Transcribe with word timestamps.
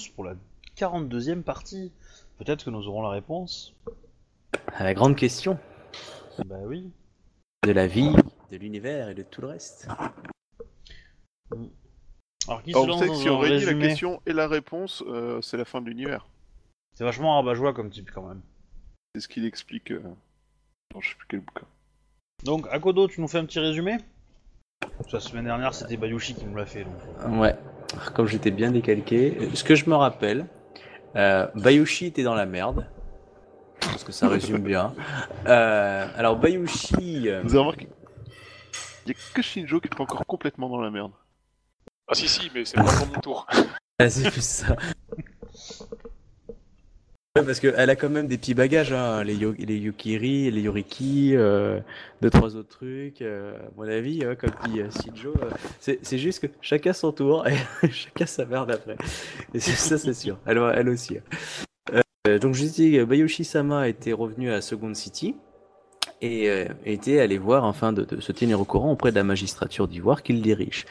tous 0.00 0.08
pour 0.08 0.24
la 0.24 0.34
42e 0.76 1.42
partie. 1.42 1.92
Peut-être 2.38 2.64
que 2.64 2.70
nous 2.70 2.86
aurons 2.88 3.02
la 3.02 3.10
réponse. 3.10 3.74
À 4.74 4.84
la 4.84 4.94
grande 4.94 5.16
question 5.16 5.58
Bah 6.46 6.56
oui. 6.64 6.90
de 7.66 7.72
la 7.72 7.86
vie, 7.86 8.14
de 8.50 8.56
l'univers 8.56 9.10
et 9.10 9.14
de 9.14 9.22
tout 9.22 9.42
le 9.42 9.48
reste. 9.48 9.88
Alors 12.48 12.62
qui 12.62 12.72
se 12.72 12.78
Alors, 12.78 12.84
on 12.84 12.86
lance 12.88 13.00
sait 13.00 13.06
que 13.06 13.12
dans 13.12 13.18
si 13.18 13.28
un 13.28 13.32
on 13.32 13.38
réunit 13.38 13.64
la 13.64 13.74
question 13.74 14.22
et 14.26 14.32
la 14.32 14.48
réponse, 14.48 15.04
euh, 15.06 15.42
c'est 15.42 15.58
la 15.58 15.66
fin 15.66 15.82
de 15.82 15.86
l'univers. 15.88 16.26
C'est 16.94 17.04
vachement 17.04 17.36
rabat-joie 17.36 17.74
comme 17.74 17.90
type 17.90 18.10
quand 18.10 18.26
même. 18.26 18.40
C'est 19.14 19.20
ce 19.20 19.28
qu'il 19.28 19.44
explique 19.44 19.90
euh, 19.92 20.02
dans 20.94 21.00
je 21.00 21.10
sais 21.10 21.16
plus 21.16 21.26
quel 21.28 21.40
bouquin. 21.40 21.66
Donc, 22.44 22.66
Akodo, 22.70 23.06
tu 23.06 23.20
nous 23.20 23.28
fais 23.28 23.38
un 23.38 23.44
petit 23.44 23.60
résumé? 23.60 23.98
La 25.12 25.20
semaine 25.20 25.44
dernière, 25.44 25.74
c'était 25.74 25.96
Bayushi 25.96 26.34
qui 26.34 26.44
nous 26.44 26.54
l'a 26.54 26.66
fait. 26.66 26.84
Donc. 26.84 27.40
Ouais, 27.40 27.56
comme 28.14 28.26
j'étais 28.26 28.50
bien 28.50 28.70
décalqué. 28.70 29.50
Ce 29.54 29.64
que 29.64 29.74
je 29.74 29.88
me 29.90 29.94
rappelle, 29.96 30.46
euh, 31.16 31.48
Bayushi 31.54 32.06
était 32.06 32.22
dans 32.22 32.34
la 32.34 32.46
merde. 32.46 32.86
Parce 33.80 34.04
que 34.04 34.12
ça 34.12 34.28
résume 34.28 34.62
bien. 34.62 34.94
Euh, 35.46 36.06
alors 36.16 36.36
Bayushi, 36.36 37.28
euh, 37.28 37.40
Vous 37.42 37.50
avez 37.50 37.58
remarqué 37.60 37.88
Il 39.06 39.12
y 39.12 39.16
a 39.16 39.18
que 39.34 39.40
Shinjo 39.42 39.80
qui 39.80 39.88
est 39.88 39.96
pas 39.96 40.02
encore 40.02 40.24
complètement 40.26 40.68
dans 40.68 40.80
la 40.80 40.90
merde. 40.90 41.12
Ah 42.06 42.14
si 42.14 42.28
si, 42.28 42.50
mais 42.54 42.64
c'est 42.64 42.76
pas 42.76 42.82
encore 42.82 43.06
mon 43.06 43.20
tour. 43.20 43.46
ah, 43.98 44.10
c'est 44.10 44.30
plus 44.30 44.44
ça. 44.44 44.76
Ouais, 47.38 47.44
parce 47.44 47.60
qu'elle 47.60 47.88
a 47.88 47.94
quand 47.94 48.10
même 48.10 48.26
des 48.26 48.36
petits 48.38 48.54
bagages, 48.54 48.92
hein, 48.92 49.22
les, 49.22 49.36
yo- 49.36 49.54
les 49.56 49.76
Yukiri, 49.76 50.50
les 50.50 50.62
Yoriki, 50.62 51.36
euh, 51.36 51.78
deux, 52.20 52.28
trois 52.28 52.56
autres 52.56 52.70
trucs. 52.70 53.22
euh, 53.22 53.56
à 53.56 53.70
mon 53.76 53.84
avis, 53.84 54.24
hein, 54.24 54.34
comme 54.34 54.50
dit 54.68 54.80
euh, 54.80 54.88
euh, 55.26 55.50
c'est 55.78 56.18
juste 56.18 56.40
que 56.48 56.52
chacun 56.60 56.92
son 56.92 57.12
tour 57.12 57.46
et 57.46 57.54
chacun 57.92 58.26
sa 58.26 58.44
merde 58.46 58.72
après. 58.72 58.96
Ça, 59.60 59.96
c'est 59.96 60.12
sûr. 60.12 60.38
Elle, 60.44 60.88
aussi. 60.88 61.18
hein. 61.18 62.00
Donc, 62.38 62.54
je 62.54 62.64
dis, 62.64 62.98
Bayushi 63.04 63.44
Sama 63.44 63.88
était 63.88 64.12
revenu 64.12 64.50
à 64.50 64.60
Second 64.60 64.92
City 64.94 65.36
et 66.22 66.50
euh, 66.50 66.66
était 66.84 67.20
allé 67.20 67.38
voir, 67.38 67.64
afin 67.64 67.92
de, 67.92 68.04
de 68.04 68.20
se 68.20 68.32
tenir 68.32 68.60
au 68.60 68.64
courant 68.64 68.92
auprès 68.92 69.10
de 69.10 69.16
la 69.16 69.24
magistrature 69.24 69.88
d'Ivoire 69.88 70.22
qu'il 70.22 70.42
dirige. 70.42 70.84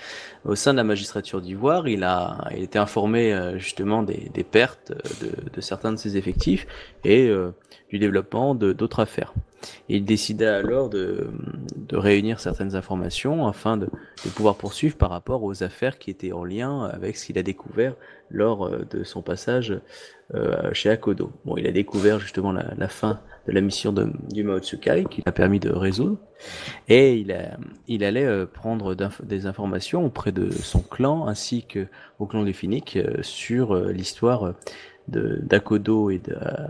Au 0.46 0.56
sein 0.56 0.72
de 0.72 0.78
la 0.78 0.84
magistrature 0.84 1.42
d'Ivoire, 1.42 1.88
il 1.88 2.04
a 2.04 2.48
il 2.56 2.64
était 2.64 2.80
informé 2.80 3.34
euh, 3.34 3.58
justement 3.60 4.04
des, 4.04 4.30
des 4.34 4.44
pertes 4.44 4.92
de, 5.22 5.32
de 5.52 5.62
certains 5.62 5.92
de 5.92 5.98
ses 5.98 6.18
effectifs 6.18 6.66
et 7.04 7.28
euh, 7.28 7.52
du 7.90 8.00
développement 8.00 8.56
d'autres 8.56 9.02
affaires. 9.02 9.34
Il 9.90 10.06
décida 10.06 10.58
alors 10.58 10.90
de, 10.90 11.28
de 11.76 11.98
réunir 11.98 12.40
certaines 12.40 12.76
informations 12.76 13.48
afin 13.48 13.78
de, 13.78 13.88
de 14.26 14.30
pouvoir 14.30 14.56
poursuivre 14.56 14.96
par 14.96 15.10
rapport 15.10 15.44
aux 15.44 15.64
affaires 15.64 15.98
qui 16.00 16.10
étaient 16.12 16.32
en 16.32 16.46
lien 16.46 16.86
avec 16.86 17.18
ce 17.18 17.26
qu'il 17.26 17.38
a 17.38 17.44
découvert 17.44 17.96
lors 18.32 18.66
euh, 18.68 18.86
de 18.90 19.04
son 19.04 19.22
passage 19.22 19.80
euh, 20.34 20.72
chez 20.74 20.90
Akodo. 20.90 21.32
Bon, 21.46 21.58
il 21.58 21.68
a 21.68 21.72
découvert 21.72 22.20
justement 22.20 22.52
la, 22.52 22.74
la 22.78 22.88
fin 22.88 23.20
de 23.48 23.52
la 23.52 23.62
mission 23.62 23.92
de, 23.94 24.12
du 24.32 24.44
Mao 24.44 24.60
Tsukai 24.60 25.06
qui 25.10 25.24
l'a 25.26 25.32
permis 25.32 25.60
de 25.60 25.72
résoudre 25.72 26.18
et 26.88 27.16
il, 27.18 27.32
a, 27.32 27.58
il 27.88 28.04
allait 28.04 28.26
euh, 28.26 28.46
prendre 28.46 28.96
des 29.24 29.46
informations 29.46 30.06
auprès 30.06 30.32
de 30.32 30.52
son 30.52 30.82
clan 30.82 31.28
ainsi 31.28 31.66
que 31.66 31.88
au 32.20 32.26
clan 32.26 32.44
du 32.44 32.54
Phoenix 32.54 32.96
euh, 32.96 33.22
sur 33.22 33.76
euh, 33.76 33.92
l'histoire 33.92 34.46
euh, 34.46 35.40
d'Akodo 35.42 36.10
et 36.10 36.20
de 36.20 36.34
euh, 36.34 36.68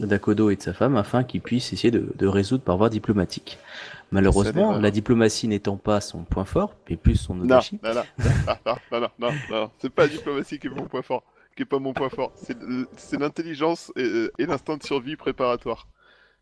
d'Akodo 0.00 0.50
et 0.50 0.56
de 0.56 0.62
sa 0.62 0.72
femme 0.72 0.96
afin 0.96 1.22
qu'ils 1.22 1.42
puissent 1.42 1.72
essayer 1.72 1.90
de, 1.92 2.12
de 2.16 2.26
résoudre 2.26 2.64
par 2.64 2.76
voie 2.76 2.88
diplomatique. 2.88 3.58
Malheureusement, 4.10 4.72
la 4.78 4.90
diplomatie 4.90 5.48
n'étant 5.48 5.76
pas 5.76 6.00
son 6.00 6.24
point 6.24 6.44
fort, 6.44 6.74
mais 6.88 6.96
plus 6.96 7.16
son 7.16 7.34
Non, 7.34 7.44
audacie, 7.44 7.78
non, 7.82 7.94
non, 7.94 8.02
non, 8.18 8.34
non, 8.66 8.74
non, 8.92 9.00
non, 9.00 9.08
non, 9.18 9.30
non, 9.50 9.70
c'est 9.78 9.90
pas 9.90 10.02
la 10.02 10.08
diplomatie 10.08 10.58
qui 10.58 10.66
est 10.66 10.70
mon 10.70 10.84
point 10.84 11.02
fort, 11.02 11.22
qui 11.56 11.62
est 11.62 11.66
pas 11.66 11.78
mon 11.78 11.92
point 11.92 12.08
fort, 12.08 12.32
c'est 12.36 13.18
l'intelligence 13.18 13.92
et, 13.96 14.28
et 14.38 14.46
l'instinct 14.46 14.76
de 14.76 14.82
survie 14.82 15.16
préparatoire. 15.16 15.86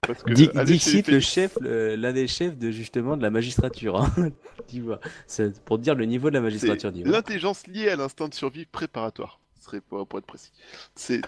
Parce 0.07 0.23
que 0.23 0.31
les 0.33 0.65
Dixit, 0.65 1.09
le 1.09 1.21
chef, 1.21 1.59
l'un 1.61 2.13
des 2.13 2.27
chefs 2.27 2.57
de 2.57 2.71
justement 2.71 3.17
de 3.17 3.23
la 3.23 3.31
magistrature. 3.31 3.97
Hein, 4.01 4.31
tu 4.69 4.81
vois, 4.81 5.01
c'est 5.27 5.63
pour 5.65 5.79
dire 5.79 5.95
le 5.95 6.07
niveau 6.07 6.31
de 6.31 6.35
la 6.35 6.41
magistrature 6.41 6.91
l'intelligence 7.05 7.67
liée 7.67 7.91
à 7.91 7.97
l'instinct 7.97 8.29
de 8.29 8.35
survie 8.35 8.65
préparatoire. 8.65 9.41
Ce 9.59 9.67
serait 9.67 9.81
pour, 9.83 10.07
pour 10.07 10.19
être 10.19 10.27
précis. 10.27 10.53
C'est 10.95 11.21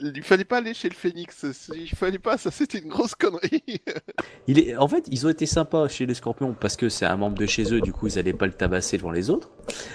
il 0.00 0.22
fallait 0.22 0.44
pas 0.44 0.58
aller 0.58 0.74
chez 0.74 0.88
le 0.88 0.94
Phoenix, 0.94 1.44
il 1.74 1.88
fallait 1.90 2.18
pas, 2.18 2.38
ça 2.38 2.50
c'était 2.50 2.78
une 2.78 2.88
grosse 2.88 3.14
connerie. 3.14 3.62
Il 4.48 4.58
est, 4.58 4.76
en 4.76 4.88
fait, 4.88 5.06
ils 5.10 5.24
ont 5.24 5.30
été 5.30 5.46
sympas 5.46 5.86
chez 5.86 6.04
les 6.04 6.14
Scorpions 6.14 6.54
parce 6.58 6.76
que 6.76 6.88
c'est 6.88 7.06
un 7.06 7.16
membre 7.16 7.38
de 7.38 7.46
chez 7.46 7.72
eux, 7.72 7.80
du 7.80 7.92
coup 7.92 8.08
ils 8.08 8.18
allaient 8.18 8.32
pas 8.32 8.46
le 8.46 8.52
tabasser 8.52 8.96
devant 8.96 9.12
les 9.12 9.30
autres. 9.30 9.50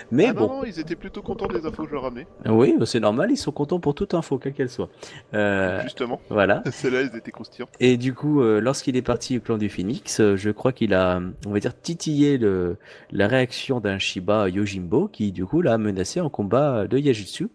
Mais 0.10 0.28
ah 0.28 0.34
bon, 0.34 0.48
non, 0.48 0.56
non, 0.60 0.64
ils 0.66 0.80
étaient 0.80 0.96
plutôt 0.96 1.22
contents 1.22 1.48
des 1.48 1.66
infos 1.66 1.84
que 1.84 1.90
je 1.90 1.94
leur 1.94 2.04
ramenais, 2.04 2.28
oui, 2.46 2.76
bah, 2.80 2.86
c'est 2.86 3.00
normal, 3.00 3.30
ils 3.32 3.38
sont 3.38 3.52
contents 3.52 3.80
pour 3.80 3.94
toute 3.94 4.14
info, 4.14 4.38
quelle 4.38 4.54
qu'elle 4.54 4.70
soit. 4.70 4.90
Euh, 5.34 5.82
justement. 5.84 6.22
voilà. 6.30 6.64
Celles-là, 6.72 7.02
ils 7.02 7.18
étaient 7.18 7.32
croustillants. 7.32 7.68
Et 7.80 7.98
du 7.98 8.14
coup, 8.14 8.42
euh, 8.42 8.62
lorsqu'il 8.62 8.96
est 8.96 9.02
parti 9.02 9.38
au 9.38 9.42
clan 9.42 9.58
du 9.58 9.70
Phoenix, 9.70 10.20
euh, 10.20 10.38
je 10.38 10.50
crois 10.50 10.72
qu'il 10.72 10.94
a, 10.94 11.22
on 11.46 11.52
va 11.52 11.60
dire, 11.60 11.80
titillé 11.80 12.38
le, 12.38 12.78
la 13.12 13.28
réaction 13.28 13.80
d'un 13.80 14.00
Shiba 14.00 14.50
Yojimbo 14.50 15.08
qui, 15.08 15.32
du 15.32 15.46
coup, 15.46 15.62
l'a 15.62 15.78
menacé 15.78 16.22
en 16.22 16.30
combat 16.30 16.88
de 16.88 16.98
Yajutsu, 16.98 17.50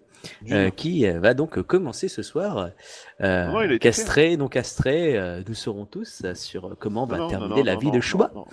euh, 0.50 0.70
qui 0.70 1.06
euh, 1.06 1.20
va 1.20 1.34
donc 1.34 1.60
commencer 1.62 2.08
ce 2.08 2.22
soir. 2.22 2.70
Euh, 3.20 3.46
Non, 3.46 3.78
castré, 3.78 4.36
non 4.36 4.48
castré, 4.48 5.16
euh, 5.16 5.42
nous 5.46 5.54
saurons 5.54 5.86
tous 5.86 6.22
sur 6.34 6.76
comment 6.78 7.06
va 7.06 7.18
Non, 7.18 7.28
terminer 7.28 7.56
non, 7.56 7.64
la 7.64 7.76
vie 7.76 7.86
non, 7.86 7.92
de 7.92 7.96
non, 7.96 8.02
Shuba. 8.02 8.30
Non, 8.34 8.46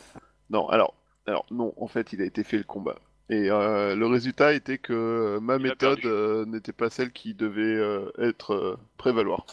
non, 0.50 0.70
alors, 0.70 0.94
alors 1.26 1.46
non, 1.52 1.74
en 1.78 1.88
fait, 1.88 2.14
il 2.14 2.22
a 2.22 2.26
été 2.26 2.44
fait 2.44 2.58
le 2.58 2.64
combat. 2.64 2.96
Et 3.30 3.52
euh, 3.52 3.96
le 3.96 4.08
résultat 4.08 4.54
était 4.54 4.80
que 4.80 5.38
ma 5.40 5.58
Il 5.58 5.62
méthode 5.64 6.04
euh, 6.06 6.46
n'était 6.46 6.74
pas 6.74 6.90
celle 6.90 7.12
qui 7.12 7.36
devait 7.36 7.62
euh, 7.62 8.12
être 8.18 8.54
euh, 8.54 8.78
prévaloir. 8.98 9.46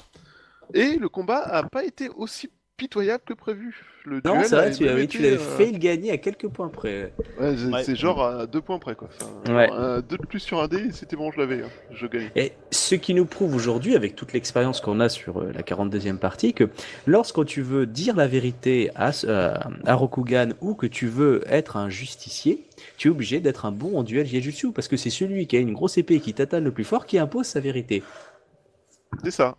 Et 0.72 0.97
le 0.97 1.09
combat 1.09 1.41
a 1.41 1.62
pas 1.62 1.84
été 1.84 2.09
aussi 2.09 2.50
pitoyable 2.76 3.22
que 3.26 3.34
prévu. 3.34 3.75
Le 4.04 4.20
Non, 4.25 4.32
duel 4.34 4.44
c'est 4.44 4.56
vrai, 4.56 4.70
tu, 4.70 4.84
l'avais 4.84 5.06
euh, 5.34 5.38
fait 5.38 5.72
le 5.72 5.78
gagner 5.78 6.12
à 6.12 6.19
quelques 6.19 6.47
points 6.48 6.69
près. 6.69 7.12
ouais, 7.41 7.56
c'est- 7.56 7.64
Ouais. 7.72 7.82
c'est 7.84 7.97
genre 7.97 8.22
à 8.22 8.47
deux 8.47 8.60
points 8.60 8.78
près 8.78 8.94
quoi. 8.94 9.09
Enfin, 9.20 9.54
Ouais. 9.54 9.66
genre, 9.66 9.76
un 9.81 10.00
deux 10.00 10.16
de 10.19 10.26
plus 10.26 10.38
sur 10.41 10.60
un 10.62 10.69
dé, 10.69 10.92
c'était 10.92 11.16
bon, 11.16 11.32
je 11.32 11.38
l'avais, 11.41 11.62
hein. 11.62 11.69
je 11.92 12.06
gagnais. 12.06 12.31
Et 12.36 12.53
ce 12.70 12.94
qui 12.94 13.15
nous 13.15 13.25
prouve 13.25 13.54
aujourd'hui, 13.54 13.97
avec 13.97 14.15
toute 14.15 14.32
l'expérience 14.32 14.81
qu'on 14.81 15.00
a 15.00 15.09
sur 15.09 15.41
euh, 15.41 15.50
la 15.53 15.62
42e 15.62 16.19
partie, 16.19 16.53
que 16.54 16.69
lorsque 17.06 17.44
tu 17.47 17.62
veux 17.62 17.86
dire 17.86 18.15
la 18.15 18.28
vérité 18.28 18.91
à, 18.94 19.10
euh, 19.25 19.54
à 19.84 19.94
Rokugan 19.94 20.50
ou 20.60 20.75
que 20.75 20.86
tu 20.86 21.06
veux 21.09 21.42
être 21.48 21.76
un 21.76 21.88
justicier, 21.88 22.65
tu 22.98 23.09
es 23.09 23.10
obligé 23.10 23.41
d'être 23.41 23.65
un 23.65 23.72
bon 23.72 23.98
en 23.98 24.03
duel 24.04 24.26
Jujutsu 24.26 24.70
parce 24.72 24.86
que 24.86 24.97
c'est 24.97 25.10
celui 25.10 25.47
qui 25.47 25.56
a 25.56 25.60
une 25.60 25.72
grosse 25.72 25.98
épée 25.98 26.20
qui 26.20 26.32
t'atteint 26.34 26.60
le 26.60 26.70
plus 26.70 26.84
fort 26.84 27.06
qui 27.06 27.19
impose 27.19 27.47
sa 27.47 27.60
vérité. 27.60 28.03
C'est 29.25 29.31
ça. 29.31 29.56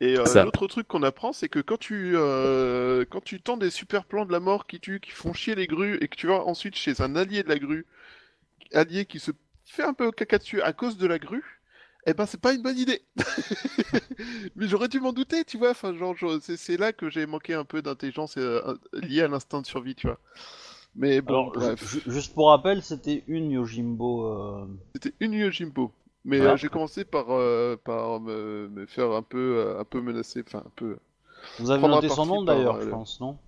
Et 0.00 0.18
euh, 0.18 0.44
l'autre 0.44 0.66
truc 0.66 0.88
qu'on 0.88 1.02
apprend, 1.02 1.32
c'est 1.32 1.48
que 1.50 1.58
quand 1.58 1.76
tu 1.78 2.12
euh, 2.16 3.04
quand 3.08 3.22
tu 3.22 3.40
tends 3.40 3.58
des 3.58 3.70
super 3.70 4.04
plans 4.04 4.24
de 4.24 4.32
la 4.32 4.40
mort 4.40 4.66
qui 4.66 4.80
tuent, 4.80 5.00
qui 5.00 5.10
font 5.10 5.34
chier 5.34 5.54
les 5.54 5.66
grues, 5.66 5.98
et 6.00 6.08
que 6.08 6.16
tu 6.16 6.26
vas 6.26 6.42
ensuite 6.44 6.74
chez 6.74 7.02
un 7.02 7.16
allié 7.16 7.42
de 7.42 7.48
la 7.50 7.58
grue, 7.58 7.86
allié 8.72 9.04
qui 9.04 9.18
se 9.20 9.32
fait 9.64 9.82
un 9.84 9.92
peu 9.94 10.10
caca 10.10 10.38
dessus 10.38 10.62
à 10.62 10.72
cause 10.72 10.96
de 10.96 11.06
la 11.06 11.18
grue, 11.18 11.60
eh 12.06 12.14
ben 12.14 12.24
c'est 12.24 12.40
pas 12.40 12.54
une 12.54 12.62
bonne 12.62 12.78
idée. 12.78 13.02
Mais 14.56 14.68
j'aurais 14.68 14.88
dû 14.88 15.00
m'en 15.00 15.12
douter, 15.12 15.44
tu 15.44 15.58
vois. 15.58 15.70
Enfin, 15.70 15.94
genre, 15.94 16.16
c'est 16.40 16.76
là 16.78 16.92
que 16.92 17.10
j'ai 17.10 17.26
manqué 17.26 17.52
un 17.54 17.64
peu 17.64 17.82
d'intelligence 17.82 18.36
euh, 18.38 18.74
liée 18.94 19.22
à 19.22 19.28
l'instinct 19.28 19.60
de 19.60 19.66
survie, 19.66 19.94
tu 19.94 20.06
vois. 20.06 20.18
Mais 20.96 21.20
bon, 21.20 21.50
Alors, 21.50 21.52
bref, 21.52 21.98
juste 22.08 22.34
pour 22.34 22.48
rappel, 22.48 22.82
c'était 22.82 23.22
une 23.28 23.50
Yojimbo. 23.50 24.26
euh, 24.26 24.66
c'était 24.94 25.14
une 25.20 25.34
Yojimbo. 25.34 25.92
Mais 26.24 26.36
Voilà. 26.38 26.52
euh, 26.52 26.56
j'ai 26.56 26.68
commencé 26.68 27.04
par, 27.04 27.26
euh, 27.30 27.76
par 27.82 28.20
me, 28.20 28.68
me 28.68 28.86
faire 28.86 29.10
un 29.12 29.22
peu, 29.22 29.56
euh, 29.58 29.80
un 29.80 29.84
peu 29.84 30.00
menacer, 30.00 30.42
enfin 30.46 30.62
un 30.66 30.72
peu. 30.76 30.98
Vous 31.58 31.70
avez 31.70 31.82
noté 31.86 32.06
un 32.06 32.14
son 32.14 32.26
nom 32.26 32.42
d'ailleurs, 32.44 32.76
euh, 32.76 32.82
je 32.84 32.88
pense, 32.90 33.20
non? 33.20 33.38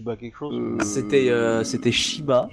Shiba 0.00 0.16
quelque 0.16 0.36
chose 0.36 0.54
Euh, 0.54 0.78
C'était 0.84 1.30
euh, 1.30 1.62
c'était 1.64 1.92
Shiba, 1.92 2.50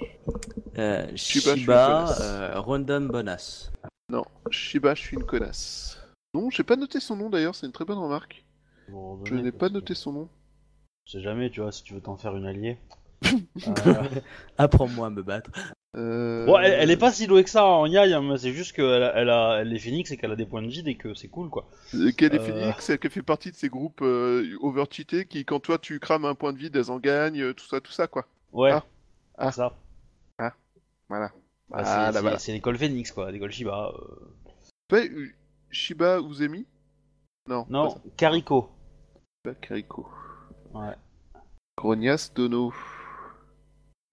euh, 0.78 1.06
Shiba, 1.16 1.56
Shiba, 1.56 2.06
je 2.16 2.22
euh, 2.22 2.60
Rondon 2.60 3.00
Bonas. 3.02 3.70
Non, 4.08 4.24
Shiba, 4.50 4.94
je 4.94 5.02
suis 5.02 5.16
une 5.16 5.24
connasse. 5.24 6.00
Non, 6.34 6.48
j'ai 6.50 6.62
pas 6.62 6.76
noté 6.76 7.00
son 7.00 7.16
nom 7.16 7.28
d'ailleurs, 7.28 7.54
c'est 7.54 7.66
une 7.66 7.72
très 7.72 7.84
bonne 7.84 7.98
remarque. 7.98 8.44
Vous 8.88 9.20
Je 9.24 9.34
n'ai 9.34 9.52
pas 9.52 9.68
que 9.68 9.74
noté 9.74 9.94
son 9.94 10.12
nom. 10.12 10.28
On 11.06 11.10
sait 11.10 11.20
jamais, 11.20 11.50
tu 11.50 11.60
vois, 11.60 11.72
si 11.72 11.82
tu 11.82 11.94
veux 11.94 12.00
t'en 12.00 12.16
faire 12.16 12.36
une 12.36 12.46
alliée. 12.46 12.78
Euh, 13.86 14.02
Apprends-moi 14.58 15.08
à 15.08 15.10
me 15.10 15.22
battre. 15.22 15.50
Euh... 15.94 16.46
Bon, 16.46 16.58
elle, 16.58 16.72
elle 16.72 16.90
est 16.90 16.96
pas 16.96 17.12
si 17.12 17.26
douée 17.26 17.44
que 17.44 17.50
ça 17.50 17.66
en 17.66 17.84
Yai, 17.84 18.14
hein, 18.14 18.22
mais 18.22 18.38
c'est 18.38 18.52
juste 18.52 18.72
qu'elle 18.74 19.02
a, 19.02 19.12
elle 19.14 19.28
a, 19.28 19.58
elle 19.60 19.74
est 19.74 19.78
phoenix 19.78 20.10
et 20.10 20.16
qu'elle 20.16 20.32
a 20.32 20.36
des 20.36 20.46
points 20.46 20.62
de 20.62 20.68
vide 20.68 20.88
et 20.88 20.96
que 20.96 21.12
c'est 21.12 21.28
cool 21.28 21.50
quoi. 21.50 21.68
Qu'elle 22.16 22.34
est 22.34 22.40
Euh. 22.40 22.46
Phoenix, 22.46 22.88
elle 22.88 23.10
fait 23.10 23.22
partie 23.22 23.50
de 23.50 23.56
ces 23.56 23.68
groupes 23.68 24.00
euh, 24.00 24.56
overcheatés 24.62 25.26
qui, 25.26 25.44
quand 25.44 25.60
toi 25.60 25.76
tu 25.78 26.00
crames 26.00 26.24
un 26.24 26.34
point 26.34 26.54
de 26.54 26.58
vide, 26.58 26.74
elles 26.76 26.90
en 26.90 26.98
gagnent, 26.98 27.42
euh, 27.42 27.52
tout 27.52 27.66
ça, 27.66 27.80
tout 27.82 27.92
ça 27.92 28.06
quoi. 28.06 28.24
Ouais, 28.52 28.70
Ah. 28.72 28.84
Ah. 29.36 29.50
c'est 29.52 29.56
ça. 29.56 29.76
Voilà. 31.10 31.30
Bah, 31.68 31.82
Ah, 31.84 32.10
c'est, 32.12 32.38
c'est- 32.38 32.52
l'école 32.52 32.78
phoenix 32.78 33.12
quoi, 33.12 33.30
l'école 33.30 33.50
Shiba. 33.52 33.92
euh. 33.94 34.32
Ouais, 34.90 35.10
euh, 35.10 35.28
Shiba 35.70 36.20
Uzemi? 36.20 36.66
Non. 37.48 37.66
Non, 37.68 37.94
Kariko. 38.16 38.70
Shiba 39.44 39.54
Kariko. 39.60 40.08
Ouais, 40.72 40.94
Grognas 41.76 42.30
Dono. 42.34 42.72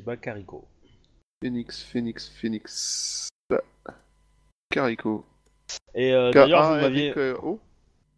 Shiba 0.01 0.17
Kariko. 0.17 0.67
Phoenix, 1.41 1.83
Phoenix, 1.83 2.29
Phoenix. 2.29 3.29
Kariko. 4.71 5.25
Et 5.95 6.13
euh, 6.13 6.31
d'ailleurs, 6.31 6.63
vous 6.63 6.75
K-A, 6.75 6.81
m'aviez. 6.81 7.17
Euh, 7.17 7.35
O 7.41 7.59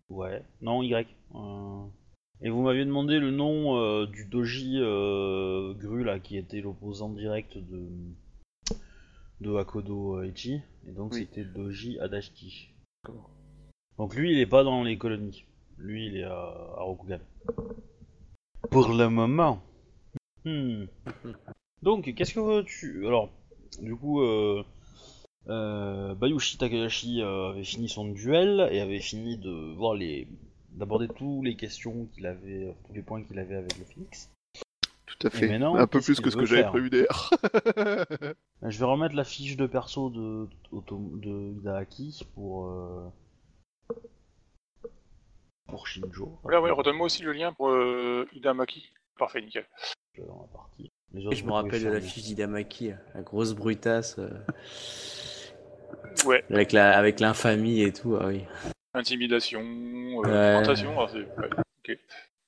Ouais, 0.09 0.43
non, 0.61 0.83
Y. 0.83 1.07
Euh, 1.35 1.83
Et 2.41 2.49
vous 2.49 2.61
m'aviez 2.63 2.83
demandé 2.83 3.19
le 3.19 3.31
nom 3.31 3.77
euh, 3.77 4.05
du 4.07 4.25
doji 4.25 4.79
Gru, 4.79 6.03
là, 6.03 6.19
qui 6.19 6.35
était 6.37 6.59
l'opposant 6.61 7.09
direct 7.09 7.57
de, 7.57 7.87
de 9.41 9.55
Hakodo 9.55 10.17
euh, 10.17 10.27
Ichi. 10.27 10.61
Et 10.87 10.91
donc 10.91 11.13
Oui. 11.13 11.19
c'était 11.21 11.45
Doji 11.45 11.99
Adachi. 11.99 12.73
Donc 13.97 14.15
lui, 14.15 14.33
il 14.33 14.39
est 14.39 14.47
pas 14.47 14.63
dans 14.63 14.83
les 14.83 14.97
colonies. 14.97 15.45
Lui, 15.77 16.07
il 16.07 16.17
est 16.17 16.23
à, 16.23 16.33
à 16.33 16.81
Rokugan. 16.81 17.19
Pour 18.71 18.89
le 18.89 19.07
moment. 19.09 19.61
Hmm. 20.43 20.85
Donc, 21.81 22.13
qu'est-ce 22.13 22.33
que 22.33 22.61
tu... 22.61 23.07
Alors, 23.07 23.29
du 23.81 23.95
coup, 23.95 24.21
euh, 24.21 24.63
euh, 25.47 26.13
Bayushi 26.15 26.57
Takahashi 26.57 27.21
euh, 27.21 27.49
avait 27.49 27.63
fini 27.63 27.89
son 27.89 28.05
duel 28.05 28.67
et 28.71 28.79
avait 28.81 28.99
fini 28.99 29.37
de 29.37 29.73
voir 29.75 29.95
les... 29.95 30.27
d'aborder 30.71 31.07
tous 31.07 31.41
les 31.43 31.55
questions 31.55 32.07
qu'il 32.13 32.25
avait, 32.27 32.75
tous 32.87 32.93
les 32.93 33.01
points 33.01 33.23
qu'il 33.23 33.39
avait 33.39 33.55
avec 33.55 33.77
le 33.77 33.85
Phoenix. 33.85 34.29
Tout 35.07 35.27
à 35.27 35.29
fait. 35.29 35.47
maintenant, 35.49 35.75
Un 35.75 35.87
peu 35.87 36.01
plus 36.01 36.19
que 36.19 36.29
ce 36.29 36.37
que 36.37 36.45
j'avais 36.45 36.65
prévu 36.65 36.89
d'ailleurs. 36.89 37.29
Euh, 38.63 38.69
Je 38.69 38.77
vais 38.77 38.85
remettre 38.85 39.15
la 39.15 39.23
fiche 39.23 39.57
de 39.57 39.65
perso 39.65 40.11
de, 40.11 40.47
de 40.71 42.23
pour... 42.35 42.67
euh, 42.67 43.09
pour 45.67 45.87
Shinjo. 45.87 46.37
Ouais, 46.43 46.57
ouais, 46.57 46.69
redonne-moi 46.69 47.07
aussi 47.07 47.23
le 47.23 47.31
lien 47.31 47.53
pour 47.53 47.69
euh, 47.69 48.27
Idamaki. 48.33 48.91
Parfait, 49.17 49.41
nickel. 49.41 49.67
Dans 50.19 50.41
la 50.41 50.47
partie. 50.47 50.91
Les 51.13 51.23
Et 51.23 51.27
autres, 51.27 51.35
je 51.37 51.43
me 51.45 51.51
rappelle 51.51 51.83
de 51.83 51.89
la 51.89 51.99
fiche 52.01 52.23
d'Idamaki, 52.23 52.91
la 53.13 53.21
grosse 53.21 53.53
brutasse, 53.53 54.17
euh, 54.19 54.29
Ouais, 56.25 56.43
avec 56.49 56.71
la 56.71 56.97
avec 56.97 57.19
l'infamie 57.19 57.81
et 57.81 57.91
tout. 57.93 58.17
Ah 58.19 58.27
oui. 58.27 58.43
intimidation, 58.93 59.61
euh, 59.61 60.59
Ouais. 60.59 60.63
ah, 60.67 60.75
c'est- 60.75 61.17
ouais, 61.17 61.49
ok. 61.89 61.97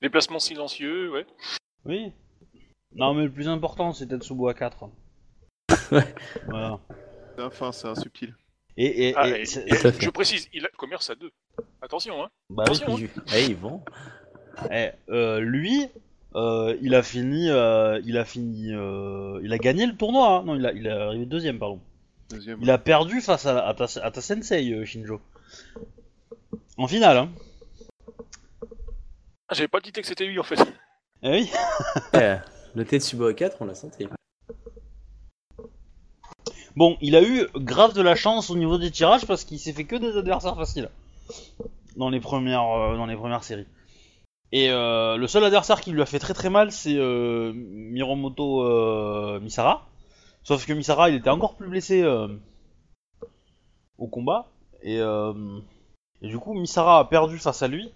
Déplacement 0.02 0.38
silencieux, 0.38 1.10
ouais. 1.10 1.26
Oui. 1.84 2.12
Non, 2.94 3.14
mais 3.14 3.24
le 3.24 3.30
plus 3.30 3.48
important, 3.48 3.92
c'est 3.92 4.06
Tetsubo 4.06 4.52
4. 4.52 4.88
Ouais. 5.92 6.14
Voilà. 6.46 6.78
Enfin, 7.38 7.72
c'est 7.72 7.88
un 7.88 7.94
subtil. 7.94 8.34
Et, 8.76 9.08
et, 9.08 9.14
Ah, 9.16 9.28
et 9.28 9.44
je 9.44 10.10
précise, 10.10 10.48
il 10.52 10.64
a 10.64 10.68
commerce 10.76 11.10
à 11.10 11.14
deux. 11.14 11.30
Attention, 11.82 12.22
hein. 12.24 12.28
bah 12.50 12.64
oui. 12.68 12.76
attention, 12.76 12.98
Il- 12.98 13.10
Eh, 13.34 13.44
ils 13.46 13.56
vont. 13.56 13.82
Eh, 14.70 14.90
euh, 15.10 15.40
lui, 15.40 15.88
euh, 16.36 16.76
il 16.82 16.94
a 16.94 17.02
fini, 17.02 17.48
euh, 17.50 18.00
il 18.04 18.16
a 18.18 18.24
fini, 18.24 18.72
euh, 18.72 19.40
il 19.42 19.52
a 19.52 19.58
gagné 19.58 19.86
le 19.86 19.96
tournoi. 19.96 20.28
hein. 20.38 20.42
Non, 20.44 20.54
il 20.56 20.66
a, 20.66 20.72
il 20.72 20.86
est 20.86 20.90
arrivé 20.90 21.26
deuxième, 21.26 21.58
pardon. 21.58 21.80
Deuxième. 22.30 22.58
Il 22.62 22.70
a 22.70 22.78
perdu 22.78 23.20
face 23.20 23.46
à, 23.46 23.66
à 23.66 23.74
ta, 23.74 23.84
à 24.02 24.10
ta 24.10 24.20
sensei, 24.20 24.72
euh, 24.72 24.84
Shinjo. 24.84 25.20
En 26.76 26.86
finale, 26.88 27.16
hein. 27.18 27.28
Ah, 29.48 29.54
J'avais 29.54 29.68
pas 29.68 29.80
dit 29.80 29.92
que 29.92 30.02
c'était 30.04 30.26
lui 30.26 30.38
en 30.38 30.42
fait. 30.42 30.58
Eh 31.22 31.30
oui. 31.30 31.50
Eh, 32.14 32.36
le 32.74 32.84
Tetsubo 32.84 33.32
4, 33.32 33.58
on 33.60 33.66
l'a 33.66 33.74
senti. 33.74 34.06
Bon, 36.76 36.96
il 37.00 37.14
a 37.14 37.22
eu 37.22 37.46
grave 37.54 37.94
de 37.94 38.02
la 38.02 38.16
chance 38.16 38.50
au 38.50 38.56
niveau 38.56 38.78
des 38.78 38.90
tirages 38.90 39.26
parce 39.26 39.44
qu'il 39.44 39.60
s'est 39.60 39.72
fait 39.72 39.84
que 39.84 39.94
des 39.96 40.16
adversaires 40.16 40.56
faciles 40.56 40.88
dans 41.96 42.10
les 42.10 42.18
premières, 42.18 42.64
euh, 42.68 42.96
dans 42.96 43.06
les 43.06 43.14
premières 43.14 43.44
séries. 43.44 43.66
Et 44.52 44.70
euh, 44.70 45.16
le 45.16 45.26
seul 45.26 45.42
adversaire 45.44 45.80
qui 45.80 45.90
lui 45.90 46.00
a 46.02 46.06
fait 46.06 46.18
très 46.20 46.34
très 46.34 46.50
mal, 46.50 46.70
c'est 46.70 46.96
euh, 46.96 47.52
Miromoto 47.54 48.62
euh, 48.62 49.40
Misara. 49.40 49.88
Sauf 50.44 50.64
que 50.66 50.72
Misara, 50.72 51.10
il 51.10 51.16
était 51.16 51.30
encore 51.30 51.56
plus 51.56 51.68
blessé 51.68 52.02
euh, 52.02 52.28
au 53.98 54.06
combat. 54.06 54.46
Et, 54.82 54.98
et 54.98 56.28
du 56.28 56.38
coup, 56.38 56.52
Misara 56.52 56.98
a 56.98 57.04
perdu 57.06 57.38
face 57.38 57.62
à 57.62 57.68
lui 57.68 57.90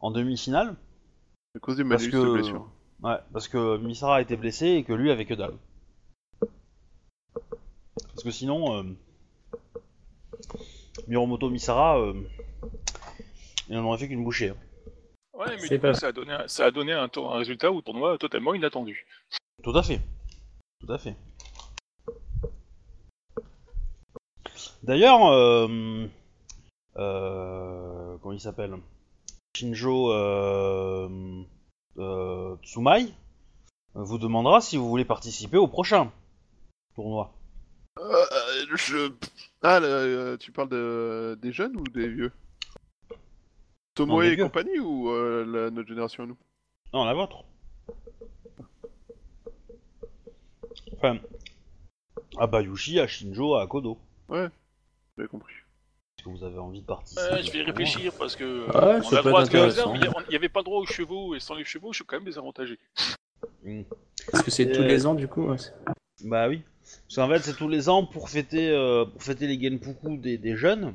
en 0.00 0.12
demi-finale. 0.12 0.76
À 1.56 1.58
cause 1.58 1.76
du 1.76 1.84
malus 1.84 2.10
que, 2.10 2.16
de 2.16 2.32
blessure. 2.32 2.68
ouais, 3.02 3.16
parce 3.32 3.48
que 3.48 3.76
Misara 3.78 4.22
était 4.22 4.36
blessé 4.36 4.68
et 4.68 4.84
que 4.84 4.92
lui 4.92 5.10
avait 5.10 5.26
que 5.26 5.34
dalle. 5.34 5.56
Parce 7.96 8.22
que 8.22 8.30
sinon, 8.30 8.94
Miromoto 11.08 11.50
Misara, 11.50 11.98
il 13.68 13.76
en 13.76 13.84
aurait 13.84 13.98
fait 13.98 14.06
qu'une 14.08 14.22
bouchée. 14.24 14.50
hein. 14.50 14.56
Ouais, 15.34 15.56
mais 15.60 15.68
du 15.68 15.80
coup, 15.80 15.94
ça 15.94 16.08
a 16.08 16.12
donné, 16.12 16.32
un, 16.32 16.46
ça 16.48 16.66
a 16.66 16.70
donné 16.70 16.92
un, 16.92 17.08
tour- 17.08 17.34
un 17.34 17.38
résultat 17.38 17.72
au 17.72 17.80
tournoi 17.80 18.18
totalement 18.18 18.54
inattendu. 18.54 19.06
Tout 19.62 19.76
à 19.76 19.82
fait. 19.82 20.00
Tout 20.80 20.92
à 20.92 20.98
fait. 20.98 21.16
D'ailleurs, 24.82 25.26
euh, 25.26 26.06
euh, 26.96 28.18
comment 28.18 28.32
il 28.32 28.40
s'appelle? 28.40 28.76
Shinjo 29.56 30.12
euh, 30.12 31.42
euh, 31.98 32.56
Tsumai 32.62 33.12
vous 33.94 34.18
demandera 34.18 34.60
si 34.60 34.76
vous 34.76 34.88
voulez 34.88 35.04
participer 35.04 35.56
au 35.56 35.68
prochain 35.68 36.10
tournoi. 36.94 37.32
Euh, 37.98 38.24
je... 38.74 39.12
Ah, 39.62 39.78
le- 39.80 40.36
tu 40.40 40.50
parles 40.52 40.70
de... 40.70 41.38
des 41.40 41.52
jeunes 41.52 41.76
ou 41.76 41.84
des 41.84 42.08
vieux? 42.08 42.32
Tomoe 43.94 44.22
et 44.24 44.36
compagnie 44.36 44.78
ou 44.78 45.10
euh, 45.10 45.44
la- 45.46 45.70
notre 45.70 45.88
génération 45.88 46.24
à 46.24 46.26
nous? 46.26 46.36
Non, 46.94 47.04
la 47.04 47.14
vôtre. 47.14 47.44
Enfin, 50.96 51.18
à 52.38 52.46
Bayushi, 52.46 53.00
à 53.00 53.06
Shinjo, 53.06 53.54
à 53.56 53.66
Kodo. 53.66 53.98
J'ai 55.18 55.26
compris. 55.26 55.52
Est-ce 56.18 56.24
que 56.24 56.30
vous 56.30 56.44
avez 56.44 56.58
envie 56.58 56.80
de 56.80 56.86
participer 56.86 57.20
Ouais, 57.32 57.42
je 57.42 57.50
au 57.50 57.52
vais 57.52 57.62
réfléchir 57.62 58.12
parce 58.18 58.36
que 58.36 58.44
euh, 58.44 58.66
Ouais, 58.66 59.00
on 59.00 59.02
ça 59.02 59.18
a 59.18 59.22
peut 59.22 59.28
droit 59.28 59.40
à 59.40 59.42
être 59.44 59.48
ce 59.48 59.52
que 59.52 59.56
intéressant. 59.58 59.92
mais 59.92 59.98
il 59.98 60.04
y 60.04 60.08
a- 60.08 60.24
il 60.28 60.32
y 60.32 60.36
avait 60.36 60.48
pas 60.48 60.60
le 60.60 60.64
droit 60.64 60.78
aux 60.80 60.86
chevaux 60.86 61.34
et 61.34 61.40
sans 61.40 61.54
les 61.54 61.64
chevaux, 61.64 61.92
je 61.92 61.96
suis 61.96 62.04
quand 62.04 62.16
même 62.16 62.24
désavantagé. 62.24 62.78
Hmm. 63.64 63.82
Est-ce 64.32 64.42
que 64.42 64.50
c'est 64.50 64.70
tous 64.72 64.80
Euh, 64.82 64.86
les 64.86 65.04
ans 65.06 65.14
du 65.14 65.28
coup 65.28 65.42
ouais, 65.48 65.58
c'est- 65.58 65.74
Bah 66.24 66.48
oui. 66.48 66.62
Parce 67.08 67.16
qu'en 67.16 67.28
fait, 67.28 67.40
c'est 67.40 67.56
tous 67.56 67.68
les 67.68 67.88
ans 67.88 68.04
pour 68.06 68.28
fêter, 68.30 68.70
euh, 68.70 69.04
pour 69.04 69.22
fêter 69.22 69.46
les 69.46 69.60
Genpuku 69.60 70.16
des, 70.16 70.38
des 70.38 70.56
jeunes. 70.56 70.94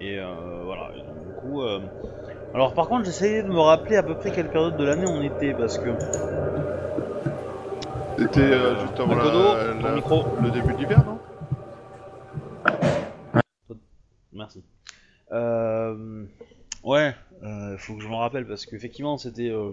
Et 0.00 0.18
euh, 0.18 0.62
voilà. 0.64 0.90
Et 0.96 1.02
donc, 1.02 1.24
du 1.26 1.32
coup. 1.32 1.62
euh, 1.62 1.80
Alors, 2.54 2.74
par 2.74 2.88
contre, 2.88 3.04
j'essayais 3.04 3.42
de 3.42 3.48
me 3.48 3.60
rappeler 3.60 3.96
à 3.96 4.02
peu 4.02 4.14
près 4.14 4.30
quelle 4.30 4.48
période 4.48 4.76
de 4.76 4.84
l'année 4.84 5.06
on 5.06 5.22
était 5.22 5.54
parce 5.54 5.78
que. 5.78 5.94
C'était 8.18 8.40
euh, 8.40 8.78
juste 8.80 8.98
avant 9.00 9.14
Makoto, 9.14 9.54
la- 9.54 9.74
ton 9.74 9.88
la- 9.88 9.94
micro. 9.94 10.24
le 10.40 10.50
début 10.50 10.72
de 10.72 10.78
l'hiver, 10.78 11.02
non? 11.04 11.18
Merci. 14.32 14.62
Euh... 15.32 16.24
Ouais. 16.84 17.14
euh, 17.42 17.76
faut 17.78 17.94
que 17.96 18.02
je 18.02 18.08
me 18.08 18.14
rappelle 18.14 18.46
parce 18.46 18.64
qu'effectivement, 18.66 19.16
c'était. 19.18 19.48
euh, 19.50 19.72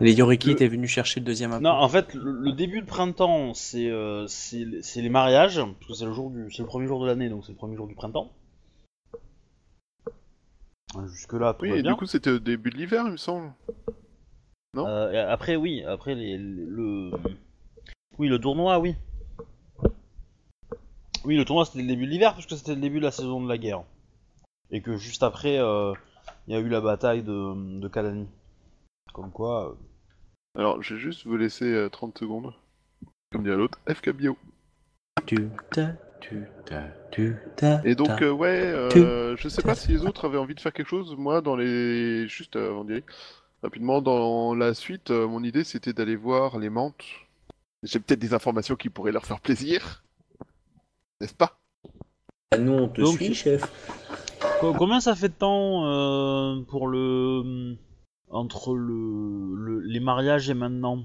Les 0.00 0.12
Yoriki 0.14 0.48
Le- 0.48 0.52
étaient 0.54 0.68
venus 0.68 0.90
chercher 0.90 1.20
le 1.20 1.26
deuxième 1.26 1.58
Non, 1.60 1.70
en 1.70 1.88
fait, 1.88 2.14
le, 2.14 2.32
le 2.32 2.52
début 2.52 2.80
de 2.80 2.86
printemps, 2.86 3.52
c'est 3.54 3.90
euh, 3.90 4.26
c'est 4.26 4.66
c'est 4.82 5.02
les 5.02 5.08
mariages, 5.10 5.56
parce 5.56 5.86
que 5.88 5.94
c'est 5.94 6.04
le 6.06 6.12
jour 6.12 6.30
du, 6.30 6.50
c'est 6.50 6.62
le 6.62 6.68
premier 6.68 6.86
jour 6.86 7.00
de 7.02 7.06
l'année, 7.06 7.28
donc 7.28 7.44
c'est 7.44 7.52
le 7.52 7.58
premier 7.58 7.76
jour 7.76 7.86
du 7.86 7.94
printemps. 7.94 8.30
Jusque 11.06 11.32
là, 11.34 11.52
tout 11.54 11.62
Oui, 11.62 11.70
va 11.70 11.76
et 11.76 11.82
bien. 11.82 11.92
du 11.92 11.96
coup, 11.98 12.06
c'était 12.06 12.30
au 12.30 12.38
début 12.38 12.70
de 12.70 12.76
l'hiver, 12.76 13.04
il 13.06 13.12
me 13.12 13.16
semble. 13.16 13.52
non? 14.74 14.86
Euh, 14.86 15.30
après, 15.30 15.56
oui, 15.56 15.84
après 15.84 16.14
les, 16.14 16.38
les- 16.38 16.64
le, 16.66 17.10
oui, 18.18 18.28
le 18.28 18.38
tournoi, 18.38 18.78
oui. 18.78 18.94
Oui, 21.24 21.36
le 21.36 21.44
tournoi 21.44 21.64
c'était 21.66 21.80
le 21.82 21.88
début 21.88 22.06
de 22.06 22.10
l'hiver, 22.10 22.32
puisque 22.34 22.56
c'était 22.56 22.74
le 22.74 22.80
début 22.80 22.98
de 23.00 23.04
la 23.04 23.10
saison 23.10 23.40
de 23.42 23.48
la 23.48 23.58
guerre, 23.58 23.82
et 24.70 24.80
que 24.80 24.96
juste 24.96 25.22
après, 25.22 25.58
euh, 25.58 25.92
il 26.46 26.54
y 26.54 26.56
a 26.56 26.60
eu 26.60 26.68
la 26.68 26.80
bataille 26.80 27.22
de, 27.22 27.78
de 27.80 27.88
Kalani. 27.88 28.26
Comme 29.12 29.30
quoi. 29.30 29.70
euh, 29.70 29.74
Alors, 30.58 30.82
je 30.82 30.94
vais 30.94 31.00
juste 31.00 31.26
vous 31.26 31.36
laisser 31.36 31.66
euh, 31.66 31.88
30 31.88 32.16
secondes. 32.18 32.54
Comme 33.32 33.42
dit 33.42 33.50
à 33.50 33.56
l'autre, 33.56 33.78
FK 33.88 34.10
Bio. 34.10 34.38
Tu, 35.26 35.48
Et 37.84 37.94
donc, 37.94 38.22
euh, 38.22 38.30
ouais, 38.30 38.60
euh, 38.72 39.36
je 39.36 39.48
sais 39.48 39.62
pas 39.62 39.74
si 39.74 39.88
les 39.92 40.04
autres 40.04 40.26
avaient 40.26 40.38
envie 40.38 40.54
de 40.54 40.60
faire 40.60 40.72
quelque 40.72 40.88
chose. 40.88 41.14
Moi, 41.16 41.40
dans 41.40 41.56
les. 41.56 42.28
Juste 42.28 42.56
euh, 42.56 42.82
d'y 42.84 42.92
aller, 42.92 43.04
rapidement, 43.62 44.00
dans 44.02 44.54
la 44.54 44.74
suite, 44.74 45.10
euh, 45.10 45.26
mon 45.26 45.42
idée 45.42 45.64
c'était 45.64 45.92
d'aller 45.92 46.16
voir 46.16 46.58
les 46.58 46.70
mantes. 46.70 47.04
J'ai 47.82 48.00
peut-être 48.00 48.18
des 48.20 48.34
informations 48.34 48.76
qui 48.76 48.88
pourraient 48.90 49.12
leur 49.12 49.24
faire 49.26 49.40
plaisir. 49.40 50.02
N'est-ce 51.20 51.34
pas? 51.34 51.58
Ah, 52.52 52.58
nous 52.58 52.72
on 52.72 52.88
te 52.88 53.00
Donc- 53.00 53.16
suit, 53.16 53.34
chef. 53.34 53.62
Co- 54.60 54.72
Combien 54.74 55.00
ça 55.00 55.14
fait 55.14 55.28
de 55.28 55.34
temps 55.34 55.84
euh, 55.86 56.62
pour 56.68 56.88
le 56.88 57.76
entre 58.30 58.74
le, 58.74 59.54
le- 59.56 59.80
les 59.80 60.00
mariages 60.00 60.50
et 60.50 60.54
maintenant? 60.54 61.04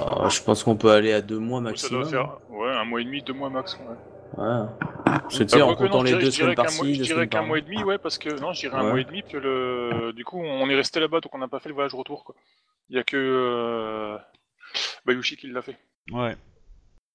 Ah, 0.00 0.28
je 0.28 0.40
pense 0.42 0.64
qu'on 0.64 0.76
peut 0.76 0.90
aller 0.90 1.12
à 1.12 1.20
deux 1.20 1.38
mois 1.38 1.60
Ça 1.60 1.64
maximum. 1.64 2.02
doit 2.02 2.10
faire 2.10 2.38
ouais, 2.50 2.70
un 2.70 2.84
mois 2.84 3.00
et 3.00 3.04
demi, 3.04 3.22
deux 3.22 3.32
mois 3.32 3.48
max. 3.50 3.74
Ouais. 3.76 3.96
Ouais. 4.36 4.66
C'est 5.30 5.46
tu 5.46 5.52
Bah, 5.52 5.58
sais, 5.58 5.62
en 5.62 5.74
comptant 5.76 6.00
je 6.00 6.04
les 6.04 6.10
dirais- 6.10 6.24
deux 6.24 6.30
je 6.30 6.36
semaines 6.36 6.54
qu'un 6.54 6.62
par-ci, 6.64 6.78
mois- 6.82 6.92
Je 6.92 7.02
dirais 7.02 7.28
qu'un 7.28 7.42
mois 7.42 7.58
et 7.58 7.62
demi, 7.62 7.82
ouais, 7.84 7.98
parce 7.98 8.18
que 8.18 8.40
non, 8.40 8.52
je 8.52 8.60
dirais 8.60 8.76
un 8.76 8.82
mois 8.82 9.00
et 9.00 9.04
demi, 9.04 9.22
parce 9.22 9.32
que 9.32 9.38
le... 9.38 10.12
du 10.12 10.24
coup, 10.24 10.38
on 10.40 10.68
est 10.68 10.74
resté 10.74 11.00
là-bas, 11.00 11.20
donc 11.20 11.34
on 11.34 11.38
n'a 11.38 11.48
pas 11.48 11.60
fait 11.60 11.68
le 11.68 11.74
voyage 11.74 11.94
retour. 11.94 12.24
Quoi. 12.24 12.34
Il 12.90 12.96
y 12.96 12.98
a 12.98 13.04
que 13.04 13.16
euh... 13.16 14.18
Bayushi 15.06 15.36
qui 15.36 15.46
l'a 15.48 15.62
fait. 15.62 15.76
Ouais. 16.12 16.36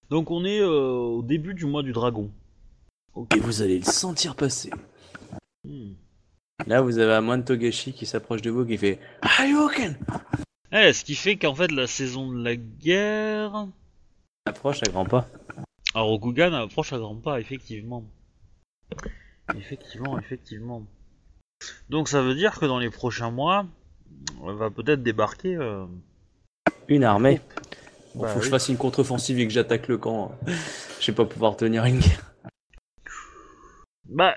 Donc 0.10 0.32
on 0.32 0.44
est 0.46 0.60
euh, 0.62 0.68
au 0.70 1.22
début 1.22 1.54
du 1.54 1.66
mois 1.66 1.84
du 1.84 1.92
dragon. 1.92 2.32
Et 3.36 3.40
vous 3.40 3.62
allez 3.62 3.80
le 3.80 3.86
sentir 3.86 4.36
passer. 4.36 4.72
Hmm. 5.66 5.92
Là, 6.68 6.82
vous 6.82 7.00
avez 7.00 7.14
Amon 7.14 7.42
Togashi 7.42 7.94
qui 7.94 8.06
s'approche 8.06 8.42
de 8.42 8.50
vous 8.50 8.66
qui 8.66 8.78
fait 8.78 9.00
Hadouken 9.22 9.98
Eh, 10.72 10.94
ce 10.94 11.04
qui 11.04 11.16
fait 11.16 11.36
qu'en 11.38 11.54
fait, 11.56 11.72
la 11.72 11.86
saison 11.88 12.32
de 12.32 12.42
la 12.44 12.56
guerre. 12.56 13.68
Approche 14.46 14.82
à 14.84 14.90
grands 14.90 15.06
pas. 15.06 15.28
Alors, 15.96 16.10
Rokugan 16.10 16.54
approche 16.54 16.94
à 16.94 16.98
grands 16.98 17.16
pas, 17.16 17.40
effectivement. 17.40 18.04
Effectivement, 19.56 20.20
effectivement. 20.20 20.84
Donc, 21.90 22.08
ça 22.08 22.22
veut 22.22 22.36
dire 22.36 22.60
que 22.60 22.66
dans 22.66 22.80
les 22.80 22.90
prochains 22.90 23.32
mois, 23.32 23.66
on 24.42 24.54
va 24.54 24.70
peut-être 24.70 25.02
débarquer. 25.04 25.56
euh, 25.56 25.86
Une 26.88 27.04
armée. 27.04 27.42
Bon, 28.16 28.24
Bah 28.24 28.28
faut 28.30 28.40
que 28.40 28.46
je 28.46 28.50
fasse 28.50 28.70
une 28.70 28.78
contre-offensive 28.78 29.40
et 29.40 29.48
que 29.48 29.54
j'attaque 29.54 29.88
le 29.88 29.98
camp. 29.98 30.32
Je 31.00 31.08
vais 31.12 31.16
pas 31.16 31.26
pouvoir 31.26 31.56
tenir 31.58 31.86
une 31.86 32.00
guerre. 32.00 32.34
Bah, 34.08 34.36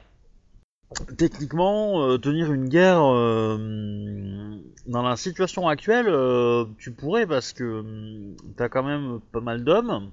techniquement, 1.16 2.02
euh, 2.06 2.18
tenir 2.18 2.52
une 2.52 2.68
guerre 2.68 3.02
euh, 3.02 4.59
dans 4.87 5.02
la 5.02 5.16
situation 5.16 5.68
actuelle, 5.68 6.09
euh, 6.09 6.66
tu 6.78 6.92
pourrais 6.92 7.26
parce 7.26 7.52
que 7.52 7.80
hum, 7.80 8.37
t'as 8.56 8.68
quand 8.68 8.82
même 8.82 9.21
pas 9.32 9.40
mal 9.40 9.64
d'hommes. 9.64 10.11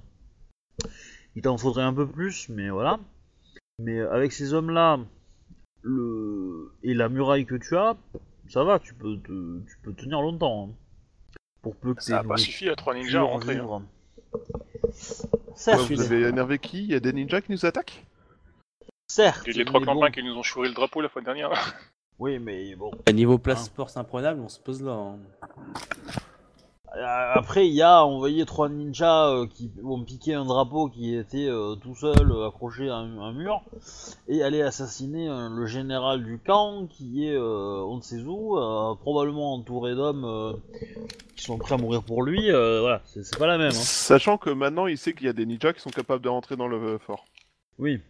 Il 1.36 1.42
t'en 1.42 1.56
faudrait 1.56 1.82
un 1.84 1.92
peu 1.94 2.06
plus, 2.06 2.48
mais 2.48 2.70
voilà. 2.70 2.98
Mais 3.78 4.00
avec 4.00 4.32
ces 4.32 4.52
hommes-là, 4.52 4.98
le 5.82 6.72
et 6.82 6.92
la 6.94 7.08
muraille 7.08 7.46
que 7.46 7.54
tu 7.54 7.76
as, 7.76 7.96
ça 8.48 8.64
va, 8.64 8.78
tu 8.78 8.94
peux 8.94 9.16
te- 9.18 9.60
tu 9.66 9.78
peux 9.82 9.92
tenir 9.94 10.20
longtemps. 10.20 10.68
hein. 10.70 10.74
Pour 11.62 11.76
peu 11.76 11.94
que 11.94 12.02
Ça 12.02 12.18
a 12.18 12.22
t'aies 12.22 12.28
pas 12.28 12.36
suffi 12.36 12.68
à 12.68 12.76
trois 12.76 12.94
ninjas 12.94 13.20
à 13.20 13.22
rentrer. 13.22 13.56
hein. 13.56 13.64
Ouais, 14.32 14.40
Certes, 15.54 15.90
vous 15.90 16.00
avez 16.00 16.22
énervé 16.22 16.58
qui? 16.58 16.84
Il 16.84 16.90
y 16.90 16.94
a 16.94 17.00
des 17.00 17.12
ninjas 17.12 17.40
qui 17.42 17.52
nous 17.52 17.66
attaquent? 17.66 18.04
Certes. 19.08 19.46
Les, 19.46 19.52
les 19.52 19.64
trois 19.64 19.80
clampins 19.80 20.06
bon. 20.06 20.10
qui 20.12 20.22
nous 20.22 20.34
ont 20.36 20.42
chouré 20.42 20.68
le 20.68 20.74
drapeau 20.74 21.00
la 21.00 21.08
fois 21.08 21.20
dernière. 21.22 21.50
Oui, 22.18 22.38
mais 22.38 22.74
bon. 22.76 22.90
À 23.06 23.12
niveau 23.12 23.38
place 23.38 23.68
force 23.70 23.96
imprenable, 23.96 24.40
on 24.40 24.48
se 24.48 24.60
pose 24.60 24.82
là. 24.82 25.14
Euh, 26.96 27.32
Après, 27.34 27.68
il 27.68 27.72
y 27.74 27.82
a 27.82 28.04
envoyé 28.04 28.44
trois 28.46 28.68
ninjas 28.68 29.28
euh, 29.28 29.46
qui 29.46 29.70
ont 29.84 30.02
piqué 30.02 30.34
un 30.34 30.44
drapeau 30.44 30.88
qui 30.88 31.14
était 31.14 31.46
euh, 31.48 31.76
tout 31.76 31.94
seul 31.94 32.32
euh, 32.32 32.48
accroché 32.48 32.88
à 32.88 32.96
un, 32.96 33.18
un 33.20 33.32
mur 33.32 33.62
et 34.26 34.42
aller 34.42 34.60
assassiner 34.60 35.28
euh, 35.28 35.48
le 35.48 35.66
général 35.66 36.24
du 36.24 36.38
camp 36.38 36.88
qui 36.88 37.28
est 37.28 37.36
euh, 37.36 37.84
on 37.86 37.98
ne 37.98 38.02
sait 38.02 38.20
où, 38.22 38.58
euh, 38.58 38.94
probablement 38.96 39.54
entouré 39.54 39.94
d'hommes 39.94 40.24
euh, 40.24 40.52
qui 41.36 41.44
sont 41.44 41.58
prêts 41.58 41.74
à 41.74 41.78
mourir 41.78 42.02
pour 42.02 42.24
lui. 42.24 42.50
euh, 42.50 42.80
voilà, 42.80 43.02
c'est 43.04 43.24
c'est 43.24 43.38
pas 43.38 43.46
la 43.46 43.56
même. 43.56 43.68
Hein. 43.68 43.70
Sachant 43.70 44.36
que 44.36 44.50
maintenant 44.50 44.86
il 44.88 44.98
sait 44.98 45.12
qu'il 45.12 45.26
y 45.26 45.30
a 45.30 45.32
des 45.32 45.46
ninjas 45.46 45.72
qui 45.72 45.80
sont 45.80 45.90
capables 45.90 46.24
de 46.24 46.28
rentrer 46.28 46.56
dans 46.56 46.66
le 46.68 46.98
fort. 46.98 47.24
Oui. 47.78 48.00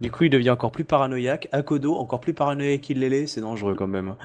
Du 0.00 0.10
coup, 0.10 0.24
il 0.24 0.30
devient 0.30 0.50
encore 0.50 0.72
plus 0.72 0.84
paranoïaque. 0.84 1.48
Akodo, 1.52 1.94
encore 1.94 2.20
plus 2.20 2.34
paranoïaque 2.34 2.80
qu'il 2.80 2.98
l'est, 2.98 3.26
c'est 3.26 3.42
dangereux 3.42 3.74
quand 3.74 3.86
même. 3.86 4.16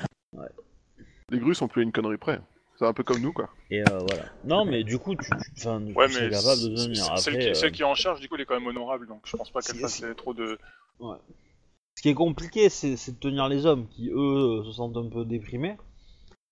Les 1.30 1.40
grues 1.40 1.56
sont 1.56 1.68
plus 1.68 1.82
à 1.82 1.84
une 1.84 1.92
connerie 1.92 2.18
près. 2.18 2.42
C'est 2.82 2.88
un 2.88 2.94
peu 2.94 3.04
comme 3.04 3.22
nous 3.22 3.32
quoi. 3.32 3.48
Et 3.70 3.80
euh, 3.80 4.00
voilà. 4.00 4.24
Non, 4.44 4.66
mais 4.66 4.84
du 4.84 4.98
coup, 4.98 5.14
tu, 5.16 5.30
tu, 5.30 5.52
enfin, 5.60 5.80
Ouais, 5.94 6.08
mais 6.08 6.32
capable 6.32 6.64
de 6.64 6.70
devenir. 6.70 6.96
c- 6.96 7.02
Après, 7.10 7.22
celle, 7.22 7.38
qui, 7.38 7.48
euh, 7.50 7.54
celle 7.54 7.72
qui 7.72 7.82
est 7.84 7.86
en 7.86 7.94
charge, 7.94 8.20
du 8.22 8.28
coup, 8.28 8.34
elle 8.34 8.42
est 8.42 8.46
quand 8.46 8.56
même 8.60 8.66
honorable, 8.66 9.06
donc 9.06 9.22
je 9.26 9.38
pense 9.38 9.52
pas 9.52 9.62
qu'elle 9.62 9.76
C'est- 9.76 9.82
fasse 9.82 10.02
euh, 10.02 10.16
trop 10.16 10.34
de. 10.34 10.58
Ce 11.00 12.02
qui 12.02 12.10
est 12.10 12.16
compliqué, 12.16 12.70
c'est 12.70 12.96
de 12.96 13.20
tenir 13.20 13.48
les 13.50 13.68
hommes 13.68 13.88
qui, 13.88 14.10
eux, 14.12 14.64
se 14.66 14.72
sentent 14.72 14.98
un 14.98 15.08
peu 15.08 15.26
déprimés. 15.26 15.78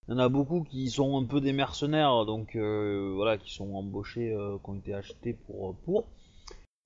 Il 0.07 0.11
y 0.11 0.13
en 0.13 0.19
a 0.19 0.29
beaucoup 0.29 0.63
qui 0.63 0.91
sont 0.91 1.19
un 1.19 1.25
peu 1.25 1.41
des 1.41 1.51
mercenaires, 1.51 2.27
donc 2.27 2.55
euh, 2.55 3.11
voilà, 3.15 3.39
qui 3.39 3.51
sont 3.51 3.73
embauchés, 3.73 4.31
euh, 4.31 4.59
qui 4.63 4.69
ont 4.69 4.75
été 4.75 4.93
achetés 4.93 5.33
pour. 5.33 5.75
pour. 5.77 6.05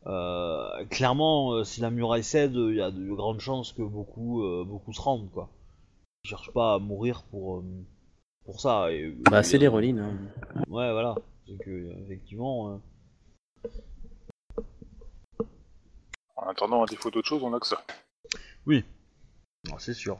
Euh, 0.06 0.86
clairement, 0.86 1.52
euh, 1.52 1.64
si 1.66 1.82
la 1.82 1.90
muraille 1.90 2.24
cède, 2.24 2.54
il 2.56 2.76
y 2.78 2.82
a 2.82 2.92
de 2.92 3.12
grandes 3.14 3.42
chances 3.42 3.74
que 3.74 3.82
beaucoup, 3.82 4.42
euh, 4.46 4.64
beaucoup 4.66 4.94
se 4.94 5.02
rendent, 5.02 5.30
quoi. 5.32 5.50
Ils 6.24 6.30
cherchent 6.30 6.54
pas 6.54 6.76
à 6.76 6.80
mourir 6.80 7.24
pour, 7.30 7.58
euh, 7.58 7.64
pour 8.46 8.60
ça. 8.60 8.92
Et, 8.92 9.12
Bah, 9.30 9.40
et, 9.40 9.44
c'est 9.44 9.58
euh, 9.58 9.60
les 9.62 9.68
Ronin. 9.68 9.98
hein. 10.04 10.64
Ouais, 10.70 10.92
voilà. 10.92 11.16
C'est 11.48 11.58
que, 11.64 11.70
euh, 11.72 11.94
effectivement. 12.06 12.74
euh, 12.74 12.78
En 16.36 16.48
attendant, 16.50 16.84
à 16.84 16.86
défaut 16.86 17.10
d'autre 17.12 17.28
chose, 17.28 17.44
on 17.44 17.54
a 17.54 17.60
que 17.60 17.68
ça. 17.68 17.84
Ah, 19.72 19.76
c'est 19.80 19.94
sûr. 19.94 20.20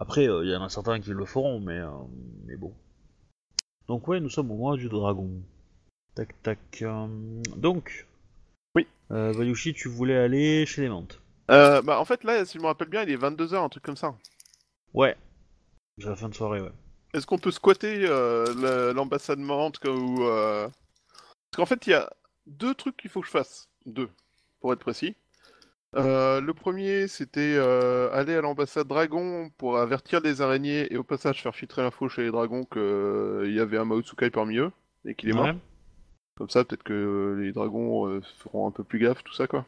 Après, 0.00 0.28
euh, 0.28 0.44
il 0.44 0.50
y 0.50 0.56
en 0.56 0.62
a 0.62 0.68
certains 0.68 1.00
qui 1.00 1.10
le 1.10 1.24
feront, 1.24 1.60
mais, 1.60 1.78
euh, 1.78 1.90
mais 2.46 2.56
bon. 2.56 2.72
Donc 3.86 4.06
ouais, 4.08 4.20
nous 4.20 4.28
sommes 4.30 4.50
au 4.50 4.56
mois 4.56 4.76
du 4.76 4.88
dragon. 4.88 5.30
Tac 6.14 6.42
tac. 6.42 6.58
euh, 6.82 7.06
donc. 7.56 8.06
Oui. 8.74 8.86
Euh, 9.10 9.32
Bayushi, 9.32 9.74
tu 9.74 9.88
voulais 9.88 10.16
aller 10.16 10.66
chez 10.66 10.82
les 10.82 10.88
Mantes. 10.88 11.20
Euh, 11.50 11.80
bah 11.80 11.98
en 11.98 12.04
fait 12.04 12.24
là, 12.24 12.44
si 12.44 12.58
je 12.58 12.62
me 12.62 12.66
rappelle 12.66 12.88
bien, 12.90 13.02
il 13.04 13.10
est 13.10 13.16
22h, 13.16 13.54
un 13.64 13.68
truc 13.70 13.82
comme 13.82 13.96
ça. 13.96 14.14
Ouais. 14.92 15.16
C'est 15.98 16.06
la 16.08 16.16
fin 16.16 16.28
de 16.28 16.34
soirée, 16.34 16.60
ouais. 16.60 16.72
Est-ce 17.14 17.26
qu'on 17.26 17.38
peut 17.38 17.50
squatter 17.50 18.06
euh, 18.06 18.92
l'ambassade 18.92 19.38
ou 19.40 20.24
euh... 20.24 20.68
Parce 21.50 21.56
qu'en 21.56 21.66
fait, 21.66 21.86
il 21.86 21.90
y 21.90 21.94
a 21.94 22.10
deux 22.46 22.74
trucs 22.74 22.96
qu'il 22.96 23.10
faut 23.10 23.20
que 23.20 23.26
je 23.26 23.32
fasse. 23.32 23.68
Deux, 23.86 24.10
pour 24.60 24.72
être 24.72 24.80
précis. 24.80 25.16
Euh, 25.96 26.42
le 26.42 26.52
premier, 26.52 27.08
c'était 27.08 27.56
aller 28.12 28.34
à 28.34 28.42
l'ambassade 28.42 28.86
Dragon 28.86 29.50
pour 29.56 29.78
avertir 29.78 30.20
les 30.20 30.42
araignées 30.42 30.92
et 30.92 30.98
au 30.98 31.04
passage 31.04 31.42
faire 31.42 31.54
filtrer 31.54 31.82
l'info 31.82 32.08
chez 32.08 32.22
les 32.22 32.30
dragons 32.30 32.64
qu'il 32.64 33.54
y 33.54 33.60
avait 33.60 33.78
un 33.78 33.86
Maotsukai 33.86 34.30
parmi 34.30 34.58
eux 34.58 34.70
et 35.06 35.14
qu'il 35.14 35.30
est 35.30 35.32
mort. 35.32 35.46
Ouais. 35.46 35.56
Comme 36.36 36.50
ça, 36.50 36.64
peut-être 36.64 36.82
que 36.82 37.38
les 37.40 37.52
dragons 37.52 38.20
feront 38.36 38.68
un 38.68 38.70
peu 38.70 38.84
plus 38.84 38.98
gaffe, 38.98 39.24
tout 39.24 39.32
ça 39.32 39.46
quoi. 39.46 39.64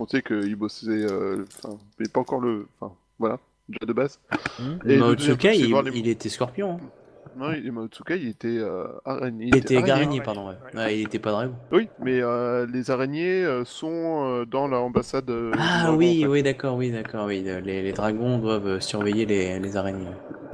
On 0.00 0.08
sait 0.08 0.22
qu'ils 0.22 0.56
bossaient, 0.56 0.88
euh, 0.90 1.44
enfin, 1.46 1.78
mais 1.98 2.08
pas 2.08 2.20
encore 2.20 2.40
le, 2.40 2.66
enfin, 2.80 2.96
voilà, 3.18 3.38
déjà 3.68 3.86
de 3.86 3.92
base. 3.92 4.20
Hmm. 4.58 4.78
Et 4.88 4.96
Mao 4.98 5.14
Tsukai, 5.14 5.58
il, 5.58 5.70
voir 5.70 5.82
les- 5.82 5.98
il 5.98 6.08
était 6.08 6.28
scorpion. 6.28 6.78
hein. 6.80 6.90
Non, 7.36 7.52
il 7.52 7.72
Maotsukai, 7.72 8.18
il 8.20 8.28
était 8.28 8.58
euh, 8.58 8.86
araignée. 9.04 9.46
Il 9.48 9.56
était 9.56 9.76
araignée. 9.90 10.20
pardon. 10.20 10.48
Ouais. 10.48 10.54
Ouais. 10.72 10.78
Ouais, 10.80 10.98
il 11.00 11.06
était 11.06 11.18
pas 11.18 11.32
dragon. 11.32 11.54
Oui, 11.72 11.88
mais 12.00 12.20
euh, 12.22 12.64
les 12.66 12.90
araignées 12.92 13.44
euh, 13.44 13.64
sont 13.64 14.24
euh, 14.24 14.44
dans 14.44 14.68
l'ambassade. 14.68 15.28
euh, 15.30 15.50
Ah 15.58 15.82
dragon, 15.84 15.96
oui, 15.98 16.18
en 16.18 16.22
fait. 16.22 16.26
oui, 16.28 16.42
d'accord, 16.44 16.76
oui, 16.76 16.90
d'accord, 16.92 17.26
oui. 17.26 17.42
Les, 17.42 17.82
les 17.82 17.92
dragons 17.92 18.38
doivent 18.38 18.66
euh, 18.68 18.80
surveiller 18.80 19.26
les, 19.26 19.58
les 19.58 19.76
araignées. 19.76 20.06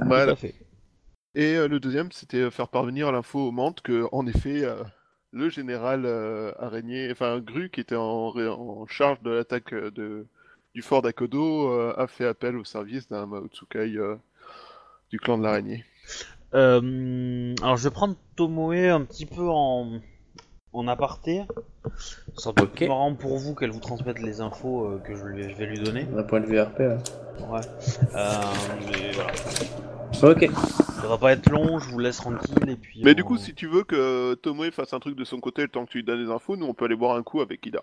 Voilà. 0.05 0.35
Fait. 0.35 0.55
Et 1.35 1.55
euh, 1.55 1.67
le 1.67 1.79
deuxième, 1.79 2.11
c'était 2.11 2.37
euh, 2.37 2.49
faire 2.49 2.67
parvenir 2.69 3.11
l'info 3.11 3.47
aux 3.49 3.51
Mantes 3.51 3.81
que, 3.81 4.07
en 4.11 4.25
effet, 4.25 4.63
euh, 4.63 4.75
le 5.31 5.49
général 5.49 6.03
euh, 6.05 6.51
araignée, 6.59 7.09
enfin 7.11 7.39
Gru, 7.39 7.69
qui 7.69 7.81
était 7.81 7.95
en, 7.95 8.33
charge 8.87 9.21
de 9.21 9.29
l'attaque 9.29 9.71
euh, 9.73 9.91
de, 9.91 10.25
du 10.73 10.81
fort 10.81 11.01
d'Akodo, 11.01 11.69
euh, 11.71 11.93
a 11.97 12.07
fait 12.07 12.25
appel 12.25 12.55
au 12.57 12.63
service 12.63 13.07
d'un 13.07 13.25
Maotsukai 13.25 13.95
euh, 13.97 14.15
du 15.09 15.19
clan 15.19 15.37
de 15.37 15.43
l'araignée. 15.43 15.83
Euh, 16.53 17.53
alors 17.61 17.77
je 17.77 17.83
vais 17.83 17.93
prendre 17.93 18.15
Tomoe 18.35 18.89
un 18.89 19.01
petit 19.05 19.25
peu 19.25 19.47
en, 19.49 19.99
en 20.73 20.87
aparté. 20.87 21.43
Ce 22.35 22.41
sera 22.43 22.53
peut-être 22.53 22.69
Ok. 22.71 22.75
plus 22.77 22.87
marrant 22.87 23.13
pour 23.15 23.37
vous 23.37 23.55
qu'elle 23.55 23.71
vous 23.71 23.79
transmette 23.79 24.19
les 24.19 24.41
infos 24.41 24.85
euh, 24.85 24.99
que 24.99 25.15
je, 25.15 25.23
lui- 25.25 25.49
je 25.49 25.55
vais 25.55 25.65
lui 25.65 25.79
donner. 25.79 26.03
D'un 26.03 26.23
point 26.23 26.39
de 26.41 26.45
vue 26.45 26.59
RP, 26.59 26.79
ouais. 26.79 26.97
Ouais. 27.49 27.61
Euh, 28.15 28.31
mais 28.91 29.11
voilà. 29.13 29.31
Ok. 30.23 30.49
Ça 31.01 31.07
va 31.07 31.17
pas 31.17 31.31
être 31.33 31.49
long, 31.49 31.79
je 31.79 31.89
vous 31.89 31.99
laisse 31.99 32.17
tranquille 32.17 32.69
et 32.69 32.75
puis. 32.75 33.01
Mais 33.03 33.11
on- 33.11 33.15
du 33.15 33.23
coup, 33.23 33.37
si 33.37 33.53
tu 33.55 33.67
veux 33.67 33.83
que 33.83 34.35
Tomoe 34.35 34.71
fasse 34.71 34.93
un 34.93 34.99
truc 34.99 35.15
de 35.15 35.23
son 35.23 35.39
côté 35.39 35.61
le 35.63 35.67
temps 35.69 35.85
que 35.85 35.91
tu 35.91 35.97
lui 35.99 36.03
donnes 36.05 36.23
les 36.23 36.29
infos, 36.31 36.55
nous 36.57 36.65
on 36.65 36.73
peut 36.73 36.85
aller 36.85 36.95
boire 36.95 37.15
un 37.15 37.23
coup 37.23 37.41
avec 37.41 37.65
Ida. 37.65 37.81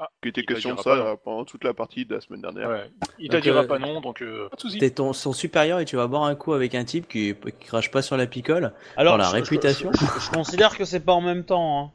Ah, 0.00 0.08
Qui 0.22 0.28
était 0.28 0.42
il 0.42 0.46
te 0.46 0.52
question 0.52 0.74
de 0.74 0.80
ça 0.80 0.90
euh, 0.90 1.16
pendant 1.24 1.44
toute 1.44 1.64
la 1.64 1.74
partie 1.74 2.04
de 2.06 2.14
la 2.14 2.20
semaine 2.20 2.40
dernière. 2.40 2.68
Ouais. 2.68 2.90
Il 3.18 3.28
t'a 3.30 3.40
dira 3.40 3.60
euh, 3.62 3.66
pas 3.66 3.78
non, 3.80 4.00
donc 4.00 4.22
euh, 4.22 4.48
pas 4.48 4.54
de 4.56 4.60
soucis. 4.60 4.78
T'es 4.78 4.90
ton, 4.90 5.12
son 5.12 5.32
supérieur 5.32 5.80
et 5.80 5.84
tu 5.84 5.96
vas 5.96 6.06
boire 6.06 6.22
un 6.24 6.34
coup 6.36 6.52
avec 6.52 6.74
un 6.76 6.84
type 6.84 7.08
qui, 7.08 7.34
qui 7.34 7.66
crache 7.66 7.90
pas 7.90 8.00
sur 8.02 8.16
la 8.16 8.26
picole. 8.28 8.72
Alors, 8.96 9.14
Dans 9.18 9.24
la 9.24 9.24
je- 9.24 9.30
je- 9.30 9.36
réputation. 9.42 9.90
Je, 9.92 10.20
je 10.20 10.30
considère 10.30 10.76
que 10.76 10.84
c'est 10.84 11.00
pas 11.00 11.12
en 11.14 11.20
même 11.20 11.44
temps. 11.44 11.92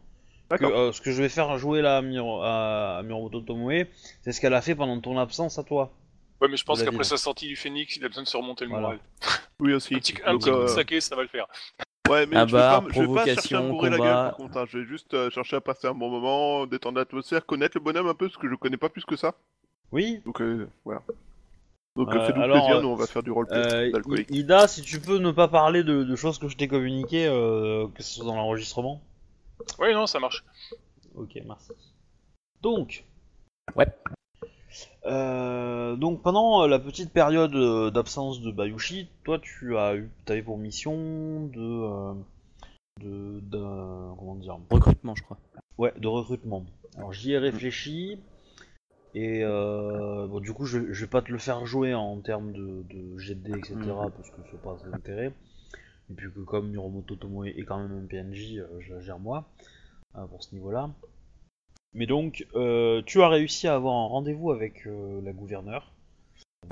Hein. 0.51 0.57
Que, 0.57 0.65
euh, 0.65 0.91
ce 0.91 1.01
que 1.01 1.11
je 1.11 1.21
vais 1.21 1.29
faire 1.29 1.57
jouer 1.57 1.81
là 1.81 1.97
à, 1.97 2.01
Miro, 2.01 2.41
à, 2.41 2.97
à 2.97 3.03
Miromoto 3.03 3.39
Tomoe, 3.41 3.85
c'est 4.21 4.31
ce 4.33 4.39
qu'elle 4.41 4.53
a 4.53 4.61
fait 4.61 4.75
pendant 4.75 4.99
ton 4.99 5.17
absence 5.17 5.57
à 5.57 5.63
toi. 5.63 5.91
Ouais, 6.41 6.47
mais 6.49 6.57
je 6.57 6.65
pense 6.65 6.83
qu'après 6.83 7.05
sa 7.05 7.15
sortie 7.17 7.47
du 7.47 7.55
Phoenix, 7.55 7.95
il 7.95 8.03
a 8.05 8.09
besoin 8.09 8.23
de 8.23 8.27
se 8.27 8.35
remonter 8.37 8.65
le 8.65 8.71
Voilà. 8.71 8.83
moral. 8.87 8.99
Oui 9.59 9.73
aussi. 9.73 9.95
Un 9.95 9.99
petit, 9.99 10.13
un 10.25 10.37
petit 10.37 10.49
coup 10.49 10.57
de 10.57 10.61
euh, 10.63 10.67
saké, 10.67 10.99
ça 10.99 11.15
va 11.15 11.21
le 11.21 11.27
faire. 11.29 11.47
Ouais, 12.09 12.25
mais 12.25 12.35
À 12.35 12.45
je, 12.45 12.51
vais 12.55 12.61
pas, 12.61 12.83
je 12.89 13.01
vais 13.01 13.13
pas 13.13 13.25
chercher 13.25 13.55
à 13.55 13.61
me 13.61 13.89
la 13.89 13.97
gueule 13.97 13.99
par 13.99 14.35
contre. 14.35 14.57
hein. 14.57 14.65
Je 14.67 14.79
vais 14.79 14.85
juste 14.85 15.13
euh, 15.13 15.29
chercher 15.29 15.55
à 15.55 15.61
passer 15.61 15.87
un 15.87 15.93
bon 15.93 16.09
moment, 16.09 16.65
détendre 16.65 16.97
l'atmosphère, 16.99 17.45
connaître 17.45 17.77
le 17.77 17.83
bonhomme 17.83 18.07
un 18.07 18.13
peu 18.13 18.27
parce 18.27 18.37
que 18.37 18.49
je 18.49 18.55
connais 18.55 18.77
pas 18.77 18.89
plus 18.89 19.05
que 19.05 19.15
ça. 19.15 19.35
Oui. 19.91 20.21
Donc 20.25 20.41
euh, 20.41 20.67
voilà. 20.83 21.01
Donc 21.95 22.09
Euh, 22.13 22.17
euh, 22.17 22.25
fais-nous 22.25 22.41
alors, 22.41 22.57
plaisir, 22.57 22.77
euh, 22.77 22.81
nous 22.81 22.89
on 22.89 22.95
va 22.95 23.07
faire 23.07 23.23
du 23.23 23.31
roleplay 23.31 23.55
Euh, 23.57 23.91
d'alcoolique. 23.91 24.27
Ida, 24.31 24.67
si 24.67 24.81
tu 24.81 24.99
peux 24.99 25.17
ne 25.19 25.31
pas 25.31 25.47
parler 25.47 25.83
de, 25.83 26.03
de 26.03 26.15
choses 26.15 26.39
que 26.39 26.49
je 26.49 26.57
t'ai 26.57 26.67
communiquées, 26.67 27.27
euh, 27.27 27.87
que 27.95 28.03
ce 28.03 28.15
soit 28.15 28.25
dans 28.25 28.35
l'enregistrement. 28.35 29.01
Ouais, 29.79 29.93
non, 29.93 30.05
ça 30.07 30.19
marche. 30.19 30.43
Ok, 31.15 31.39
merci. 31.45 31.71
Donc. 32.61 33.05
Ouais. 33.75 33.85
Euh, 35.05 35.95
donc 35.95 36.21
pendant 36.21 36.63
euh, 36.63 36.67
la 36.67 36.79
petite 36.79 37.11
période 37.11 37.55
euh, 37.55 37.91
d'absence 37.91 38.41
de 38.41 38.51
Bayushi, 38.51 39.09
toi 39.23 39.39
tu 39.39 39.77
as 39.77 39.95
eu, 39.95 40.09
t'avais 40.25 40.41
pour 40.41 40.57
mission 40.57 41.45
de, 41.47 41.59
euh, 41.59 42.13
de, 43.01 43.59
comment 44.17 44.35
dire, 44.35 44.57
Recrutement, 44.69 45.15
je 45.15 45.23
crois. 45.23 45.37
ouais, 45.77 45.93
de 45.97 46.07
recrutement. 46.07 46.65
Alors 46.97 47.11
j'y 47.11 47.33
ai 47.33 47.37
réfléchi 47.37 48.19
Et 49.13 49.43
bon, 49.43 50.39
du 50.39 50.53
coup, 50.53 50.65
je, 50.65 50.91
je 50.91 51.01
vais 51.01 51.09
pas 51.09 51.21
te 51.21 51.31
le 51.31 51.37
faire 51.37 51.65
jouer 51.65 51.93
en 51.93 52.19
termes 52.19 52.53
de, 52.53 52.83
de 52.89 53.33
dés, 53.33 53.51
etc. 53.51 53.75
Mhm. 53.75 54.11
parce 54.15 54.29
que 54.29 54.41
c'est 54.51 54.61
pas 54.61 54.75
très 54.75 54.93
intérêt. 54.93 55.33
Et 56.09 56.13
puis 56.13 56.31
que 56.31 56.41
comme 56.41 56.69
Miromoto 56.69 57.15
Tomoe 57.15 57.47
est 57.47 57.63
quand 57.63 57.79
même 57.79 58.03
un 58.03 58.05
PNJ, 58.07 58.61
je 58.79 58.93
la 58.93 58.99
gère 59.01 59.19
moi 59.19 59.45
pour 60.29 60.43
ce 60.43 60.53
niveau-là. 60.53 60.89
Mais 61.93 62.07
donc, 62.07 62.47
euh, 62.55 63.01
tu 63.05 63.21
as 63.21 63.29
réussi 63.29 63.67
à 63.67 63.75
avoir 63.75 63.93
un 63.95 64.07
rendez-vous 64.07 64.51
avec 64.51 64.87
euh, 64.87 65.21
la 65.21 65.31
gouverneure 65.31 65.91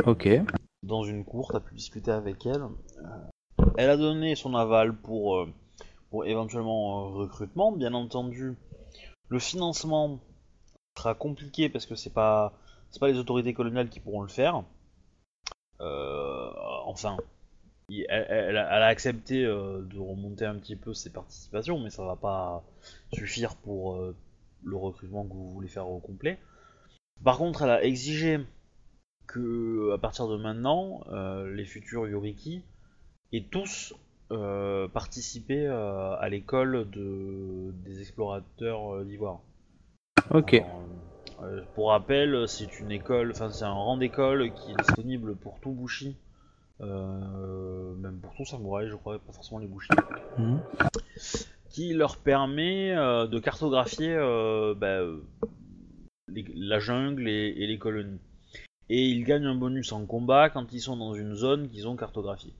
Ok. 0.06 0.28
dans 0.84 1.04
une 1.04 1.24
cour, 1.24 1.51
tu 1.51 1.58
as 1.58 1.60
pu 1.60 1.75
discuter 1.75 2.12
avec 2.12 2.46
elle. 2.46 2.63
Euh, 2.63 3.66
elle 3.78 3.90
a 3.90 3.98
donné 3.98 4.36
son 4.36 4.56
aval 4.56 4.96
pour, 4.96 5.46
pour 6.10 6.25
éventuellement 6.25 7.06
un 7.06 7.12
recrutement. 7.12 7.72
Bien 7.72 7.94
entendu, 7.94 8.56
le 9.30 9.40
financement 9.40 10.20
sera 10.98 11.13
compliqué 11.13 11.70
parce 11.70 11.86
que 11.86 11.96
c'est 11.96 12.13
pas 12.13 12.54
c'est 12.90 13.00
pas 13.00 13.08
les 13.08 13.18
autorités 13.18 13.54
coloniales 13.54 13.90
qui 13.90 14.00
pourront 14.00 14.22
le 14.22 14.28
faire. 14.28 14.63
Euh, 15.80 16.51
enfin, 16.86 17.16
elle, 17.90 18.06
elle 18.10 18.58
a, 18.58 18.78
elle 18.78 18.84
a 18.84 18.88
accepté 18.88 19.44
de 19.44 20.00
remonter 20.00 20.46
un 20.46 20.56
petit 20.56 20.75
peu 20.75 20.94
ses 20.94 21.12
participations, 21.12 21.80
mais 21.80 21.90
ça 21.90 22.04
va 22.04 22.16
pas 22.16 22.63
suffire 23.13 23.56
pour 23.56 24.01
le 24.63 24.75
recrutement 24.75 25.25
que 25.25 25.34
vous 25.34 25.51
voulez 25.51 25.68
faire 25.68 25.88
au 25.88 26.00
complet. 26.00 26.39
Par 27.24 27.38
contre, 27.38 27.62
elle 27.63 27.70
a 27.70 27.84
exigé 27.84 28.39
que 29.27 29.91
à 29.94 29.98
partir 29.98 30.27
de 30.27 30.38
maintenant, 30.38 31.01
euh, 31.12 31.53
les 31.53 31.65
futurs 31.65 32.08
Yoriki 32.08 32.63
aient 33.32 33.46
tous 33.50 33.94
euh, 34.32 34.88
participé 34.88 35.68
euh, 35.68 36.15
à 36.15 36.30
l'école 36.30 36.89
de, 36.89 37.72
des 37.86 38.01
explorateurs 38.01 39.03
d'Ivoire. 39.06 39.39
Ok. 40.32 40.53
Alors, 40.53 41.65
pour 41.74 41.89
rappel, 41.89 42.48
c'est 42.48 42.80
une 42.80 42.91
école, 42.91 43.32
enfin 43.32 43.50
c'est 43.50 43.65
un 43.65 43.72
rang 43.72 43.98
d'école 43.98 44.51
qui 44.53 44.72
est 44.72 44.75
disponible 44.75 45.36
pour 45.36 45.60
tout 45.60 45.72
Bushi, 45.72 46.15
même 46.80 48.20
pour 48.22 48.34
tout 48.36 48.46
samouraï, 48.46 48.88
je 48.89 48.96
crois, 48.96 49.18
pas 49.20 49.34
forcément 49.34 49.60
les 49.60 49.68
Bushi, 49.68 49.89
Mhm. 50.38 50.62
Qui 51.72 51.94
leur 51.94 52.18
permet 52.18 52.92
euh, 52.92 53.28
de 53.28 53.40
cartographier 53.40 54.13
euh, 54.13 54.74
bah, 54.75 54.88
euh, 55.00 55.22
les- 56.28 56.46
la 56.56 56.80
jungle 56.80 57.28
et, 57.28 57.54
et 57.58 57.68
les 57.68 57.78
colonies. 57.78 58.20
Et 58.90 59.06
ils 59.06 59.24
gagnent 59.24 59.46
un 59.46 59.56
bonus 59.56 59.92
en 59.94 60.06
combat 60.06 60.50
quand 60.50 60.74
ils 60.74 60.82
sont 60.82 60.98
dans 60.98 61.13
une 61.13 61.34
zone 61.34 61.70
qu'ils 61.70 61.88
ont 61.88 61.96
cartographiée. 61.96 62.54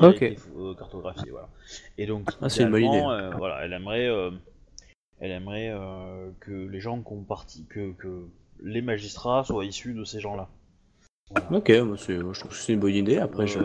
A 0.00 0.08
Ok. 0.08 0.22
été, 0.22 0.38
euh, 0.56 0.74
cartographiée, 0.74 1.30
voilà. 1.30 1.48
Et 1.98 2.06
donc, 2.06 2.30
Ah, 2.40 2.48
c'est 2.48 2.62
une 2.62 2.70
bonne 2.70 2.84
idée. 2.84 3.00
voilà, 3.36 3.62
elle 3.64 3.72
aimerait, 3.74 4.08
elle 5.20 5.30
aimerait 5.30 5.74
que 6.40 6.52
les 6.52 6.80
gens 6.80 7.02
qui 7.02 7.12
ont 7.12 7.22
parti, 7.22 7.66
que, 7.68 7.92
que 7.92 8.26
les 8.62 8.80
magistrats 8.80 9.44
soient 9.44 9.66
issus 9.66 9.92
de 9.92 10.04
ces 10.04 10.20
gens-là. 10.20 10.48
Ok, 11.50 11.66
c'est- 11.98 12.16
je 12.18 12.38
trouve 12.40 12.50
que 12.52 12.54
c'est 12.56 12.72
une 12.72 12.80
bonne 12.80 12.94
idée. 12.94 13.18
Après, 13.18 13.46
je... 13.46 13.58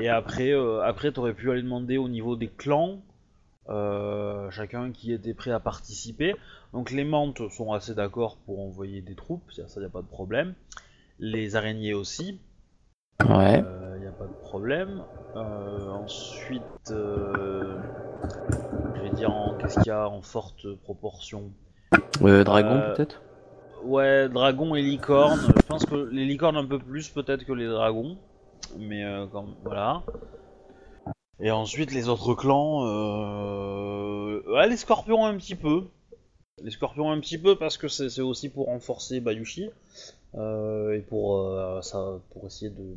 Et 0.00 0.08
après, 0.08 0.52
après, 0.84 1.10
t'aurais 1.10 1.34
pu 1.34 1.50
aller 1.50 1.62
demander 1.62 1.96
au 1.96 2.08
niveau 2.08 2.36
des 2.36 2.48
clans, 2.48 3.00
euh, 3.68 4.50
chacun 4.50 4.92
qui 4.92 5.12
était 5.12 5.34
prêt 5.34 5.50
à 5.50 5.60
participer. 5.60 6.34
Donc 6.72 6.90
les 6.90 7.04
mantes 7.04 7.48
sont 7.50 7.72
assez 7.72 7.94
d'accord 7.94 8.36
pour 8.46 8.60
envoyer 8.60 9.00
des 9.00 9.14
troupes, 9.14 9.50
ça, 9.52 9.68
ça 9.68 9.80
y 9.80 9.84
a 9.84 9.88
pas 9.88 10.02
de 10.02 10.06
problème. 10.06 10.54
Les 11.18 11.56
araignées 11.56 11.94
aussi, 11.94 12.40
Ouais. 13.28 13.62
il 13.96 14.00
n'y 14.00 14.06
a 14.06 14.12
pas 14.12 14.26
de 14.26 14.40
problème. 14.42 15.02
Euh, 15.36 15.90
ensuite, 15.90 16.62
euh, 16.90 17.78
je 18.96 19.00
vais 19.02 19.10
dire 19.10 19.32
en- 19.32 19.54
qu'est-ce 19.54 19.74
qu'il 19.76 19.86
y 19.86 19.90
a 19.90 20.08
en 20.08 20.22
forte 20.22 20.74
proportion? 20.82 21.50
Euh, 22.22 22.44
dragon, 22.44 22.70
euh, 22.70 22.94
peut-être? 22.94 23.22
Ouais, 23.84 24.28
dragon 24.28 24.74
et 24.74 24.82
licorne. 24.82 25.40
Je 25.40 25.62
pense 25.66 25.84
que 25.84 25.94
les 25.94 26.24
licornes 26.24 26.56
un 26.56 26.64
peu 26.64 26.78
plus 26.78 27.08
peut-être 27.10 27.44
que 27.44 27.52
les 27.52 27.66
dragons, 27.66 28.16
mais 28.78 29.04
euh, 29.04 29.26
quand 29.30 29.46
voilà. 29.62 30.02
Et 31.40 31.50
ensuite 31.50 31.92
les 31.92 32.08
autres 32.08 32.34
clans, 32.34 32.86
euh... 32.86 34.66
les 34.66 34.76
scorpions 34.76 35.26
un 35.26 35.36
petit 35.36 35.56
peu. 35.56 35.84
Les 36.62 36.70
scorpions 36.70 37.10
un 37.10 37.18
petit 37.20 37.38
peu 37.38 37.56
parce 37.56 37.76
que 37.76 37.88
c'est 37.88 38.22
aussi 38.22 38.48
pour 38.48 38.66
renforcer 38.66 39.20
Bayushi 39.20 39.70
euh, 40.36 40.96
et 40.96 41.00
pour 41.00 41.38
euh, 41.38 41.80
ça, 41.82 42.20
pour 42.30 42.46
essayer 42.46 42.70
de 42.70 42.94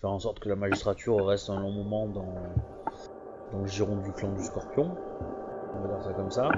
faire 0.00 0.10
en 0.10 0.18
sorte 0.18 0.40
que 0.40 0.48
la 0.48 0.56
magistrature 0.56 1.24
reste 1.24 1.48
un 1.50 1.60
long 1.60 1.70
moment 1.70 2.08
dans 2.08 2.34
le 3.56 3.66
giron 3.66 3.96
du 3.96 4.12
clan 4.12 4.32
du 4.32 4.42
scorpion. 4.42 4.96
On 5.74 5.80
va 5.80 5.94
dire 5.94 6.04
ça 6.04 6.12
comme 6.12 6.30
ça. 6.30 6.48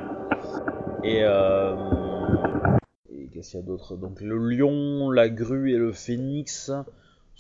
Et 1.05 1.19
et 3.11 3.29
qu'est-ce 3.29 3.51
qu'il 3.51 3.61
y 3.61 3.63
a 3.63 3.67
d'autre? 3.67 3.97
Donc 3.97 4.21
le 4.23 4.39
lion, 4.39 5.11
la 5.11 5.29
grue 5.29 5.73
et 5.73 5.77
le 5.77 5.93
phénix 5.93 6.73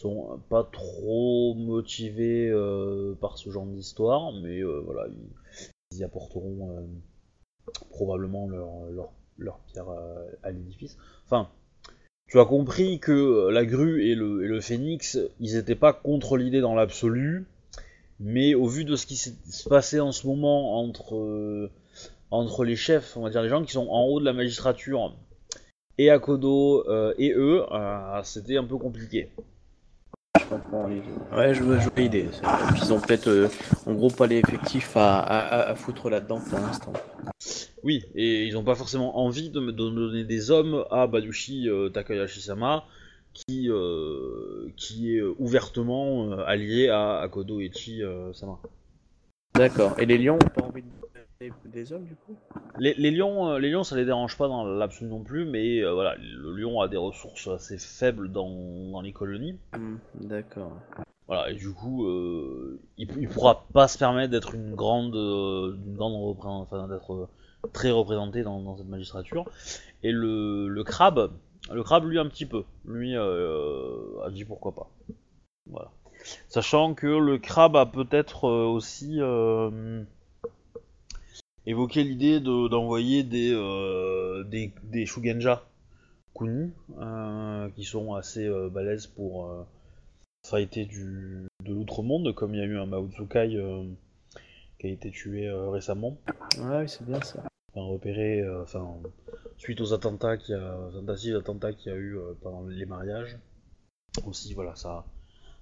sont 0.03 0.41
pas 0.49 0.65
trop 0.65 1.55
motivés 1.55 2.49
euh, 2.51 3.15
par 3.21 3.39
ce 3.39 3.51
genre 3.51 3.67
d'histoire, 3.67 4.33
mais 4.33 4.61
euh, 4.61 4.81
voilà, 4.85 5.07
ils, 5.93 5.99
y 5.99 6.05
apporteront 6.05 6.71
euh, 6.71 7.73
probablement 7.91 8.49
leur, 8.49 9.11
leur, 9.39 9.59
pierre 9.73 9.89
à, 9.89 10.03
à 10.43 10.51
l'édifice. 10.51 10.97
Enfin, 11.27 11.49
tu 12.29 12.41
as 12.41 12.45
compris 12.45 12.99
que 12.99 13.49
la 13.51 13.65
grue 13.65 14.09
et 14.09 14.15
le, 14.15 14.45
et 14.45 14.49
le 14.49 14.61
phénix, 14.61 15.19
ils 15.39 15.57
étaient 15.57 15.77
pas 15.77 15.93
contre 15.93 16.37
l'idée 16.37 16.61
dans 16.61 16.75
l'absolu, 16.75 17.47
mais 18.19 18.55
au 18.55 18.67
vu 18.67 18.85
de 18.85 18.97
ce 18.97 19.07
qui 19.07 19.17
se 19.17 19.69
passé 19.69 20.01
en 20.01 20.13
ce 20.13 20.27
moment 20.27 20.81
entre, 20.81 21.71
entre 22.31 22.65
les 22.65 22.77
chefs, 22.77 23.17
on 23.17 23.23
va 23.23 23.31
dire 23.31 23.43
les 23.43 23.49
gens 23.49 23.65
qui 23.65 23.73
sont 23.73 23.89
en 23.89 24.05
haut 24.05 24.21
de 24.21 24.25
la 24.25 24.33
magistrature, 24.33 25.15
et 25.99 26.11
Akodo 26.11 26.89
euh, 26.89 27.15
et 27.19 27.33
eux, 27.33 27.65
c'était 28.25 28.57
un 28.57 28.65
peu 28.65 28.79
compliqué. 28.79 29.29
Je 30.43 30.49
comprends 30.49 30.87
les 30.89 31.03
Ouais, 31.37 31.55
je 31.55 31.63
vois, 31.63 31.79
je 31.79 31.85
vois 31.85 31.93
l'idée. 31.97 32.29
Ils 32.77 32.93
ont 32.93 33.01
peut-être, 33.01 33.29
euh, 33.29 33.49
en 33.87 33.95
gros, 33.95 34.11
pas 34.11 34.27
les 34.27 34.39
effectifs 34.39 34.97
à, 34.97 35.19
à, 35.21 35.39
à- 35.39 35.71
à 35.71 35.75
foutre 35.75 36.11
là-dedans 36.11 36.41
pour 36.41 36.59
l'instant. 36.59 36.93
Oui, 37.83 38.05
et 38.15 38.47
ils 38.47 38.55
n'ont 38.55 38.63
pas 38.65 38.75
forcément 38.75 39.19
envie 39.19 39.51
de 39.51 39.61
me 39.61 39.73
donner 39.73 40.25
des 40.25 40.51
hommes 40.51 40.85
à 40.91 41.07
Badushi 41.07 41.69
euh, 41.69 41.89
Takayashi-sama, 41.89 42.85
qui, 43.33 43.69
euh, 43.71 44.69
qui 44.77 45.17
est 45.17 45.23
ouvertement 45.39 46.33
euh, 46.33 46.45
allié 46.47 46.89
à 46.89 47.19
Akodo 47.21 47.61
Echi 47.61 48.03
euh, 48.03 48.33
Sama. 48.33 48.59
D'accord. 49.55 49.99
Et 49.99 50.07
les 50.07 50.19
lions 50.19 50.35
ont 50.37 50.39
pas 50.61 50.63
envie 50.67 50.83
de 50.83 50.89
des, 51.43 51.53
des 51.71 51.93
hommes, 51.93 52.05
du 52.05 52.15
coup 52.15 52.37
Les, 52.79 52.95
les 52.95 53.11
lions, 53.11 53.49
euh, 53.51 53.59
les 53.59 53.71
lions, 53.71 53.83
ça 53.85 53.97
les 53.97 54.05
dérange 54.05 54.37
pas 54.37 54.49
dans 54.49 54.65
l'absolu 54.65 55.11
non 55.11 55.23
plus, 55.23 55.45
mais 55.45 55.81
euh, 55.81 55.93
voilà, 55.93 56.15
le 56.17 56.53
lion 56.55 56.81
a 56.81 56.89
des 56.89 56.97
ressources 56.97 57.49
assez 57.49 57.79
faibles 57.79 58.31
dans, 58.31 58.91
dans 58.91 59.01
les 59.01 59.13
colonies. 59.13 59.59
Hmm, 59.77 59.97
D'accord. 60.15 60.73
Voilà, 61.27 61.51
et 61.51 61.55
du 61.55 61.73
coup, 61.73 62.07
euh, 62.07 62.81
il, 62.99 63.09
il 63.19 63.29
pourra 63.29 63.67
pas 63.73 63.89
se 63.89 63.99
permettre 63.99 64.31
d'être 64.31 64.55
une 64.55 64.75
grande, 64.75 65.15
une 65.15 65.95
grande 65.95 66.37
enfin 66.45 66.89
d'être 66.89 67.29
très 67.73 67.91
représenté 67.91 68.43
dans, 68.43 68.61
dans 68.61 68.77
cette 68.77 68.89
magistrature. 68.89 69.45
Et 70.03 70.13
le, 70.13 70.69
le 70.69 70.85
crabe, 70.85 71.33
le 71.73 71.83
crabe 71.83 72.05
lui 72.07 72.19
un 72.19 72.27
petit 72.27 72.47
peu, 72.47 72.65
lui 72.85 73.17
a 73.17 74.31
dit 74.31 74.45
pourquoi 74.45 74.75
pas. 74.75 74.91
Voilà. 75.67 75.91
Sachant 76.49 76.95
que 76.95 77.07
le 77.07 77.39
crabe 77.39 77.77
a 77.77 77.87
peut-être 77.87 78.45
aussi 78.49 79.21
évoqué 81.67 82.03
l'idée 82.05 82.41
de- 82.41 82.69
d'envoyer 82.69 83.23
des, 83.23 83.53
euh, 83.53 84.45
des, 84.45 84.73
des 84.85 85.07
Shugenja 85.07 85.65
Kuni, 86.35 86.73
euh, 86.99 87.69
qui 87.71 87.85
sont 87.85 88.15
assez 88.15 88.47
euh, 88.47 88.69
balèzes 88.69 89.07
pour 89.07 89.47
euh, 89.47 89.65
fighter 90.47 90.85
du, 90.87 91.47
de 91.65 91.73
l'outre-monde, 91.73 92.35
comme 92.35 92.55
il 92.55 92.59
y 92.59 92.63
a 92.63 92.67
eu 92.67 92.79
un 92.79 92.87
Mao 92.87 93.09
Tsukai 93.09 93.57
euh, 93.57 93.85
qui 94.79 94.87
a 94.87 94.91
été 94.91 95.11
tué 95.11 95.51
récemment, 95.51 96.17
Ouais, 96.59 96.81
oui, 96.81 96.89
c'est 96.89 97.05
bien 97.05 97.21
ça. 97.23 97.43
enfin 97.71 97.87
repéré, 97.87 98.43
enfin 98.63 98.97
suite 99.59 99.81
aux 99.81 99.93
attentats 99.93 100.37
qu'il 100.37 100.55
y 100.57 100.59
a, 100.59 101.15
qu'il 101.17 101.93
y 101.93 101.95
a 101.95 101.97
eu 101.99 102.19
pendant 102.43 102.67
les 102.67 102.85
mariages. 102.87 103.39
Aussi, 104.27 104.53
voilà, 104.55 104.75
ça, 104.75 105.05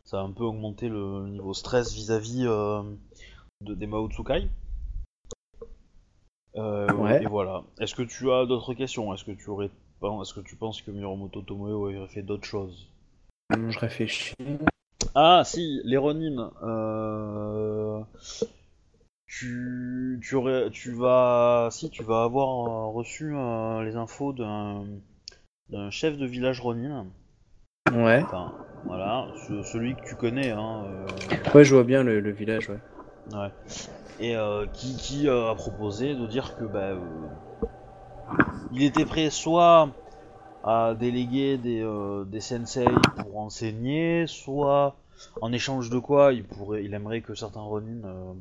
ça 0.05 0.21
a 0.21 0.23
un 0.23 0.33
peu 0.33 0.45
augmenté 0.45 0.89
le 0.89 1.29
niveau 1.29 1.53
stress 1.55 1.93
vis-à-vis 1.93 2.47
euh, 2.47 2.83
de, 3.61 3.75
des 3.75 3.87
Mao 3.87 4.09
Tsukai. 4.09 4.45
Euh, 4.45 4.49
Ouais. 6.55 7.23
Et 7.23 7.27
voilà. 7.27 7.63
Est-ce 7.81 7.95
que 7.95 8.03
tu 8.03 8.31
as 8.33 8.47
d'autres 8.47 8.75
questions? 8.75 9.13
Est-ce 9.15 9.25
que 9.25 9.33
tu 9.33 9.49
aurais, 9.51 9.71
est-ce 10.03 10.35
que 10.35 10.41
tu 10.41 10.57
penses 10.57 10.83
que 10.83 10.91
Miromoto 10.91 11.43
Tomoe 11.43 11.73
aurait 11.73 12.07
fait 12.09 12.23
d'autres 12.23 12.47
choses? 12.47 12.89
Hum, 13.53 13.71
Je 13.71 13.79
réfléchis. 13.79 14.35
Ah 15.15 15.43
si, 15.45 15.81
les 15.85 15.97
Ronin. 15.97 16.51
Euh... 16.63 18.01
Tu, 19.27 20.19
tu 20.23 20.35
aurais, 20.35 20.71
tu 20.71 20.93
vas, 20.93 21.69
si 21.71 21.89
tu 21.91 22.03
vas 22.03 22.25
avoir 22.25 22.49
euh, 22.49 22.87
reçu 22.93 23.33
euh, 23.35 23.83
les 23.85 23.95
infos 23.97 24.33
d'un 24.33 24.85
d'un 25.69 25.89
chef 25.91 26.19
de 26.19 26.27
village 26.27 26.61
Ronin. 26.61 27.07
Ouais. 27.93 28.23
Enfin, 28.25 28.53
voilà, 28.85 29.29
ce- 29.47 29.63
celui 29.63 29.95
que 29.95 30.03
tu 30.05 30.17
connais, 30.17 30.51
hein. 30.51 30.85
euh, 30.85 31.07
Ouais, 31.55 31.65
je 31.65 31.75
vois 31.75 31.85
bien 31.85 32.03
le, 32.03 32.19
le 32.19 32.31
village, 32.33 32.69
ouais. 32.69 32.79
ouais. 33.33 33.51
Et 34.21 34.37
euh, 34.37 34.67
qui, 34.67 35.29
euh, 35.29 35.51
a 35.51 35.55
proposé 35.55 36.15
de 36.15 36.27
dire 36.27 36.55
que 36.57 36.65
bah, 36.65 36.91
euh, 36.91 37.01
il 38.71 38.83
était 38.83 39.07
prêt 39.07 39.31
soit 39.31 39.89
à 40.63 40.95
déléguer 40.95 41.57
des, 41.57 41.83
des 42.27 42.41
sensei 42.41 42.85
pour 43.17 43.39
enseigner, 43.39 44.27
soit 44.27 44.95
en 45.41 45.53
échange 45.53 45.89
de 45.89 45.99
quoi 45.99 46.35
il 46.35 46.45
pourrait, 46.45 46.85
il 46.85 46.93
aimerait 46.93 47.23
que 47.23 47.35
certains 47.35 47.63
Ronin 47.63 48.37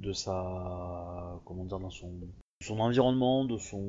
de 0.00 0.12
sa, 0.12 1.40
comment 1.44 1.64
dire, 1.64 1.80
dans 1.80 1.90
son, 1.90 2.12
son 2.62 2.78
environnement, 2.78 3.44
de 3.44 3.58
son 3.58 3.82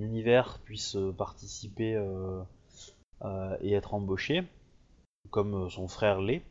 univers 0.00 0.60
puissent 0.64 0.96
participer 1.18 2.00
et 3.60 3.72
être 3.72 3.94
embauchés, 3.94 4.44
comme 5.30 5.68
son 5.68 5.88
frère 5.88 6.20
l'est. 6.20 6.42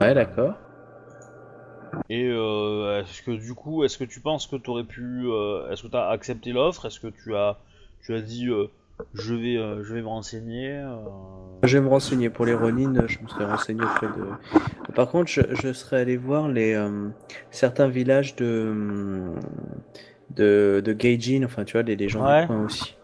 Ouais, 0.00 0.12
d'accord. 0.12 0.54
Et 2.10 2.26
euh, 2.28 3.00
est-ce 3.02 3.22
que 3.22 3.30
du 3.32 3.54
coup, 3.54 3.84
est-ce 3.84 3.98
que 3.98 4.04
tu 4.04 4.20
penses 4.20 4.46
que 4.46 4.56
tu 4.56 4.70
aurais 4.70 4.84
pu, 4.84 5.26
euh, 5.26 5.70
est-ce 5.70 5.82
que 5.82 5.88
tu 5.88 5.96
as 5.96 6.08
accepté 6.08 6.52
l'offre? 6.52 6.86
Est-ce 6.86 7.00
que 7.00 7.08
tu 7.08 7.34
as, 7.36 7.58
tu 8.02 8.14
as 8.14 8.20
dit, 8.20 8.48
euh, 8.48 8.66
je 9.14 9.34
vais, 9.34 9.54
je 9.84 9.94
vais 9.94 10.02
me 10.02 10.08
renseigner 10.08 10.82
Je 11.62 11.78
vais 11.78 11.84
me 11.84 11.88
renseigner 11.88 12.30
pour 12.30 12.46
les 12.46 12.54
Ronin, 12.54 12.94
je 13.06 13.18
me 13.22 13.28
serais 13.28 13.44
renseigné 13.44 13.82
auprès 13.82 14.06
de. 14.08 14.92
Par 14.94 15.08
contre, 15.08 15.30
je, 15.30 15.42
je 15.62 15.72
serais 15.72 16.00
allé 16.00 16.16
voir 16.16 16.48
les 16.48 16.76
certains 17.50 17.88
villages 17.88 18.34
de 18.36 19.30
de, 20.30 20.82
de 20.84 20.92
Gaijin, 20.92 21.42
enfin 21.44 21.64
tu 21.64 21.72
vois, 21.72 21.82
les, 21.82 21.96
les 21.96 22.08
gens 22.08 22.26
Ouais. 22.26 22.42
du 22.42 22.46
coin 22.48 22.64
aussi. 22.64 22.96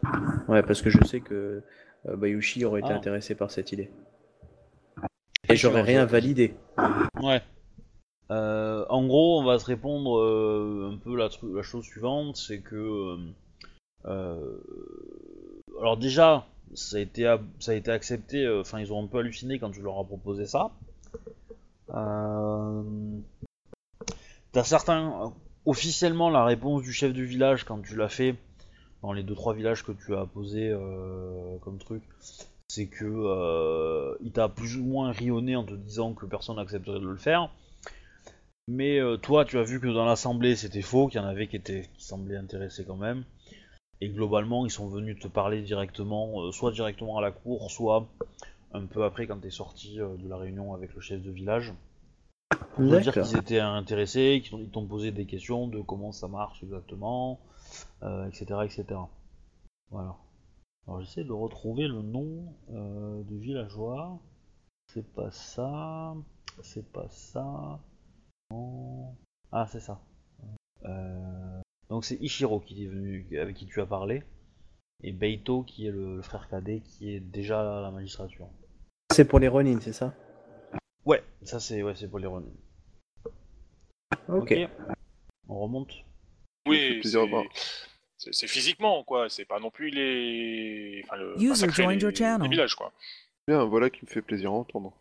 Ouais, 0.49 0.63
parce 0.63 0.83
que 0.83 0.91
je 0.91 0.99
sais 1.05 1.21
que 1.21 1.63
Bayushi 2.07 2.65
aurait 2.65 2.81
été 2.81 2.91
Ah. 2.93 2.97
intéressé 2.97 3.35
par 3.35 3.51
cette 3.51 3.73
idée. 3.73 3.91
Et 5.49 5.57
j'aurais 5.57 5.83
rien 5.83 6.05
validé. 6.07 6.55
Ouais. 7.23 7.41
Euh, 8.31 8.85
en 8.89 9.07
gros, 9.07 9.41
on 9.41 9.45
va 9.45 9.59
se 9.59 9.67
répondre 9.67 10.19
euh, 10.19 10.91
un 10.93 10.97
peu 10.97 11.17
la, 11.17 11.29
chose 11.63 11.85
suivante, 11.85 12.37
c'est 12.37 12.61
que, 12.61 13.19
euh, 14.07 14.61
alors 15.79 15.97
déjà, 15.97 16.47
ça 16.75 16.97
a 16.97 17.01
été, 17.01 17.27
accepté. 17.91 18.49
Enfin, 18.49 18.81
ils 18.81 18.93
ont 18.93 19.03
un 19.03 19.07
peu 19.07 19.19
halluciné 19.19 19.59
quand 19.59 19.71
tu 19.71 19.83
leur 19.83 19.99
as 19.99 20.05
proposé 20.05 20.47
ça. 20.47 20.71
T'as 24.53 24.65
certains, 24.65 25.33
officiellement, 25.67 26.31
la 26.31 26.45
réponse 26.45 26.83
du 26.83 26.93
chef 26.93 27.13
du 27.13 27.25
village 27.27 27.65
quand 27.65 27.81
tu 27.83 27.97
l'as 27.97 28.09
fait 28.09 28.37
dans 29.03 29.13
les 29.13 29.23
deux 29.23 29.35
trois 29.35 29.53
villages 29.53 29.85
que 29.85 29.93
tu 29.93 30.15
as 30.15 30.25
posé 30.25 30.75
comme 31.61 31.79
truc, 31.79 32.03
c'est 32.69 32.87
que 32.87 34.17
il 34.23 34.33
t'a 34.33 34.49
plus 34.49 34.79
ou 34.79 34.85
moins 34.85 35.13
rionné 35.13 35.57
en 35.57 35.65
te 35.65 35.75
disant 35.75 36.15
que 36.15 36.25
personne 36.25 36.57
n'accepterait 36.57 37.01
de 37.01 37.07
le 37.07 37.17
faire. 37.17 37.51
Mais 38.67 38.99
euh, 38.99 39.17
toi, 39.17 39.45
tu 39.45 39.59
as 39.59 39.63
vu 39.63 39.81
que 39.81 39.87
dans 39.89 40.05
l'assemblée 40.07 40.57
c'était 40.57 40.83
faux, 40.83 41.09
qu'il 41.09 41.21
y 41.21 41.25
en 41.25 41.27
avait 41.27 41.49
qui 41.49 41.57
étaient 41.57 41.89
qui 41.95 42.05
semblaient 42.05 42.37
intéressés 42.37 42.85
quand 42.85 42.97
même. 42.97 43.25
Et 44.01 44.09
globalement, 44.09 44.65
ils 44.67 44.71
sont 44.71 44.89
venus 44.89 45.19
te 45.19 45.29
parler 45.29 45.63
directement, 45.63 46.43
euh, 46.43 46.51
soit 46.53 46.73
directement 46.73 47.19
à 47.19 47.23
la 47.23 47.31
cour, 47.31 47.71
soit 47.71 48.09
un 48.73 48.87
peu 48.87 49.05
après 49.05 49.27
quand 49.27 49.39
t'es 49.39 49.51
sorti 49.51 50.01
euh, 50.01 50.17
de 50.17 50.29
la 50.29 50.37
réunion 50.37 50.75
avec 50.75 50.95
le 50.95 51.01
chef 51.01 51.23
de 51.23 51.31
village. 51.31 51.73
Pour 52.75 52.85
te 52.85 53.03
dire 53.03 53.13
qu'ils 53.13 53.37
étaient 53.39 53.61
intéressés, 53.61 54.43
qu'ils 54.45 54.69
t'ont- 54.71 54.87
posé 54.87 55.11
des 55.13 55.27
questions 55.27 55.69
de 55.69 55.81
comment 55.81 56.13
ça 56.13 56.27
marche 56.29 56.63
exactement, 56.63 57.39
etc., 58.03 58.45
etc. 58.65 58.85
Voilà. 59.91 60.17
Alors 60.87 61.01
j'essaie 61.01 61.25
de 61.25 61.33
retrouver 61.33 61.87
le 61.87 62.03
nom 62.03 62.53
du 63.29 63.39
villageois. 63.39 64.19
C'est 64.93 65.07
pas 65.15 65.31
ça. 65.31 66.15
C'est 66.63 66.91
pas 66.93 67.07
ça. 67.11 67.79
Ah, 69.53 69.67
c'est 69.71 69.81
ça. 69.81 70.01
Euh, 70.85 71.61
Donc 71.89 72.05
c'est 72.05 72.17
Ichiro 72.21 72.61
qui 72.61 72.85
est 72.85 72.89
venu, 72.89 73.27
avec 73.39 73.57
qui 73.57 73.67
tu 73.67 73.81
as 73.81 73.87
parlé. 73.87 74.23
Et 75.03 75.13
Beito 75.13 75.63
qui 75.63 75.87
est 75.87 75.91
le, 75.91 76.17
le 76.17 76.23
frère 76.23 76.49
cadet 76.49 76.81
qui 76.81 77.15
est 77.15 77.21
déjà 77.21 77.79
à 77.79 77.83
la 77.83 77.91
magistrature. 77.91 78.49
C'est 79.13 79.27
pour 79.27 79.39
les 79.39 79.49
Ronin, 79.49 79.79
c'est 79.81 79.93
ça? 79.93 80.15
Ouais, 81.05 81.23
ça 81.43 81.61
c'est 81.61 81.83
ouais, 81.83 81.95
c'est 81.95 82.09
pour 82.09 82.19
les 82.19 82.27
Ronin. 82.27 82.49
Ok. 84.29 84.55
On 85.49 85.61
remonte? 85.61 85.93
Oui, 86.67 87.01
c'est- 87.03 88.47
physiquement, 88.47 89.05
quoi. 89.05 89.29
C'est 89.29 89.45
pas 89.45 89.61
non 89.61 89.71
plus 89.71 89.91
les. 89.91 91.03
Enfin, 91.05 91.17
le. 91.17 91.35
User 91.37 91.67
les, 91.67 92.01
your 92.01 92.15
channel. 92.15 92.43
les 92.43 92.49
villages, 92.49 92.75
quoi. 92.75 92.91
Bien, 93.47 93.65
voilà 93.67 93.91
qui 93.91 94.05
me 94.07 94.11
fait 94.11 94.23
plaisir 94.23 94.51
à 94.51 94.55
entendre. 94.55 94.97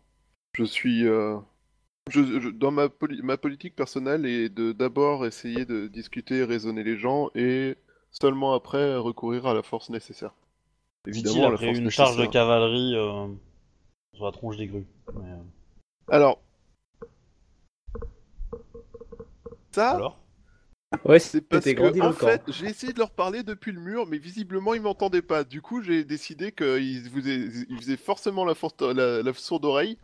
Je 0.52 0.64
suis. 0.64 1.06
euh, 1.06 1.38
je- 2.10 2.40
je- 2.40 2.48
dans 2.50 2.70
ma, 2.70 2.88
poli- 2.88 3.22
ma 3.22 3.36
politique 3.36 3.74
personnelle 3.74 4.26
est 4.26 4.48
de 4.48 4.72
d'abord 4.72 5.26
essayer 5.26 5.64
de 5.64 5.86
discuter, 5.86 6.44
raisonner 6.44 6.84
les 6.84 6.96
gens 6.96 7.30
et 7.34 7.76
seulement 8.10 8.54
après 8.54 8.96
recourir 8.96 9.46
à 9.46 9.54
la 9.54 9.62
force 9.62 9.90
nécessaire. 9.90 10.34
Évidemment, 11.06 11.48
la 11.48 11.54
après 11.54 11.66
force 11.66 11.78
une 11.78 11.90
charge 11.90 12.16
de 12.16 12.26
cavalerie 12.26 12.94
euh, 12.94 13.26
sur 14.14 14.24
la 14.24 14.32
tronche 14.32 14.56
des 14.56 14.66
grues. 14.66 14.86
Mais, 15.14 15.30
euh, 15.30 15.42
Alors. 16.08 16.40
Ça, 19.72 19.90
alors? 19.92 20.20
Ouais, 21.04 21.18
c'est 21.18 21.40
parce 21.40 21.64
c'était 21.64 21.74
que, 21.74 22.00
en 22.00 22.12
fait, 22.12 22.42
j'ai 22.52 22.66
essayé 22.66 22.92
de 22.92 22.98
leur 23.00 23.10
parler 23.10 23.42
depuis 23.42 23.72
le 23.72 23.80
mur, 23.80 24.06
mais 24.06 24.18
visiblement, 24.18 24.74
ils 24.74 24.80
m'entendaient 24.80 25.22
pas. 25.22 25.42
Du 25.42 25.60
coup, 25.60 25.82
j'ai 25.82 26.04
décidé 26.04 26.52
qu'ils 26.52 27.10
faisaient, 27.10 27.66
ils 27.68 27.76
faisaient 27.78 27.96
forcément 27.96 28.44
la, 28.44 28.54
force, 28.54 28.74
la, 28.80 29.22
la 29.22 29.32
sourde 29.34 29.64
oreille. 29.64 29.98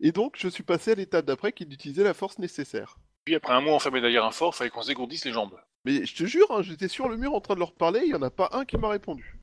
Et 0.00 0.12
donc, 0.12 0.34
je 0.38 0.48
suis 0.48 0.62
passé 0.62 0.92
à 0.92 0.94
l'étape 0.94 1.24
d'après 1.24 1.52
qu'ils 1.52 1.72
utilisaient 1.72 2.04
la 2.04 2.14
force 2.14 2.38
nécessaire. 2.38 2.98
Puis 3.24 3.34
après 3.34 3.52
un 3.54 3.60
mois 3.60 3.74
enfermé 3.74 4.00
derrière 4.00 4.24
un 4.24 4.30
fort, 4.30 4.54
fallait 4.54 4.70
qu'on 4.70 4.82
se 4.82 4.88
dégourdisse 4.88 5.24
les 5.24 5.32
jambes. 5.32 5.58
Mais 5.84 6.04
je 6.04 6.14
te 6.16 6.24
jure, 6.24 6.46
hein, 6.50 6.62
j'étais 6.62 6.88
sur 6.88 7.08
le 7.08 7.16
mur 7.16 7.34
en 7.34 7.40
train 7.40 7.54
de 7.54 7.60
leur 7.60 7.72
parler, 7.72 8.00
il 8.04 8.10
y 8.10 8.14
en 8.14 8.22
a 8.22 8.30
pas 8.30 8.50
un 8.52 8.64
qui 8.64 8.76
m'a 8.76 8.88
répondu. 8.88 9.38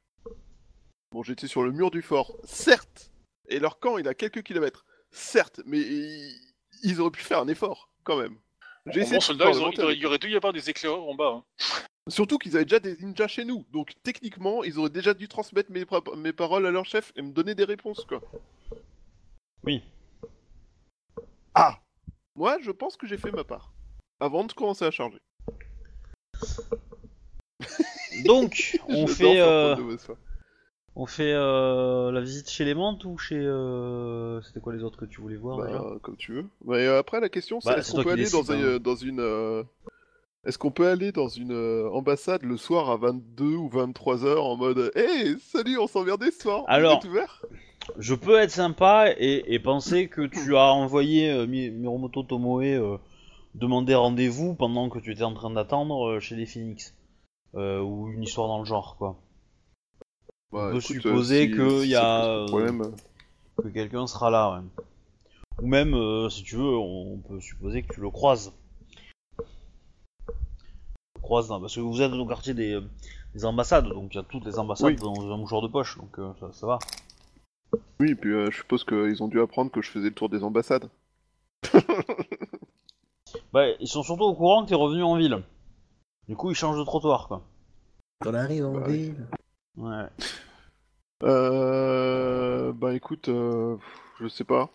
Bon, 1.12 1.24
j'étais 1.24 1.48
sur 1.48 1.64
le 1.64 1.72
mur 1.72 1.92
du 1.92 2.02
fort, 2.02 2.38
certes. 2.44 3.12
Et 3.50 3.60
leur 3.60 3.80
camp, 3.80 3.98
il 3.98 4.08
a 4.08 4.14
quelques 4.14 4.44
kilomètres, 4.44 4.86
certes. 5.12 5.62
Mais 5.66 5.80
ils, 6.84 7.00
auraient 7.02 7.12
pu 7.12 7.22
faire 7.22 7.40
un 7.40 7.48
effort, 7.48 7.90
quand 8.04 8.18
même. 8.18 8.38
J'ai 8.88 9.00
En 9.00 9.04
essayé 9.04 9.16
bon 9.16 9.20
de 9.20 9.24
soldat, 9.24 9.46
ils 9.46 9.48
auraient- 9.50 9.60
il 9.60 9.66
mental. 9.66 9.86
aurait, 9.86 10.16
il 10.16 10.20
dû 10.20 10.30
y 10.32 10.36
avoir 10.36 10.54
des 10.54 10.70
éclaireurs 10.70 11.04
en 11.08 11.16
bas. 11.16 11.44
hein. 11.60 11.64
Surtout 12.10 12.38
qu'ils 12.38 12.56
avaient 12.56 12.66
déjà 12.66 12.80
des 12.80 12.98
ninjas 12.98 13.28
chez 13.30 13.46
nous, 13.46 13.66
donc 13.72 13.94
techniquement, 14.04 14.64
ils 14.66 14.78
auraient 14.78 14.90
déjà 14.90 15.14
dû 15.14 15.28
transmettre 15.30 15.72
mes, 15.72 15.86
mes 16.18 16.34
paroles 16.34 16.66
à 16.66 16.72
leur 16.72 16.84
chef 16.86 17.14
et 17.16 17.22
me 17.22 17.32
donner 17.32 17.56
des 17.56 17.64
réponses, 17.64 18.04
quoi. 18.06 18.22
Oui. 19.64 19.82
Ah 21.56 21.78
Moi, 22.36 22.58
je 22.62 22.72
pense 22.72 22.98
que 22.98 23.08
j'ai 23.08 23.18
fait 23.18 23.32
ma 23.32 23.44
part. 23.44 23.74
Avant 24.20 24.44
de 24.46 24.54
commencer 24.54 24.86
à 24.86 24.92
charger. 24.92 25.20
Donc, 28.26 28.80
on 28.88 29.08
fait, 29.08 29.40
euh, 29.42 29.76
on 30.96 31.06
fait 31.08 31.34
euh, 31.34 32.12
la 32.12 32.22
visite 32.22 32.50
chez 32.50 32.64
les 32.66 32.74
Mantes 32.76 33.04
ou 33.06 33.18
chez. 33.18 33.36
euh, 33.40 34.42
C'était 34.44 34.60
quoi 34.60 34.74
les 34.74 34.84
autres 34.84 34.98
que 34.98 35.06
tu 35.06 35.20
voulais 35.22 35.36
voir 35.36 35.58
Bah, 35.58 35.68
déjà 35.68 35.82
comme 36.02 36.16
tu 36.18 36.34
veux. 36.34 36.46
Mais 36.66 36.86
euh, 36.86 37.00
après, 37.00 37.20
la 37.20 37.30
question, 37.30 37.60
c'est 37.60 37.70
Bah, 37.70 37.78
est-ce 37.78 37.88
c'est 37.92 37.98
qu'on 37.98 38.04
toi 38.04 38.12
peut 38.12 38.18
qui 38.18 38.24
aller 38.24 38.32
dans, 38.32 38.52
un- 38.52 38.76
hein. 38.76 38.80
dans 38.80 38.96
une. 38.96 39.20
euh, 39.20 39.64
Est-ce 40.46 40.58
qu'on 40.60 40.72
peut 40.72 40.88
aller 40.88 41.12
dans 41.12 41.28
une 41.28 41.52
euh, 41.54 41.90
ambassade 41.90 42.44
le 42.44 42.58
soir 42.58 42.90
à 42.92 42.98
22 42.98 43.46
ou 43.56 43.70
23 43.70 44.26
heures 44.26 44.46
en 44.46 44.56
mode 44.58 44.92
Hey, 44.96 45.38
salut, 45.40 45.78
on 45.80 45.88
s'emmerdait 45.88 46.32
ce 46.32 46.42
soir 46.42 46.60
Vous 46.62 46.66
Alors- 46.68 46.98
êtes 46.98 47.06
ouvert? 47.06 47.42
Je 48.00 48.16
peux 48.16 48.40
être 48.40 48.52
sympa 48.52 49.12
et, 49.18 49.54
et 49.54 49.60
penser 49.60 50.08
que 50.08 50.22
tu 50.26 50.56
as 50.58 50.74
envoyé 50.74 51.30
euh, 51.30 51.46
Mi- 51.46 51.70
Miromoto 51.70 52.24
Tomoe 52.24 52.64
euh, 52.64 52.98
demander 53.56 53.94
rendez-vous 53.96 54.56
pendant 54.56 54.90
que 54.90 55.00
tu 55.00 55.12
étais 55.12 55.24
en 55.24 55.34
train 55.34 55.52
d'attendre 55.52 56.08
euh, 56.14 56.20
chez 56.20 56.36
les 56.36 56.46
Phoenix. 56.46 56.96
Ou 57.56 58.08
une 58.10 58.24
histoire 58.24 58.48
dans 58.48 58.58
le 58.60 58.66
genre, 58.66 58.96
quoi. 58.98 59.16
Bah, 60.52 60.70
peut 60.72 60.78
écoute, 60.80 60.92
euh, 60.92 61.02
supposer 61.02 61.46
si- 61.46 61.52
que 61.56 61.82
si 61.84 61.90
y 61.90 61.96
a, 61.96 62.46
Que 63.62 63.68
quelqu'un 63.68 64.08
sera 64.08 64.32
là, 64.32 64.54
ouais. 64.56 64.84
Ou 65.62 65.68
même, 65.68 65.94
euh, 65.94 66.30
si 66.32 66.42
tu 66.44 66.56
veux, 66.56 66.76
on 66.76 67.18
peut 67.18 67.40
supposer 67.40 67.84
que 67.84 67.94
tu 67.94 68.02
le 68.02 68.10
croises. 68.10 68.52
Le 71.16 71.22
croises 71.22 71.48
dans- 71.48 71.62
Parce 71.62 71.76
que 71.76 71.80
vous 71.82 72.02
êtes 72.02 72.12
au 72.12 72.26
quartier 72.26 72.56
des, 72.56 72.80
des 73.36 73.46
ambassades, 73.46 73.88
donc 73.88 74.16
il 74.16 74.18
y 74.18 74.20
a 74.20 74.24
toutes 74.24 74.46
les 74.46 74.58
ambassades 74.58 74.94
Oui. 74.94 74.96
dans 74.96 75.32
un 75.32 75.38
mouchoir 75.38 75.62
de 75.62 75.68
poche, 75.68 75.98
donc 76.00 76.18
euh, 76.18 76.32
ça, 76.40 76.52
ça 76.54 76.66
va. 76.66 76.80
Oui, 78.00 78.12
et 78.12 78.16
puis 78.16 78.34
euh, 78.34 78.52
je 78.52 78.58
suppose 78.58 78.84
qu'ils 78.84 79.24
ont 79.24 79.28
dû 79.28 79.42
apprendre 79.42 79.72
que 79.72 79.82
je 79.82 79.90
faisais 79.90 80.10
le 80.10 80.14
tour 80.14 80.30
des 80.30 80.44
ambassades. 80.44 80.90
Bah, 83.52 83.68
ils 83.80 83.88
sont 83.88 84.04
surtout 84.04 84.24
au 84.24 84.36
courant 84.36 84.64
que 84.64 84.70
t'es 84.70 84.76
revenu 84.76 85.04
en 85.04 85.16
ville. 85.16 85.44
Du 86.28 86.36
coup, 86.36 86.52
ils 86.52 86.56
changent 86.56 86.78
de 86.78 86.84
trottoir, 86.84 87.28
quoi. 87.28 87.44
On 88.26 88.34
arrive 88.34 88.66
en 88.66 88.74
Bah 88.74 88.88
ville. 88.88 89.28
Ouais. 89.78 90.06
Euh... 91.24 92.72
Bah 92.74 92.94
écoute, 92.94 93.30
euh, 93.30 93.78
je 94.20 94.28
sais 94.28 94.44
pas. 94.44 94.70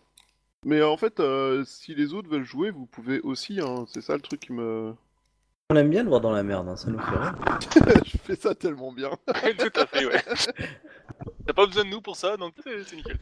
Mais 0.64 0.82
en 0.82 0.96
fait, 0.96 1.20
euh, 1.20 1.64
si 1.64 1.94
les 1.94 2.14
autres 2.14 2.28
veulent 2.28 2.44
jouer, 2.44 2.70
vous 2.70 2.86
pouvez 2.86 3.20
aussi, 3.20 3.60
hein. 3.60 3.84
c'est 3.86 4.00
ça 4.00 4.14
le 4.14 4.20
truc 4.20 4.40
qui 4.40 4.52
me... 4.52 4.94
On 5.70 5.76
aime 5.76 5.90
bien 5.90 6.02
le 6.02 6.08
voir 6.08 6.20
dans 6.20 6.32
la 6.32 6.42
merde, 6.42 6.68
hein, 6.68 6.76
ça 6.76 6.90
nous 6.90 6.98
fait 6.98 7.16
rire. 7.16 7.34
je 8.04 8.16
fais 8.18 8.36
ça 8.36 8.54
tellement 8.54 8.92
bien. 8.92 9.10
Tout 9.26 9.80
à 9.80 9.86
fait, 9.86 10.06
ouais. 10.06 10.22
T'as 11.46 11.52
pas 11.52 11.66
besoin 11.66 11.84
de 11.84 11.90
nous 11.90 12.00
pour 12.00 12.16
ça, 12.16 12.36
donc 12.36 12.54
c'est 12.62 12.94
nickel. 12.94 13.18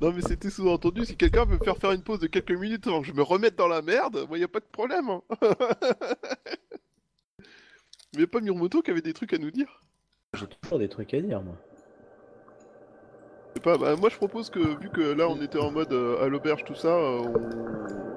Non 0.00 0.12
mais 0.12 0.22
c'était 0.22 0.50
sous-entendu, 0.50 1.04
si 1.04 1.16
quelqu'un 1.16 1.44
veut 1.44 1.58
me 1.58 1.64
faire 1.64 1.76
faire 1.76 1.92
une 1.92 2.02
pause 2.02 2.20
de 2.20 2.26
quelques 2.26 2.52
minutes 2.52 2.86
avant 2.86 3.00
que 3.00 3.06
je 3.06 3.12
me 3.12 3.22
remette 3.22 3.56
dans 3.56 3.68
la 3.68 3.82
merde, 3.82 4.26
moi 4.28 4.38
y 4.38 4.44
a 4.44 4.48
pas 4.48 4.60
de 4.60 4.66
problème. 4.66 5.10
Hein. 5.10 5.22
mais 8.14 8.20
y 8.20 8.24
a 8.24 8.26
pas 8.26 8.40
Miromoto 8.40 8.82
qui 8.82 8.90
avait 8.90 9.02
des 9.02 9.12
trucs 9.12 9.32
à 9.32 9.38
nous 9.38 9.50
dire 9.50 9.80
J'ai 10.34 10.46
toujours 10.46 10.78
des 10.78 10.88
trucs 10.88 11.12
à 11.14 11.20
dire, 11.20 11.42
moi. 11.42 11.56
Je 13.48 13.54
sais 13.54 13.60
pas, 13.60 13.78
bah, 13.78 13.96
moi 13.96 14.08
je 14.10 14.16
propose 14.16 14.48
que 14.48 14.60
vu 14.80 14.90
que 14.90 15.00
là 15.00 15.28
on 15.28 15.40
était 15.42 15.58
en 15.58 15.72
mode 15.72 15.92
euh, 15.92 16.22
à 16.22 16.28
l'auberge 16.28 16.64
tout 16.64 16.74
ça, 16.74 16.88
euh, 16.88 17.18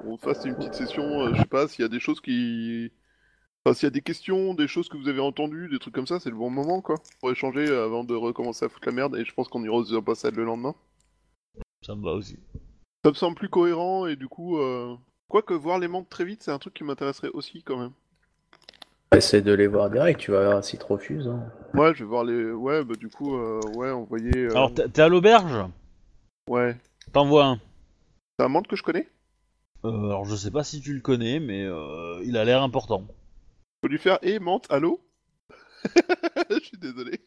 on, 0.04 0.12
on 0.12 0.16
fasse 0.16 0.44
une 0.44 0.54
petite 0.54 0.74
session, 0.74 1.22
euh, 1.22 1.34
je 1.34 1.40
sais 1.40 1.46
pas, 1.46 1.66
s'il 1.66 1.82
y 1.82 1.86
a 1.86 1.88
des 1.88 2.00
choses 2.00 2.20
qui... 2.20 2.92
Enfin 3.64 3.74
s'il 3.74 3.86
y 3.86 3.88
a 3.88 3.90
des 3.90 4.02
questions, 4.02 4.54
des 4.54 4.68
choses 4.68 4.88
que 4.88 4.96
vous 4.96 5.08
avez 5.08 5.20
entendues, 5.20 5.68
des 5.70 5.78
trucs 5.78 5.94
comme 5.94 6.06
ça, 6.06 6.20
c'est 6.20 6.30
le 6.30 6.36
bon 6.36 6.50
moment 6.50 6.80
quoi. 6.82 6.96
Pour 7.20 7.30
échanger 7.30 7.66
euh, 7.68 7.84
avant 7.86 8.04
de 8.04 8.14
recommencer 8.14 8.64
à 8.66 8.68
foutre 8.68 8.88
la 8.88 8.94
merde 8.94 9.16
et 9.16 9.24
je 9.24 9.32
pense 9.32 9.48
qu'on 9.48 9.64
ira 9.64 9.74
aux 9.74 9.94
ambassades 9.94 10.36
le 10.36 10.44
lendemain. 10.44 10.74
Ça 11.84 11.94
me 11.94 12.04
va 12.04 12.12
aussi. 12.12 12.38
Ça 13.04 13.10
me 13.10 13.14
semble 13.14 13.36
plus 13.36 13.48
cohérent 13.48 14.06
et 14.06 14.16
du 14.16 14.28
coup... 14.28 14.58
Euh... 14.58 14.94
Quoique 15.26 15.54
voir 15.54 15.78
les 15.78 15.88
membres 15.88 16.06
très 16.08 16.26
vite 16.26 16.42
c'est 16.42 16.50
un 16.50 16.58
truc 16.58 16.74
qui 16.74 16.84
m'intéresserait 16.84 17.30
aussi 17.30 17.62
quand 17.62 17.78
même. 17.78 17.92
Essaie 19.16 19.40
de 19.40 19.52
les 19.52 19.66
voir 19.66 19.88
direct, 19.90 20.20
tu 20.20 20.30
vas 20.32 20.44
voir 20.44 20.62
s'ils 20.64 20.78
te 20.78 20.84
refusent. 20.84 21.26
hein. 21.28 21.42
Ouais 21.72 21.94
je 21.94 22.00
vais 22.00 22.08
voir 22.08 22.24
les... 22.24 22.52
Ouais 22.52 22.84
bah 22.84 22.94
du 22.94 23.08
coup, 23.08 23.34
euh, 23.34 23.60
ouais 23.74 23.90
envoyer... 23.90 24.36
euh, 24.36 24.50
Alors, 24.50 24.74
t'es 24.74 24.86
t'es 24.88 25.00
à 25.00 25.08
l'auberge? 25.08 25.56
Ouais. 26.48 26.76
T'envoies 27.12 27.46
un. 27.46 27.60
C'est 28.38 28.44
un 28.44 28.48
membre 28.48 28.68
que 28.68 28.76
je 28.76 28.82
connais? 28.82 29.08
Euh, 29.84 29.88
alors, 29.88 30.26
je 30.26 30.36
sais 30.36 30.50
pas 30.50 30.62
si 30.62 30.80
tu 30.82 30.92
le 30.92 31.00
connais, 31.00 31.40
mais 31.40 31.64
euh, 31.64 32.22
il 32.24 32.36
a 32.36 32.44
l'air 32.44 32.62
important. 32.62 33.06
Faut 33.84 33.88
lui 33.88 33.98
faire 33.98 34.18
et 34.22 34.38
Mante, 34.38 34.66
allô? 34.70 34.98
Je 36.50 36.58
suis 36.58 36.78
désolé. 36.78 37.20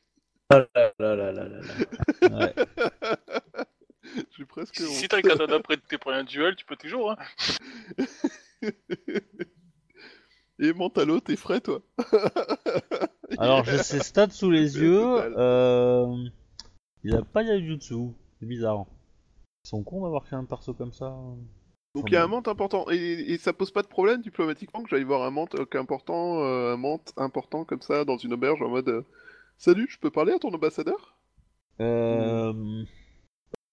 Ah 0.50 0.66
là 0.74 0.92
là 0.98 1.16
là 1.16 1.32
là 1.32 1.48
là 1.48 1.60
là. 1.60 2.36
Ouais. 2.36 2.56
Je 4.04 4.24
suis 4.32 4.46
presque. 4.46 4.78
Si 4.78 5.08
t'as 5.08 5.18
un 5.18 5.22
katana 5.22 5.60
près 5.60 5.76
de 5.76 5.84
tes 5.84 6.00
premiers 6.00 6.24
duels, 6.24 6.56
tu 6.56 6.66
peux 6.66 6.76
toujours. 6.76 7.12
Hein. 7.12 7.18
Et 10.58 10.74
Mentalo, 10.74 11.20
t'es 11.20 11.36
frais 11.36 11.62
toi? 11.62 11.84
Alors, 13.38 13.64
j'ai 13.64 13.78
ses 13.84 14.00
stats 14.00 14.32
sous 14.32 14.50
les 14.50 14.80
yeux. 14.80 15.06
Euh... 15.38 16.08
Il 17.04 17.16
a 17.16 17.22
pas 17.22 17.44
Yajutsu. 17.44 18.16
C'est 18.40 18.48
bizarre. 18.48 18.88
Ils 19.64 19.70
sont 19.70 19.84
cons 19.84 20.02
d'avoir 20.02 20.26
fait 20.26 20.36
un 20.36 20.46
perso 20.46 20.74
comme 20.74 20.92
ça. 20.92 21.16
Donc 21.98 22.10
il 22.10 22.14
y 22.14 22.18
a 22.18 22.24
un 22.24 22.28
Mante 22.28 22.48
important. 22.48 22.86
Et, 22.92 22.96
et 23.34 23.38
ça 23.38 23.54
pose 23.54 23.72
pas 23.72 23.82
de 23.82 23.88
problème 23.88 24.22
diplomatiquement 24.22 24.84
que 24.84 24.90
j'aille 24.90 25.04
voir 25.04 25.24
un 25.24 25.32
Mante 25.32 25.56
euh, 25.56 25.66
important, 25.80 26.44
euh, 26.44 26.74
un 26.74 26.78
Mante 26.78 27.14
important 27.18 27.66
comme 27.66 27.82
ça 27.82 28.06
dans 28.06 28.18
une 28.18 28.34
auberge 28.34 28.62
en 28.62 28.70
mode 28.70 28.90
euh, 28.90 29.02
Salut, 29.58 29.88
je 29.90 29.98
peux 30.00 30.12
parler 30.12 30.34
à 30.34 30.40
ton 30.40 30.54
ambassadeur? 30.54 31.18
Euh... 31.82 32.84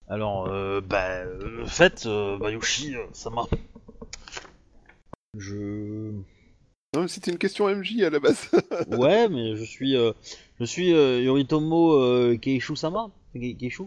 Alors, 0.09 0.49
euh, 0.49 0.81
bah, 0.83 1.25
faites, 1.67 2.05
euh, 2.07 2.37
Bayushi, 2.39 2.95
euh, 2.95 3.05
ça 3.13 3.31
m'a. 3.31 3.45
Je. 5.37 6.13
Non, 6.95 7.03
mais 7.03 7.09
c'était 7.09 7.31
une 7.31 7.39
question 7.39 7.69
MJ 7.75 8.03
à 8.03 8.11
la 8.11 8.21
base. 8.21 8.51
Ouais, 8.97 9.29
mais 9.29 9.57
je 9.57 9.65
suis, 9.65 9.95
je 10.61 10.65
suis 10.65 10.91
Yoritomo 10.91 11.95
euh, 11.95 12.37
Keishu 12.37 12.77
Sama. 12.77 13.11
Ke- 13.35 13.57
Keishu? 13.57 13.85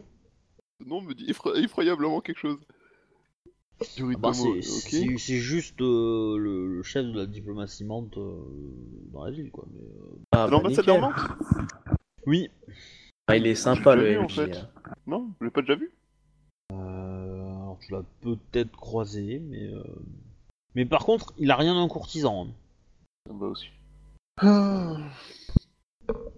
Ce 0.82 0.88
nom 0.88 1.02
me 1.02 1.14
dit 1.14 1.32
effroyablement 1.56 2.20
quelque 2.22 2.40
chose. 2.40 2.60
Ah 3.80 4.18
bah, 4.18 4.34
c'est, 4.34 5.38
juste 5.40 5.80
euh, 5.82 6.38
le, 6.38 6.78
le 6.78 6.84
chef 6.84 7.06
de 7.06 7.20
la 7.20 7.26
diplomatie 7.28 7.86
Mante 7.86 8.18
euh, 8.18 8.40
dans 9.14 9.24
la 9.24 9.32
ville, 9.32 9.52
quoi. 9.52 9.66
Mais, 9.72 9.82
euh, 9.86 10.16
Ah, 10.32 10.46
bah, 10.46 10.52
L'ambassadeur. 10.52 11.00
Mante 11.00 11.16
Oui. 12.26 12.50
Ah, 13.28 13.38
il 13.38 13.46
est 13.46 13.56
sympa 13.56 13.96
le 13.96 14.10
vu, 14.12 14.18
en 14.18 14.28
fait. 14.30 14.58
hein. 14.58 14.70
Non, 15.06 15.30
je 15.40 15.46
l'ai 15.46 15.52
pas 15.52 15.62
déjà 15.62 15.76
vu. 15.76 15.92
Euh, 16.74 16.76
alors 17.56 17.78
tu 17.80 17.92
l'as 17.92 18.04
peut-être 18.22 18.76
croisé, 18.76 19.40
mais. 19.40 19.68
euh, 19.68 19.84
Mais 20.76 20.86
par 20.86 21.06
contre, 21.06 21.34
il 21.38 21.52
a 21.52 21.56
rien 21.56 21.76
d'un 21.76 21.88
courtisan. 21.88 22.48
hein. 22.48 22.52
Ça 23.28 23.34
me 23.34 23.40
va 23.40 23.48
aussi. 23.48 23.68
Ah. 24.42 24.98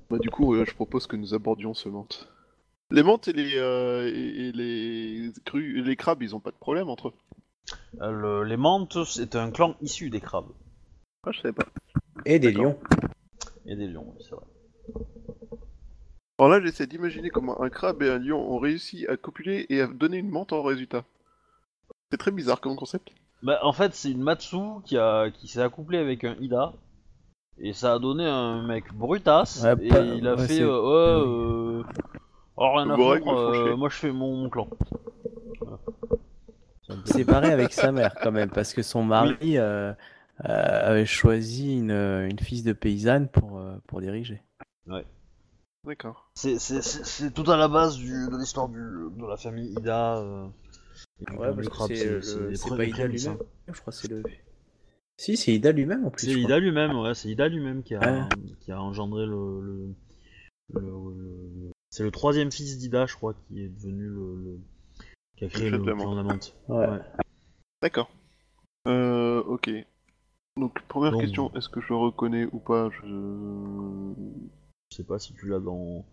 Bah 0.10 0.17
du 0.19 0.30
coup, 0.30 0.56
euh, 0.56 0.65
je 0.65 0.73
propose 0.73 1.06
que 1.08 1.15
nous 1.15 1.34
abordions 1.34 1.73
ce 1.73 1.88
menthe. 1.89 2.28
Les 2.91 3.04
menthes 3.04 3.28
et 3.28 3.34
les, 3.34 3.52
euh, 3.58 4.08
et, 4.08 4.47
et 4.47 4.52
les, 4.52 5.32
crues, 5.45 5.84
les 5.84 5.95
crabes, 5.95 6.23
ils 6.23 6.36
ont 6.36 6.39
pas 6.39 6.52
de 6.52 6.56
problème 6.58 6.89
entre 6.89 7.10
eux. 7.10 7.13
Euh, 8.02 8.12
le- 8.12 8.43
les 8.43 8.58
Mantes, 8.58 9.04
c'est 9.06 9.36
un 9.36 9.52
clan 9.52 9.75
issu 9.82 10.10
des 10.10 10.19
crabes. 10.21 10.49
Ah, 11.25 11.32
je 11.32 11.39
savais 11.41 11.54
pas. 11.54 11.67
Et 12.25 12.39
des 12.39 12.52
lions. 12.52 12.78
Et 13.65 13.75
des 13.75 13.88
lions, 13.88 14.06
oui, 14.15 14.23
c'est 14.23 14.32
vrai. 14.36 14.45
Alors 16.39 16.49
là, 16.49 16.62
j'essaie 16.62 16.88
d'imaginer 16.88 17.30
comment 17.30 17.62
un 17.62 17.69
crabe 17.69 18.02
et 18.02 18.10
un 18.10 18.17
lion 18.17 18.39
ont 18.39 18.58
réussi 18.58 19.06
à 19.08 19.17
copuler 19.17 19.65
et 19.69 19.82
à 19.82 19.88
donner 19.88 20.17
une 20.17 20.30
menthe 20.30 20.54
en 20.54 20.63
résultat. 20.63 21.04
C'est 22.12 22.17
très 22.17 22.32
bizarre 22.32 22.60
comme 22.60 22.75
concept. 22.75 23.10
Bah, 23.43 23.60
en 23.62 23.71
fait, 23.73 23.93
c'est 23.93 24.10
une 24.12 24.21
Matsu 24.23 24.58
qui, 24.86 24.97
a, 24.97 25.30
qui 25.30 25.47
s'est 25.47 25.62
accouplée 25.62 25.99
avec 25.99 26.23
un 26.23 26.36
Ida. 26.39 26.73
Et 27.62 27.73
ça 27.73 27.93
a 27.93 27.99
donné 27.99 28.25
un 28.25 28.65
mec 28.65 28.91
brutasse. 28.93 29.62
Ouais, 29.63 29.75
et 29.86 29.89
pas- 29.89 29.99
il 30.02 30.28
a 30.28 30.36
ouais, 30.36 30.47
fait. 30.47 30.54
c'est- 30.56 30.62
Euh, 30.63 30.82
ouais, 30.82 31.28
euh, 31.28 31.84
oh, 32.59 32.73
rien 32.75 32.89
à 32.89 32.95
Borek 32.95 33.23
foutre, 33.23 33.31
me 33.35 33.37
font 33.37 33.49
euh, 33.51 33.65
chier. 33.67 33.75
moi 33.75 33.89
je 33.89 33.95
fais 33.95 34.11
mon, 34.11 34.35
mon 34.35 34.49
clan. 34.49 34.67
Pareil 37.27 37.51
avec 37.51 37.73
sa 37.73 37.91
mère 37.91 38.15
quand 38.21 38.31
même, 38.31 38.49
parce 38.49 38.73
que 38.73 38.81
son 38.81 39.03
mari 39.03 39.57
euh, 39.57 39.93
euh, 40.45 40.89
avait 40.89 41.05
choisi 41.05 41.77
une, 41.77 41.91
une 41.91 42.39
fille 42.39 42.63
de 42.63 42.73
paysanne 42.73 43.27
pour, 43.27 43.59
euh, 43.59 43.75
pour 43.87 44.01
diriger. 44.01 44.41
D'accord. 45.85 46.29
C'est, 46.35 46.59
c'est, 46.59 46.81
c'est, 46.81 47.05
c'est 47.05 47.31
tout 47.33 47.49
à 47.49 47.55
la 47.57 47.67
base 47.67 47.97
du, 47.97 48.27
de 48.29 48.37
l'histoire 48.37 48.67
du, 48.69 48.79
de 48.79 49.25
la 49.27 49.37
famille 49.37 49.71
Ida. 49.79 50.17
euh, 50.17 50.47
et 51.21 51.25
du 51.31 51.37
Ouais, 51.37 51.53
parce 51.55 51.87
que 51.87 51.95
c'est 51.95 52.37
le- 52.37 52.49
les 52.49 52.57
pas 52.77 52.83
Ida 52.85 52.93
prémices, 52.97 53.23
lui-même. 53.25 53.39
hein. 53.41 53.71
Je 53.73 53.79
crois 53.81 53.91
que 53.93 53.97
c'est 53.99 54.07
le. 54.11 54.23
Si, 55.17 55.37
c'est 55.37 55.53
Ida 55.53 55.71
lui-même 55.71 56.05
en 56.05 56.09
plus. 56.11 56.25
C'est 56.27 56.33
je 56.33 56.37
Ida 56.39 56.59
lui-même, 56.59 56.97
ouais, 56.99 57.13
c'est 57.15 57.29
Ida 57.29 57.47
lui-même 57.47 57.81
qui 57.83 57.95
a, 57.95 57.99
Ouais. 57.99 58.21
qui 58.59 58.71
a 58.71 58.81
engendré 58.81 59.25
le. 59.25 59.61
le, 59.61 59.95
le- 60.73 60.81
le- 60.81 61.71
C'est 61.91 62.04
le 62.04 62.12
troisième 62.12 62.52
fils 62.52 62.78
d'Ida, 62.78 63.06
je 63.08 63.15
crois, 63.15 63.34
qui 63.34 63.63
est 63.63 63.69
devenu 63.69 64.04
le. 64.08 64.36
le- 64.36 64.60
qui 65.38 65.45
a 65.45 65.49
créé 65.49 65.69
Le 65.69 65.78
le. 65.78 65.84
Ouais. 65.93 66.88
Ouais. 66.88 66.99
D'accord. 67.82 68.10
Euh, 68.88 69.41
ok. 69.43 69.69
Donc, 70.58 70.82
première 70.88 71.12
Donc- 71.12 71.21
question, 71.21 71.54
est-ce 71.56 71.69
que 71.69 71.80
je 71.82 71.88
le 71.89 71.95
reconnais 71.95 72.47
ou 72.52 72.60
pas? 72.60 72.89
Je... 72.89 74.13
Je 74.91 74.97
sais 74.97 75.04
pas 75.04 75.19
si 75.19 75.34
tu 75.34 75.47
l'as 75.47 75.60
dans. 75.60 76.04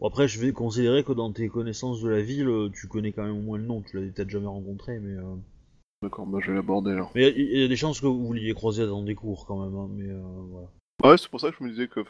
Bon, 0.00 0.06
après, 0.06 0.28
je 0.28 0.40
vais 0.40 0.52
considérer 0.52 1.04
que 1.04 1.12
dans 1.12 1.32
tes 1.32 1.48
connaissances 1.48 2.00
de 2.00 2.08
la 2.08 2.20
ville, 2.22 2.48
euh, 2.48 2.70
tu 2.70 2.86
connais 2.88 3.12
quand 3.12 3.24
même 3.24 3.36
au 3.36 3.42
moins 3.42 3.58
le 3.58 3.64
nom. 3.64 3.82
Tu 3.82 3.96
l'avais 3.96 4.10
peut-être 4.10 4.30
jamais 4.30 4.46
rencontré, 4.46 4.98
mais. 4.98 5.14
euh, 5.16 5.34
D'accord, 6.02 6.26
bah 6.26 6.38
je 6.42 6.48
vais 6.50 6.56
l'aborder 6.56 6.90
alors. 6.92 7.10
Mais 7.14 7.30
il 7.30 7.42
y, 7.50 7.56
a- 7.56 7.60
y 7.62 7.64
a 7.64 7.68
des 7.68 7.76
chances 7.76 8.00
que 8.00 8.06
vous 8.06 8.32
l'ayez 8.34 8.52
croisé 8.52 8.86
dans 8.86 9.02
des 9.02 9.14
cours 9.14 9.46
quand 9.46 9.64
même, 9.64 9.74
hein, 9.74 9.88
mais 9.90 10.10
euh, 10.10 10.20
voilà. 10.50 10.68
Ouais, 11.02 11.16
c'est 11.18 11.30
pour 11.30 11.40
ça 11.40 11.50
que 11.50 11.56
je 11.58 11.64
me 11.64 11.70
disais 11.70 11.88
que 11.88 12.00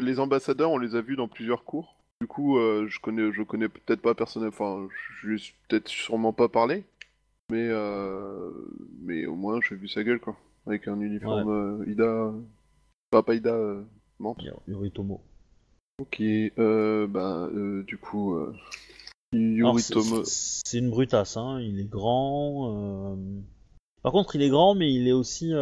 les 0.00 0.20
ambassadeurs, 0.20 0.70
on 0.70 0.78
les 0.78 0.94
a 0.94 1.00
vus 1.00 1.16
dans 1.16 1.28
plusieurs 1.28 1.64
cours. 1.64 1.96
Du 2.24 2.28
coup, 2.28 2.56
euh, 2.56 2.86
je 2.88 3.00
connais, 3.00 3.30
je 3.34 3.42
connais 3.42 3.68
peut-être 3.68 4.00
pas 4.00 4.14
personnellement, 4.14 4.54
enfin, 4.58 4.88
je 5.20 5.26
lui 5.26 5.36
ai 5.36 5.52
peut-être 5.68 5.88
sûrement 5.88 6.32
pas 6.32 6.48
parlé, 6.48 6.84
mais 7.50 7.68
euh... 7.68 8.50
mais 9.02 9.26
au 9.26 9.34
moins 9.34 9.60
j'ai 9.60 9.76
vu 9.76 9.88
sa 9.88 10.02
gueule 10.02 10.20
quoi, 10.20 10.38
avec 10.66 10.88
un 10.88 10.98
uniforme 11.02 11.50
euh, 11.50 11.84
Ida, 11.86 12.32
pas 13.10 13.22
pas 13.22 13.34
Ida, 13.34 13.54
Mante. 14.20 14.42
Yoritomo. 14.66 15.20
Ok, 16.00 16.22
bah 16.56 17.50
du 17.86 17.98
coup, 17.98 18.38
Yoritomo. 19.34 20.22
c'est 20.24 20.78
une 20.78 20.88
brutasse, 20.88 21.36
hein. 21.36 21.60
il 21.60 21.78
est 21.78 21.90
grand. 21.90 23.18
Par 24.02 24.12
contre, 24.12 24.34
il 24.36 24.40
est 24.40 24.48
grand, 24.48 24.74
mais 24.74 24.90
il 24.90 25.06
est 25.08 25.12
aussi 25.12 25.52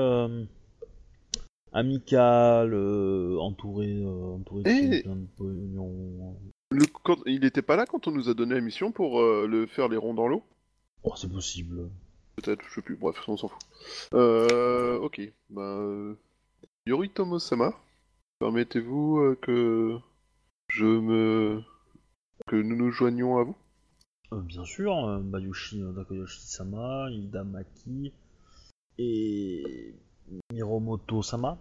amical, 1.73 2.75
euh, 2.75 3.39
entouré, 3.39 3.93
euh, 3.93 4.35
entouré 4.35 4.63
de 4.63 4.69
Et- 4.69 5.03
plein 5.03 5.17
de 5.17 5.27
pognons. 5.37 6.37
Le... 6.73 6.87
Quand... 7.03 7.19
Il 7.27 7.45
était 7.45 7.63
pas 7.63 7.77
là 7.77 7.87
quand 7.87 8.09
on 8.09 8.11
nous 8.11 8.29
a 8.29 8.35
donné 8.35 8.55
la 8.55 8.61
mission 8.61 8.93
pour 8.93 9.21
euh, 9.21 9.47
le 9.47 9.67
faire 9.67 9.89
les 9.89 9.97
ronds 9.97 10.15
dans 10.15 10.27
l'eau? 10.27 10.43
Oh, 11.05 11.15
c'est 11.17 11.31
possible. 11.31 11.91
Peut-être, 12.37 12.65
je 12.67 12.75
sais 12.75 12.83
plus, 12.83 12.97
bref, 12.97 13.17
on 13.29 13.37
s'en 13.37 13.49
fout. 13.49 13.61
Euh, 14.15 14.99
ok, 14.99 15.21
bah... 15.51 15.63
Euh... 15.63 16.15
Yoritomo-sama, 16.87 17.75
permettez-vous 18.41 19.19
euh, 19.19 19.39
que 19.41 19.99
je 20.69 20.87
me... 20.87 21.61
que 22.47 22.57
nous 22.57 22.77
nous 22.77 22.91
joignions 22.91 23.39
à 23.39 23.45
vous? 23.45 23.57
Euh, 24.33 24.41
bien 24.41 24.65
sûr, 24.65 24.97
euh, 24.97 25.21
Bayushi 25.21 25.83
Takoyoshi-sama, 25.95 27.11
Ida 27.11 27.45
Maki 27.45 28.13
et 28.99 29.95
Miromoto-sama. 30.53 31.59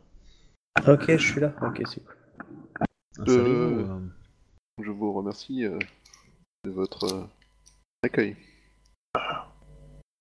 Ok, 0.87 1.05
je 1.09 1.17
suis 1.17 1.41
là. 1.41 1.53
Ok, 1.61 1.83
c'est 1.85 2.03
cool. 2.03 2.15
Euh. 3.27 3.99
Je 4.81 4.89
vous 4.91 5.13
remercie 5.13 5.65
euh, 5.65 5.77
de 6.63 6.71
votre 6.71 7.03
euh, 7.13 7.23
accueil. 8.01 8.35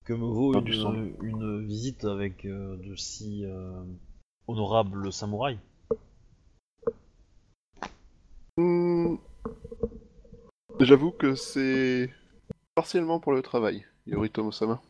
Que 0.05 0.13
me 0.13 0.25
vaut 0.25 0.53
Ah, 0.55 0.61
une, 0.63 1.15
une 1.21 1.65
visite 1.65 2.05
avec 2.05 2.45
euh, 2.45 2.77
de 2.77 2.95
si 2.95 3.45
euh, 3.45 3.83
honorables 4.47 5.11
samouraïs 5.11 5.57
Hmm, 8.57 9.15
J'avoue 10.79 11.11
que 11.11 11.35
c'est 11.35 12.11
partiellement 12.75 13.19
pour 13.19 13.31
le 13.31 13.41
travail, 13.41 13.85
Yoritomo-sama. 14.05 14.81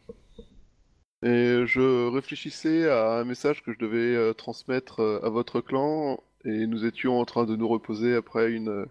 Et 1.24 1.64
je 1.66 2.10
réfléchissais 2.10 2.90
à 2.90 3.20
un 3.20 3.24
message 3.24 3.64
que 3.64 3.72
je 3.72 3.78
devais 3.78 4.34
transmettre 4.34 5.00
à 5.24 5.30
votre 5.30 5.62
clan, 5.62 6.22
et 6.44 6.66
nous 6.66 6.86
étions 6.86 7.20
en 7.20 7.26
train 7.26 7.46
de 7.46 7.56
nous 7.56 7.68
reposer 7.68 8.16
après 8.16 8.52
une 8.52 8.88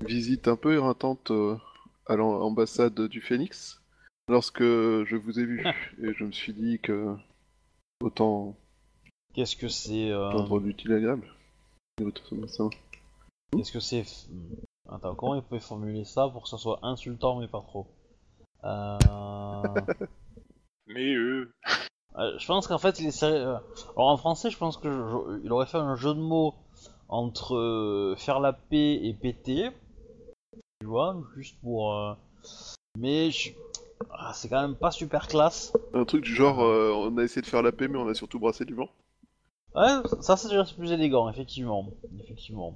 visite 0.00 0.48
un 0.48 0.56
peu 0.56 0.74
éreintante 0.74 1.30
euh, 1.30 1.56
à 2.06 2.16
l'ambassade 2.16 3.00
du 3.08 3.20
Phénix 3.20 3.80
lorsque 4.28 4.62
je 4.62 5.16
vous 5.16 5.38
ai 5.38 5.44
vu. 5.44 5.64
Et 6.02 6.12
je 6.14 6.24
me 6.24 6.32
suis 6.32 6.52
dit 6.52 6.78
que 6.80 7.14
autant 8.00 8.56
Qu'est-ce 9.34 9.56
que 9.56 9.68
c'est 9.68 10.10
euh, 10.10 10.58
l'utile 10.60 10.92
agréable. 10.92 11.26
Qu'est-ce 13.56 13.72
que 13.72 13.80
c'est 13.80 14.04
Attends, 14.90 15.14
comment 15.14 15.36
il 15.36 15.42
peut 15.42 15.58
formuler 15.58 16.04
ça 16.04 16.28
pour 16.28 16.42
que 16.42 16.48
ça 16.48 16.58
soit 16.58 16.80
insultant 16.82 17.38
mais 17.40 17.48
pas 17.48 17.60
trop? 17.60 17.86
Euh... 18.64 18.88
Mais 20.86 21.14
eux. 21.14 21.52
euh, 22.18 22.38
Je 22.38 22.46
pense 22.46 22.66
qu'en 22.66 22.78
fait 22.78 22.98
il 23.00 23.06
est 23.06 23.10
sérieux. 23.12 23.36
euh, 23.46 23.56
Alors 23.96 24.08
en 24.08 24.16
français, 24.16 24.50
je 24.50 24.58
pense 24.58 24.76
que 24.76 24.90
je- 24.90 25.08
je- 25.08 25.44
il 25.44 25.52
aurait 25.52 25.66
fait 25.66 25.78
un 25.78 25.94
jeu 25.96 26.12
de 26.12 26.20
mots 26.20 26.54
entre 27.08 27.54
euh, 27.56 28.14
faire 28.18 28.40
la 28.40 28.52
paix 28.52 28.94
et 29.02 29.14
péter. 29.14 29.70
Tu 30.82 30.88
vois, 30.88 31.16
juste 31.36 31.60
pour. 31.60 31.94
euh, 31.94 32.12
Mais 32.98 33.30
je- 33.30 33.52
ah, 34.10 34.32
c'est 34.34 34.48
quand 34.48 34.60
même 34.60 34.74
pas 34.74 34.90
super 34.90 35.28
classe. 35.28 35.72
Un 35.94 36.04
truc 36.04 36.24
du 36.24 36.34
genre, 36.34 36.58
euh, 36.60 36.90
on 36.92 37.16
a 37.18 37.22
essayé 37.22 37.40
de 37.40 37.46
faire 37.46 37.62
la 37.62 37.70
paix, 37.70 37.86
mais 37.86 37.98
on 37.98 38.08
a 38.08 38.14
surtout 38.14 38.40
brassé 38.40 38.64
du 38.64 38.74
vent. 38.74 38.88
Ouais, 39.76 40.02
ça 40.22 40.36
c'est 40.36 40.48
déjà 40.48 40.64
plus 40.64 40.90
élégant, 40.90 41.28
effectivement. 41.30 41.86
Effectivement. 42.18 42.74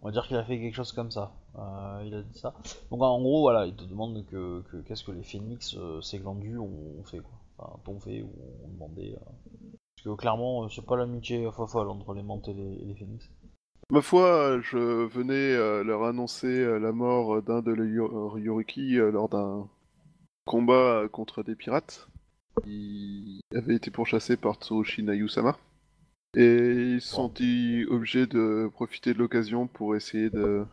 On 0.00 0.06
va 0.06 0.12
dire 0.12 0.26
qu'il 0.26 0.36
a 0.38 0.44
fait 0.44 0.58
quelque 0.58 0.74
chose 0.74 0.92
comme 0.92 1.10
ça. 1.10 1.32
Euh, 1.58 2.02
il 2.06 2.14
a 2.14 2.22
dit 2.22 2.38
ça. 2.38 2.54
Donc 2.90 3.02
en 3.02 3.20
gros, 3.20 3.42
voilà, 3.42 3.66
il 3.66 3.76
te 3.76 3.84
demande 3.84 4.24
que, 4.24 4.62
que- 4.70 4.78
qu'est-ce 4.78 5.04
que 5.04 5.12
les 5.12 5.24
phénix, 5.24 5.74
euh, 5.76 6.00
ces 6.00 6.20
glandus, 6.20 6.56
ont 6.58 7.02
fait 7.04 7.18
quoi. 7.18 7.32
Enfin, 7.58 7.78
t'ont 7.84 8.00
fait 8.00 8.22
ou 8.22 8.30
ont 8.64 8.68
demandé. 8.72 9.14
euh. 9.14 9.30
Parce 9.96 10.04
que 10.16 10.18
clairement, 10.18 10.64
euh, 10.64 10.68
c'est 10.70 10.86
pas 10.86 10.96
l'amitié 10.96 11.46
folle 11.68 11.90
entre 11.90 12.14
les 12.14 12.22
mantes 12.22 12.48
et 12.48 12.54
les, 12.54 12.76
et 12.80 12.84
les 12.86 12.94
phénix. 12.94 13.28
Ma 13.92 14.02
foi, 14.02 14.60
je 14.62 15.06
venais 15.06 15.32
euh, 15.54 15.84
leur 15.84 16.04
annoncer 16.04 16.46
euh, 16.48 16.78
la 16.80 16.90
mort 16.92 17.40
d'un 17.42 17.62
de 17.62 17.70
les 17.72 17.86
Yo- 17.88 18.36
Yoriki 18.36 18.98
euh, 18.98 19.12
lors 19.12 19.28
d'un 19.28 19.68
combat 20.44 21.04
contre 21.10 21.42
des 21.44 21.54
pirates 21.54 22.08
qui 22.64 23.40
avaient 23.54 23.76
été 23.76 23.90
pourchassés 23.92 24.36
par 24.36 24.56
Tsurushi 24.56 25.02
Nayu-sama. 25.04 25.56
Et 26.36 26.94
ils 26.94 27.00
se 27.00 27.14
sont 27.14 27.28
dit 27.28 27.84
obligés 27.88 28.26
de 28.26 28.68
profiter 28.74 29.14
de 29.14 29.18
l'occasion 29.18 29.68
pour 29.68 29.94
essayer 29.94 30.30
de 30.30 30.66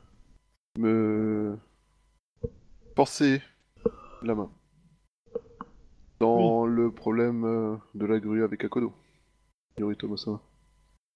me 0.80 1.56
forcer 2.96 3.42
la 4.24 4.34
main 4.36 4.50
dans 6.20 6.66
le 6.66 6.92
problème 6.92 7.80
de 7.94 8.06
la 8.06 8.20
grue 8.20 8.44
avec 8.44 8.64
Akodo. 8.66 8.92
Yoritomo-sama. 9.78 10.42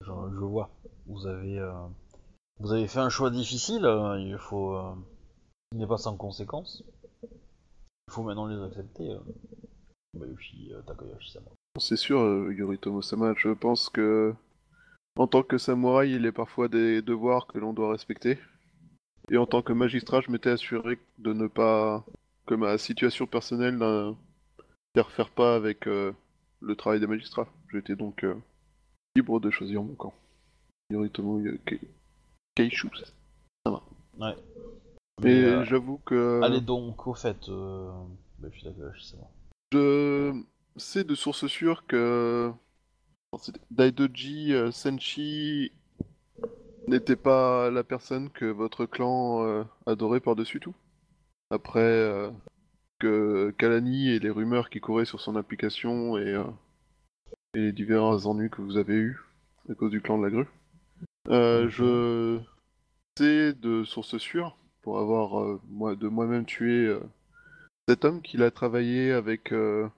Je, 0.01 0.07
je 0.07 0.39
vois. 0.45 0.69
Vous 1.07 1.25
avez, 1.25 1.57
euh, 1.59 1.71
vous 2.59 2.73
avez 2.73 2.87
fait 2.87 2.99
un 2.99 3.09
choix 3.09 3.29
difficile. 3.29 3.85
il 4.19 4.37
faut, 4.37 4.75
euh, 4.75 4.93
il 5.71 5.77
n'est 5.77 5.87
pas 5.87 5.97
sans 5.97 6.17
conséquences. 6.17 6.83
Il 7.23 8.13
faut 8.13 8.23
maintenant 8.23 8.45
les 8.45 8.61
accepter. 8.61 9.15
Bayushi 10.13 10.73
euh. 10.73 10.81
C'est 11.79 11.95
sûr, 11.95 12.51
Yoritomo-sama, 12.51 13.33
je 13.37 13.49
pense 13.49 13.89
que 13.89 14.33
en 15.17 15.27
tant 15.27 15.43
que 15.43 15.57
samouraï, 15.57 16.13
il 16.13 16.27
a 16.27 16.31
parfois 16.31 16.67
des 16.67 17.01
devoirs 17.01 17.47
que 17.47 17.57
l'on 17.57 17.73
doit 17.73 17.91
respecter. 17.91 18.37
Et 19.29 19.37
en 19.37 19.45
tant 19.45 19.61
que 19.61 19.73
magistrat, 19.73 20.21
je 20.21 20.31
m'étais 20.31 20.49
assuré 20.49 20.99
de 21.19 21.33
ne 21.33 21.47
pas 21.47 22.05
que 22.45 22.55
ma 22.55 22.77
situation 22.77 23.27
personnelle 23.27 23.77
n'interfère 23.77 25.29
pas 25.29 25.55
avec 25.55 25.85
le 25.85 26.75
travail 26.77 26.99
des 26.99 27.07
magistrats. 27.07 27.47
J'étais 27.71 27.95
donc 27.95 28.25
libre 29.15 29.39
de 29.39 29.49
choisir 29.49 29.83
mon 29.83 29.95
camp. 29.95 30.13
Yoritomo 30.89 31.39
Yo- 31.39 31.57
Ke- 31.65 31.79
Keishu. 32.55 32.89
Ouais. 34.19 34.35
Mais 35.21 35.43
euh, 35.43 35.63
j'avoue 35.65 35.99
que 36.05 36.41
Allez 36.43 36.61
donc, 36.61 37.07
au 37.07 37.13
fait, 37.13 37.49
euh... 37.49 37.91
Bayushi 38.39 38.63
Takayoshi-sama. 38.65 39.23
Je 39.73 40.33
sais 40.77 41.03
de 41.03 41.15
sources 41.15 41.47
sûres 41.47 41.85
que 41.87 42.51
Daidoji 43.71 44.53
euh, 44.53 44.71
Senshi 44.71 45.71
n'était 46.87 47.15
pas 47.15 47.69
la 47.71 47.83
personne 47.83 48.29
que 48.29 48.45
votre 48.45 48.85
clan 48.85 49.43
euh, 49.45 49.63
adorait 49.85 50.19
par-dessus 50.21 50.59
tout. 50.59 50.75
Après 51.49 52.31
que 52.99 53.53
Kalani 53.57 54.09
et 54.09 54.19
les 54.19 54.29
rumeurs 54.29 54.69
qui 54.69 54.79
couraient 54.79 55.05
sur 55.05 55.19
son 55.19 55.35
application 55.35 56.17
et, 56.17 56.41
et 57.53 57.59
les 57.59 57.71
divers 57.71 58.27
ennuis 58.27 58.49
que 58.49 58.61
vous 58.61 58.77
avez 58.77 58.95
eus 58.95 59.19
à 59.69 59.73
cause 59.73 59.91
du 59.91 60.01
clan 60.01 60.17
de 60.17 60.23
la 60.23 60.29
grue. 60.29 60.47
Euh, 61.29 61.67
je 61.69 62.39
sais 63.17 63.53
de 63.53 63.83
sources 63.83 64.17
sûres, 64.17 64.57
pour 64.81 64.99
avoir 64.99 65.41
euh, 65.41 65.61
moi, 65.67 65.95
de 65.95 66.07
moi-même 66.07 66.45
tué 66.45 66.85
euh, 66.85 67.01
cet 67.89 68.05
homme 68.05 68.21
qu'il 68.21 68.43
a 68.43 68.51
travaillé 68.51 69.11
avec 69.11 69.51
le 69.51 69.91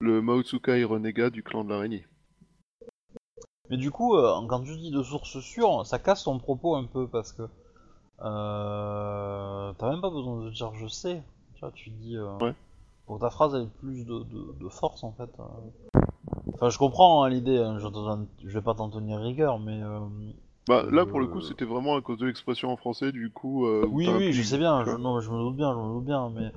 Maotsukai 0.00 0.84
renégat 0.84 1.30
du 1.30 1.42
clan 1.42 1.64
de 1.64 1.70
l'araignée. 1.70 2.06
Mais 3.68 3.76
du 3.76 3.90
coup, 3.90 4.16
quand 4.48 4.62
tu 4.62 4.76
dis 4.76 4.90
de 4.90 5.02
sources 5.02 5.38
sûres, 5.40 5.86
ça 5.86 5.98
casse 5.98 6.24
ton 6.24 6.38
propos 6.38 6.74
un 6.76 6.84
peu 6.84 7.06
parce 7.06 7.32
que 7.32 7.42
t'as 8.18 9.90
même 9.90 10.00
pas 10.00 10.10
besoin 10.10 10.44
de 10.44 10.50
dire 10.50 10.74
je 10.74 10.88
sais. 10.88 11.22
Tu 11.54 11.60
vois, 11.60 11.70
tu 11.72 11.90
dis 11.90 12.16
Ouais. 12.40 12.54
pour 13.06 13.18
ta 13.20 13.30
phrase 13.30 13.54
ait 13.54 13.68
plus 13.80 14.04
de, 14.04 14.20
de- 14.24 14.52
de 14.58 14.68
force 14.68 15.04
en 15.04 15.12
fait. 15.12 15.30
Enfin, 16.54 16.68
je 16.70 16.78
comprends 16.78 17.22
hein, 17.22 17.28
l'idée. 17.28 17.58
hein, 17.58 17.78
je, 17.78 17.86
je 18.48 18.54
vais 18.58 18.62
pas 18.64 18.74
t'en 18.74 18.90
tenir 18.90 19.20
rigueur, 19.20 19.58
mais 19.58 19.80
euh, 19.82 20.00
Bah 20.70 20.84
là 20.88 21.02
Euh, 21.02 21.04
pour 21.04 21.18
le 21.18 21.26
coup 21.26 21.40
c'était 21.40 21.64
vraiment 21.64 21.96
à 21.96 22.00
cause 22.00 22.18
de 22.18 22.26
l'expression 22.26 22.70
en 22.70 22.76
français 22.76 23.10
du 23.10 23.32
coup. 23.32 23.66
euh, 23.66 23.84
oui, 23.90 24.06
oui, 24.16 24.32
je 24.32 24.40
sais 24.40 24.56
bien. 24.56 24.84
Je, 24.84 24.92
non, 24.92 25.20
je 25.20 25.28
me 25.28 25.36
doute 25.36 25.56
bien, 25.56 25.72
je 25.72 25.78
me 25.78 25.94
doute 25.94 26.04
bien, 26.04 26.30
mais 26.30 26.52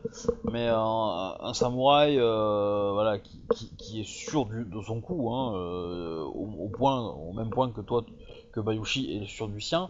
mais 0.52 0.68
euh, 0.68 0.78
un, 0.78 1.36
un 1.40 1.54
samouraï, 1.56 2.20
euh, 2.20 2.92
voilà, 2.94 3.18
qui, 3.18 3.42
qui, 3.56 3.72
qui 3.76 4.02
est 4.02 4.08
sûr 4.08 4.46
du- 4.46 4.66
de 4.66 4.82
son 4.82 5.02
coup, 5.02 5.32
hein, 5.34 5.56
euh, 5.56 6.22
au, 6.26 6.48
au 6.66 6.70
point, 6.70 7.02
au 7.02 7.34
même 7.34 7.50
point 7.50 7.72
que 7.72 7.82
toi, 7.82 8.06
que 8.52 8.60
Bayushi 8.60 9.18
est 9.18 9.26
sûr 9.26 9.48
du 9.48 9.60
sien. 9.60 9.90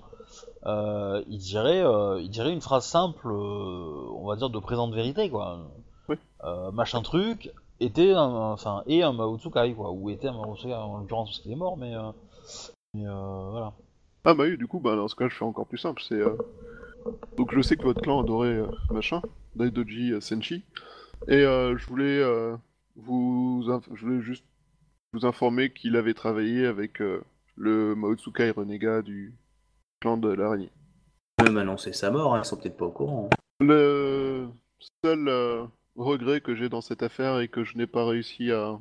euh, 0.65 1.21
il 1.27 1.39
dirait, 1.39 1.81
euh, 1.83 2.21
il 2.21 2.29
dirait 2.29 2.53
une 2.53 2.61
phrase 2.61 2.85
simple, 2.85 3.27
euh, 3.27 4.07
on 4.15 4.25
va 4.25 4.37
dire 4.37 4.49
de 4.49 4.59
présente 4.59 4.93
vérité, 4.93 5.29
quoi. 5.29 5.59
Oui. 6.07 6.15
Euh, 6.45 6.71
machin 6.71 7.01
truc 7.01 7.51
était, 7.81 8.13
un, 8.13 8.53
enfin, 8.53 8.83
et 8.87 9.03
un 9.03 9.11
Maotsukai, 9.11 9.73
quoi, 9.73 9.91
ou 9.91 10.09
était 10.09 10.29
un 10.29 10.37
Maotsukai 10.37 10.73
en 10.73 10.99
l'occurrence 10.99 11.29
parce 11.31 11.39
qu'il 11.39 11.51
est 11.51 11.55
mort, 11.57 11.75
mais, 11.75 11.93
euh, 11.93 12.11
mais 12.93 13.05
euh, 13.05 13.49
voilà. 13.51 13.73
Ah 14.25 14.33
bah 14.33 14.45
oui 14.45 14.57
du 14.57 14.67
coup 14.67 14.79
bah 14.79 14.95
dans 14.95 15.07
ce 15.07 15.15
cas 15.15 15.27
je 15.27 15.35
fais 15.35 15.43
encore 15.45 15.67
plus 15.67 15.77
simple 15.77 16.01
c'est 16.01 16.15
euh, 16.15 16.35
donc 17.37 17.53
je 17.53 17.61
sais 17.61 17.75
que 17.75 17.83
votre 17.83 18.01
clan 18.01 18.21
adorait 18.21 18.47
euh, 18.59 18.67
machin 18.89 19.21
Daidoji 19.55 20.13
euh, 20.13 20.21
Senshi 20.21 20.63
et 21.27 21.43
euh, 21.43 21.77
je 21.77 21.85
voulais 21.87 22.21
vous 22.95 23.65
inf- 23.67 23.93
je 23.93 24.05
voulais 24.05 24.21
juste 24.21 24.45
vous 25.13 25.25
informer 25.25 25.71
qu'il 25.71 25.95
avait 25.95 26.13
travaillé 26.13 26.65
avec 26.65 26.99
le 27.55 27.95
Maotsukai 27.95 28.49
renégat 28.51 29.01
du 29.01 29.33
clan 30.01 30.17
de 30.17 30.29
l'araignée. 30.29 30.71
Même 31.43 31.57
annoncer 31.57 31.93
sa 31.93 32.09
mort, 32.09 32.33
hein, 32.33 32.41
ils 32.43 32.45
sont 32.45 32.57
peut-être 32.57 32.77
pas 32.77 32.85
au 32.85 32.91
courant. 32.91 33.29
Le 33.59 34.47
seul 35.05 35.67
regret 35.95 36.41
que 36.41 36.55
j'ai 36.55 36.67
dans 36.67 36.81
cette 36.81 37.03
affaire 37.03 37.39
est 37.39 37.47
que 37.47 37.63
je 37.63 37.77
n'ai 37.77 37.85
pas 37.87 38.05
réussi 38.05 38.51
à. 38.51 38.79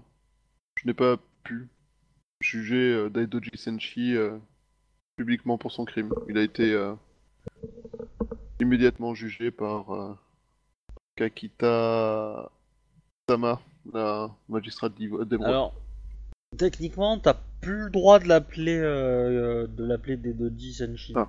Je 0.80 0.86
n'ai 0.86 0.94
pas 0.94 1.16
pu 1.44 1.68
juger 2.40 3.10
Daidoji 3.10 3.50
Senshi 3.54 4.16
publiquement 5.22 5.56
pour 5.56 5.70
son 5.70 5.84
crime. 5.84 6.12
Il 6.28 6.36
a 6.36 6.42
été 6.42 6.72
euh, 6.72 6.94
immédiatement 8.60 9.14
jugé 9.14 9.52
par 9.52 9.94
euh, 9.94 10.14
Kakita 11.14 12.50
Sama, 13.28 13.60
la 13.92 14.30
magistrate 14.48 14.94
d'Emeraude. 14.96 15.40
Alors, 15.46 15.74
techniquement, 16.58 17.20
t'as 17.20 17.36
plus 17.60 17.84
le 17.84 17.90
droit 17.90 18.18
de 18.18 18.26
l'appeler, 18.26 18.76
euh, 18.76 19.68
de 19.68 19.84
l'appeler 19.84 20.16
Dedoji 20.16 20.74
Senshi. 20.74 21.12
Ah. 21.14 21.28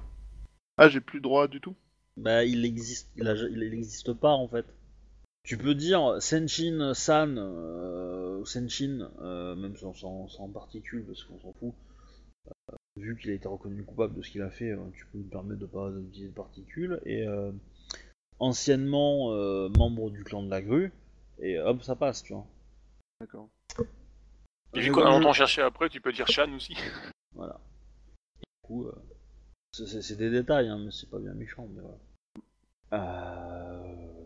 Ah, 0.78 0.90
j'ai 0.90 1.02
plus 1.02 1.22
droit 1.22 1.48
du 1.48 1.62
tout? 1.62 1.76
Bah, 2.18 2.44
il 2.44 2.66
existe, 2.66 3.12
il, 3.16 3.28
a- 3.28 3.36
il 3.36 3.62
existe 3.62 4.14
pas 4.14 4.32
en 4.32 4.48
fait. 4.48 4.66
Tu 5.44 5.56
peux 5.58 5.76
dire 5.76 6.18
Senshin 6.20 6.94
San, 6.96 7.38
euh, 7.38 8.40
ou 8.40 8.46
Senshin, 8.48 9.08
euh, 9.22 9.56
même 9.56 9.76
sans, 9.78 9.94
sans, 9.94 10.28
sans 10.30 10.48
particule, 10.48 11.04
parce 11.06 11.24
qu'on 11.24 11.40
s'en 11.40 11.54
fout. 11.54 11.74
Vu 12.96 13.18
qu'il 13.18 13.32
a 13.32 13.34
été 13.34 13.48
reconnu 13.48 13.84
coupable 13.84 14.14
de 14.16 14.22
ce 14.22 14.30
qu'il 14.30 14.42
a 14.44 14.50
fait, 14.52 14.72
euh, 14.72 14.78
tu 14.96 15.06
peux 15.08 15.18
lui 15.18 15.26
permettre 15.26 15.60
de 15.60 15.66
pas 15.66 15.90
utiliser 15.90 16.30
de 16.30 16.36
particules. 16.36 17.00
Et 17.06 17.28
euh, 17.28 17.52
anciennement 18.40 19.32
euh, 19.34 19.70
membre 19.70 20.10
du 20.12 20.24
clan 20.24 20.44
de 20.44 20.50
la 20.50 20.62
grue, 20.62 20.92
et 21.40 21.58
hop, 21.60 21.82
ça 21.84 21.96
passe, 21.96 22.22
tu 22.24 22.34
vois. 22.34 22.46
D'accord. 23.20 23.50
Et 24.76 24.82
vu 24.82 24.92
qu'on 24.92 25.06
a 25.06 25.10
longtemps 25.10 25.34
cherché 25.34 25.62
après, 25.62 25.90
tu 25.90 26.02
peux 26.02 26.12
dire 26.12 26.28
Shan 26.28 26.52
aussi. 26.54 26.76
Voilà. 27.36 27.60
Du 28.40 28.46
coup, 28.62 28.86
euh, 28.86 28.94
c'est- 29.72 30.16
des 30.16 30.30
détails, 30.30 30.68
hein, 30.68 30.78
mais 30.78 30.92
c'est 30.92 31.10
pas 31.10 31.18
bien 31.18 31.34
méchant, 31.34 31.68
mais 31.74 31.82
voilà. 31.82 31.98
Euh, 32.94 34.24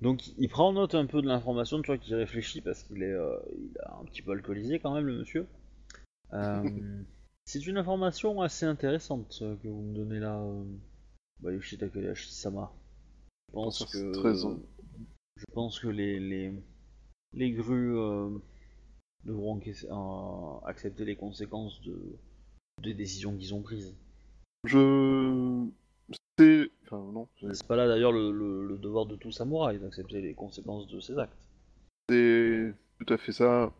Donc 0.00 0.26
il 0.38 0.48
prend 0.48 0.72
note 0.72 0.94
un 0.94 1.04
peu 1.04 1.20
de 1.20 1.26
l'information, 1.26 1.82
tu 1.82 1.88
vois, 1.88 1.98
qu'il 1.98 2.14
réfléchit 2.14 2.62
parce 2.62 2.82
qu'il 2.82 3.02
est, 3.02 3.12
euh, 3.12 3.36
il 3.52 3.76
a 3.82 3.94
un 4.00 4.04
petit 4.06 4.22
peu 4.22 4.32
alcoolisé 4.32 4.78
quand 4.78 4.94
même 4.94 5.04
le 5.06 5.18
monsieur. 5.18 5.46
C'est 7.48 7.64
une 7.66 7.78
information 7.78 8.40
assez 8.42 8.66
intéressante 8.66 9.38
euh, 9.42 9.54
que 9.62 9.68
vous 9.68 9.82
me 9.82 9.94
donnez 9.94 10.18
là, 10.18 10.36
euh. 10.40 10.64
Je 13.48 13.52
pense 13.52 13.84
que 13.92 14.12
très 14.12 14.44
en- 14.44 14.58
je 15.36 15.44
pense 15.52 15.78
que 15.78 15.88
les 15.88 16.18
les, 16.18 16.52
les 17.34 17.50
grues 17.52 17.96
euh, 17.96 18.30
devront 19.24 19.60
euh, 19.64 20.66
accepter 20.66 21.04
les 21.04 21.14
conséquences 21.16 21.80
de 21.82 21.96
des 22.82 22.94
décisions 22.94 23.36
qu'ils 23.36 23.54
ont 23.54 23.62
prises. 23.62 23.94
Je. 24.64 25.66
C'est. 26.38 26.70
Enfin, 26.84 26.98
non. 27.12 27.28
c'est- 27.40 27.54
C'est 27.54 27.66
pas 27.66 27.76
là 27.76 27.86
d'ailleurs 27.86 28.12
le, 28.12 28.32
le- 28.32 28.66
le 28.66 28.78
devoir 28.78 29.06
de 29.06 29.14
tout 29.16 29.30
samouraï 29.30 29.78
d'accepter 29.78 30.20
les 30.20 30.34
conséquences 30.34 30.86
de 30.88 30.98
ses 31.00 31.16
actes. 31.18 31.36
C'est 32.08 32.74
tout 32.98 33.12
à 33.12 33.16
fait 33.18 33.32
ça, 33.32 33.72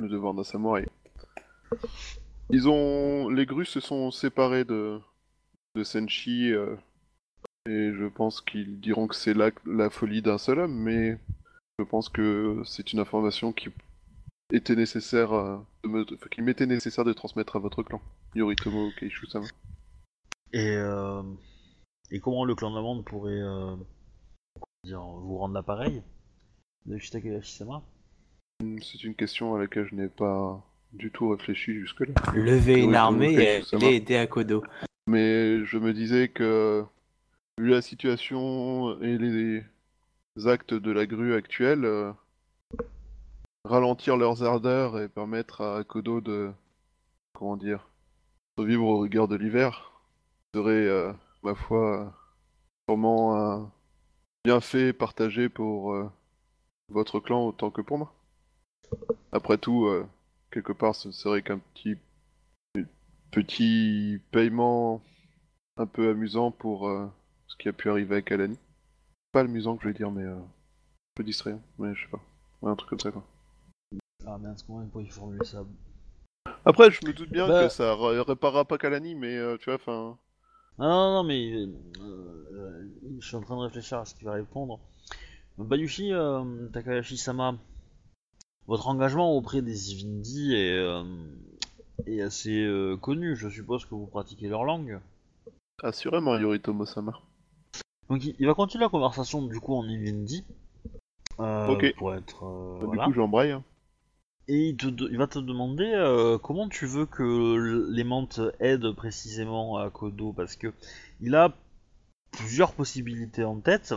le 0.00 0.08
devoir 0.08 0.34
d'un 0.34 0.44
samouraï. 0.44 0.86
Ils 2.52 2.68
ont. 2.68 3.28
Les 3.28 3.46
grues 3.46 3.66
se 3.66 3.80
sont 3.80 4.10
séparés 4.10 4.64
de, 4.64 5.00
de 5.74 5.82
Senshi, 5.82 6.52
euh, 6.52 6.76
et 7.66 7.92
je 7.92 8.06
pense 8.06 8.40
qu'ils 8.40 8.78
diront 8.78 9.06
que 9.08 9.14
c'est 9.16 9.34
la, 9.34 9.50
la 9.66 9.90
folie 9.90 10.22
d'un 10.22 10.38
seul 10.38 10.60
homme, 10.60 10.74
mais 10.74 11.18
je 11.78 11.84
pense 11.84 12.08
que 12.08 12.62
c'est 12.64 12.92
une 12.92 12.98
information 13.00 13.52
qui 13.52 13.70
était 14.52 14.76
nécessaire, 14.76 15.32
euh, 15.32 15.56
de 15.82 15.88
me... 15.88 16.02
enfin, 16.02 16.28
qu'il 16.30 16.44
m'était 16.44 16.66
nécessaire 16.66 17.04
de 17.04 17.12
transmettre 17.14 17.56
à 17.56 17.58
votre 17.58 17.82
clan, 17.82 18.00
Yoritomo 18.34 18.90
Keishu-sama. 18.98 19.46
Et 20.52 20.76
euh, 20.76 21.22
et 22.10 22.20
comment 22.20 22.44
le 22.44 22.54
clan 22.54 22.70
de 22.70 22.76
la 22.76 22.82
Monde 22.82 23.04
pourrait 23.06 23.40
euh, 23.40 23.74
dire, 24.84 25.00
vous 25.00 25.38
rendre 25.38 25.54
l'appareil 25.54 26.02
de 26.84 26.98
Shitake 26.98 27.24
Yashisama 27.24 27.82
Hmm, 28.62 28.76
C'est 28.82 29.02
une 29.04 29.14
question 29.14 29.54
à 29.54 29.58
laquelle 29.58 29.86
je 29.86 29.94
n'ai 29.94 30.08
pas 30.08 30.62
du 30.92 31.10
tout 31.10 31.30
réfléchi 31.30 31.74
jusque-là. 31.74 32.14
Lever 32.34 32.82
une 32.82 32.94
armée 32.94 33.34
et 33.34 33.62
aller 33.74 33.96
aider 33.96 34.16
à 34.16 34.26
Kodo. 34.26 34.62
Mais 35.06 35.64
je 35.64 35.78
me 35.78 35.92
disais 35.92 36.28
que, 36.28 36.84
vu 37.58 37.70
la 37.70 37.82
situation 37.82 39.00
et 39.00 39.18
les 39.18 39.64
actes 40.46 40.74
de 40.74 40.92
la 40.92 41.06
grue 41.06 41.34
actuelle, 41.34 41.84
euh, 41.84 42.12
ralentir 43.64 44.16
leurs 44.16 44.42
ardeurs 44.42 45.00
et 45.00 45.08
permettre 45.08 45.62
à 45.62 45.84
Kodo 45.84 46.20
de, 46.20 46.50
comment 47.32 47.56
dire, 47.56 47.88
survivre 48.58 48.84
aux 48.84 49.00
rigueurs 49.00 49.28
de 49.28 49.36
l'hiver 49.36 49.92
serait, 50.54 50.70
euh, 50.70 51.12
ma 51.42 51.54
foi, 51.54 52.12
sûrement 52.88 53.36
un 53.36 53.72
bienfait 54.44 54.92
partagé 54.92 55.48
pour 55.48 55.94
euh, 55.94 56.10
votre 56.90 57.20
clan 57.20 57.46
autant 57.46 57.70
que 57.70 57.80
pour 57.80 57.98
moi. 57.98 58.12
Après 59.32 59.56
tout, 59.56 59.88
quelque 60.52 60.72
part, 60.72 60.94
ce 60.94 61.08
ne 61.08 61.12
serait 61.12 61.42
qu'un 61.42 61.58
petit 61.58 61.96
petit 63.30 64.20
paiement 64.30 65.02
un 65.78 65.86
peu 65.86 66.10
amusant 66.10 66.50
pour 66.50 66.86
euh, 66.88 67.06
ce 67.46 67.56
qui 67.56 67.68
a 67.68 67.72
pu 67.72 67.88
arriver 67.90 68.16
avec 68.16 68.30
Alani. 68.30 68.58
Pas 69.32 69.40
amusant 69.40 69.76
que 69.76 69.84
je 69.84 69.88
vais 69.88 69.94
dire, 69.94 70.10
mais 70.10 70.24
euh, 70.24 70.36
un 70.36 70.46
peu 71.14 71.24
distrayant, 71.24 71.62
mais 71.78 71.94
je 71.94 72.02
sais 72.04 72.10
pas. 72.10 72.20
Ouais, 72.60 72.70
un 72.70 72.76
truc 72.76 72.90
comme 72.90 73.00
ça 73.00 73.10
quoi. 73.10 73.24
Ah 74.26 74.38
mince, 74.38 74.62
comment 74.62 74.80
on 74.80 74.86
pourrait 74.88 75.06
formuler 75.06 75.44
ça 75.44 75.64
Après, 76.64 76.90
je 76.90 77.00
me 77.06 77.12
doute 77.12 77.30
bien 77.30 77.48
Bah- 77.48 77.64
que 77.64 77.68
ça 77.72 77.94
ré- 77.94 78.20
réparera 78.20 78.64
pas 78.66 78.76
qu'Alani, 78.78 79.14
mais 79.14 79.34
euh, 79.36 79.56
tu 79.56 79.64
vois, 79.66 79.74
enfin. 79.76 80.18
Ah 80.78 80.84
non, 80.88 81.12
non, 81.14 81.24
mais 81.24 81.66
je 83.18 83.26
suis 83.26 83.36
en 83.36 83.40
train 83.42 83.56
de 83.56 83.62
réfléchir 83.62 83.98
à 83.98 84.04
ce 84.04 84.14
qu'il 84.14 84.26
va 84.26 84.32
répondre. 84.32 84.78
Bayushi 85.58 86.12
Takahashi-sama, 86.72 87.56
votre 88.66 88.88
engagement 88.88 89.32
auprès 89.36 89.62
des 89.62 89.92
Ivindi 89.92 90.54
est, 90.54 90.72
euh, 90.78 91.04
est 92.06 92.20
assez 92.22 92.62
euh, 92.64 92.96
connu. 92.96 93.36
Je 93.36 93.48
suppose 93.48 93.84
que 93.84 93.94
vous 93.94 94.06
pratiquez 94.06 94.48
leur 94.48 94.64
langue. 94.64 95.00
Assurément, 95.82 96.36
Yoritomo 96.38 96.86
Sama. 96.86 97.12
Donc 98.08 98.24
il, 98.24 98.34
il 98.38 98.46
va 98.46 98.54
continuer 98.54 98.84
la 98.84 98.88
conversation 98.90 99.42
du 99.42 99.58
coup 99.60 99.74
en 99.74 99.84
Ivindi. 99.88 100.44
Euh, 101.40 101.66
Ok. 101.68 101.94
Pour 101.96 102.14
être. 102.14 102.44
euh, 102.44 102.86
Du 102.90 102.98
coup, 102.98 103.12
j'embraye. 103.12 103.52
hein. 103.52 103.62
Et 104.48 104.70
il, 104.70 104.76
te 104.76 104.86
de- 104.88 105.08
il 105.10 105.16
va 105.18 105.28
te 105.28 105.38
demander 105.38 105.92
euh, 105.94 106.36
comment 106.36 106.68
tu 106.68 106.86
veux 106.86 107.06
que 107.06 107.22
l- 107.22 107.86
les 107.94 108.02
mantes 108.04 108.40
aident 108.60 108.92
précisément 108.92 109.76
à 109.76 109.88
Kodo 109.88 110.32
parce 110.32 110.56
que 110.56 110.72
il 111.20 111.34
a 111.36 111.54
plusieurs 112.32 112.72
possibilités 112.72 113.44
en 113.44 113.60
tête. 113.60 113.94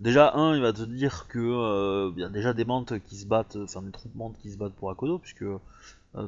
Déjà, 0.00 0.32
un, 0.34 0.54
il 0.54 0.62
va 0.62 0.72
te 0.72 0.82
dire 0.82 1.26
que 1.28 1.38
euh, 1.40 2.12
il 2.16 2.20
y 2.20 2.24
a 2.24 2.28
déjà 2.28 2.52
des 2.54 2.64
mantes 2.64 2.98
qui 3.00 3.16
se 3.16 3.26
battent, 3.26 3.56
enfin 3.56 3.82
des 3.82 3.90
troupes 3.90 4.14
mantes 4.14 4.38
qui 4.38 4.50
se 4.52 4.56
battent 4.56 4.74
pour 4.74 4.90
Akodo, 4.90 5.18
puisque 5.18 5.42
euh, 5.42 5.58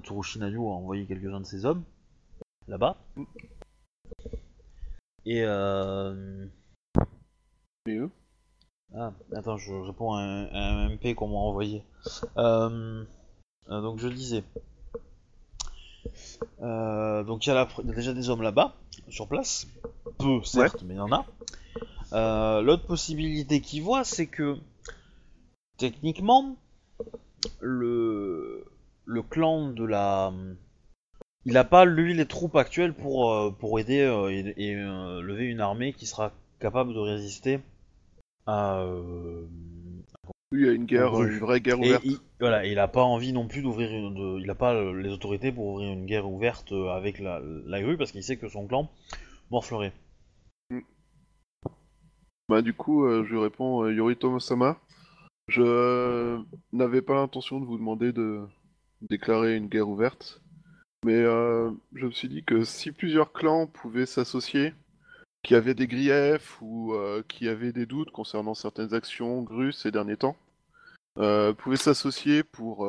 Toroshi 0.03 0.41
Nayu 0.41 0.59
a 0.59 0.71
envoyé 0.73 1.07
quelques-uns 1.07 1.41
de 1.41 1.47
ses 1.47 1.65
hommes 1.65 1.85
là-bas. 2.67 2.97
Et 5.25 5.43
euh, 5.45 6.47
Et 7.87 7.97
eux? 7.97 8.11
Ah, 8.93 9.13
attends, 9.37 9.57
je 9.57 9.73
réponds 9.73 10.15
à 10.15 10.21
un, 10.21 10.47
à 10.47 10.59
un 10.59 10.89
MP 10.91 11.15
qu'on 11.15 11.29
m'a 11.29 11.37
envoyé. 11.37 11.85
Euh, 12.39 13.05
euh, 13.69 13.81
donc 13.83 14.01
je 14.01 14.09
disais. 14.09 14.43
Donc 16.59 17.47
il 17.47 17.49
y, 17.49 17.53
a 17.53 17.55
la 17.55 17.67
pr- 17.67 17.81
il 17.85 17.89
y 17.89 17.93
a 17.93 17.95
déjà 17.95 18.13
des 18.13 18.31
hommes 18.31 18.43
là-bas, 18.43 18.75
sur 19.09 19.29
place. 19.29 19.69
Peu, 20.19 20.43
certes, 20.43 20.83
mais 20.83 20.95
il 20.95 20.97
y 20.97 21.01
en 21.01 21.13
a. 21.13 21.25
Euh, 22.13 22.61
L'autre 22.63 22.87
possibilité 22.87 23.61
qu'il 23.61 23.83
voit, 23.83 24.05
c'est 24.05 24.27
que 24.27 24.57
techniquement, 25.79 26.57
le, 27.61 28.65
le 29.05 29.23
clan 29.23 29.71
de 29.71 29.85
la. 29.85 30.33
Il 31.47 31.55
n'a 31.55 31.65
pas, 31.65 31.85
lui, 31.87 32.13
les 32.15 32.27
troupes 32.27 32.57
actuelles 32.57 32.93
pour, 32.93 33.33
euh, 33.33 33.51
pour 33.51 33.81
aider 33.81 34.01
euh, 34.01 34.29
et, 34.31 34.55
et, 34.57 34.75
euh, 34.75 35.23
lever 35.23 35.47
une 35.47 35.61
armée 35.61 35.93
qui 35.95 36.07
sera 36.07 36.33
capable 36.59 36.93
de 36.93 36.99
résister 36.99 37.61
à. 38.47 38.85
Oui, 40.53 40.61
il 40.63 40.67
y 40.67 40.69
a 40.69 40.73
une 40.73 40.85
guerre, 40.85 41.15
une 41.23 41.39
vraie 41.39 41.61
guerre 41.61 41.79
et 41.81 41.87
ouverte. 41.87 42.05
il, 42.05 42.19
voilà, 42.41 42.67
il 42.67 42.79
a 42.79 42.89
pas 42.89 43.03
envie 43.03 43.33
non 43.33 43.47
plus 43.47 43.63
d'ouvrir 43.63 43.91
une, 43.91 44.15
de- 44.15 44.41
il 44.43 44.51
a 44.51 44.55
pas 44.55 44.75
les 44.93 45.11
autorités 45.11 45.53
pour 45.53 45.67
ouvrir 45.67 45.93
une 45.93 46.07
guerre 46.07 46.29
ouverte 46.29 46.73
avec 46.73 47.21
la, 47.21 47.41
la 47.67 47.81
grue 47.81 47.97
parce 47.97 48.11
qu'il 48.13 48.23
sait 48.25 48.37
que 48.37 48.49
son 48.49 48.67
clan 48.67 48.91
morflerait. 49.51 49.93
Bah 52.51 52.63
du 52.63 52.75
coup, 52.75 53.05
euh, 53.07 53.25
je 53.31 53.37
réponds 53.37 53.85
euh, 53.85 53.95
Yoritomo 53.95 54.41
Sama. 54.41 54.77
Je 55.47 56.43
n'avais 56.73 57.01
pas 57.01 57.15
l'intention 57.15 57.61
de 57.61 57.65
vous 57.65 57.79
demander 57.79 58.13
de 58.13 58.41
déclarer 59.03 59.55
une 59.55 59.69
guerre 59.69 59.89
ouverte, 59.89 60.43
mais 61.05 61.15
euh, 61.15 61.71
je 61.95 62.07
me 62.07 62.11
suis 62.11 62.29
dit 62.29 62.43
que 62.43 62.65
si 62.65 62.91
plusieurs 62.91 63.33
clans 63.33 63.69
pouvaient 63.69 64.05
s'associer, 64.05 64.75
qui 65.45 65.55
avaient 65.55 65.75
des 65.75 65.87
griefs 65.87 66.61
ou 66.61 66.93
qui 67.29 67.49
avaient 67.49 67.73
des 67.73 67.87
doutes 67.87 68.11
concernant 68.11 68.55
certaines 68.55 68.95
actions 68.95 69.43
grues 69.43 69.73
ces 69.73 69.93
derniers 69.93 70.17
temps, 70.17 70.37
pouvaient 71.15 71.77
s'associer 71.77 72.43
pour 72.43 72.87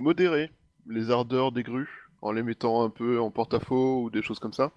modérer 0.00 0.50
les 0.88 1.10
ardeurs 1.12 1.52
des 1.52 1.62
grues 1.62 2.10
en 2.22 2.32
les 2.32 2.42
mettant 2.42 2.82
un 2.82 2.90
peu 2.90 3.20
en 3.20 3.30
porte-à-faux 3.30 4.02
ou 4.02 4.10
des 4.10 4.22
choses 4.22 4.40
comme 4.40 4.52
ça. 4.52 4.72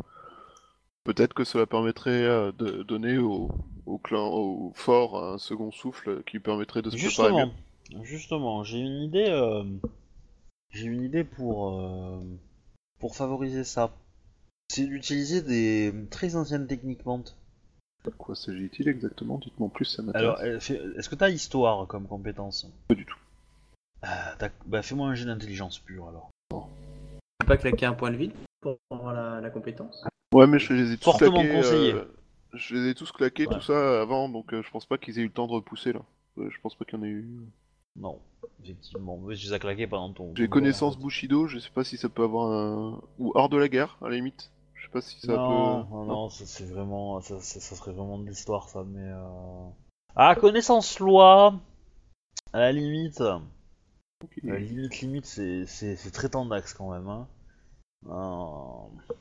Peut-être 1.03 1.33
que 1.33 1.43
cela 1.43 1.65
permettrait 1.65 2.53
de 2.53 2.83
donner 2.83 3.17
au, 3.17 3.49
au 3.89 3.97
clan, 3.97 4.27
au 4.31 4.71
fort, 4.75 5.23
un 5.23 5.37
second 5.37 5.71
souffle 5.71 6.23
qui 6.23 6.39
permettrait 6.39 6.81
de 6.81 6.89
se 6.89 6.95
préparer 6.97 7.33
mieux. 7.33 7.51
Justement, 7.89 8.03
justement, 8.03 8.63
j'ai 8.63 8.79
une 8.79 9.01
idée, 9.01 9.27
euh, 9.29 9.63
j'ai 10.71 10.85
une 10.85 11.03
idée 11.03 11.23
pour 11.23 11.69
euh, 11.79 12.21
pour 12.99 13.15
favoriser 13.15 13.63
ça. 13.63 13.91
C'est 14.71 14.85
d'utiliser 14.85 15.41
des 15.41 15.93
très 16.11 16.35
anciennes 16.35 16.67
techniques 16.67 17.05
mantes. 17.05 17.35
De 18.05 18.11
quoi 18.11 18.35
s'agit-il 18.35 18.87
exactement? 18.87 19.39
Dites-moi 19.39 19.67
en 19.67 19.69
plus, 19.69 19.85
ça 19.85 20.01
m'intéresse. 20.03 20.39
Alors, 20.39 20.61
fait- 20.61 20.81
est-ce 20.97 21.09
que 21.09 21.15
t'as 21.15 21.29
histoire 21.29 21.87
comme 21.87 22.07
compétence? 22.07 22.67
Pas 22.87 22.95
du 22.95 23.05
tout. 23.05 23.17
Ah, 24.01 24.35
Bah 24.65 24.81
fais-moi 24.81 25.09
un 25.09 25.15
jet 25.15 25.25
d'intelligence 25.25 25.79
pure 25.79 26.07
alors. 26.07 26.29
peux 27.39 27.45
pas 27.47 27.57
claquer 27.57 27.85
un 27.87 27.93
point 27.93 28.11
de 28.11 28.15
vide 28.15 28.31
pour 28.61 28.77
la, 28.91 29.41
la 29.41 29.49
compétence? 29.49 30.05
Ouais, 30.33 30.47
mais 30.47 30.59
je 30.59 30.73
les 30.73 30.93
ai 30.93 30.97
tous 30.97 31.05
Fortement 31.05 31.41
claqués. 31.41 31.51
conseillé. 31.51 31.93
euh, 31.93 32.05
je 32.53 32.75
les 32.75 32.89
ai 32.89 32.95
tous 32.95 33.11
claqués, 33.11 33.47
Ouais. 33.47 33.53
tout 33.55 33.61
ça 33.61 34.01
avant, 34.01 34.29
donc 34.29 34.53
euh, 34.53 34.61
je 34.63 34.69
pense 34.71 34.85
pas 34.85 34.97
qu'ils 34.97 35.19
aient 35.19 35.23
eu 35.23 35.27
le 35.27 35.31
temps 35.33 35.47
de 35.47 35.53
repousser 35.53 35.93
là. 35.93 36.01
Euh, 36.37 36.49
je 36.49 36.59
pense 36.61 36.75
pas 36.75 36.85
qu'il 36.85 36.97
y 36.97 37.01
en 37.01 37.05
ait 37.05 37.09
eu. 37.09 37.27
Non, 37.95 38.19
effectivement, 38.63 39.17
mais 39.17 39.35
tu 39.35 39.47
les 39.47 39.53
as 39.53 39.59
claqués 39.59 39.87
pendant 39.87 40.13
ton. 40.13 40.33
J'ai 40.35 40.47
connaissance 40.47 40.97
Bushido, 40.97 41.47
je 41.47 41.59
sais 41.59 41.69
pas 41.71 41.83
si 41.83 41.97
ça 41.97 42.07
peut 42.09 42.23
avoir 42.23 42.51
un. 42.51 43.01
Ou 43.17 43.31
art 43.37 43.49
de 43.49 43.57
la 43.57 43.67
guerre, 43.67 43.97
à 44.01 44.09
la 44.09 44.15
limite. 44.15 44.51
Je 44.75 44.83
sais 44.85 44.91
pas 44.91 45.01
si 45.01 45.19
ça 45.19 45.33
Non, 45.35 45.83
peut. 45.83 45.89
non, 45.91 46.05
non, 46.05 46.29
ça, 46.29 46.45
c'est 46.45 46.63
vraiment, 46.65 47.19
ça, 47.19 47.39
serait 47.41 47.91
vraiment 47.91 48.17
de 48.19 48.27
l'histoire 48.27 48.69
ça, 48.69 48.83
mais. 48.87 49.03
Euh... 49.03 49.69
Ah, 50.15 50.35
connaissance 50.35 50.99
loi. 50.99 51.59
À 52.53 52.59
la 52.59 52.71
limite, 52.71 53.19
à 53.21 53.41
Ok. 54.23 54.39
la 54.43 54.59
limite, 54.59 55.01
limite, 55.01 55.25
c'est, 55.25 56.11
très 56.13 56.29
tendax 56.29 56.73
quand 56.73 56.91
même. 56.91 57.07
Hein. 57.07 57.27
Euh, 58.07 59.13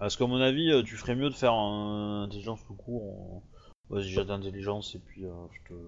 Parce 0.00 0.16
qu'à 0.16 0.26
mon 0.26 0.40
avis, 0.40 0.72
euh, 0.72 0.82
tu 0.82 0.96
ferais 0.96 1.14
mieux 1.14 1.28
de 1.28 1.34
faire 1.34 1.52
un 1.52 2.24
intelligence 2.24 2.64
tout 2.66 2.74
court. 2.74 3.02
En... 3.04 3.42
Vas-y, 3.90 4.08
jette 4.08 4.28
d'intelligence 4.28 4.94
et 4.94 4.98
puis 4.98 5.26
euh, 5.26 5.32
je 5.52 5.68
te. 5.68 5.78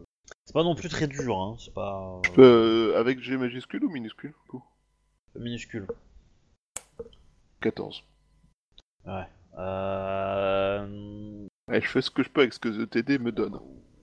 C'est 0.45 0.53
pas 0.53 0.65
non 0.65 0.75
plus 0.75 0.89
très 0.89 1.09
dur, 1.09 1.39
hein. 1.39 1.57
C'est 1.59 1.73
pas 1.73 2.21
euh, 2.39 2.99
avec 2.99 3.21
G 3.21 3.37
majuscule 3.37 3.85
ou 3.85 3.91
minuscule 3.91 4.31
du 4.31 4.51
coup 4.51 4.63
minuscule. 5.35 5.87
14. 7.63 8.05
Ouais. 9.07 9.27
Euh... 9.59 11.47
Ouais, 11.69 11.81
je 11.81 11.89
fais 11.89 12.03
ce 12.03 12.11
que 12.11 12.23
je 12.23 12.29
peux 12.29 12.43
avec 12.43 12.53
ce 12.53 12.59
que 12.59 12.69
The 12.69 12.91
TD 12.91 13.19
me 13.19 13.33
donne. 13.33 13.59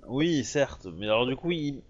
Oui, 0.08 0.44
certes, 0.44 0.88
mais 0.88 1.06
alors 1.06 1.28
du 1.28 1.36
coup, 1.36 1.52
il, 1.52 1.84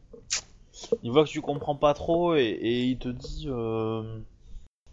il 1.03 1.11
voit 1.11 1.23
que 1.23 1.29
tu 1.29 1.39
comprends 1.39 1.75
pas 1.75 1.93
trop 1.93 2.35
et, 2.35 2.41
et 2.41 2.83
il 2.83 2.97
te 2.97 3.07
dit 3.07 3.45
euh, 3.47 4.19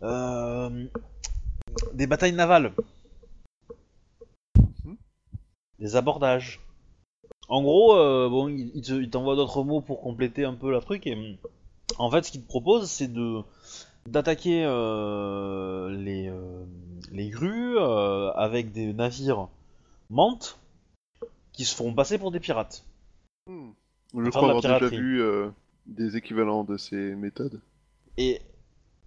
euh, 0.03 0.87
des 1.95 2.07
batailles 2.07 2.35
navales. 2.35 2.72
Des 5.79 5.97
abordages. 5.97 6.61
En 7.49 7.62
gros, 7.62 7.95
euh, 7.97 8.29
bon, 8.29 8.49
il, 8.49 8.70
il 8.74 8.83
te- 8.83 8.93
il 9.01 9.11
t'envoie 9.11 9.37
d'autres 9.37 9.62
mots 9.62 9.81
pour 9.81 10.01
compléter 10.01 10.45
un 10.45 10.55
peu 10.55 10.70
la 10.70 10.81
truc 10.81 11.07
et 11.07 11.39
en 11.99 12.11
fait, 12.11 12.24
ce 12.24 12.33
qu'il 12.33 12.43
te 12.43 12.49
propose, 12.49 12.91
c'est 12.91 13.12
de 13.12 13.41
d'attaquer 14.07 14.64
euh, 14.64 15.91
les 15.91 16.29
euh, 16.29 16.64
les 17.12 17.29
grues 17.29 17.77
euh, 17.79 18.31
avec 18.33 18.72
des 18.72 18.93
navires 18.93 19.49
mantes 20.11 20.59
qui 21.53 21.64
se 21.64 21.74
feront 21.74 21.93
passer 21.95 22.18
pour 22.18 22.31
des 22.31 22.41
pirates. 22.41 22.85
Hmm. 23.49 23.70
Je 24.14 24.20
de 24.24 24.31
crois 24.31 24.49
avoir 24.51 24.62
déjà 24.62 24.79
vu 24.99 25.20
euh, 25.20 25.49
des 25.87 26.16
équivalents 26.16 26.64
de 26.64 26.77
ces 26.77 27.14
méthodes. 27.16 27.61
Et 28.16 28.41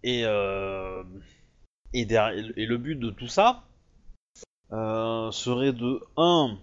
et 0.04 0.24
euh, 0.26 1.04
et, 1.94 2.06
derrière- 2.06 2.52
et 2.58 2.66
le 2.66 2.78
but 2.78 2.96
de 2.96 3.10
tout 3.10 3.28
ça 3.28 3.64
euh, 4.72 5.32
serait 5.32 5.74
de 5.74 6.02
un 6.18 6.58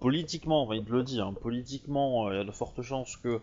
politiquement, 0.00 0.62
enfin 0.62 0.74
il 0.76 0.84
te 0.84 0.92
le 0.92 1.02
dit, 1.04 1.20
hein, 1.20 1.34
politiquement, 1.40 2.28
euh, 2.28 2.34
il 2.34 2.36
y 2.38 2.40
a 2.40 2.44
de 2.44 2.50
fortes 2.52 2.82
chances 2.82 3.16
que 3.16 3.40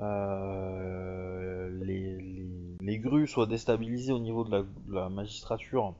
euh, 0.00 1.70
les, 1.84 2.16
les, 2.20 2.48
les 2.80 2.98
grues 2.98 3.28
soient 3.28 3.46
déstabilisées 3.46 4.12
au 4.12 4.18
niveau 4.20 4.44
de 4.44 4.50
la, 4.50 4.62
de 4.62 4.94
la 4.94 5.08
magistrature, 5.08 5.94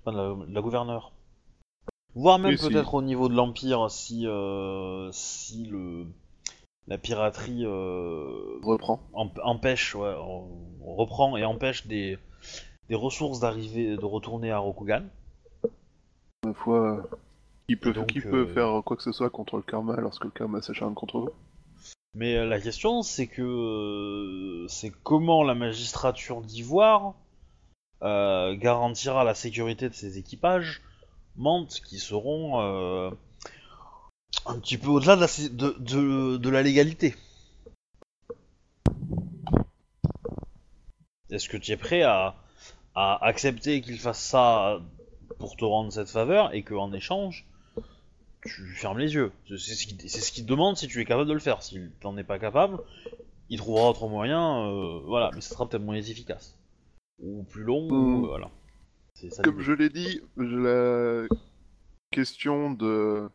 enfin 0.00 0.12
de 0.12 0.18
la, 0.18 0.46
de 0.46 0.54
la 0.54 0.60
gouverneure. 0.62 1.12
Voire 2.14 2.38
même 2.38 2.52
Oui, 2.52 2.58
si. 2.58 2.72
peut-être 2.72 2.94
au 2.94 3.02
niveau 3.02 3.28
de 3.28 3.34
l'Empire 3.34 3.90
si, 3.90 4.26
euh, 4.26 5.10
si 5.12 5.64
le, 5.66 6.06
la 6.88 6.98
piraterie 6.98 7.64
euh, 7.64 8.60
Reprends. 8.62 9.00
emp- 9.14 9.40
empêche, 9.44 9.94
ouais, 9.94 10.14
reprend 10.84 11.36
et 11.36 11.44
empêche 11.44 11.86
des, 11.86 12.18
des 12.88 12.94
ressources 12.96 13.40
d'arriver, 13.40 13.96
de 13.96 14.04
retourner 14.04 14.50
à 14.50 14.58
Rokugan. 14.58 15.04
Ma 16.44 16.54
foi, 16.54 16.96
euh, 16.98 17.16
qui 17.68 17.76
peut, 17.76 17.92
donc, 17.92 18.08
qui 18.08 18.20
peut 18.20 18.42
euh, 18.48 18.54
faire 18.54 18.82
quoi 18.84 18.96
que 18.96 19.02
ce 19.02 19.12
soit 19.12 19.30
contre 19.30 19.56
le 19.56 19.62
karma 19.62 19.96
lorsque 19.96 20.24
le 20.24 20.30
karma 20.30 20.60
s'acharne 20.60 20.94
contre 20.94 21.20
vous 21.20 21.30
Mais 22.14 22.36
euh, 22.36 22.46
la 22.46 22.60
question, 22.60 23.02
c'est 23.02 23.28
que 23.28 23.42
euh, 23.42 24.66
c'est 24.68 24.90
comment 25.04 25.44
la 25.44 25.54
magistrature 25.54 26.40
d'Ivoire 26.42 27.14
euh, 28.02 28.56
garantira 28.56 29.22
la 29.22 29.34
sécurité 29.34 29.88
de 29.88 29.94
ses 29.94 30.18
équipages 30.18 30.82
mantes 31.36 31.80
qui 31.86 31.98
seront 31.98 32.60
euh, 32.60 33.10
un 34.46 34.58
petit 34.58 34.76
peu 34.78 34.88
au-delà 34.88 35.14
de 35.14 35.20
la, 35.20 35.28
sé- 35.28 35.48
de, 35.48 35.76
de- 35.78 36.36
de 36.38 36.50
la 36.50 36.62
légalité. 36.62 37.14
Est-ce 41.30 41.48
que 41.48 41.56
tu 41.56 41.70
es 41.72 41.76
prêt 41.76 42.02
à, 42.02 42.34
à 42.96 43.24
accepter 43.24 43.80
qu'ils 43.80 44.00
fassent 44.00 44.22
ça 44.24 44.80
pour 45.42 45.56
te 45.56 45.64
rendre 45.64 45.92
cette 45.92 46.08
faveur 46.08 46.54
et 46.54 46.62
qu'en 46.62 46.92
échange, 46.92 47.44
tu 48.44 48.62
fermes 48.76 49.00
les 49.00 49.12
yeux 49.14 49.32
C'est 49.48 49.74
ce 49.74 49.86
qu'il 49.88 50.08
ce 50.08 50.40
te 50.40 50.46
demande 50.46 50.76
si 50.76 50.86
tu 50.86 51.00
es 51.00 51.04
capable 51.04 51.28
de 51.28 51.34
le 51.34 51.40
faire. 51.40 51.64
S'il 51.64 51.90
t'en 52.00 52.16
est 52.16 52.22
pas 52.22 52.38
capable, 52.38 52.78
il 53.50 53.58
trouvera 53.58 53.90
autre 53.90 54.06
moyen, 54.06 54.68
euh, 54.68 55.00
voilà, 55.04 55.32
mais 55.34 55.40
ce 55.40 55.50
sera 55.52 55.68
peut-être 55.68 55.82
moins 55.82 55.96
efficace. 55.96 56.56
Ou 57.20 57.42
plus 57.42 57.64
long, 57.64 57.88
ou, 57.90 57.92
Mm. 58.20 58.24
euh, 58.24 58.28
voilà. 58.28 58.50
Ça 59.30 59.42
Comme 59.42 59.60
je 59.60 59.72
l'ai 59.72 59.88
dit, 59.88 60.20
la 60.36 61.26
question 62.12 62.70
de 62.70 63.28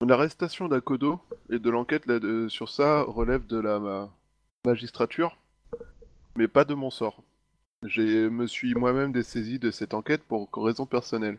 l'arrestation 0.00 0.68
d'Akodo 0.68 1.20
et 1.50 1.58
de 1.58 1.68
l'enquête 1.70 2.04
sur 2.48 2.68
ça 2.68 3.02
relève 3.02 3.44
de 3.46 3.58
la 3.58 3.80
ma- 3.80 4.10
magistrature, 4.64 5.36
mais 6.36 6.46
pas 6.46 6.64
de 6.64 6.74
mon 6.74 6.90
sort. 6.90 7.22
Je 7.84 8.28
me 8.28 8.46
suis 8.46 8.74
moi-même 8.74 9.12
dessaisi 9.12 9.58
de 9.58 9.70
cette 9.70 9.92
enquête 9.92 10.22
pour 10.24 10.48
raison 10.54 10.86
personnelle. 10.86 11.38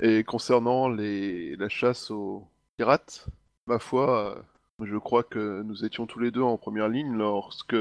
Et 0.00 0.22
concernant 0.22 0.88
la 0.88 1.68
chasse 1.68 2.10
aux 2.10 2.46
pirates, 2.76 3.26
ma 3.66 3.80
foi, 3.80 4.36
euh, 4.36 4.84
je 4.84 4.96
crois 4.96 5.24
que 5.24 5.62
nous 5.62 5.84
étions 5.84 6.06
tous 6.06 6.20
les 6.20 6.30
deux 6.30 6.42
en 6.42 6.56
première 6.56 6.88
ligne 6.88 7.12
lorsque 7.16 7.76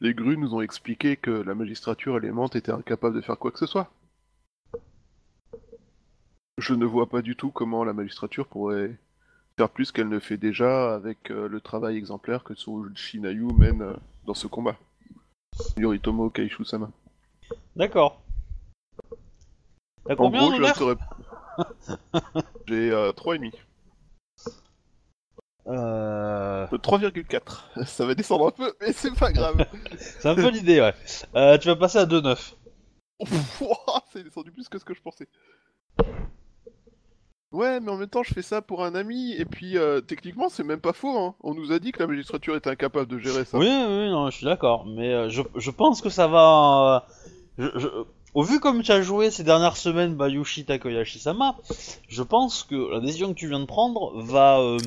les 0.00 0.14
grues 0.14 0.36
nous 0.36 0.54
ont 0.54 0.60
expliqué 0.60 1.16
que 1.16 1.30
la 1.30 1.54
magistrature 1.54 2.18
élémente 2.18 2.56
était 2.56 2.72
incapable 2.72 3.16
de 3.16 3.20
faire 3.22 3.38
quoi 3.38 3.52
que 3.52 3.58
ce 3.58 3.66
soit. 3.66 3.90
Je 6.58 6.74
ne 6.74 6.84
vois 6.84 7.08
pas 7.08 7.22
du 7.22 7.36
tout 7.36 7.50
comment 7.50 7.84
la 7.84 7.94
magistrature 7.94 8.46
pourrait 8.48 8.98
faire 9.56 9.70
plus 9.70 9.92
qu'elle 9.92 10.08
ne 10.08 10.18
fait 10.18 10.36
déjà 10.36 10.94
avec 10.94 11.30
euh, 11.30 11.48
le 11.48 11.60
travail 11.60 11.96
exemplaire 11.96 12.44
que 12.44 12.54
Shinayu 12.94 13.46
mène 13.54 13.82
euh, 13.82 13.94
dans 14.26 14.34
ce 14.34 14.46
combat. 14.46 14.76
Yoritomo 15.76 16.30
Kaishu-sama. 16.30 16.90
D'accord. 17.76 18.20
T'as 20.06 20.14
En 20.14 20.16
combien 20.16 20.40
gros, 20.40 20.52
je 20.52 20.56
ne 20.56 20.62
d'honneur 20.62 20.76
saurais... 20.76 20.96
J'ai 22.66 22.90
euh, 22.90 23.12
3,5. 23.12 23.52
euh... 25.66 26.66
Euh, 26.72 26.76
3,4. 26.78 27.84
Ça 27.86 28.06
va 28.06 28.14
descendre 28.14 28.48
un 28.48 28.50
peu, 28.50 28.74
mais 28.80 28.92
c'est 28.92 29.14
pas 29.14 29.32
grave. 29.32 29.66
C'est 29.98 30.28
un 30.28 30.34
peu 30.34 30.48
l'idée, 30.48 30.80
ouais. 30.80 30.94
Euh, 31.34 31.58
tu 31.58 31.68
vas 31.68 31.76
passer 31.76 31.98
à 31.98 32.06
2-9. 32.06 32.54
Ouah, 33.60 34.04
c'est 34.12 34.22
descendu 34.22 34.52
plus 34.52 34.68
que 34.68 34.78
ce 34.78 34.84
que 34.84 34.94
je 34.94 35.02
pensais. 35.02 35.28
Ouais, 37.50 37.80
mais 37.80 37.90
en 37.90 37.96
même 37.96 38.08
temps, 38.08 38.22
je 38.22 38.34
fais 38.34 38.42
ça 38.42 38.60
pour 38.60 38.84
un 38.84 38.94
ami, 38.94 39.32
et 39.32 39.46
puis 39.46 39.78
euh, 39.78 40.00
techniquement, 40.02 40.48
c'est 40.50 40.64
même 40.64 40.80
pas 40.80 40.92
faux. 40.92 41.16
Hein. 41.18 41.34
On 41.42 41.54
nous 41.54 41.72
a 41.72 41.78
dit 41.78 41.92
que 41.92 42.00
la 42.00 42.06
magistrature 42.06 42.54
était 42.56 42.68
incapable 42.70 43.06
de 43.10 43.18
gérer 43.18 43.44
ça. 43.46 43.56
Oui, 43.56 43.66
oui, 43.66 44.10
non, 44.10 44.28
je 44.30 44.36
suis 44.36 44.44
d'accord. 44.44 44.84
Mais 44.86 45.12
euh, 45.14 45.28
je, 45.30 45.40
je 45.56 45.70
pense 45.70 46.02
que 46.02 46.10
ça 46.10 46.26
va. 46.26 47.06
euh, 47.58 47.70
je- 47.74 47.78
je- 47.78 47.88
Au 48.34 48.42
vu 48.42 48.60
comme 48.60 48.82
tu 48.82 48.92
as 48.92 49.00
joué 49.00 49.30
ces 49.30 49.44
dernières 49.44 49.78
semaines 49.78 50.14
Bayushi 50.14 50.66
Takoyashi-sama, 50.66 51.56
je 52.06 52.22
pense 52.22 52.64
que 52.64 52.92
la 52.92 53.00
décision 53.00 53.28
que 53.32 53.38
tu 53.38 53.48
viens 53.48 53.60
de 53.60 53.64
prendre 53.64 54.12
va 54.22 54.60
euh, 54.60 54.78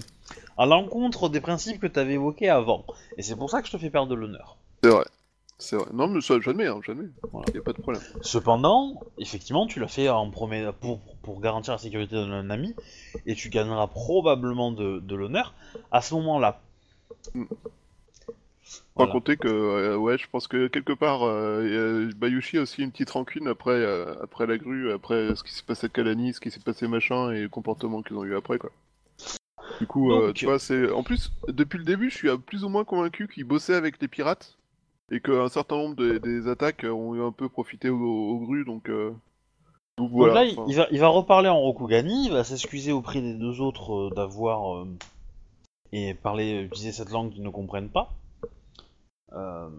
à 0.59 0.67
l'encontre 0.67 1.29
des 1.29 1.41
principes 1.41 1.79
que 1.81 1.87
tu 1.87 1.99
avais 1.99 2.13
évoqués 2.13 2.49
avant. 2.49 2.85
Et 3.17 3.23
c'est 3.23 3.35
pour 3.35 3.49
ça 3.49 3.61
que 3.63 3.67
je 3.67 3.71
te 3.71 3.77
fais 3.79 3.89
perdre 3.89 4.09
de 4.09 4.15
l'honneur. 4.15 4.57
C'est 4.83 4.91
vrai. 4.91 5.05
C'est 5.63 5.75
vrai. 5.75 5.85
Non, 5.93 6.07
mais 6.07 6.21
ça, 6.21 6.39
j'admets, 6.41 6.65
hein, 6.65 6.79
j'admets. 6.83 7.09
Voilà. 7.31 7.45
Y 7.53 7.59
a 7.59 7.61
pas 7.61 7.73
de 7.73 7.81
problème. 7.81 8.01
Cependant, 8.21 8.99
effectivement, 9.19 9.67
tu 9.67 9.79
l'as 9.79 9.87
fait 9.87 10.09
en 10.09 10.29
premier 10.31 10.71
pour, 10.81 10.99
pour 11.21 11.39
garantir 11.39 11.73
la 11.73 11.77
sécurité 11.77 12.15
d'un 12.15 12.49
ami, 12.49 12.73
et 13.27 13.35
tu 13.35 13.49
gagneras 13.49 13.85
probablement 13.87 14.71
de, 14.71 14.99
de 14.99 15.15
l'honneur 15.15 15.53
à 15.91 16.01
ce 16.01 16.15
moment-là. 16.15 16.59
Mm. 17.35 17.43
Sans 18.63 18.81
Voilà. 18.95 19.11
compter 19.11 19.37
que, 19.37 19.47
euh, 19.47 19.97
ouais, 19.97 20.17
je 20.17 20.27
pense 20.31 20.47
que 20.47 20.67
quelque 20.67 20.93
part, 20.93 21.23
euh, 21.23 22.09
Bayushi 22.15 22.57
a 22.57 22.61
aussi 22.61 22.81
une 22.81 22.91
petite 22.91 23.11
rancune 23.11 23.47
après, 23.47 23.71
euh, 23.71 24.15
après 24.23 24.47
la 24.47 24.57
grue, 24.57 24.91
après 24.91 25.35
ce 25.35 25.43
qui 25.43 25.53
s'est 25.53 25.63
passé 25.63 25.85
à 25.85 25.89
Kalani, 25.89 26.33
ce 26.33 26.39
qui 26.39 26.49
s'est 26.51 26.59
passé 26.59 26.87
machin, 26.87 27.31
et 27.31 27.41
le 27.43 27.49
comportement 27.49 28.01
qu'ils 28.01 28.17
ont 28.17 28.23
eu 28.23 28.35
après, 28.35 28.57
quoi. 28.57 28.71
Du 29.79 29.85
coup, 29.87 30.09
Donc- 30.09 30.33
tu 30.33 30.45
vois, 30.45 30.57
c'est. 30.57 30.89
En 30.91 31.03
plus, 31.03 31.31
depuis 31.49 31.77
le 31.77 31.83
début, 31.85 32.09
je 32.09 32.15
suis 32.15 32.29
plus 32.47 32.63
ou 32.63 32.69
moins 32.69 32.83
convaincu 32.83 33.27
qu'ils 33.27 33.43
bossaient 33.43 33.75
avec 33.75 34.01
les 34.01 34.07
pirates, 34.07 34.57
et 35.11 35.19
qu'un 35.19 35.49
certain 35.49 35.75
nombre 35.77 35.95
de- 35.95 36.17
des 36.17 36.47
attaques 36.47 36.83
ont 36.85 37.13
eu 37.15 37.21
un 37.21 37.31
peu 37.31 37.49
profité 37.49 37.89
aux, 37.89 37.99
aux 37.99 38.39
grues, 38.39 38.65
donc. 38.65 38.89
euh, 38.89 39.11
Donc 39.97 40.09
Donc 40.09 40.11
voilà. 40.11 40.33
là, 40.35 40.45
il- 40.45 40.53
enfin, 40.57 40.65
il, 40.69 40.75
va, 40.75 40.87
il 40.91 40.99
va 40.99 41.07
reparler 41.09 41.49
en 41.49 41.59
Rokugani, 41.59 42.25
il 42.27 42.31
va 42.31 42.43
s'excuser 42.43 42.91
auprès 42.91 43.21
des 43.21 43.33
deux 43.35 43.59
autres 43.61 43.93
euh, 43.93 44.09
d'avoir 44.15 44.77
euh, 44.77 44.87
et 45.91 46.13
parler, 46.13 46.61
utiliser 46.61 46.91
cette 46.93 47.11
langue 47.11 47.31
qu'ils 47.31 47.43
ne 47.43 47.49
comprennent 47.49 47.89
pas. 47.89 48.13
Euh, 49.33 49.69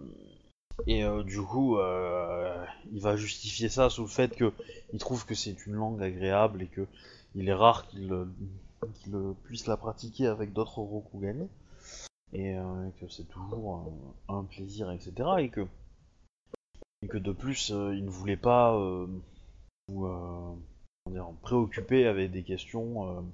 et 0.87 1.03
du 1.25 1.41
coup, 1.41 1.77
il 1.77 2.99
va 3.01 3.15
justifier 3.15 3.69
ça 3.69 3.89
sous 3.89 4.01
le 4.03 4.07
fait 4.07 4.35
que 4.35 4.51
il 4.93 4.99
trouve 4.99 5.25
que 5.25 5.35
c'est 5.35 5.65
une 5.67 5.73
langue 5.73 6.01
agréable 6.01 6.61
et 6.63 6.67
que 6.67 6.87
il 7.35 7.47
est 7.49 7.53
rare 7.53 7.87
qu'il 7.87 8.11
qu'il, 9.01 9.15
euh, 9.15 9.33
puisse 9.45 9.65
la 9.67 9.77
pratiquer 9.77 10.27
avec 10.27 10.51
d'autres 10.53 10.79
Rokugani 10.79 11.47
et 12.33 12.57
euh, 12.57 12.89
que 12.99 13.07
c'est 13.07 13.27
toujours 13.27 13.93
un, 14.27 14.43
plaisir, 14.43 14.91
etc. 14.91 15.13
Et 15.39 15.49
que 15.49 15.67
que 17.09 17.17
de 17.17 17.33
plus, 17.33 17.71
euh, 17.71 17.93
il 17.93 18.05
ne 18.05 18.09
voulait 18.09 18.37
pas 18.37 18.77
ou 19.89 20.05
euh, 20.07 20.55
préoccupé 21.41 22.07
avec 22.07 22.31
des 22.31 22.43
questions 22.43 23.25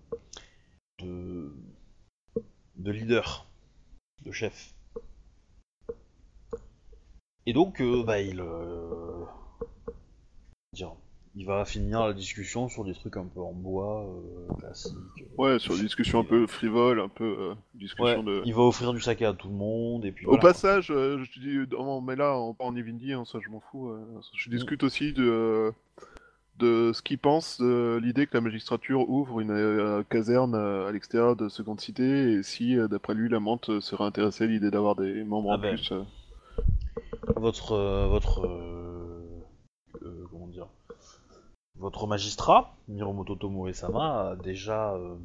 de, 0.99 1.53
de 2.75 2.91
leader, 2.91 3.45
de 4.23 4.31
chef. 4.31 4.73
Et 7.45 7.53
donc, 7.53 7.81
bah, 8.05 8.19
il, 8.19 8.43
dire, 10.73 10.95
il 11.39 11.45
va 11.45 11.63
finir 11.63 12.05
la 12.05 12.11
discussion 12.11 12.67
sur 12.67 12.83
des 12.83 12.93
trucs 12.93 13.15
un 13.15 13.23
peu 13.25 13.39
en 13.39 13.53
bois, 13.53 14.05
euh, 14.05 14.53
classiques. 14.59 14.93
Ouais, 15.37 15.57
sur 15.57 15.73
une 15.75 15.83
discussion 15.83 16.19
un 16.19 16.25
peu 16.25 16.45
frivole, 16.47 16.99
un 16.99 17.07
peu. 17.07 17.23
euh, 17.23 17.53
discussion 17.75 18.19
Ouais, 18.19 18.23
de. 18.23 18.41
il 18.43 18.53
va 18.53 18.63
offrir 18.63 18.91
du 18.91 18.99
saké 18.99 19.25
à 19.25 19.31
tout 19.33 19.47
le 19.47 19.53
monde, 19.55 20.03
et 20.03 20.11
puis 20.11 20.25
Au 20.25 20.31
voilà. 20.31 20.41
passage, 20.41 20.91
euh, 20.91 21.17
je 21.23 21.31
te 21.31 21.39
dis, 21.39 21.75
on 21.77 22.01
met 22.01 22.17
là, 22.17 22.37
en, 22.37 22.57
en 22.59 22.75
Evindy, 22.75 23.13
hein, 23.13 23.23
ça 23.25 23.39
je 23.41 23.49
m'en 23.49 23.61
fous. 23.61 23.89
je 24.35 24.49
discute 24.49 24.83
aussi 24.83 25.13
de, 25.13 25.71
de 26.57 26.91
ce 26.93 27.01
qu'il 27.01 27.17
pense 27.19 27.61
de 27.61 27.97
l'idée 28.03 28.27
que 28.27 28.35
la 28.35 28.41
magistrature 28.41 29.09
ouvre 29.09 29.39
une 29.39 29.51
euh, 29.51 30.03
caserne 30.09 30.55
à 30.55 30.91
l'extérieur 30.91 31.37
de 31.37 31.47
Seconde 31.47 31.79
Cité 31.79 32.33
et 32.33 32.43
si, 32.43 32.75
d'après 32.89 33.13
lui, 33.13 33.29
la 33.29 33.39
Mante 33.39 33.69
euh, 33.69 33.79
serait 33.79 34.03
intéressée 34.03 34.43
à 34.43 34.47
l'idée 34.47 34.71
d'avoir 34.71 34.97
des 34.97 35.23
membres 35.23 35.51
Ah 35.53 35.55
en 35.55 35.59
ben. 35.59 35.73
plus. 35.75 35.93
euh. 35.93 36.03
Votre. 37.37 37.71
euh, 37.71 38.07
votre. 38.09 38.45
euh, 38.45 39.15
euh, 40.03 40.25
comment 40.31 40.47
dire 40.47 40.67
Votre 41.79 42.07
magistrat, 42.07 42.75
Miromoto 42.89 43.35
Tomoe 43.35 43.73
Sama, 43.73 44.31
a 44.31 44.35
déjà, 44.35 44.93
euh, 44.95 45.15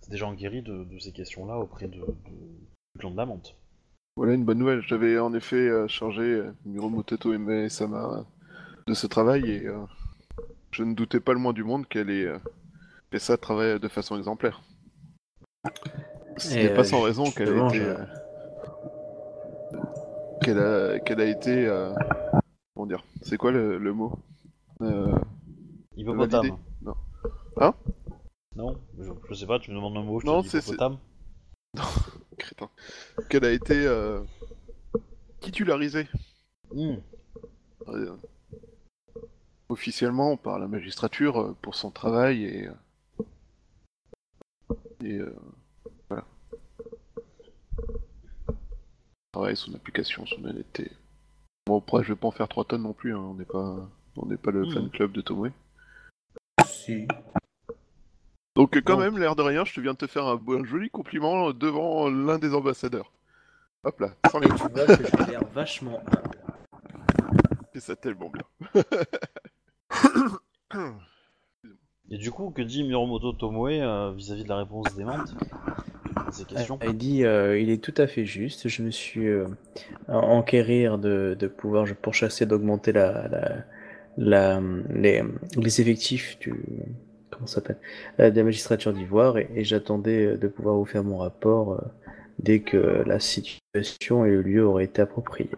s'est 0.00 0.10
déjà 0.10 0.26
enguéri 0.26 0.60
de, 0.62 0.84
de 0.84 0.98
ces 0.98 1.12
questions-là 1.12 1.56
auprès 1.58 1.86
de, 1.86 1.98
de- 2.00 2.04
du 2.04 2.98
clan 2.98 3.12
de 3.12 3.16
la 3.16 3.26
Menthe. 3.26 3.54
Voilà 4.16 4.34
une 4.34 4.44
bonne 4.44 4.58
nouvelle. 4.58 4.82
J'avais 4.82 5.18
en 5.18 5.32
effet 5.34 5.56
euh, 5.68 5.86
chargé 5.86 6.22
euh, 6.22 6.52
Miromoto 6.66 7.32
Eme 7.32 7.68
Sama 7.68 8.24
de 8.88 8.94
ce 8.94 9.06
travail 9.06 9.48
et 9.48 9.66
euh, 9.66 9.78
je 10.72 10.82
ne 10.82 10.94
doutais 10.94 11.20
pas 11.20 11.32
le 11.32 11.38
moins 11.38 11.52
du 11.52 11.62
monde 11.62 11.86
qu'elle 11.86 12.10
ait 12.10 12.26
euh, 12.26 12.38
fait 13.12 13.20
ça 13.20 13.36
travail 13.36 13.78
de 13.78 13.88
façon 13.88 14.18
exemplaire. 14.18 14.62
Ce 16.38 16.54
n'est 16.54 16.74
pas 16.74 16.80
euh, 16.80 16.84
sans 16.84 17.02
raison 17.02 17.30
qu'elle 17.30 17.50
a 17.50 17.68
été. 17.68 17.78
je- 17.78 17.82
euh, 17.84 18.04
qu'elle 20.42 20.58
a, 20.58 20.98
qu'elle 20.98 21.20
a 21.20 21.26
été. 21.26 21.66
euh, 21.68 21.94
comment 22.74 22.86
dire 22.86 23.04
C'est 23.22 23.36
quoi 23.36 23.52
le, 23.52 23.78
le 23.78 23.92
mot? 23.92 24.18
Euh, 24.82 25.14
Hippopotame. 25.96 26.56
Non. 26.82 26.94
Hein? 27.56 27.74
Non 28.56 28.80
je, 28.98 29.12
je 29.28 29.34
sais 29.34 29.46
pas, 29.46 29.58
tu 29.58 29.70
me 29.70 29.76
demandes 29.76 29.96
un 29.96 30.02
mot, 30.02 30.20
je 30.20 30.26
Non, 30.26 30.42
te 30.42 30.48
dis 30.48 30.56
hippopotame. 30.56 30.98
Crétin. 32.38 32.68
Qu'elle 33.28 33.44
a 33.44 33.52
été 33.52 33.74
euh, 33.86 34.22
titularisée 35.40 36.08
Hmm. 36.72 36.98
euh, 37.88 38.16
officiellement 39.68 40.36
par 40.36 40.60
la 40.60 40.68
magistrature 40.68 41.40
euh, 41.40 41.56
pour 41.62 41.74
son 41.74 41.90
travail 41.90 42.44
et, 42.44 42.68
et 45.02 45.18
euh, 45.18 45.34
voilà. 46.08 46.24
Travail, 49.32 49.56
son 49.56 49.74
application, 49.74 50.24
son 50.26 50.44
honnêteté. 50.44 50.92
Bon 51.66 51.78
après 51.78 52.04
je 52.04 52.12
vais 52.12 52.18
pas 52.18 52.28
en 52.28 52.32
faire 52.32 52.48
3 52.48 52.64
tonnes 52.66 52.82
non 52.82 52.92
plus, 52.92 53.14
hein, 53.14 53.18
on 53.18 53.34
n'est 53.34 53.44
pas 53.44 53.88
on 54.16 54.26
n'est 54.26 54.36
pas 54.36 54.52
le 54.52 54.62
Mhm. 54.66 54.70
fan 54.72 54.90
club 54.90 55.10
de 55.12 55.20
Tomoe. 55.22 55.50
Si. 56.66 57.06
Donc 58.56 58.76
euh, 58.76 58.80
quand 58.84 58.98
même, 58.98 59.18
l'air 59.18 59.36
de 59.36 59.42
rien, 59.42 59.64
je 59.64 59.74
te 59.74 59.80
viens 59.80 59.92
de 59.92 59.98
te 59.98 60.06
faire 60.06 60.26
un, 60.26 60.40
un 60.48 60.64
joli 60.64 60.90
compliment 60.90 61.52
devant 61.52 62.08
l'un 62.08 62.38
des 62.38 62.54
ambassadeurs. 62.54 63.12
Hop 63.84 64.00
là, 64.00 64.10
sans 64.30 64.40
les 64.40 64.48
Tu 64.48 64.54
vois 64.54 64.68
que 64.68 65.04
j'ai 65.04 65.30
l'air 65.30 65.44
vachement 65.54 66.02
c'est 67.72 67.80
ça 67.80 67.96
tellement 67.96 68.30
bien. 68.30 68.82
Et 72.10 72.18
du 72.18 72.30
coup, 72.32 72.50
que 72.50 72.62
dit 72.62 72.82
Miromoto 72.82 73.32
Tomoe 73.32 73.80
euh, 73.80 74.12
vis-à-vis 74.12 74.44
de 74.44 74.48
la 74.48 74.56
réponse 74.56 74.94
des 74.96 75.04
Menthes 75.04 75.34
à 76.16 76.32
ces 76.32 76.44
questions 76.44 76.78
Il 76.82 76.96
dit, 76.96 77.24
euh, 77.24 77.58
il 77.58 77.70
est 77.70 77.82
tout 77.82 77.94
à 77.96 78.08
fait 78.08 78.24
juste. 78.24 78.68
Je 78.68 78.82
me 78.82 78.90
suis 78.90 79.28
euh, 79.28 79.46
enquérir 80.08 80.98
de, 80.98 81.36
de 81.38 81.46
pouvoir 81.46 81.86
je 81.86 81.94
pourchasser, 81.94 82.46
d'augmenter 82.46 82.90
la, 82.92 83.28
la, 83.28 83.64
la, 84.20 84.60
les, 84.90 85.22
les 85.56 85.80
effectifs 85.80 86.38
du 86.40 86.54
comment 87.30 87.46
ça 87.46 87.56
s'appelle 87.56 87.78
euh, 88.20 88.30
de 88.30 88.36
la 88.36 88.44
magistrature 88.44 88.92
d'Ivoire 88.92 89.38
et, 89.38 89.50
et 89.54 89.64
j'attendais 89.64 90.26
euh, 90.26 90.36
de 90.36 90.46
pouvoir 90.46 90.76
vous 90.76 90.84
faire 90.84 91.02
mon 91.02 91.16
rapport 91.18 91.72
euh, 91.72 91.78
dès 92.38 92.60
que 92.60 92.76
la 93.06 93.18
situation 93.18 94.24
et 94.24 94.30
le 94.30 94.42
lieu 94.42 94.66
auraient 94.66 94.84
été 94.84 95.00
appropriés. 95.02 95.50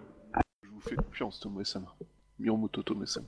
Je 0.62 0.68
vous 0.68 0.80
fais 0.80 0.94
confiance, 0.96 1.40
Tomoe-sama. 1.40 1.94
Miromoto 2.38 2.82
Tomoe-sama. 2.82 3.26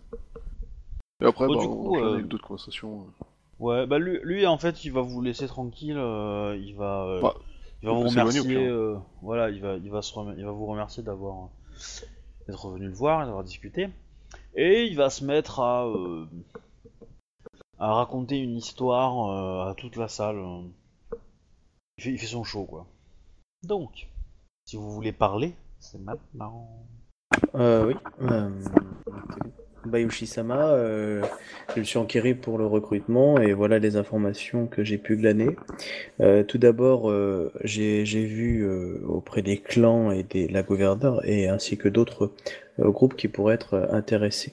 Et 1.20 1.26
après, 1.26 1.46
Bon, 1.46 1.54
bah, 1.54 1.60
du 1.60 1.66
on 1.66 1.76
coup, 1.76 1.96
euh, 1.96 2.14
avec 2.14 2.28
d'autres 2.28 2.46
conversations. 2.46 3.06
Ouais, 3.58 3.86
bah 3.86 3.98
lui, 3.98 4.18
lui, 4.22 4.46
en 4.46 4.58
fait, 4.58 4.84
il 4.84 4.92
va 4.92 5.00
vous 5.00 5.20
laisser 5.20 5.46
tranquille, 5.46 5.96
euh, 5.96 6.56
il 6.60 6.74
va, 6.74 7.06
euh, 7.06 7.20
Bah, 7.20 7.34
il 7.82 7.88
va 7.88 7.94
vous 7.94 8.08
remercier, 8.08 8.66
euh, 8.66 8.96
voilà, 9.22 9.50
il 9.50 9.60
va, 9.60 9.76
il 9.76 9.90
va 9.90 10.02
se 10.02 10.12
il 10.36 10.44
va 10.44 10.52
vous 10.52 10.66
remercier 10.66 11.02
d'avoir, 11.02 11.48
d'être 12.46 12.68
venu 12.70 12.86
le 12.86 12.94
voir 12.94 13.22
et 13.22 13.26
d'avoir 13.26 13.44
discuté, 13.44 13.88
et 14.56 14.84
il 14.84 14.96
va 14.96 15.10
se 15.10 15.24
mettre 15.24 15.60
à, 15.60 15.86
euh, 15.86 16.26
raconter 17.78 18.38
une 18.38 18.56
histoire 18.56 19.30
euh, 19.30 19.70
à 19.70 19.74
toute 19.74 19.96
la 19.96 20.08
salle. 20.08 20.42
Il 21.98 22.18
fait, 22.18 22.26
son 22.26 22.44
show, 22.44 22.64
quoi. 22.64 22.86
Donc, 23.62 24.08
si 24.64 24.76
vous 24.76 24.90
voulez 24.90 25.12
parler, 25.12 25.54
c'est 25.78 26.00
maintenant. 26.00 26.68
Euh, 27.54 27.86
oui. 27.86 27.94
Euh, 28.22 28.50
Bayushi-sama, 29.84 30.76
je 31.74 31.78
me 31.78 31.84
suis 31.84 31.98
enquéré 31.98 32.34
pour 32.34 32.56
le 32.56 32.66
recrutement 32.66 33.38
et 33.38 33.52
voilà 33.52 33.78
les 33.78 33.96
informations 33.96 34.66
que 34.66 34.82
j'ai 34.82 34.96
pu 34.96 35.16
glaner. 35.16 35.56
Tout 36.48 36.56
d'abord, 36.56 37.12
j'ai 37.64 38.02
vu 38.02 38.66
auprès 39.04 39.42
des 39.42 39.58
clans 39.58 40.10
et 40.10 40.22
des 40.22 40.48
la 40.48 40.62
gouverneure 40.62 41.22
et 41.26 41.48
ainsi 41.48 41.76
que 41.76 41.90
d'autres 41.90 42.32
groupes 42.78 43.16
qui 43.16 43.28
pourraient 43.28 43.54
être 43.54 43.74
euh, 43.74 43.86
intéressés. 43.92 44.52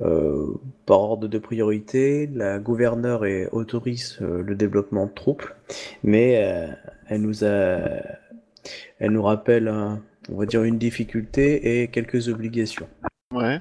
Euh, 0.00 0.46
par 0.86 1.00
ordre 1.00 1.28
de 1.28 1.38
priorité, 1.38 2.28
la 2.34 2.58
gouverneure 2.58 3.24
est- 3.24 3.48
autorise 3.52 4.18
euh, 4.22 4.42
le 4.42 4.54
développement 4.56 5.06
de 5.06 5.12
troupes, 5.12 5.48
mais 6.02 6.42
euh, 6.42 6.66
elle 7.08 7.20
nous 7.22 7.44
a, 7.44 7.78
elle 8.98 9.10
nous 9.10 9.22
rappelle, 9.22 9.68
un- 9.68 10.00
on 10.30 10.36
va 10.36 10.46
dire, 10.46 10.64
une 10.64 10.78
difficulté 10.78 11.82
et 11.82 11.88
quelques 11.88 12.28
obligations. 12.28 12.88
Ouais. 13.32 13.60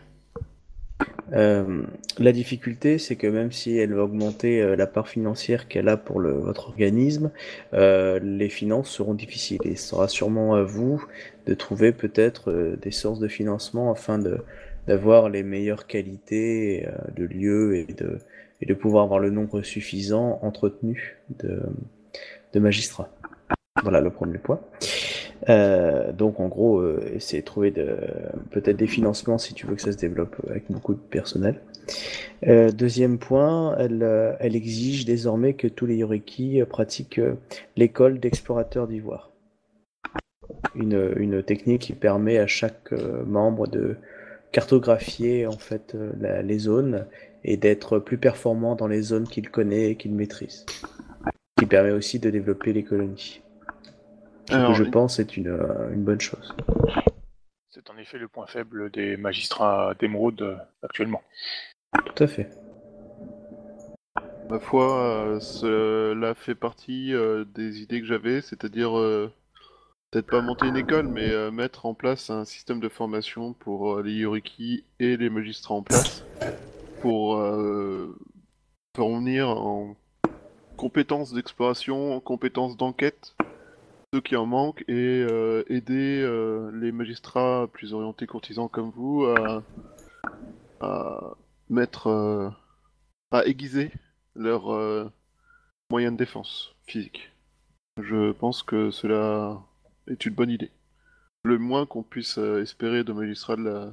Euh, 1.34 1.84
la 2.20 2.32
difficulté, 2.34 2.98
c'est 2.98 3.16
que 3.16 3.26
même 3.28 3.52
si 3.54 3.78
elle 3.78 3.94
va 3.94 4.04
augmenter 4.04 4.62
euh, 4.62 4.76
la 4.76 4.86
part 4.86 5.08
financière 5.08 5.68
qu'elle 5.70 5.88
a 5.88 5.96
pour 5.96 6.20
le, 6.20 6.32
votre 6.34 6.68
organisme, 6.68 7.32
euh, 7.74 8.20
les 8.22 8.50
finances 8.50 8.90
seront 8.90 9.14
difficiles 9.14 9.60
et 9.64 9.76
ce 9.76 9.90
sera 9.90 10.08
sûrement 10.10 10.56
à 10.56 10.64
vous 10.64 11.04
de 11.46 11.54
trouver 11.54 11.92
peut-être 11.92 12.52
euh, 12.52 12.76
des 12.82 12.92
sources 12.92 13.20
de 13.20 13.28
financement 13.28 13.92
afin 13.92 14.20
de 14.20 14.38
d'avoir 14.88 15.30
les 15.30 15.44
meilleures 15.44 15.86
qualités 15.86 16.88
euh, 16.88 16.92
de 17.16 17.24
lieux 17.24 17.76
et 17.78 17.86
de, 17.94 18.18
et 18.62 18.66
de 18.66 18.74
pouvoir 18.74 19.04
avoir 19.04 19.20
le 19.20 19.30
nombre 19.30 19.62
suffisant 19.62 20.40
entretenu 20.42 21.18
de, 21.38 21.62
de 22.54 22.60
magistrats. 22.60 23.10
Voilà 23.84 24.02
le 24.02 24.10
premier 24.10 24.40
point. 24.40 24.60
Euh, 25.50 26.12
donc 26.12 26.40
en 26.40 26.48
gros, 26.48 26.82
de 26.82 27.42
trouver 27.42 27.72
peut-être 28.52 28.78
des 28.78 28.88
financements 28.88 29.38
si 29.38 29.54
tu 29.54 29.66
veux 29.68 29.76
que 29.76 29.82
ça 29.82 29.92
se 29.92 29.98
développe 29.98 30.36
avec 30.50 30.64
beaucoup 30.70 30.94
de 30.94 31.00
personnel. 31.00 31.62
Deuxième 32.44 33.18
point, 33.20 33.76
elle, 33.78 34.36
elle 34.40 34.56
exige 34.56 35.06
désormais 35.06 35.54
que 35.54 35.68
tous 35.68 35.86
les 35.86 35.98
Yoriki 35.98 36.62
pratiquent 36.70 37.22
l'école 37.76 38.20
d'explorateurs 38.20 38.88
d'ivoire. 38.88 39.31
Une, 40.76 41.14
une 41.18 41.44
technique 41.44 41.82
qui 41.82 41.94
permet 41.94 42.38
à 42.38 42.48
chaque 42.48 42.94
euh, 42.94 43.24
membre 43.26 43.68
de 43.68 43.98
cartographier 44.52 45.48
en 45.48 45.58
fait 45.58 45.96
euh, 45.96 46.12
la- 46.20 46.42
les 46.42 46.60
zones 46.60 47.06
et 47.44 47.58
d'être 47.58 48.00
plus 48.00 48.18
performant 48.18 48.76
dans 48.76 48.88
les 48.88 49.02
zones 49.02 49.28
qu'il 49.28 49.50
connaît 49.50 49.92
et 49.92 49.96
qu'il 49.96 50.14
maîtrise. 50.14 50.66
Qui 51.58 51.66
permet 51.66 51.92
aussi 51.92 52.20
de 52.20 52.30
développer 52.30 52.74
les 52.74 52.84
colonies. 52.84 53.42
Ce 54.50 54.56
Alors, 54.56 54.72
que 54.72 54.78
je 54.78 54.84
pense 54.84 55.20
est 55.20 55.38
une, 55.38 55.48
euh, 55.48 55.92
une 55.94 56.04
bonne 56.04 56.20
chose. 56.22 56.54
C'est 57.70 57.90
en 57.90 57.98
effet 57.98 58.18
le 58.18 58.28
point 58.28 58.48
faible 58.48 58.92
des 58.92 59.16
magistrats 59.18 59.94
d'émeraude 60.00 60.42
euh, 60.42 60.56
actuellement. 60.84 61.22
Tout 62.06 62.24
à 62.24 62.28
fait. 62.28 62.50
Ma 64.50 64.60
foi, 64.60 65.02
euh, 65.02 65.40
cela 65.40 66.36
fait 66.36 66.56
partie 66.56 67.14
euh, 67.14 67.46
des 67.56 67.82
idées 67.82 68.02
que 68.02 68.08
j'avais, 68.08 68.42
c'est-à-dire 68.42 68.98
euh, 69.00 69.32
peut-être 70.12 70.28
pas 70.28 70.42
monter 70.42 70.68
une 70.68 70.76
école, 70.76 71.08
mais 71.08 71.32
euh, 71.32 71.52
mettre 71.52 71.86
en 71.86 71.94
place 71.94 72.30
un 72.30 72.44
système 72.44 72.82
de 72.82 72.90
formation 72.90 73.54
pour 73.54 73.96
euh, 73.96 74.04
les 74.04 74.12
Yoriki 74.12 74.84
et 75.00 75.16
les 75.16 75.30
magistrats 75.30 75.76
en 75.76 75.84
place, 75.84 76.26
pour 77.02 77.38
euh, 77.38 78.14
fournir 78.96 79.48
en 79.50 79.96
compétences 80.76 81.34
d'exploration, 81.34 82.14
en 82.14 82.20
compétences 82.20 82.76
d'enquête, 82.76 83.36
ceux 84.14 84.20
qui 84.20 84.36
en 84.36 84.46
manquent, 84.46 84.84
et 84.90 85.26
euh, 85.30 85.64
aider 85.70 86.28
les 86.74 86.92
magistrats 86.92 87.70
plus 87.72 87.94
orientés 87.94 88.28
courtisans 88.28 88.68
comme 88.68 88.92
vous 88.92 89.26
à, 90.82 91.36
mettre, 91.70 92.52
à 93.32 93.46
aiguiser 93.46 93.94
leurs 94.36 95.10
moyens 95.90 96.14
de 96.14 96.18
défense 96.18 96.76
physique. 96.86 97.32
Je 97.98 98.32
pense 98.32 98.64
que 98.64 98.92
cela 98.92 99.62
est 100.08 100.26
une 100.26 100.34
bonne 100.34 100.50
idée. 100.50 100.72
Le 101.44 101.58
moins 101.58 101.86
qu'on 101.86 102.04
puisse 102.04 102.38
euh, 102.38 102.62
espérer 102.62 103.04
de 103.04 103.14
magistrats 103.14 103.56
de 103.56 103.64
la 103.64 103.92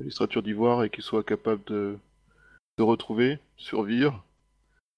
magistrature 0.00 0.42
d'Ivoire 0.42 0.82
est 0.82 0.90
qu'ils 0.90 1.04
soient 1.04 1.24
capables 1.24 1.64
de 1.66 1.98
se 2.78 2.82
retrouver, 2.82 3.38
survivre, 3.56 4.24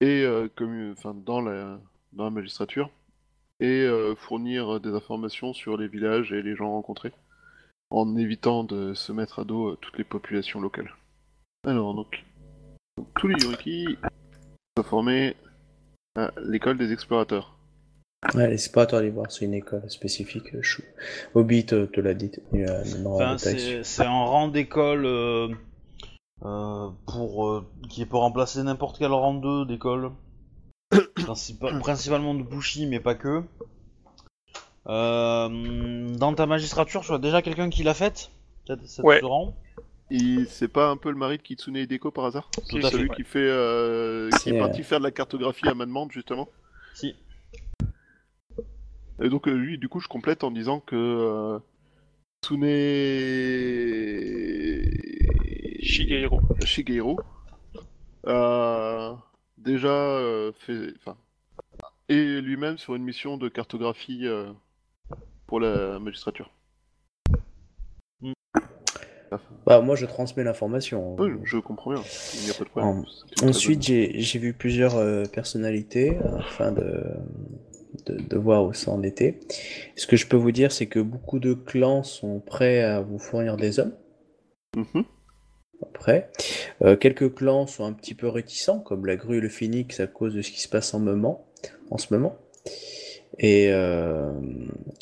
et 0.01 0.23
euh, 0.25 0.49
commu- 0.57 0.93
enfin, 0.93 1.15
dans, 1.15 1.41
la, 1.41 1.79
dans 2.13 2.25
la 2.25 2.31
magistrature, 2.31 2.91
et 3.61 3.83
euh, 3.83 4.15
fournir 4.15 4.81
des 4.81 4.91
informations 4.91 5.53
sur 5.53 5.77
les 5.77 5.89
villages 5.89 6.33
et 6.33 6.43
les 6.43 6.57
gens 6.57 6.71
rencontrés, 6.71 7.13
en 7.91 8.17
évitant 8.17 8.65
de 8.65 8.95
se 8.95 9.13
mettre 9.13 9.41
à 9.41 9.45
dos 9.45 9.77
toutes 9.77 9.99
les 9.99 10.05
populations 10.05 10.61
locales. 10.61 10.95
Alors 11.67 11.95
donc, 11.95 12.25
Donc, 12.99 13.09
tous 13.19 13.29
les 13.29 13.43
Yoriki 13.43 13.99
sont 14.77 14.85
formés 14.85 15.37
à 16.17 16.33
l'école 16.43 16.79
des 16.79 16.93
explorateurs. 16.93 17.56
Ouais, 18.35 18.49
les 18.49 18.55
explorateurs 18.55 19.01
d'ivoire, 19.03 19.31
c'est 19.31 19.45
une 19.45 19.55
école 19.55 19.89
spécifique. 19.91 20.55
euh, 20.55 20.63
chou. 20.63 20.83
Hobbit 21.35 21.67
te, 21.67 21.87
te 21.87 22.01
l'a 22.01 22.15
dit. 22.15 22.31
Enfin, 23.07 23.39
c'est 23.39 23.83
c'est 23.85 24.03
un 24.05 24.11
rang 24.25 24.49
d'école 24.49 25.07
euh, 25.07 25.49
euh, 26.45 26.89
pour 27.07 27.47
euh, 27.49 27.67
qui 27.89 28.05
peut 28.05 28.17
remplacer 28.17 28.63
n'importe 28.63 28.99
quel 28.99 29.13
rang 29.13 29.35
2 29.35 29.65
d'école. 29.67 30.11
Principa- 31.17 31.79
principalement 31.79 32.35
de 32.35 32.43
Bushi, 32.43 32.87
mais 32.87 33.01
pas 33.01 33.15
que. 33.15 33.43
Euh, 34.89 36.09
dans 36.17 36.35
ta 36.35 36.47
magistrature, 36.47 37.03
tu 37.03 37.13
as 37.13 37.19
déjà 37.19 37.43
quelqu'un 37.43 37.71
qui 37.71 37.83
l'a 37.83 37.95
faite 37.95 38.31
Cette, 38.67 38.87
cette 38.87 39.05
Ouais. 39.05 39.19
ce 39.21 39.25
rang 39.25 39.57
Et 40.11 40.45
c'est 40.49 40.69
pas 40.69 40.89
un 40.89 40.97
peu 40.97 41.11
le 41.11 41.17
mari 41.17 41.39
de 41.39 41.43
Kitsune 41.43 41.77
Hideko 41.77 42.11
par 42.13 42.27
hasard? 42.27 42.49
Fait. 42.71 42.81
Celui 42.83 43.09
ouais. 43.09 43.17
qui 43.17 43.25
fait, 43.25 43.39
euh, 43.41 44.31
qui 44.31 44.39
C'est, 44.39 44.51
est 44.51 44.57
euh, 44.61 44.61
parti 44.65 44.83
faire 44.85 44.99
de 44.99 45.05
la 45.05 45.11
cartographie 45.11 45.67
à 45.69 45.75
ma 45.75 45.87
demande 45.87 46.13
justement? 46.13 46.49
Si. 46.95 47.15
Et 49.23 49.29
donc 49.29 49.49
euh, 49.49 49.53
lui, 49.55 49.79
du 49.79 49.89
coup, 49.89 50.01
je 50.01 50.09
complète 50.09 50.45
en 50.45 50.51
disant 50.51 50.81
que 50.81 50.95
euh, 50.97 51.59
Tsune 52.45 52.65
Shigeru. 55.83 56.39
Shigeru 56.65 57.17
a 58.27 59.17
déjà 59.59 59.89
euh, 59.89 60.53
fait, 60.53 60.93
enfin, 60.99 61.17
et 62.09 62.41
lui-même 62.41 62.79
sur 62.79 62.95
une 62.95 63.03
mission 63.05 63.37
de 63.37 63.49
cartographie 63.49 64.27
euh, 64.27 64.53
pour 65.47 65.61
la 65.61 65.99
magistrature. 65.99 66.51
Bah, 69.67 69.81
moi, 69.81 69.97
je 69.97 70.07
transmets 70.07 70.45
l'information. 70.45 71.17
Oui, 71.19 71.31
je 71.43 71.59
comprends 71.59 71.93
bien. 71.93 72.03
Il 72.35 72.45
n'y 72.45 72.51
a 72.51 72.55
pas 72.55 72.65
de 72.65 72.69
problème. 72.69 73.05
En- 73.43 73.49
Ensuite, 73.49 73.83
j'ai 73.83 74.21
j'ai 74.21 74.39
vu 74.39 74.53
plusieurs 74.53 74.95
euh, 74.97 75.25
personnalités 75.25 76.17
afin 76.39 76.71
de, 76.71 77.03
de, 78.07 78.17
de 78.17 78.37
voir 78.37 78.65
où 78.65 78.73
ça 78.73 78.91
en 78.91 79.03
était. 79.03 79.41
Ce 79.97 80.07
que 80.07 80.17
je 80.17 80.27
peux 80.27 80.37
vous 80.37 80.53
dire, 80.53 80.73
c'est 80.73 80.87
que 80.87 81.01
beaucoup 81.01 81.39
de 81.39 81.55
clans 81.55 82.03
sont 82.03 82.41
prêts 82.41 82.83
à 82.83 83.01
vous 83.01 83.19
fournir 83.19 83.57
des 83.57 83.79
hommes. 83.81 83.93
Mhm. 84.77 85.05
Après, 85.83 86.31
Euh, 86.83 86.97
quelques 86.97 87.35
clans 87.35 87.67
sont 87.67 87.85
un 87.85 87.93
petit 87.93 88.15
peu 88.15 88.29
réticents, 88.29 88.81
comme 88.81 89.07
la 89.07 89.17
grue 89.17 89.39
et 89.39 89.41
le 89.41 89.49
phénix, 89.49 90.01
à 90.01 90.07
cause 90.07 90.35
de 90.35 90.43
ce 90.43 90.51
qui 90.51 90.61
se 90.61 90.69
passe 90.69 90.93
en, 90.95 91.01
moment, 91.01 91.47
en 91.91 91.99
ce 91.99 92.13
moment. 92.15 92.37
Et, 93.39 93.69
euh, 93.73 94.33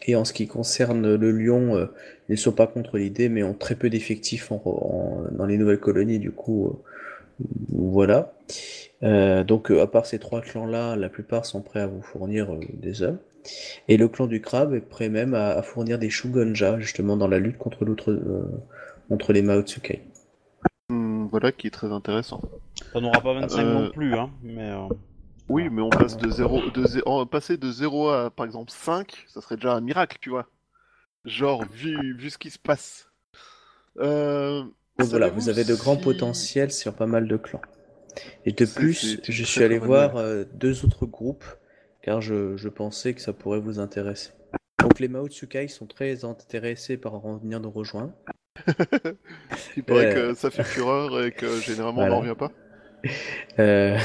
et 0.06 0.16
en 0.16 0.24
ce 0.24 0.32
qui 0.32 0.46
concerne 0.48 1.14
le 1.14 1.30
lion, 1.30 1.76
euh, 1.76 1.86
ils 2.28 2.32
ne 2.32 2.36
sont 2.36 2.52
pas 2.52 2.66
contre 2.66 2.98
l'idée, 2.98 3.28
mais 3.28 3.42
ont 3.42 3.54
très 3.54 3.76
peu 3.76 3.90
d'effectifs 3.90 4.50
en- 4.50 4.62
en- 4.64 5.24
dans 5.32 5.46
les 5.46 5.58
nouvelles 5.58 5.78
colonies, 5.80 6.18
du 6.18 6.32
coup, 6.32 6.66
euh, 6.68 6.72
voilà. 7.70 8.32
Euh, 9.02 9.44
donc, 9.44 9.70
euh, 9.70 9.82
à 9.82 9.86
part 9.86 10.06
ces 10.06 10.18
trois 10.18 10.40
clans-là, 10.40 10.96
la 10.96 11.08
plupart 11.08 11.44
sont 11.46 11.60
prêts 11.62 11.80
à 11.80 11.86
vous 11.86 12.02
fournir 12.02 12.52
euh, 12.52 12.60
des 12.72 13.02
hommes. 13.02 13.18
Et 13.88 13.96
le 13.96 14.08
clan 14.08 14.26
du 14.26 14.40
crabe 14.40 14.72
est 14.74 14.80
prêt 14.80 15.08
même 15.10 15.34
à, 15.34 15.50
à 15.50 15.62
fournir 15.62 15.98
des 15.98 16.08
shugonja, 16.10 16.78
justement, 16.80 17.16
dans 17.16 17.28
la 17.28 17.38
lutte 17.38 17.58
contre, 17.58 17.84
l'autre, 17.84 18.10
euh, 18.12 18.44
contre 19.08 19.32
les 19.32 19.42
Maotsukai. 19.42 20.02
Hmm, 20.88 21.26
voilà 21.26 21.52
qui 21.52 21.66
est 21.66 21.70
très 21.70 21.92
intéressant. 21.92 22.40
Ça 22.92 23.00
n'aura 23.00 23.20
pas 23.20 23.34
25 23.34 23.58
Euh, 23.60 23.84
non 23.84 23.90
plus, 23.90 24.14
hein, 24.14 24.30
mais... 24.42 24.70
euh, 24.70 24.88
Oui, 25.48 25.68
mais 25.70 25.82
on 25.82 25.90
passe 25.90 26.16
de 26.16 26.30
0, 26.30 26.70
de 26.70 26.86
zé- 26.86 27.02
en- 27.04 27.26
passer 27.26 27.56
de 27.58 27.70
0 27.70 28.08
à 28.08 28.30
par 28.30 28.46
exemple 28.46 28.70
5, 28.70 29.24
ça 29.28 29.40
serait 29.42 29.56
déjà 29.56 29.74
un 29.74 29.80
miracle, 29.82 30.16
tu 30.20 30.30
vois. 30.30 30.46
Genre, 31.26 31.64
vu, 31.66 32.14
vu 32.16 32.30
ce 32.30 32.38
qui 32.38 32.50
se 32.50 32.58
passe. 32.58 33.10
Euh, 33.98 34.64
Donc 34.98 35.08
voilà, 35.08 35.28
vous 35.28 35.48
avez 35.48 35.64
de 35.64 35.74
grands 35.74 35.96
si- 35.96 36.02
potentiels 36.04 36.70
sur 36.70 36.94
pas 36.94 37.06
mal 37.06 37.26
de 37.28 37.36
clans. 37.36 37.60
Et 38.46 38.52
de 38.52 38.64
plus, 38.64 39.20
je 39.28 39.44
suis 39.44 39.62
allé 39.64 39.78
voir 39.78 40.16
euh, 40.16 40.44
deux 40.54 40.84
autres 40.84 41.06
groupes, 41.06 41.44
car 42.02 42.20
je, 42.20 42.56
je 42.56 42.68
pensais 42.68 43.12
que 43.14 43.20
ça 43.20 43.32
pourrait 43.32 43.58
vous 43.60 43.80
intéresser. 43.80 44.30
Donc 44.80 45.00
les 45.00 45.08
Maotsukai 45.08 45.66
sont 45.68 45.86
très 45.86 46.24
intéressés 46.24 46.96
par 46.96 47.24
en 47.26 47.36
venir 47.38 47.58
nous 47.60 47.70
rejoindre. 47.70 48.12
Il 49.76 49.82
paraît 49.82 50.14
Euh. 50.16 50.32
que 50.32 50.38
ça 50.38 50.50
fait 50.50 50.62
fureur 50.62 51.22
et 51.24 51.32
que 51.32 51.58
généralement 51.60 52.00
Voilà. 52.02 52.12
on 52.12 52.16
n'en 52.16 52.20
revient 52.22 52.38
pas. 52.38 52.52
Euh, 53.58 53.98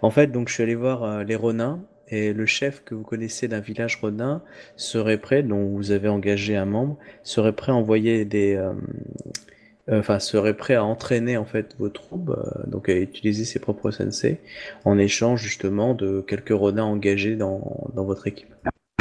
en 0.00 0.10
fait, 0.10 0.28
donc 0.28 0.48
je 0.48 0.54
suis 0.54 0.62
allé 0.62 0.74
voir 0.74 1.02
euh, 1.02 1.22
les 1.24 1.34
Ronins, 1.36 1.84
et 2.08 2.32
le 2.32 2.46
chef 2.46 2.82
que 2.84 2.94
vous 2.94 3.02
connaissez 3.02 3.46
d'un 3.48 3.60
village 3.60 3.96
Ronin 4.00 4.42
serait 4.76 5.18
prêt, 5.18 5.42
dont 5.42 5.66
vous 5.66 5.90
avez 5.90 6.08
engagé 6.08 6.56
un 6.56 6.64
membre, 6.64 6.96
serait 7.24 7.52
prêt 7.52 7.72
à 7.72 7.74
envoyer 7.74 8.24
des... 8.24 8.54
euh, 8.56 8.70
euh, 8.70 8.74
Enfin, 9.88 10.18
serait 10.18 10.56
prêt 10.56 10.74
à 10.74 10.82
entraîner 10.84 11.36
en 11.36 11.44
fait 11.44 11.76
vos 11.78 11.88
troupes, 11.88 12.30
euh, 12.30 12.66
donc 12.66 12.88
à 12.88 12.94
utiliser 12.94 13.44
ses 13.44 13.60
propres 13.60 13.92
sensei, 13.92 14.40
en 14.84 14.98
échange 14.98 15.40
justement 15.40 15.94
de 15.94 16.20
quelques 16.22 16.50
Ronins 16.50 16.82
engagés 16.82 17.36
dans, 17.36 17.88
dans 17.94 18.04
votre 18.04 18.26
équipe. 18.26 18.52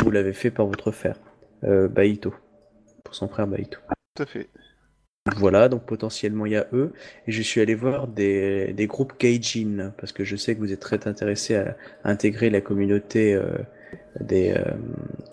Vous 0.04 0.12
l'avez 0.12 0.34
fait 0.34 0.52
par 0.52 0.68
votre 0.68 0.92
frère, 0.92 1.20
euh, 1.64 1.88
Baito, 1.88 2.36
pour 3.04 3.16
son 3.16 3.28
frère 3.28 3.48
Baito. 3.48 3.80
Tout 4.16 4.24
à 4.24 4.26
fait. 4.28 4.48
Voilà, 5.38 5.70
donc 5.70 5.88
potentiellement 5.88 6.46
il 6.46 6.52
y 6.52 6.56
a 6.56 6.68
eux. 6.72 6.94
Et 7.26 7.32
je 7.32 7.42
suis 7.42 7.62
allé 7.62 7.74
voir 7.74 8.08
des, 8.08 8.72
des 8.74 8.86
groupes 8.86 9.14
Gaijin, 9.20 9.92
parce 9.98 10.12
que 10.12 10.24
je 10.24 10.36
sais 10.36 10.54
que 10.54 10.60
vous 10.60 10.72
êtes 10.72 10.82
très 10.82 11.08
intéressé 11.08 11.56
à, 11.56 11.76
à 12.04 12.12
intégrer 12.12 12.52
la 12.52 12.62
communauté 12.62 13.34
euh, 13.34 13.58
des, 14.20 14.52
euh, 14.52 14.64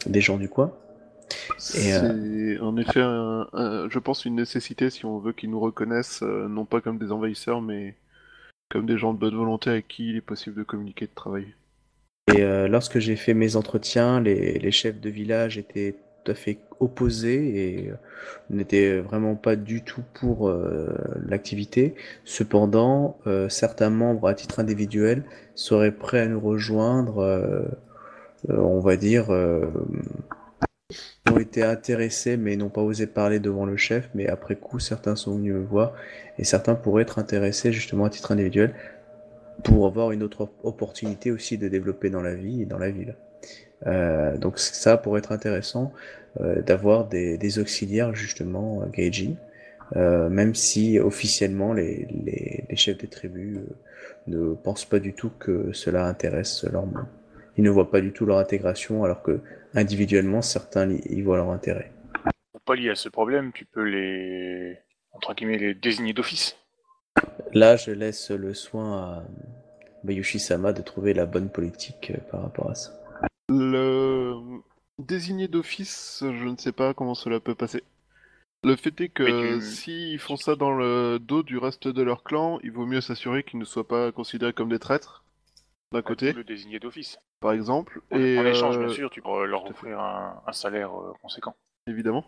des 0.06 0.22
gens 0.22 0.38
du 0.38 0.48
coin. 0.48 0.74
Euh, 1.32 1.56
C'est 1.58 2.58
en 2.60 2.76
effet, 2.76 3.00
un- 3.00 3.48
un- 3.52 3.88
je 3.88 3.98
pense, 3.98 4.24
une 4.24 4.36
nécessité 4.36 4.90
si 4.90 5.04
on 5.04 5.18
veut 5.18 5.32
qu'ils 5.32 5.50
nous 5.50 5.60
reconnaissent, 5.60 6.22
euh, 6.22 6.48
non 6.48 6.64
pas 6.64 6.80
comme 6.80 6.98
des 6.98 7.12
envahisseurs, 7.12 7.62
mais 7.62 7.96
comme 8.70 8.86
des 8.86 8.98
gens 8.98 9.12
de 9.12 9.18
bonne 9.18 9.36
volonté 9.36 9.70
avec 9.70 9.88
qui 9.88 10.10
il 10.10 10.16
est 10.16 10.20
possible 10.22 10.56
de 10.56 10.62
communiquer, 10.62 11.06
de 11.06 11.14
travailler. 11.14 11.54
Et 12.34 12.42
euh, 12.42 12.68
lorsque 12.68 12.98
j'ai 12.98 13.16
fait 13.16 13.34
mes 13.34 13.56
entretiens, 13.56 14.20
les, 14.20 14.58
les 14.58 14.70
chefs 14.70 15.00
de 15.00 15.10
village 15.10 15.58
étaient 15.58 15.96
tout 16.24 16.30
à 16.30 16.34
fait 16.34 16.58
opposés 16.78 17.58
et 17.58 17.92
n'étaient 18.48 19.00
vraiment 19.00 19.34
pas 19.34 19.56
du 19.56 19.82
tout 19.82 20.02
pour 20.14 20.52
l'activité. 21.26 21.96
Cependant, 22.24 23.18
certains 23.48 23.90
membres 23.90 24.28
à 24.28 24.34
titre 24.34 24.60
individuel 24.60 25.24
seraient 25.56 25.90
prêts 25.90 26.20
à 26.20 26.28
nous 26.28 26.38
rejoindre, 26.38 27.66
on 28.48 28.78
va 28.78 28.96
dire, 28.96 29.32
ont 31.30 31.38
été 31.38 31.62
intéressés 31.62 32.36
mais 32.36 32.56
n'ont 32.56 32.68
pas 32.68 32.82
osé 32.82 33.06
parler 33.06 33.40
devant 33.40 33.66
le 33.66 33.76
chef, 33.76 34.08
mais 34.14 34.28
après 34.28 34.56
coup, 34.56 34.78
certains 34.78 35.16
sont 35.16 35.36
venus 35.36 35.54
me 35.54 35.64
voir 35.64 35.92
et 36.38 36.44
certains 36.44 36.74
pourraient 36.74 37.02
être 37.02 37.18
intéressés 37.18 37.72
justement 37.72 38.04
à 38.04 38.10
titre 38.10 38.32
individuel 38.32 38.74
pour 39.64 39.86
avoir 39.86 40.12
une 40.12 40.22
autre 40.22 40.42
op- 40.42 40.60
opportunité 40.62 41.30
aussi 41.30 41.58
de 41.58 41.68
développer 41.68 42.10
dans 42.10 42.22
la 42.22 42.34
vie 42.34 42.62
et 42.62 42.66
dans 42.66 42.78
la 42.78 42.90
ville. 42.90 43.14
Euh, 43.86 44.36
donc 44.36 44.58
ça 44.58 44.96
pourrait 44.96 45.18
être 45.18 45.32
intéressant 45.32 45.92
euh, 46.40 46.62
d'avoir 46.62 47.08
des, 47.08 47.58
auxiliaires 47.58 48.14
justement 48.14 48.82
euh, 48.82 48.86
Gaijin, 48.86 49.34
même 49.94 50.54
si 50.54 50.98
officiellement 50.98 51.74
les, 51.74 52.08
les, 52.24 52.76
chefs 52.76 52.98
des 52.98 53.08
tribus 53.08 53.58
ne 54.26 54.54
pensent 54.54 54.86
pas 54.86 55.00
du 55.00 55.12
tout 55.12 55.30
que 55.38 55.70
cela 55.72 56.06
intéresse 56.06 56.64
leurs 56.64 56.86
membres. 56.86 57.08
Ils 57.56 57.64
ne 57.64 57.70
voient 57.70 57.90
pas 57.90 58.00
du 58.00 58.12
tout 58.12 58.24
leur 58.26 58.38
intégration 58.38 59.04
alors 59.04 59.22
que 59.22 59.40
individuellement 59.74 60.42
certains 60.42 60.90
y 60.90 61.20
voient 61.22 61.36
leur 61.36 61.50
intérêt. 61.50 61.92
Pour 62.52 62.60
pallier 62.62 62.90
à 62.90 62.94
ce 62.94 63.08
problème, 63.08 63.52
tu 63.52 63.64
peux 63.64 63.82
les. 63.84 64.78
entre 65.12 65.34
guillemets, 65.34 65.58
les 65.58 65.74
désigner 65.74 66.12
d'office. 66.12 66.56
Là 67.52 67.76
je 67.76 67.90
laisse 67.90 68.30
le 68.30 68.54
soin 68.54 68.96
à 68.98 69.24
Bayushi-sama 70.04 70.72
de 70.72 70.80
trouver 70.82 71.12
la 71.14 71.26
bonne 71.26 71.50
politique 71.50 72.12
euh, 72.14 72.18
par 72.30 72.42
rapport 72.42 72.70
à 72.70 72.74
ça. 72.74 72.90
Le 73.48 74.34
désigné 74.98 75.48
d'office, 75.48 76.22
je 76.26 76.44
ne 76.48 76.56
sais 76.56 76.72
pas 76.72 76.94
comment 76.94 77.14
cela 77.14 77.38
peut 77.40 77.54
passer. 77.54 77.82
Le 78.64 78.76
fait 78.76 78.98
est 79.00 79.08
que 79.08 79.58
tu- 79.58 79.60
s'ils 79.60 80.18
font 80.18 80.36
ça 80.36 80.54
dans 80.56 80.70
le 80.72 81.18
dos 81.18 81.42
du 81.42 81.58
reste 81.58 81.88
de 81.88 82.02
leur 82.02 82.22
clan, 82.22 82.58
il 82.62 82.70
vaut 82.72 82.86
mieux 82.86 83.00
s'assurer 83.00 83.42
qu'ils 83.42 83.58
ne 83.58 83.64
soient 83.64 83.86
pas 83.88 84.12
considérés 84.12 84.52
comme 84.52 84.68
des 84.70 84.78
traîtres, 84.78 85.24
d'un 85.92 86.02
côté, 86.02 86.32
Le 86.32 86.44
désigner 86.44 86.78
d'office. 86.78 87.18
par 87.40 87.52
exemple, 87.52 88.00
En, 88.10 88.18
et 88.18 88.38
en 88.38 88.44
échange, 88.46 88.76
euh, 88.76 88.86
bien 88.86 88.94
sûr, 88.94 89.10
tu 89.10 89.22
pourras 89.22 89.44
leur 89.46 89.64
offrir 89.70 90.00
un, 90.00 90.42
un 90.46 90.52
salaire 90.52 90.90
euh, 90.98 91.12
conséquent. 91.22 91.54
évidemment. 91.86 92.24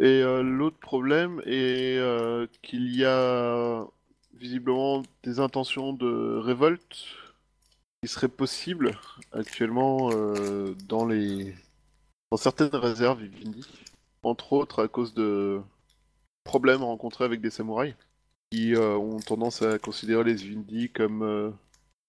Et 0.00 0.22
euh, 0.22 0.42
l'autre 0.42 0.78
problème 0.78 1.40
est 1.46 1.98
qu'il 2.62 2.94
y 2.94 3.04
a 3.04 3.84
visiblement 4.34 5.02
des 5.22 5.40
intentions 5.40 5.92
de 5.92 6.36
révolte 6.38 7.04
qui 8.02 8.08
seraient 8.08 8.28
possibles 8.28 8.98
actuellement 9.32 10.10
dans 10.86 11.06
les 11.06 11.54
dans 12.30 12.36
certaines 12.36 12.74
réserves 12.74 13.22
entre 14.22 14.52
autres 14.52 14.82
à 14.84 14.88
cause 14.88 15.14
de 15.14 15.62
problèmes 16.44 16.82
rencontrés 16.82 17.24
avec 17.24 17.40
des 17.40 17.50
samouraïs 17.50 17.94
qui 18.50 18.74
euh, 18.74 18.96
ont 18.96 19.18
tendance 19.18 19.62
à 19.62 19.78
considérer 19.78 20.24
les 20.24 20.34
Vivendi 20.34 20.90
comme 20.90 21.22
euh, 21.22 21.50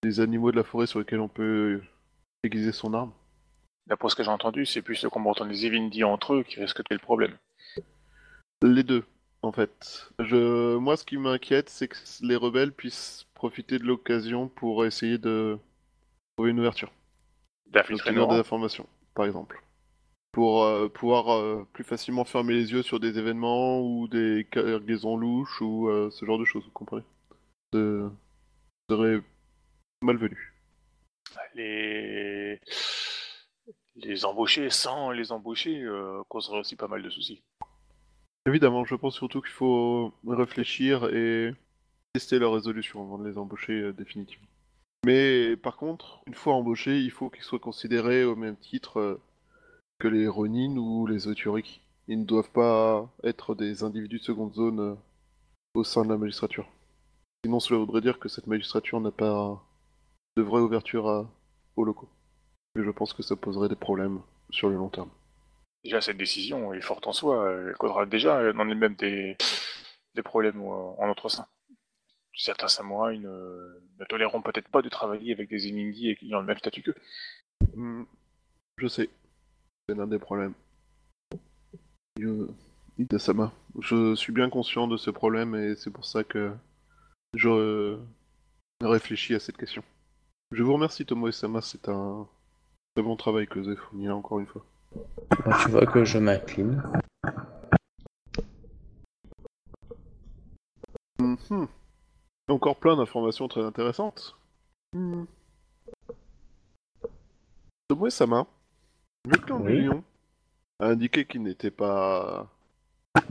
des 0.04 0.20
animaux 0.20 0.52
de 0.52 0.58
la 0.58 0.64
forêt 0.64 0.88
sur 0.88 1.00
lesquels 1.00 1.20
on 1.20 1.28
peut 1.28 1.82
aiguiser 2.44 2.72
son 2.72 2.94
arme. 2.94 3.12
D'après 3.88 4.10
ce 4.10 4.16
que 4.16 4.24
j'ai 4.24 4.30
entendu, 4.30 4.66
c'est 4.66 4.82
plus 4.82 5.02
le 5.04 5.10
combattant 5.10 5.46
des 5.46 5.66
Evindi 5.66 6.04
entre 6.04 6.34
eux 6.36 6.44
qui 6.44 6.60
risque 6.60 6.80
de 6.80 6.96
le 6.96 7.00
problème. 7.00 7.38
Les 8.62 8.84
deux, 8.84 9.06
en 9.42 9.52
fait. 9.52 10.12
Je... 10.20 10.76
Moi, 10.78 10.98
ce 10.98 11.06
qui 11.06 11.18
m'inquiète, 11.18 11.70
c'est 11.70 11.88
que 11.88 11.98
les 12.22 12.36
rebelles 12.36 12.74
puissent 12.74 13.26
profiter 13.34 13.80
de 13.80 13.86
l'occasion 13.86 14.50
pour 14.50 14.86
essayer 14.86 15.18
de 15.18 15.58
trouver 16.36 16.52
une 16.52 16.60
ouverture. 16.60 16.92
D'obtenir 17.72 18.28
des 18.28 18.36
informations, 18.36 18.88
par 19.14 19.26
exemple. 19.26 19.62
Pour 20.34 20.64
euh, 20.64 20.90
pouvoir 20.90 21.34
euh, 21.34 21.66
plus 21.74 21.84
facilement 21.84 22.26
fermer 22.26 22.54
les 22.54 22.72
yeux 22.72 22.84
sur 22.84 23.00
des 23.00 23.18
événements 23.18 23.82
ou 23.82 24.08
des 24.08 24.48
cargaisons 24.52 25.18
louches 25.18 25.62
ou 25.62 25.88
euh, 25.88 26.10
ce 26.12 26.26
genre 26.26 26.38
de 26.38 26.46
choses, 26.46 26.64
vous 26.66 26.72
comprenez? 26.72 27.04
Ce 27.74 28.10
serait 28.90 29.22
malvenu. 30.02 30.54
Les... 31.56 32.60
les 33.96 34.26
embauchés 34.26 34.70
sans 34.70 35.12
les 35.12 35.32
embauchés 35.32 35.82
euh, 35.82 36.22
causeraient 36.30 36.60
aussi 36.60 36.76
pas 36.76 36.88
mal 36.88 37.02
de 37.02 37.10
soucis. 37.10 37.42
Évidemment, 38.48 38.86
je 38.86 38.96
pense 38.96 39.16
surtout 39.16 39.42
qu'il 39.42 39.52
faut 39.52 40.14
réfléchir 40.26 41.06
et 41.14 41.54
tester 42.14 42.40
leur 42.40 42.54
résolution 42.54 43.02
avant 43.02 43.18
de 43.18 43.28
les 43.28 43.38
embaucher 43.38 43.74
euh, 43.74 43.94
définitivement. 43.94 44.48
Mais 45.06 45.56
par 45.58 45.78
contre, 45.78 46.22
une 46.28 46.34
fois 46.34 46.54
embauchés, 46.54 47.00
il 47.00 47.12
faut 47.12 47.30
qu'ils 47.30 47.44
soient 47.44 47.60
considérés 47.60 48.24
au 48.24 48.36
même 48.36 48.56
titre 48.56 49.00
euh, 49.00 49.22
que 50.00 50.08
les 50.08 50.28
Ronin 50.28 50.78
ou 50.78 51.08
les 51.08 51.28
Oturiki. 51.28 51.82
Ils 52.08 52.20
ne 52.20 52.26
doivent 52.26 52.52
pas 52.52 53.10
être 53.24 53.54
des 53.54 53.84
individus 53.84 54.20
de 54.20 54.24
seconde 54.24 54.54
zone 54.54 54.80
euh, 54.80 54.96
au 55.76 55.84
sein 55.84 56.04
de 56.04 56.10
la 56.10 56.18
magistrature. 56.18 56.70
Sinon, 57.44 57.60
cela 57.60 57.80
voudrait 57.80 58.02
dire 58.02 58.18
que 58.18 58.30
cette 58.30 58.48
magistrature 58.48 59.00
n'a 59.00 59.12
pas 59.12 59.64
de 60.38 60.44
vraie 60.44 60.62
ouverture 60.62 61.10
à- 61.10 61.28
aux 61.76 61.84
locaux. 61.84 62.10
Et 62.78 62.84
je 62.84 62.92
pense 62.92 63.12
que 63.14 63.24
ça 63.24 63.36
poserait 63.36 63.70
des 63.70 63.76
problèmes 63.76 64.22
sur 64.52 64.70
le 64.70 64.76
long 64.76 64.90
terme. 64.90 65.10
Déjà, 65.84 66.00
cette 66.00 66.18
décision 66.18 66.74
est 66.74 66.82
forte 66.82 67.08
en 67.08 67.12
soi. 67.14 67.52
Elle 67.52 67.76
causera 67.76 68.06
déjà 68.06 68.54
dans 68.54 68.70
elle-même 68.70 68.96
des, 68.96 69.36
des 70.16 70.22
problèmes 70.22 70.60
euh, 70.62 71.02
en 71.02 71.08
notre 71.08 71.30
sein. 71.30 71.48
Certains 72.36 72.68
samouraïs 72.68 73.20
ne, 73.20 73.82
ne 74.00 74.06
toléreront 74.06 74.44
peut-être 74.44 74.70
pas 74.70 74.84
de 74.84 74.90
travailler 74.90 75.34
avec 75.34 75.50
des 75.50 75.58
qui 76.16 76.36
ont 76.36 76.40
le 76.40 76.46
même 76.46 76.58
statut 76.60 76.84
qu'eux. 76.84 76.96
Hmm, 77.76 78.04
Je 78.78 78.88
sais. 78.88 79.10
C'est 79.90 79.96
l'un 79.96 80.06
des 80.08 80.20
problèmes. 80.20 80.54
Je... 82.20 82.48
Ida-sama, 83.00 83.52
je 83.80 84.16
suis 84.16 84.34
bien 84.34 84.50
conscient 84.50 84.88
de 84.88 84.98
ce 84.98 85.12
problème 85.12 85.54
et 85.56 85.76
c'est 85.76 85.92
pour 85.92 86.06
ça 86.06 86.24
que 86.24 86.52
je 87.36 87.48
euh, 87.48 87.98
réfléchis 88.82 89.36
à 89.36 89.40
cette 89.40 89.58
question. 89.58 89.84
Je 90.52 90.64
vous 90.64 90.74
remercie 90.74 91.06
Tomo-sama, 91.06 91.62
c'est 91.62 91.90
un 91.90 92.28
très 92.96 93.04
bon 93.04 93.16
travail 93.18 93.48
que 93.48 93.60
vous 93.60 93.68
avez 93.68 93.76
fourni 93.78 94.06
là 94.08 94.16
encore 94.16 94.40
une 94.40 94.46
fois. 94.48 94.66
Tu 95.62 95.70
vois 95.70 95.86
que 95.86 96.06
je 96.06 96.18
m'incline. 96.18 96.82
Mhm. 101.20 101.68
Encore 102.48 102.78
plein 102.78 102.96
d'informations 102.96 103.48
très 103.50 103.64
intéressantes. 103.64 104.38
Hmm. 104.94 105.26
Tomo-sama, 107.90 108.48
le 109.30 109.38
clan 109.38 109.60
Oui. 109.62 109.74
du 109.74 109.82
lion 109.88 110.04
a 110.80 110.88
indiqué 110.88 111.26
qu'il 111.26 111.44
n'était 111.44 111.72
pas 111.72 112.50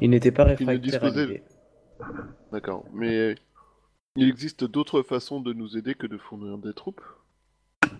Il 0.00 0.10
n'était 0.10 0.32
pas 0.32 0.44
réfractaire 0.44 0.78
disposait-. 0.78 1.42
D'accord, 2.52 2.84
mais 2.92 3.36
il 4.16 4.28
existe 4.28 4.64
d'autres 4.64 5.02
façons 5.02 5.40
de 5.40 5.52
nous 5.52 5.76
aider 5.76 5.94
que 5.94 6.06
de 6.06 6.16
fournir 6.16 6.58
des 6.58 6.72
troupes? 6.72 7.02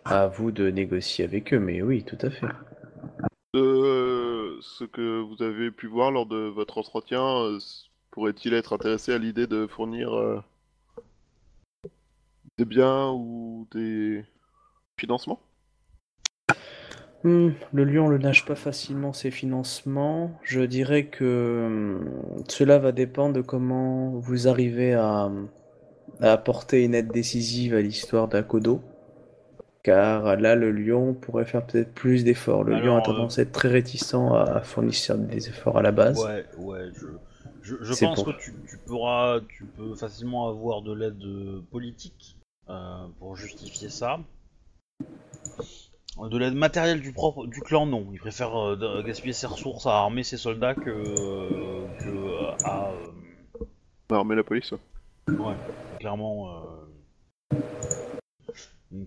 À 0.05 0.27
vous 0.27 0.51
de 0.51 0.71
négocier 0.71 1.25
avec 1.25 1.53
eux, 1.53 1.59
mais 1.59 1.83
oui, 1.83 2.05
tout 2.05 2.19
à 2.21 2.31
fait. 2.31 2.47
De 3.55 4.59
ce 4.61 4.85
que 4.85 5.21
vous 5.21 5.43
avez 5.43 5.71
pu 5.71 5.87
voir 5.87 6.11
lors 6.11 6.27
de 6.27 6.49
votre 6.49 6.79
entretien, 6.79 7.23
euh, 7.23 7.59
pourrait-il 8.11 8.55
être 8.55 8.73
intéressé 8.73 9.13
à 9.13 9.19
l'idée 9.19 9.47
de 9.47 9.67
fournir 9.67 10.15
euh, 10.15 10.41
des 12.59 12.65
biens 12.65 13.11
ou 13.11 13.69
des 13.73 14.25
financements? 14.99 15.41
Hmm, 17.25 17.51
le 17.73 17.85
lion 17.85 18.09
ne 18.09 18.17
lâche 18.17 18.45
pas 18.45 18.55
facilement 18.55 19.13
ses 19.13 19.31
financements. 19.31 20.39
Je 20.43 20.61
dirais 20.61 21.07
que 21.07 21.69
hmm, 21.69 22.45
cela 22.49 22.79
va 22.79 22.93
dépendre 22.93 23.35
de 23.35 23.41
comment 23.43 24.11
vous 24.11 24.49
arrivez 24.49 24.95
à, 24.95 25.31
à 26.21 26.33
apporter 26.33 26.85
une 26.85 26.95
aide 26.95 27.11
décisive 27.11 27.75
à 27.75 27.81
l'histoire 27.81 28.29
d'Akodo. 28.29 28.81
Car 29.83 30.37
là, 30.37 30.57
le 30.57 30.73
lion 30.73 31.15
pourrait 31.15 31.45
faire 31.45 31.65
peut-être 31.65 31.93
plus 31.95 32.25
d'efforts. 32.25 32.65
Le 32.65 32.75
lion 32.75 32.97
a 32.97 33.01
Alors, 33.01 33.03
tendance 33.05 33.39
à 33.39 33.43
être 33.43 33.53
très 33.53 33.69
réticent 33.69 34.15
à 34.15 34.61
fournir 34.63 34.93
des 35.19 35.49
efforts 35.49 35.79
à 35.79 35.83
la 35.83 35.93
base. 35.93 36.25
Ouais, 36.25 36.45
ouais, 36.59 36.91
je, 37.63 37.75
je, 37.81 37.95
pense 38.05 38.23
pour- 38.25 38.35
que 38.35 38.41
tu, 38.41 38.53
tu 38.69 38.79
pourras, 38.79 39.41
tu 39.49 39.65
peux 39.65 39.95
facilement 39.95 40.49
avoir 40.49 40.83
de 40.83 40.93
l'aide 40.93 41.23
euh, 41.23 41.63
politique 41.71 42.37
euh, 42.69 43.07
pour 43.19 43.37
justifier 43.37 43.89
ça. 43.89 44.19
De 46.31 46.39
l'aide 46.39 46.55
matérielle 46.55 47.01
du 47.01 47.13
propre 47.13 47.47
du 47.47 47.61
clan, 47.61 47.87
non. 47.87 48.09
Il 48.13 48.19
préfère 48.19 48.57
euh, 48.57 49.03
gaspiller 49.03 49.35
ses 49.35 49.47
ressources 49.47 49.87
à 49.87 49.91
armer 49.99 50.23
ses 50.23 50.39
soldats 50.39 50.75
que, 50.75 50.89
euh, 50.89 51.87
que 52.01 52.09
euh, 52.09 52.51
à 52.65 52.91
euh, 52.91 53.65
Bah, 54.09 54.17
Armer 54.17 54.35
la 54.35 54.43
police. 54.43 54.73
Ouais, 55.29 55.55
clairement. 55.99 56.49
euh, 56.51 57.57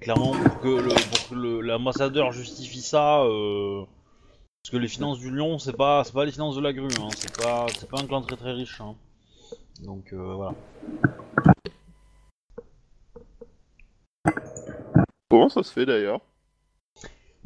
Clairement, 0.02 0.34
pour 0.34 0.60
que 0.62 1.60
l'ambassadeur 1.62 2.32
justifie 2.32 2.82
ça, 2.82 3.22
euh, 3.24 3.84
parce 4.62 4.72
que 4.72 4.78
les 4.78 4.88
finances 4.90 5.20
du 5.20 5.32
lion, 5.32 5.58
c'est 5.58 5.76
pas, 5.76 6.04
pas 6.14 6.26
les 6.26 6.32
finances 6.32 6.56
de 6.58 6.62
la 6.62 6.74
grue, 6.74 6.90
hein, 7.00 7.08
c'est 7.16 7.36
pas, 7.38 7.66
c'est 7.78 7.90
pas 7.90 8.00
un 8.02 8.06
clan 8.06 8.22
très 8.22 8.36
très 8.36 8.52
riche. 8.52 8.80
hein. 8.82 8.96
Donc 9.84 10.12
euh, 10.14 10.34
voilà. 10.34 10.54
Comment 15.30 15.50
ça 15.50 15.64
se 15.64 15.72
fait 15.72 15.86
d'ailleurs? 15.86 16.20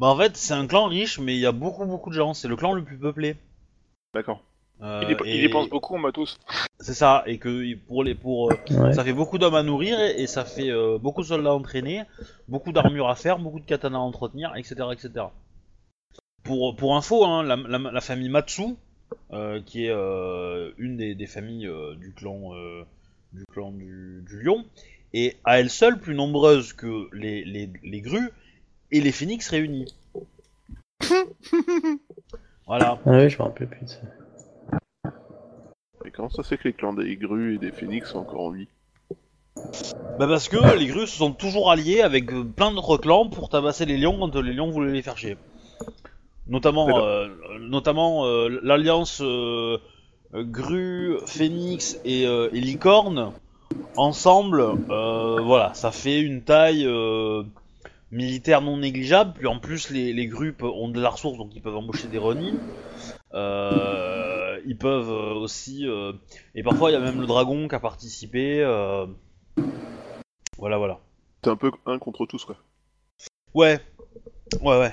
Bah 0.00 0.08
en 0.08 0.16
fait, 0.16 0.36
c'est 0.36 0.54
un 0.54 0.66
clan 0.66 0.86
riche, 0.86 1.18
mais 1.20 1.34
il 1.36 1.40
y 1.40 1.46
a 1.46 1.52
beaucoup 1.52 1.84
beaucoup 1.86 2.10
de 2.10 2.14
gens. 2.16 2.34
C'est 2.34 2.48
le 2.48 2.56
clan 2.56 2.72
le 2.72 2.82
plus 2.82 2.98
peuplé. 2.98 3.36
D'accord. 4.12 4.42
Euh, 4.82 5.00
Il, 5.08 5.14
dép- 5.14 5.22
il 5.24 5.36
et- 5.36 5.40
dépense 5.42 5.68
beaucoup 5.68 5.94
en 5.94 5.98
matos. 5.98 6.38
C'est 6.80 6.94
ça, 6.94 7.22
et 7.26 7.38
que 7.38 7.74
pour 7.86 8.02
les 8.04 8.14
pour 8.14 8.50
euh, 8.50 8.56
Ouais. 8.70 8.92
Ça 8.92 9.04
fait 9.04 9.12
beaucoup 9.12 9.38
d'hommes 9.38 9.54
à 9.54 9.62
nourrir 9.62 9.98
et, 10.00 10.20
et 10.22 10.26
ça 10.26 10.44
fait 10.44 10.70
euh, 10.70 10.98
beaucoup 10.98 11.22
de 11.22 11.26
soldats 11.26 11.54
entraînés, 11.54 12.02
beaucoup 12.48 12.72
d'armures 12.72 13.08
à 13.08 13.14
faire, 13.14 13.38
beaucoup 13.38 13.60
de 13.60 13.64
katanas 13.64 13.98
à 13.98 14.00
entretenir, 14.00 14.52
etc. 14.56 14.74
etc. 14.92 15.26
Pour, 16.42 16.74
pour 16.76 16.96
info, 16.96 17.24
hein, 17.24 17.42
la, 17.42 17.56
la- 17.56 17.90
la 17.92 18.00
famille 18.00 18.28
Matsu, 18.28 18.74
euh, 19.32 19.60
qui 19.64 19.86
est 19.86 19.90
euh, 19.90 20.72
une 20.76 20.96
des, 20.96 21.14
des 21.14 21.26
familles 21.26 21.66
euh, 21.68 21.94
du 21.94 22.12
clan, 22.12 22.52
euh, 22.54 22.84
du, 23.32 23.44
clan 23.46 23.70
du, 23.70 24.22
du 24.28 24.42
lion, 24.42 24.64
est 25.14 25.38
à 25.44 25.60
elle 25.60 25.70
seule 25.70 25.98
plus 26.00 26.14
nombreuse 26.14 26.72
que 26.72 27.08
les, 27.14 27.44
les, 27.44 27.70
les 27.84 28.00
grues 28.00 28.30
et 28.90 29.00
les 29.00 29.12
phénix 29.12 29.48
réunis. 29.48 29.94
voilà. 32.66 32.98
Ah 33.06 33.10
oui, 33.10 33.30
je 33.30 33.38
me 33.38 33.42
rappelle 33.44 33.68
plus 33.68 33.84
de 33.84 33.88
ça. 33.90 34.00
Et 36.06 36.10
comment 36.10 36.28
ça 36.28 36.42
fait 36.42 36.58
que 36.58 36.68
les 36.68 36.74
clans 36.74 36.92
des 36.92 37.16
grues 37.16 37.54
et 37.54 37.58
des 37.58 37.72
phénix 37.72 38.10
sont 38.10 38.18
encore 38.18 38.42
en 38.42 38.50
vie 38.50 38.68
Bah 40.18 40.26
parce 40.28 40.48
que 40.48 40.76
les 40.76 40.86
grues 40.86 41.06
se 41.06 41.16
sont 41.16 41.32
toujours 41.32 41.70
alliés 41.70 42.02
avec 42.02 42.30
euh, 42.30 42.44
plein 42.44 42.72
d'autres 42.72 42.98
clans 42.98 43.28
pour 43.28 43.48
tabasser 43.48 43.86
les 43.86 43.96
lions 43.96 44.18
quand 44.18 44.36
les 44.36 44.52
lions 44.52 44.70
voulaient 44.70 44.92
les 44.92 45.02
faire 45.02 45.16
chier. 45.16 45.38
Notamment, 46.46 46.88
euh, 47.02 47.28
notamment 47.58 48.26
euh, 48.26 48.60
l'alliance 48.62 49.22
grue, 50.34 51.16
phénix 51.26 51.98
et, 52.04 52.24
et 52.24 52.60
licorne 52.60 53.32
ensemble, 53.96 54.62
voilà, 54.88 55.72
ça 55.72 55.90
fait 55.90 56.20
une 56.20 56.42
taille 56.42 56.86
militaire 58.10 58.60
non 58.60 58.76
négligeable. 58.76 59.32
Puis 59.38 59.46
en 59.46 59.58
plus 59.58 59.88
les, 59.90 60.12
les 60.12 60.26
grues 60.26 60.54
ont 60.60 60.88
de 60.88 61.00
la 61.00 61.08
ressource 61.08 61.38
donc 61.38 61.50
ils 61.54 61.62
peuvent 61.62 61.76
embaucher 61.76 62.08
des 62.08 62.18
Ronin. 62.18 62.54
Euh, 63.34 64.23
ils 64.66 64.76
peuvent 64.78 65.10
euh, 65.10 65.34
aussi 65.34 65.86
euh, 65.88 66.12
et 66.54 66.62
parfois 66.62 66.90
il 66.90 66.94
y 66.94 66.96
a 66.96 67.00
même 67.00 67.20
le 67.20 67.26
dragon 67.26 67.68
qui 67.68 67.74
a 67.74 67.80
participé. 67.80 68.60
euh, 68.62 69.06
voilà, 70.58 70.78
voilà. 70.78 70.98
C'est 71.42 71.50
un 71.50 71.56
peu 71.56 71.70
un 71.86 71.98
contre 71.98 72.26
tous 72.26 72.44
quoi. 72.44 72.56
Ouais, 73.54 73.78
ouais, 74.62 74.78
ouais. 74.78 74.92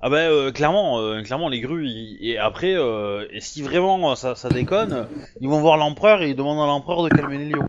Ah 0.00 0.10
bah 0.10 0.18
euh, 0.18 0.52
clairement, 0.52 1.00
euh, 1.00 1.22
clairement 1.22 1.48
les 1.48 1.60
grues. 1.60 1.86
ils- 1.88 2.18
Et 2.28 2.36
après, 2.38 2.74
euh, 2.74 3.26
et 3.30 3.40
si 3.40 3.62
vraiment 3.62 4.14
ça, 4.16 4.34
ça 4.34 4.48
déconne, 4.48 5.08
ils 5.40 5.48
vont 5.48 5.60
voir 5.60 5.76
l'empereur 5.76 6.22
et 6.22 6.30
ils 6.30 6.36
demandent 6.36 6.62
à 6.62 6.66
l'empereur 6.66 7.02
de 7.04 7.08
calmer 7.08 7.38
les 7.38 7.48
lions. 7.50 7.68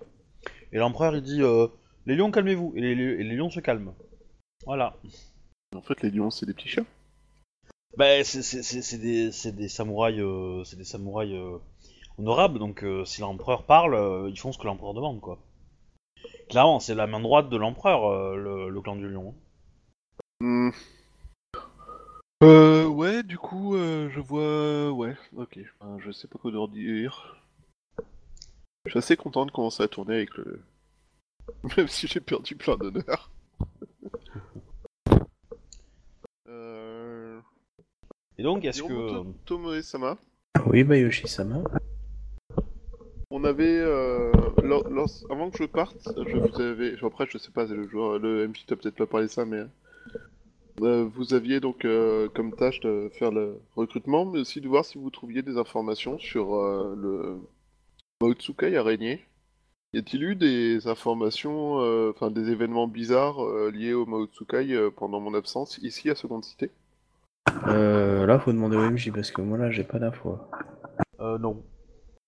Et 0.73 0.77
l'empereur 0.77 1.15
il 1.15 1.21
dit 1.21 1.41
les 2.05 2.15
lions 2.15 2.31
calmez-vous 2.31 2.73
et 2.75 2.81
les, 2.81 2.95
les 2.95 3.35
lions 3.35 3.49
se 3.49 3.59
calment. 3.61 3.93
Voilà. 4.65 4.95
En 5.75 5.81
fait, 5.81 6.01
les 6.01 6.09
lions, 6.09 6.29
c'est 6.31 6.45
des 6.45 6.53
petits 6.53 6.69
chiens. 6.69 6.85
Bah 7.97 8.23
c'est 8.23 8.41
c'est- 8.41 8.63
c'est- 8.63 8.81
c'est 8.81 8.97
des, 8.97 9.31
c'est 9.31 9.51
des 9.53 9.69
samouraïs, 9.69 10.19
euh, 10.19 10.63
c'est 10.65 10.75
des 10.77 10.83
samouraïs 10.85 11.33
euh, 11.33 11.57
honorables. 12.19 12.59
Donc 12.59 12.83
euh, 12.83 13.05
si 13.05 13.21
l'empereur 13.21 13.63
parle, 13.65 13.95
euh, 13.95 14.29
ils 14.29 14.39
font 14.39 14.51
ce 14.51 14.57
que 14.57 14.67
l'empereur 14.67 14.93
demande 14.93 15.21
quoi. 15.21 15.39
Clairement, 16.49 16.79
c'est 16.79 16.95
la 16.95 17.07
main 17.07 17.19
droite 17.19 17.49
de 17.49 17.57
l'empereur, 17.57 18.05
euh, 18.05 18.35
le, 18.35 18.69
le 18.69 18.81
clan 18.81 18.95
du 18.95 19.07
lion. 19.09 19.33
Euh, 22.43 22.85
ouais, 22.87 23.23
du 23.23 23.37
coup, 23.37 23.75
euh, 23.75 24.09
je 24.09 24.19
vois... 24.19 24.91
Ouais, 24.91 25.15
ok. 25.35 25.57
Euh, 25.57 25.97
je 25.99 26.11
sais 26.11 26.27
pas 26.27 26.37
quoi 26.37 26.51
leur 26.51 26.67
dire. 26.67 27.35
Je 28.85 28.91
suis 28.91 28.99
assez 28.99 29.17
content 29.17 29.45
de 29.45 29.51
commencer 29.51 29.83
à 29.83 29.87
tourner 29.87 30.15
avec 30.15 30.35
le 30.35 30.61
Même 31.77 31.87
si 31.87 32.07
j'ai 32.07 32.19
perdu 32.21 32.55
plein 32.55 32.77
d'honneur. 32.77 33.29
Et 38.37 38.43
donc, 38.43 38.65
est-ce 38.65 38.83
que. 38.83 38.91
Hiromoto 38.91 39.33
Tomoe-sama, 39.45 40.17
Oui, 40.67 40.83
bah 40.83 40.97
Yoshi-sama. 40.97 41.63
on 43.31 43.43
avait... 43.43 43.79
Euh... 43.79 44.31
lors- 44.63 44.87
lors- 44.89 45.09
Avant 45.29 45.49
que 45.49 45.57
je 45.57 45.65
parte, 45.65 46.09
je 46.27 46.37
vous 46.37 46.61
avais... 46.61 46.95
Après, 47.03 47.25
je 47.29 47.37
sais 47.37 47.51
pas, 47.51 47.67
c'est 47.67 47.75
le 47.75 47.87
joueur... 47.87 48.19
Le 48.19 48.47
MP 48.47 48.57
t'a 48.65 48.75
peut-être 48.75 48.95
pas 48.95 49.05
parlé 49.05 49.27
de 49.27 49.31
ça, 49.31 49.45
mais... 49.45 49.63
euh, 50.81 51.05
vous 51.15 51.33
aviez 51.33 51.59
donc 51.59 51.85
euh, 51.85 52.27
comme 52.29 52.53
tâche 52.53 52.79
de 52.81 53.09
faire 53.13 53.31
le 53.31 53.59
recrutement, 53.75 54.25
mais 54.25 54.39
aussi 54.39 54.59
de 54.61 54.67
voir 54.67 54.83
si 54.85 54.97
vous 54.97 55.09
trouviez 55.09 55.41
des 55.41 55.57
informations 55.57 56.17
sur 56.19 56.55
euh, 56.55 56.93
le 56.97 57.37
Maotsukai 58.21 58.75
araignée. 58.75 59.21
Y 59.93 59.99
a-t-il 59.99 60.23
eu 60.23 60.35
des 60.35 60.87
informations, 60.87 61.79
euh, 61.81 62.11
enfin 62.13 62.29
des 62.29 62.49
événements 62.51 62.87
bizarres 62.87 63.41
euh, 63.45 63.71
liés 63.71 63.93
au 63.93 64.05
Maotsukai 64.05 64.73
euh, 64.73 64.89
pendant 64.91 65.21
mon 65.21 65.33
absence 65.33 65.77
ici 65.81 66.09
à 66.09 66.15
Seconde 66.15 66.43
Cité? 66.43 66.69
Euh, 67.67 68.25
là, 68.25 68.39
faut 68.39 68.51
demander 68.51 68.77
au 68.77 68.89
MJ 68.89 69.11
parce 69.11 69.31
que 69.31 69.41
moi 69.41 69.57
là, 69.57 69.71
j'ai 69.71 69.83
pas 69.83 69.99
d'infos. 69.99 70.37
Euh, 71.19 71.37
non. 71.37 71.63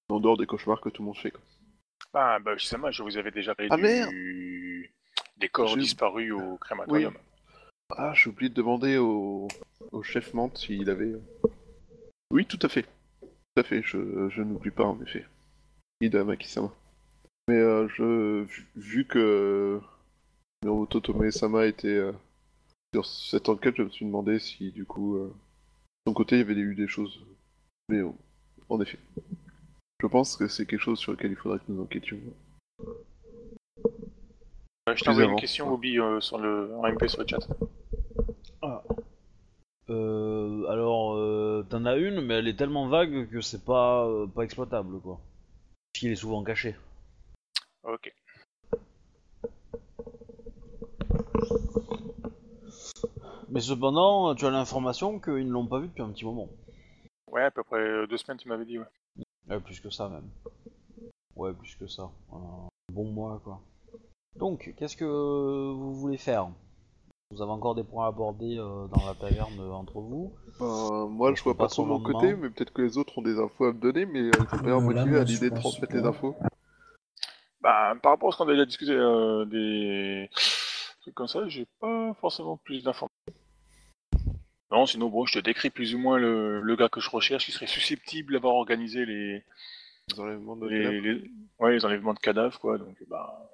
En 0.10 0.20
dehors 0.20 0.38
des 0.38 0.46
cauchemars 0.46 0.80
que 0.82 0.90
tout 0.90 1.02
le 1.02 1.08
monde 1.08 1.18
fait. 1.18 1.32
Quoi. 1.32 1.42
Ah, 2.14 2.40
bah, 2.40 2.56
justement, 2.56 2.92
je 2.92 3.04
vous 3.04 3.18
avais 3.18 3.32
déjà 3.32 3.54
parlé 3.54 3.70
Ah, 3.72 3.76
du- 3.76 3.82
merde 3.82 4.12
des 5.38 5.50
corps 5.50 5.68
Je- 5.68 5.80
disparus 5.80 6.32
au 6.34 6.58
crématorium. 6.58 7.14
Ah, 7.96 8.14
j'ai 8.16 8.30
oublié 8.30 8.50
de 8.50 8.56
demander 8.56 8.98
au, 8.98 9.48
au 9.92 10.04
chef 10.04 10.34
Mante 10.34 10.58
s'il 10.58 10.90
avait. 10.90 11.14
euh, 11.14 11.22
Oui, 12.32 12.46
tout 12.46 12.60
à 12.62 12.70
fait. 12.70 12.84
Tout 13.22 13.62
à 13.62 13.64
fait, 13.64 13.82
je, 13.84 14.30
je 14.30 14.42
n'oublie 14.42 14.72
pas 14.72 14.84
en 14.86 15.00
effet. 15.02 15.26
Ida 16.02 16.24
Makisama. 16.24 16.72
Mais 17.48 17.56
euh, 17.56 17.88
je, 17.90 18.44
vu, 18.44 18.68
vu 18.76 19.06
que 19.06 19.80
Miromoto 20.64 21.00
Tome-sama 21.00 21.66
était 21.66 21.88
euh, 21.88 22.12
sur 23.04 23.06
cette 23.06 23.50
enquête, 23.50 23.76
je 23.78 23.84
me 23.84 23.90
suis 23.90 24.06
demandé 24.06 24.40
si 24.40 24.72
du 24.72 24.86
coup, 24.86 25.18
euh, 25.18 25.28
de 25.28 26.10
son 26.10 26.14
côté, 26.14 26.36
il 26.36 26.40
y 26.40 26.42
avait 26.42 26.56
eu 26.56 26.74
des 26.74 26.88
choses. 26.88 27.24
Mais 27.90 27.98
euh, 27.98 28.10
en 28.70 28.82
effet, 28.82 28.98
je 30.02 30.08
pense 30.08 30.36
que 30.36 30.48
c'est 30.48 30.66
quelque 30.66 30.82
chose 30.82 31.00
sur 31.00 31.12
lequel 31.12 31.32
il 31.32 31.38
faudrait 31.38 31.60
que 31.60 31.66
nous 31.70 31.82
enquêtions. 31.82 32.18
Euh, 32.80 32.86
je 34.96 35.04
t'ai 35.04 35.10
envoyé 35.10 35.30
une 35.30 35.36
question. 35.36 35.72
Obi, 35.72 36.00
euh, 36.00 36.20
sur 36.22 36.40
le, 36.40 36.74
en 36.76 36.92
MP 36.92 37.08
sur 37.08 37.22
le 37.22 37.28
chat. 37.28 37.48
Euh, 39.90 40.66
alors, 40.68 41.16
euh, 41.16 41.66
t'en 41.70 41.86
as 41.86 41.96
une, 41.96 42.22
mais 42.22 42.36
elle 42.36 42.48
est 42.48 42.58
tellement 42.58 42.88
vague 42.88 43.30
que 43.30 43.42
c'est 43.42 43.64
pas, 43.64 44.06
euh, 44.06 44.28
pas 44.28 44.42
exploitable, 44.42 45.00
quoi. 45.00 45.20
Puisqu'il 45.94 46.12
est 46.12 46.16
souvent 46.16 46.44
caché. 46.44 46.76
Ok. 47.84 48.14
Mais 53.50 53.62
cependant, 53.62 54.36
tu 54.36 54.46
as 54.46 54.50
l'information 54.50 55.20
qu'ils 55.20 55.48
ne 55.48 55.52
l'ont 55.52 55.68
pas 55.68 55.80
vu 55.80 55.88
depuis 55.88 56.04
un 56.04 56.10
petit 56.10 56.26
moment. 56.26 56.48
Ouais, 57.32 57.44
à 57.44 57.52
peu 57.52 57.64
près 57.64 57.80
euh, 57.80 58.08
deux 58.08 58.18
semaines, 58.18 58.38
tu 58.38 58.48
m'avais 58.48 58.66
dit, 58.66 58.80
ouais. 58.80 58.86
Ouais, 59.50 59.60
plus 59.60 59.80
que 59.80 59.90
ça 59.90 60.10
même. 60.10 60.30
Ouais, 61.36 61.54
plus 61.54 61.76
que 61.76 61.88
ça. 61.88 62.10
Un 62.34 62.68
bon 62.92 63.06
mois, 63.06 63.40
quoi. 63.44 63.62
Donc, 64.36 64.74
qu'est-ce 64.78 64.98
que 64.98 65.06
vous 65.06 65.96
voulez 65.96 66.18
faire? 66.18 66.50
Vous 67.32 67.42
avez 67.42 67.52
encore 67.52 67.76
des 67.76 67.84
points 67.84 68.06
à 68.06 68.08
aborder 68.10 68.58
euh, 68.58 68.88
dans 68.88 69.06
la 69.06 69.14
taverne 69.14 69.60
euh, 69.60 69.72
entre 69.72 70.00
vous? 70.00 70.34
Ben, 70.60 71.08
moi, 71.08 71.34
je 71.34 71.40
se 71.40 71.44
vois 71.44 71.56
pas 71.56 71.68
trop 71.68 71.86
mon 71.86 72.00
côté, 72.00 72.34
mais 72.36 72.50
peut-être 72.50 72.72
que 72.72 72.82
les 72.82 72.98
autres 72.98 73.18
ont 73.18 73.22
des 73.22 73.38
infos 73.40 73.66
à 73.66 73.74
me 73.74 73.80
donner, 73.80 74.06
mais 74.06 74.22
euh, 74.22 74.32
ils 74.40 74.50
sont 74.50 74.58
pas 74.58 74.64
l'air 74.64 74.78
Euh, 74.78 74.80
là, 74.80 74.82
motivés 74.82 75.10
moi, 75.12 75.20
à 75.20 75.26
je 75.26 75.34
l'idée 75.34 75.50
de 75.50 75.56
transmettre 75.56 75.94
les 75.94 76.06
infos. 76.06 76.36
Bah, 77.60 77.94
par 78.02 78.14
rapport 78.14 78.30
à 78.30 78.32
ce 78.32 78.38
qu'on 78.38 78.48
a 78.48 78.52
déjà 78.52 78.66
discuté 78.66 78.94
euh, 78.94 79.44
des 79.46 80.30
trucs 81.02 81.16
comme 81.16 81.28
ça, 81.28 81.48
j'ai 81.50 81.68
pas 81.80 82.14
forcément 82.22 82.58
plus 82.58 82.84
d'informations. 82.84 83.14
Non, 84.72 84.86
sinon, 84.86 85.08
bon, 85.10 85.26
je 85.26 85.34
te 85.34 85.40
décris 85.40 85.70
plus 85.70 85.96
ou 85.96 85.98
moins 86.00 86.18
le, 86.18 86.60
le 86.62 86.76
gars 86.76 86.90
que 86.90 87.00
je 87.00 87.10
recherche 87.10 87.46
qui 87.46 87.52
serait 87.52 87.68
susceptible 87.68 88.34
d'avoir 88.34 88.56
organisé 88.56 89.06
les, 89.06 89.44
Les 90.10 90.20
enlèvements 90.20 90.56
de 90.58 90.68
les, 90.68 90.84
cadavres. 90.84 91.02
les- 91.04 91.32
ouais, 91.60 91.72
les 91.74 91.86
enlèvements 91.86 92.14
de 92.14 92.20
cadavres, 92.20 92.60
quoi. 92.60 92.78
Donc, 92.78 92.98
bah, 93.08 93.50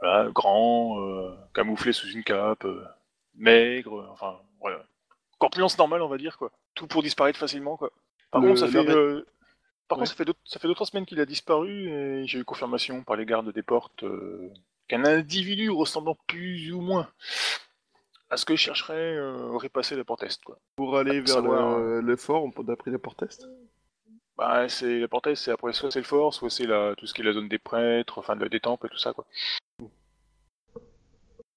voilà, 0.00 0.30
grand, 0.30 1.00
euh, 1.02 1.34
camouflé 1.54 1.92
sous 1.92 2.08
une 2.08 2.24
cape, 2.24 2.64
euh, 2.64 2.82
maigre, 3.34 4.00
euh, 4.00 4.06
enfin, 4.10 4.38
voilà. 4.60 4.82
Corpulence 5.38 5.76
normale, 5.78 6.00
on 6.02 6.08
va 6.08 6.16
dire, 6.18 6.38
quoi. 6.38 6.50
Tout 6.74 6.86
pour 6.86 7.02
disparaître 7.02 7.38
facilement, 7.38 7.76
quoi. 7.76 7.90
Par 8.30 8.40
Le- 8.40 8.48
contre, 8.48 8.60
ça 8.60 8.68
fait, 8.68 8.78
euh, 8.78 9.26
par 9.86 9.98
Ouais. 9.98 10.02
contre, 10.04 10.10
ça 10.10 10.16
fait 10.16 10.24
deux, 10.24 10.34
ça 10.44 10.58
fait 10.58 10.68
deux 10.68 10.74
trois 10.74 10.86
semaines 10.86 11.06
qu'il 11.06 11.20
a 11.20 11.26
disparu 11.26 11.90
et 11.90 12.26
j'ai 12.26 12.38
eu 12.38 12.44
confirmation 12.44 13.02
par 13.04 13.16
les 13.16 13.24
gardes 13.26 13.52
des 13.52 13.62
portes 13.62 14.04
qu'un 14.88 15.04
individu 15.04 15.70
ressemblant 15.70 16.16
plus 16.26 16.72
ou 16.72 16.80
moins 16.80 17.08
à 18.30 18.36
ce 18.36 18.44
que 18.44 18.54
je 18.56 18.60
chercherais 18.60 19.16
euh, 19.16 19.48
aurait 19.48 19.68
passé 19.68 19.96
le 19.96 20.04
port-est, 20.04 20.42
quoi. 20.44 20.58
Pour 20.76 20.96
aller 20.96 21.20
vers 21.20 21.34
savoir, 21.36 21.78
le, 21.78 22.00
le 22.00 22.16
fort, 22.16 22.44
on 22.44 22.50
peut 22.50 22.62
d'après 22.64 22.90
les 22.90 22.98
portes-est 22.98 23.48
Bah, 24.36 24.68
c'est 24.68 25.00
le 25.00 25.08
port-est, 25.08 25.36
c'est 25.42 25.50
après 25.50 25.72
soit 25.72 25.90
c'est 25.90 26.00
le 26.00 26.04
fort, 26.04 26.34
soit 26.34 26.50
c'est 26.50 26.66
la, 26.66 26.94
tout 26.96 27.06
ce 27.06 27.14
qui 27.14 27.22
est 27.22 27.24
la 27.24 27.32
zone 27.32 27.48
des 27.48 27.58
prêtres, 27.58 28.18
enfin 28.18 28.36
de, 28.36 28.46
des 28.48 28.60
temples 28.60 28.86
et 28.86 28.90
tout 28.90 28.98
ça, 28.98 29.12
quoi. 29.12 29.24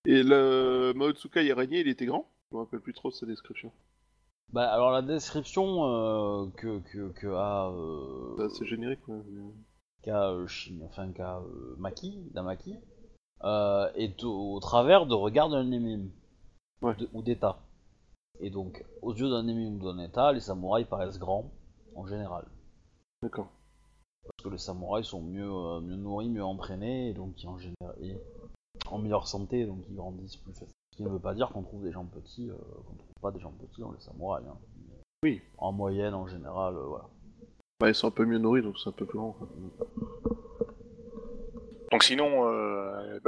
Et 0.05 0.23
le 0.23 0.93
Maotsukai 0.95 1.51
araignée, 1.51 1.81
il 1.81 1.87
était 1.87 2.05
grand? 2.07 2.27
Je 2.51 2.55
me 2.57 2.61
rappelle 2.63 2.79
plus 2.79 2.93
trop 2.93 3.09
de 3.09 3.13
sa 3.15 3.25
description. 3.25 3.71
Bah, 4.51 4.69
alors 4.71 4.91
la 4.91 5.01
description 5.01 5.85
euh, 5.85 6.47
que, 6.57 6.79
que, 6.91 7.09
que 7.13 7.27
a, 7.27 7.69
euh, 7.69 8.49
C'est 8.49 8.65
générique, 8.65 9.01
quoi. 9.01 9.15
mais- 9.29 9.53
qu'a 10.03 10.31
euh, 10.31 10.47
Shin- 10.47 10.79
enfin 10.85 11.11
qu'a 11.11 11.39
Maki, 11.77 12.17
Damaki, 12.33 12.75
euh, 13.43 13.87
est 13.95 14.23
au, 14.23 14.55
au 14.55 14.59
travers 14.59 15.05
de 15.05 15.13
regard 15.13 15.49
d'un 15.49 15.71
émime 15.71 16.09
Ouais. 16.81 16.95
de- 16.95 17.09
ou 17.13 17.21
d'état. 17.21 17.59
Et 18.39 18.49
donc, 18.49 18.83
aux 19.01 19.13
yeux 19.13 19.29
d'un 19.29 19.47
émime 19.47 19.81
ou 19.81 19.93
d'un 19.93 19.99
état, 20.03 20.31
les 20.31 20.39
samouraïs 20.39 20.87
paraissent 20.87 21.19
grands 21.19 21.51
en 21.95 22.05
général. 22.07 22.45
D'accord. 23.21 23.49
Parce 24.23 24.43
que 24.43 24.49
les 24.49 24.57
samouraïs 24.57 25.05
sont 25.05 25.21
mieux, 25.21 25.49
euh, 25.51 25.79
mieux 25.81 25.95
nourris, 25.95 26.29
mieux 26.29 26.43
entraînés, 26.43 27.09
et 27.09 27.13
donc 27.13 27.35
en 27.45 27.57
général 27.57 27.95
et 28.01 28.17
en 28.87 28.97
meilleure 28.99 29.27
santé, 29.27 29.65
donc 29.65 29.83
ils 29.89 29.95
grandissent 29.95 30.37
plus 30.37 30.53
facilement. 30.53 30.71
Ce 30.93 30.97
qui 30.97 31.03
ne 31.03 31.09
veut 31.09 31.19
pas 31.19 31.33
dire 31.35 31.49
qu'on 31.49 31.61
trouve 31.63 31.83
des 31.83 31.91
gens 31.91 32.05
petits, 32.05 32.49
euh, 32.49 32.55
qu'on 32.87 32.95
trouve 32.95 33.13
pas 33.21 33.31
des 33.31 33.39
gens 33.39 33.51
petits 33.51 33.81
dans 33.81 33.91
les 33.91 33.99
samouraïs. 33.99 34.45
hein. 34.47 34.57
Oui. 35.23 35.41
En 35.57 35.71
moyenne, 35.71 36.13
en 36.15 36.25
général, 36.27 36.75
euh, 36.75 36.85
voilà. 36.85 37.05
Bah, 37.79 37.89
ils 37.89 37.95
sont 37.95 38.07
un 38.07 38.11
peu 38.11 38.25
mieux 38.25 38.37
nourris, 38.39 38.61
donc 38.63 38.77
c'est 38.79 38.89
un 38.89 38.93
peu 38.93 39.05
plus 39.05 39.17
grand. 39.19 39.33
quoi. 39.33 39.47
Donc 41.91 42.03
sinon, 42.03 42.47
euh, 42.47 43.19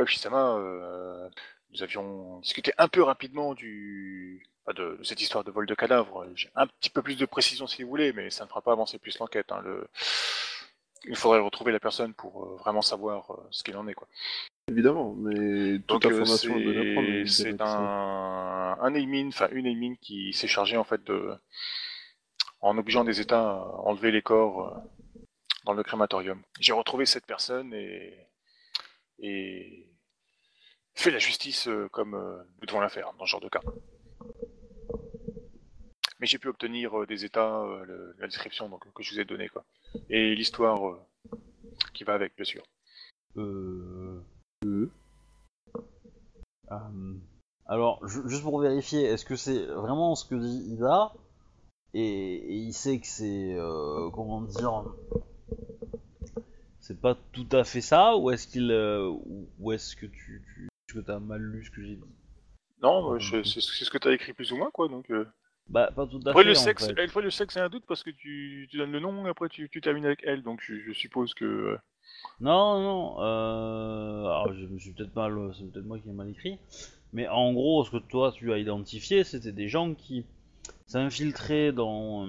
euh, 0.58 1.30
nous 1.74 1.84
avions 1.84 2.40
discuté 2.40 2.74
un 2.78 2.88
peu 2.88 3.02
rapidement 3.04 3.54
du, 3.54 4.46
enfin, 4.66 4.74
de, 4.82 4.98
de 4.98 5.04
cette 5.04 5.22
histoire 5.22 5.44
de 5.44 5.52
vol 5.52 5.66
de 5.66 5.76
cadavres. 5.76 6.28
J'ai 6.36 6.50
un 6.56 6.68
petit 6.68 6.90
peu 6.90 7.02
plus 7.02 7.18
de 7.18 7.26
précision 7.26 7.68
si 7.68 7.84
vous 7.84 7.90
voulez, 7.90 8.14
mais 8.14 8.30
ça 8.30 8.44
ne 8.44 8.50
fera 8.50 8.62
pas 8.62 8.72
avancer 8.72 9.00
plus 9.00 9.18
l'enquête. 9.20 9.52
hein. 9.52 9.62
Le... 9.64 9.88
Il 11.06 11.18
faudrait 11.18 11.40
retrouver 11.40 11.74
la 11.74 11.82
personne 11.82 12.14
pour 12.14 12.46
euh, 12.46 12.56
vraiment 12.58 12.82
savoir 12.82 13.32
euh, 13.32 13.48
ce 13.52 13.62
qu'il 13.64 13.76
en 13.76 13.88
est. 13.90 13.94
Quoi. 13.94 14.08
Évidemment, 14.70 15.14
mais 15.16 15.80
toute 15.80 16.04
Donc 16.04 16.06
euh, 16.06 16.10
information 16.22 16.54
prendre. 16.54 17.28
c'est 17.28 17.62
un, 17.62 18.78
un 18.80 19.28
enfin 19.28 19.50
une 19.52 19.66
Eimin 19.66 19.96
qui 20.02 20.32
s'est 20.32 20.48
chargée 20.48 20.78
en 20.78 20.86
fait 20.86 21.04
de, 21.04 21.34
en 22.62 22.78
obligeant 22.78 23.04
des 23.04 23.20
États 23.20 23.42
à 23.42 23.82
enlever 23.84 24.12
les 24.12 24.22
corps 24.22 24.70
euh, 24.70 25.22
dans 25.66 25.74
le 25.74 25.84
crématorium. 25.84 26.42
J'ai 26.62 26.72
retrouvé 26.72 27.06
cette 27.06 27.26
personne 27.26 27.74
et, 27.74 28.14
et 29.20 29.90
fait 30.96 31.12
la 31.12 31.20
justice 31.20 31.68
euh, 31.68 31.88
comme 31.90 32.14
euh, 32.16 32.44
nous 32.60 32.68
devons 32.68 32.80
la 32.80 32.90
faire 32.90 33.14
dans 33.18 33.26
ce 33.26 33.32
genre 33.32 33.42
de 33.42 33.50
cas. 33.50 33.62
Mais 36.20 36.28
j'ai 36.28 36.38
pu 36.38 36.48
obtenir 36.48 37.02
euh, 37.02 37.06
des 37.06 37.26
États, 37.26 37.66
la 38.20 38.28
description 38.28 38.70
donc, 38.70 38.92
que 38.94 39.04
je 39.04 39.14
vous 39.14 39.20
ai 39.20 39.26
donnée 39.26 39.50
quoi, 39.50 39.66
et 40.10 40.36
l'histoire 40.36 40.98
qui 41.94 42.04
va 42.04 42.14
avec 42.14 42.36
bien 42.36 42.46
sûr. 42.46 42.64
Euh... 43.38 44.22
Euh. 44.66 44.90
Alors, 47.66 48.08
ju- 48.08 48.28
juste 48.28 48.44
pour 48.44 48.60
vérifier, 48.60 49.04
est-ce 49.04 49.26
que 49.26 49.36
c'est 49.36 49.66
vraiment 49.66 50.16
ce 50.16 50.26
que 50.26 50.36
dit 50.36 50.74
Ida? 50.74 51.14
Et, 51.94 52.56
il 52.56 52.74
sait 52.74 53.00
que 53.00 53.08
c'est 53.08 53.56
comment 54.14 54.42
dire 54.42 54.86
c'est 56.80 57.00
pas 57.00 57.16
tout 57.32 57.48
à 57.52 57.64
fait 57.64 57.82
ça 57.82 58.18
ou 58.18 58.32
est-ce 58.32 58.48
qu'il 58.48 58.72
ou, 59.60 59.72
est-ce 59.72 59.96
que 59.96 60.06
tu, 60.08 60.42
que 60.94 61.00
t'as 61.00 61.20
mal 61.20 61.42
lu 61.42 61.64
ce 61.66 61.72
que 61.72 61.82
j'ai 61.84 61.96
dit 61.96 62.04
Non, 62.82 63.18
je- 63.20 63.44
c'est 63.44 63.60
ce 63.62 63.90
que 63.90 63.98
tu 63.98 64.08
as 64.08 64.14
écrit 64.14 64.34
plus 64.34 64.52
ou 64.52 64.58
moins 64.58 64.72
quoi 64.72 64.88
donc. 64.88 65.10
euh, 65.12 65.26
Bah 65.70 65.92
pas 65.96 66.06
tout 66.08 66.20
à 66.26 66.30
Après 66.32 66.44
fait. 66.44 66.50
le 66.50 66.56
en 66.58 66.60
sexe, 66.60 66.88
fait. 66.88 67.02
après 67.04 67.22
le 67.22 67.30
sexe 67.32 67.54
c'est 67.56 67.60
un 67.62 67.70
doute 67.70 67.86
parce 67.88 68.04
que 68.04 68.10
tu, 68.12 68.68
tu 68.70 68.78
donnes 68.78 68.92
le 68.92 69.00
nom 69.00 69.26
et 69.26 69.30
après 69.30 69.50
tu, 69.50 69.70
tu 69.70 69.82
termines 69.82 70.06
avec 70.06 70.20
elle, 70.24 70.44
donc 70.44 70.62
je, 70.62 70.76
je 70.80 70.92
suppose 70.94 71.34
que. 71.34 71.46
euh, 71.46 71.78
Non, 72.42 72.82
non. 72.82 73.22
Euh... 73.22 74.26
Alors, 74.26 74.54
je 74.54 74.66
me 74.66 74.78
suis 74.78 74.92
peut-être 74.94 75.16
mal, 75.16 75.34
c'est 75.58 75.72
peut-être 75.72 75.86
moi 75.86 76.00
qui 76.00 76.10
ai 76.10 76.14
mal 76.14 76.30
écrit. 76.30 76.58
Mais 77.14 77.28
en 77.28 77.54
gros, 77.54 77.84
ce 77.86 77.92
que 77.92 77.98
toi 77.98 78.32
tu 78.34 78.52
as 78.52 78.58
identifié, 78.58 79.24
c'était 79.24 79.52
des 79.52 79.68
gens 79.70 79.94
qui 79.94 80.26
s'infiltraient 80.88 81.72
dans 81.72 82.28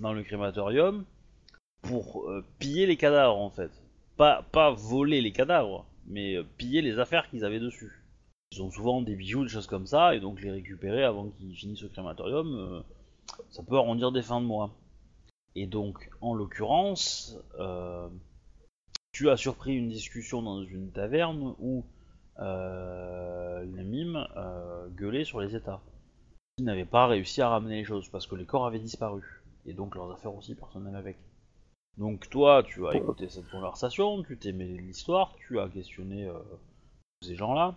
dans 0.00 0.12
le 0.12 0.22
crématorium 0.22 1.04
pour 1.82 2.28
euh, 2.30 2.44
piller 2.58 2.86
les 2.86 2.96
cadavres 2.96 3.36
en 3.38 3.50
fait. 3.50 3.70
Pas 4.16 4.42
pas 4.52 4.70
voler 4.70 5.20
les 5.20 5.32
cadavres, 5.32 5.86
mais 6.06 6.36
euh, 6.36 6.44
piller 6.56 6.82
les 6.82 6.98
affaires 6.98 7.28
qu'ils 7.28 7.44
avaient 7.44 7.60
dessus. 7.60 8.00
Ils 8.52 8.62
ont 8.62 8.70
souvent 8.72 9.00
des 9.00 9.14
bijoux, 9.14 9.44
des 9.44 9.48
choses 9.48 9.68
comme 9.68 9.86
ça, 9.86 10.16
et 10.16 10.18
donc 10.18 10.40
les 10.42 10.50
récupérer 10.50 11.04
avant 11.04 11.28
qu'ils 11.30 11.54
finissent 11.54 11.84
au 11.84 11.88
crématorium, 11.88 12.52
euh, 12.52 12.80
ça 13.50 13.62
peut 13.62 13.76
arrondir 13.76 14.10
des 14.10 14.22
fins 14.22 14.40
de 14.40 14.46
mois. 14.46 14.74
Et 15.54 15.66
donc, 15.68 16.10
en 16.20 16.34
l'occurrence, 16.34 17.38
euh, 17.60 18.08
tu 19.12 19.30
as 19.30 19.36
surpris 19.36 19.76
une 19.76 19.88
discussion 19.88 20.42
dans 20.42 20.64
une 20.64 20.90
taverne 20.90 21.54
où 21.60 21.84
euh, 22.40 23.64
les 23.76 23.84
mimes 23.84 24.26
gueulaient 24.96 25.24
sur 25.24 25.40
les 25.40 25.54
états. 25.54 25.80
Ils 26.58 26.64
n'avaient 26.64 26.84
pas 26.84 27.06
réussi 27.06 27.42
à 27.42 27.50
ramener 27.50 27.76
les 27.76 27.84
choses 27.84 28.08
parce 28.08 28.26
que 28.26 28.34
les 28.34 28.46
corps 28.46 28.66
avaient 28.66 28.80
disparu. 28.80 29.44
Et 29.64 29.74
donc 29.74 29.94
leurs 29.94 30.10
affaires 30.10 30.34
aussi, 30.34 30.56
personne 30.56 30.84
n'allait 30.84 30.98
avec. 30.98 31.18
Donc 31.98 32.30
toi, 32.30 32.62
tu 32.62 32.86
as 32.86 32.94
écouté 32.96 33.28
cette 33.28 33.50
conversation, 33.50 34.22
tu 34.22 34.38
t'es 34.38 34.52
mêlé 34.52 34.74
de 34.76 34.82
l'histoire, 34.82 35.34
tu 35.46 35.58
as 35.60 35.68
questionné 35.68 36.26
euh, 36.26 36.38
ces 37.22 37.36
gens-là, 37.36 37.76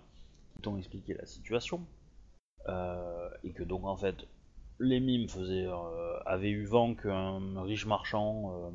qui 0.55 0.61
t'ont 0.61 0.77
expliqué 0.77 1.13
la 1.13 1.25
situation. 1.25 1.81
Euh, 2.69 3.29
et 3.43 3.51
que 3.51 3.63
donc 3.63 3.83
en 3.85 3.97
fait, 3.97 4.15
les 4.79 4.99
mimes 5.01 5.27
faisaient, 5.27 5.67
euh, 5.67 6.19
avaient 6.25 6.51
eu 6.51 6.63
vent 6.65 6.95
qu'un 6.95 7.61
riche 7.63 7.85
marchand 7.85 8.71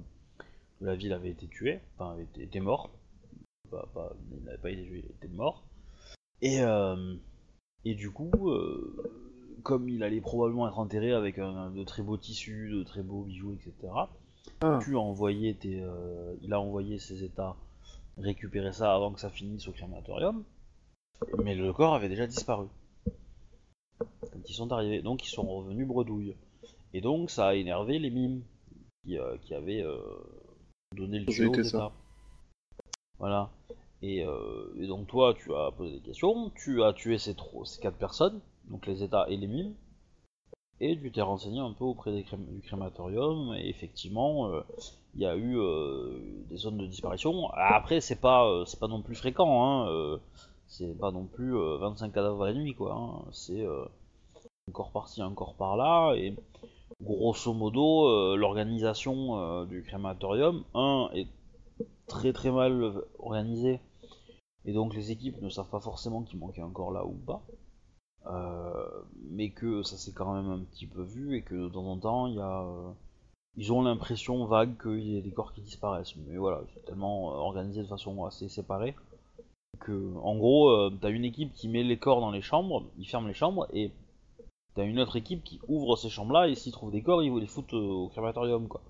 de 0.80 0.86
la 0.86 0.94
ville 0.94 1.12
avait 1.12 1.30
été 1.30 1.46
tué, 1.46 1.80
enfin 1.94 2.12
avait 2.12 2.24
été, 2.24 2.42
était 2.42 2.60
mort. 2.60 2.90
Pas- 3.70 3.88
pas- 3.94 4.12
il 4.32 4.44
n'avait 4.44 4.58
pas 4.58 4.70
été 4.70 4.82
tué, 4.84 5.04
il 5.04 5.10
était 5.10 5.34
mort. 5.34 5.62
Et, 6.42 6.60
et 7.84 7.94
du 7.94 8.10
coup, 8.10 8.30
comme 9.62 9.88
il 9.88 10.02
allait 10.02 10.20
probablement 10.20 10.68
être 10.68 10.78
enterré 10.78 11.12
avec 11.12 11.38
un, 11.38 11.70
de 11.70 11.84
très 11.84 12.02
beaux 12.02 12.16
tissus, 12.16 12.70
de 12.72 12.82
très 12.84 13.02
beaux 13.02 13.22
bijoux, 13.22 13.54
etc., 13.54 13.92
Ah. 14.60 14.78
tu 14.82 14.96
as 14.96 15.00
envoyé 15.00 15.54
tes, 15.54 15.80
euh, 15.80 16.34
il 16.42 16.52
a 16.52 16.60
envoyé 16.60 16.98
ses 16.98 17.24
états 17.24 17.56
récupérer 18.16 18.72
ça 18.72 18.94
avant 18.94 19.12
que 19.12 19.20
ça 19.20 19.30
finisse 19.30 19.68
au 19.68 19.72
crématorium, 19.72 20.44
mais 21.42 21.54
le 21.54 21.72
corps 21.72 21.94
avait 21.94 22.08
déjà 22.08 22.26
disparu 22.26 22.66
quand 23.98 24.48
ils 24.48 24.54
sont 24.54 24.72
arrivés, 24.72 25.02
donc 25.02 25.24
ils 25.24 25.30
sont 25.30 25.46
revenus 25.46 25.86
bredouilles. 25.86 26.36
Et 26.94 27.00
donc 27.00 27.30
ça 27.30 27.48
a 27.48 27.54
énervé 27.54 27.98
les 27.98 28.10
mimes 28.10 28.42
qui, 29.04 29.18
euh, 29.18 29.36
qui 29.38 29.54
avaient 29.54 29.82
euh, 29.82 29.98
donné 30.96 31.20
le 31.20 31.26
tuyau 31.26 31.52
aux 31.52 31.62
ça. 31.62 31.92
Voilà. 33.18 33.50
Et, 34.00 34.24
euh, 34.24 34.72
et 34.78 34.86
donc 34.86 35.08
toi, 35.08 35.34
tu 35.34 35.52
as 35.54 35.72
posé 35.72 35.94
des 35.94 36.00
questions, 36.00 36.50
tu 36.50 36.82
as 36.84 36.92
tué 36.92 37.18
ces, 37.18 37.34
trois, 37.34 37.66
ces 37.66 37.80
quatre 37.80 37.96
personnes, 37.96 38.40
donc 38.66 38.86
les 38.86 39.02
États 39.02 39.28
et 39.28 39.36
les 39.36 39.46
mimes, 39.46 39.74
et 40.80 40.96
tu 40.98 41.10
t'es 41.10 41.22
renseigné 41.22 41.58
un 41.60 41.72
peu 41.72 41.84
auprès 41.84 42.12
des 42.12 42.22
crém- 42.22 42.46
du 42.46 42.60
crématorium, 42.60 43.54
et 43.54 43.68
effectivement, 43.68 44.48
euh, 44.48 44.60
il 45.14 45.22
y 45.22 45.26
a 45.26 45.34
eu 45.36 45.58
euh, 45.58 46.20
des 46.48 46.56
zones 46.56 46.78
de 46.78 46.86
disparition. 46.86 47.50
Après, 47.52 48.00
c'est 48.00 48.20
pas, 48.20 48.46
euh, 48.46 48.64
c'est 48.64 48.78
pas 48.78 48.86
non 48.88 49.02
plus 49.02 49.16
fréquent, 49.16 49.64
hein, 49.64 50.18
c'est 50.68 50.96
pas 50.98 51.10
non 51.10 51.24
plus 51.24 51.56
euh, 51.56 51.78
25 51.78 52.12
cadavres 52.12 52.44
à 52.44 52.48
la 52.48 52.54
nuit, 52.54 52.74
quoi. 52.74 52.94
hein, 52.94 53.24
c'est 53.32 53.64
un 53.64 54.72
corps 54.72 54.90
par-ci, 54.92 55.22
un 55.22 55.32
corps 55.32 55.54
par-là, 55.54 56.14
et 56.16 56.34
grosso 57.02 57.52
modo, 57.54 58.36
l'organisation 58.36 59.64
du 59.64 59.82
crématorium, 59.82 60.62
un, 60.74 61.08
est 61.14 61.26
très 62.06 62.32
très 62.32 62.50
mal 62.50 63.02
organisée, 63.18 63.80
et 64.64 64.72
donc 64.72 64.94
les 64.94 65.10
équipes 65.10 65.40
ne 65.42 65.48
savent 65.48 65.70
pas 65.70 65.80
forcément 65.80 66.22
qu'il 66.22 66.38
manquait 66.38 66.60
un 66.62 66.70
corps 66.70 66.92
là 66.92 67.04
ou 67.04 67.12
pas. 67.14 67.42
Euh, 68.30 69.02
mais 69.30 69.50
que 69.50 69.82
ça 69.82 69.96
s'est 69.96 70.12
quand 70.12 70.34
même 70.34 70.50
un 70.50 70.58
petit 70.58 70.86
peu 70.86 71.02
vu 71.02 71.36
et 71.36 71.42
que 71.42 71.54
de 71.54 71.68
temps 71.68 71.86
en 71.86 71.96
temps 71.96 72.26
il 72.26 72.34
y 72.34 72.40
a 72.40 72.60
euh, 72.60 72.90
ils 73.56 73.72
ont 73.72 73.82
l'impression 73.82 74.44
vague 74.44 74.76
qu'il 74.82 75.14
y 75.14 75.16
a 75.16 75.22
des 75.22 75.30
corps 75.30 75.54
qui 75.54 75.62
disparaissent. 75.62 76.14
Mais 76.16 76.36
voilà 76.36 76.60
c'est 76.74 76.84
tellement 76.84 77.32
euh, 77.32 77.36
organisé 77.36 77.82
de 77.82 77.86
façon 77.86 78.24
assez 78.26 78.50
séparée 78.50 78.94
que 79.80 80.14
en 80.22 80.36
gros 80.36 80.90
t'as 81.00 81.10
une 81.10 81.24
équipe 81.24 81.54
qui 81.54 81.68
met 81.68 81.84
les 81.84 81.98
corps 81.98 82.20
dans 82.20 82.32
les 82.32 82.42
chambres 82.42 82.84
ils 82.98 83.06
ferment 83.06 83.28
les 83.28 83.34
chambres 83.34 83.66
et 83.72 83.92
t'as 84.74 84.84
une 84.84 84.98
autre 84.98 85.16
équipe 85.16 85.42
qui 85.44 85.60
ouvre 85.68 85.96
ces 85.96 86.10
chambres 86.10 86.32
là 86.32 86.48
et 86.48 86.54
s'ils 86.54 86.72
trouvent 86.72 86.90
des 86.90 87.02
corps 87.02 87.22
ils 87.22 87.30
vous 87.30 87.38
les 87.38 87.46
foutent 87.46 87.72
au 87.72 88.08
crématorium 88.08 88.68
quoi. 88.68 88.82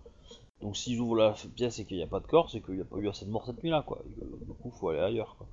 Donc 0.62 0.76
s'ils 0.76 0.99
ouvrent 0.99 1.16
la 1.16 1.34
pièce 1.55 1.78
et 1.78 1.84
qu'il 1.84 1.99
n'y 1.99 2.03
a 2.03 2.09
pas 2.09 2.20
de 2.20 2.26
corps 2.26 2.51
c'est 2.51 2.61
qu'il 2.61 2.74
n'y 2.74 2.80
a 2.80 2.86
pas 2.86 2.97
eu 2.97 3.09
assez 3.09 3.24
de 3.24 3.30
morts 3.30 3.47
cette 3.47 3.62
nuit 3.62 3.70
là 3.70 3.82
quoi 3.82 4.03
du 4.07 4.55
coup 4.55 4.70
faut 4.70 4.89
aller 4.89 5.01
ailleurs 5.01 5.36
quoi. 5.36 5.47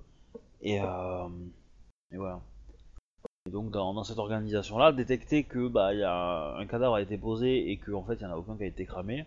Et, 0.62 0.76
et 0.76 2.18
voilà 2.18 2.42
et 3.46 3.52
donc 3.52 3.72
dans, 3.72 3.94
dans 3.94 4.04
cette 4.04 4.18
organisation-là, 4.18 4.92
détecter 4.92 5.44
que 5.44 5.68
bah 5.68 5.94
il 5.94 6.00
y 6.00 6.04
a 6.04 6.56
un 6.58 6.66
cadavre 6.66 6.96
a 6.96 7.02
été 7.02 7.18
posé 7.18 7.70
et 7.72 7.78
qu'en 7.78 8.04
fait 8.04 8.16
il 8.16 8.22
y 8.22 8.26
en 8.26 8.32
a 8.32 8.38
aucun 8.38 8.58
qui 8.58 8.64
a 8.64 8.68
été 8.68 8.86
cramé, 8.86 9.26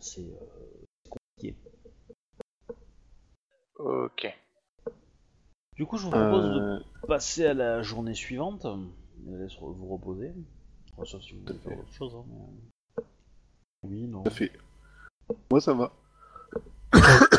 c'est 0.00 0.20
euh, 0.22 0.84
c'est 1.04 1.10
compliqué. 1.10 1.56
Ok. 3.76 4.36
Du 5.76 5.86
coup, 5.86 5.96
je 5.96 6.04
vous 6.04 6.10
propose 6.10 6.44
de 6.54 6.60
Euh, 6.60 6.80
passer 7.08 7.46
à 7.46 7.54
la 7.54 7.80
journée 7.82 8.14
suivante. 8.14 8.66
Je 9.26 9.30
laisse 9.36 9.56
vous 9.58 9.86
reposer. 9.88 10.32
Enfin, 10.92 11.04
sauf 11.06 11.22
si 11.22 11.32
vous 11.34 11.40
voulez 11.46 11.58
faire 11.58 11.78
autre 11.78 11.92
chose. 11.94 12.14
hein, 12.14 12.24
mais- 12.28 13.04
Oui, 13.84 14.06
non. 14.06 14.22
tout 14.22 14.28
à 14.28 14.32
fait. 14.32 14.52
Moi, 15.50 15.60
ça 15.62 15.72
va. 15.72 15.92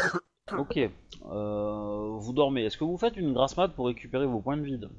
Ok. 0.58 0.78
Euh, 0.78 2.08
vous 2.18 2.34
dormez. 2.34 2.64
Est-ce 2.66 2.78
que 2.78 2.84
vous 2.84 2.98
faites 2.98 3.16
une 3.18 3.34
grasse 3.34 3.56
mat 3.58 3.70
pour 3.70 3.88
récupérer 3.88 4.26
vos 4.26 4.40
points 4.40 4.58
de 4.58 4.64
vide? 4.64 4.90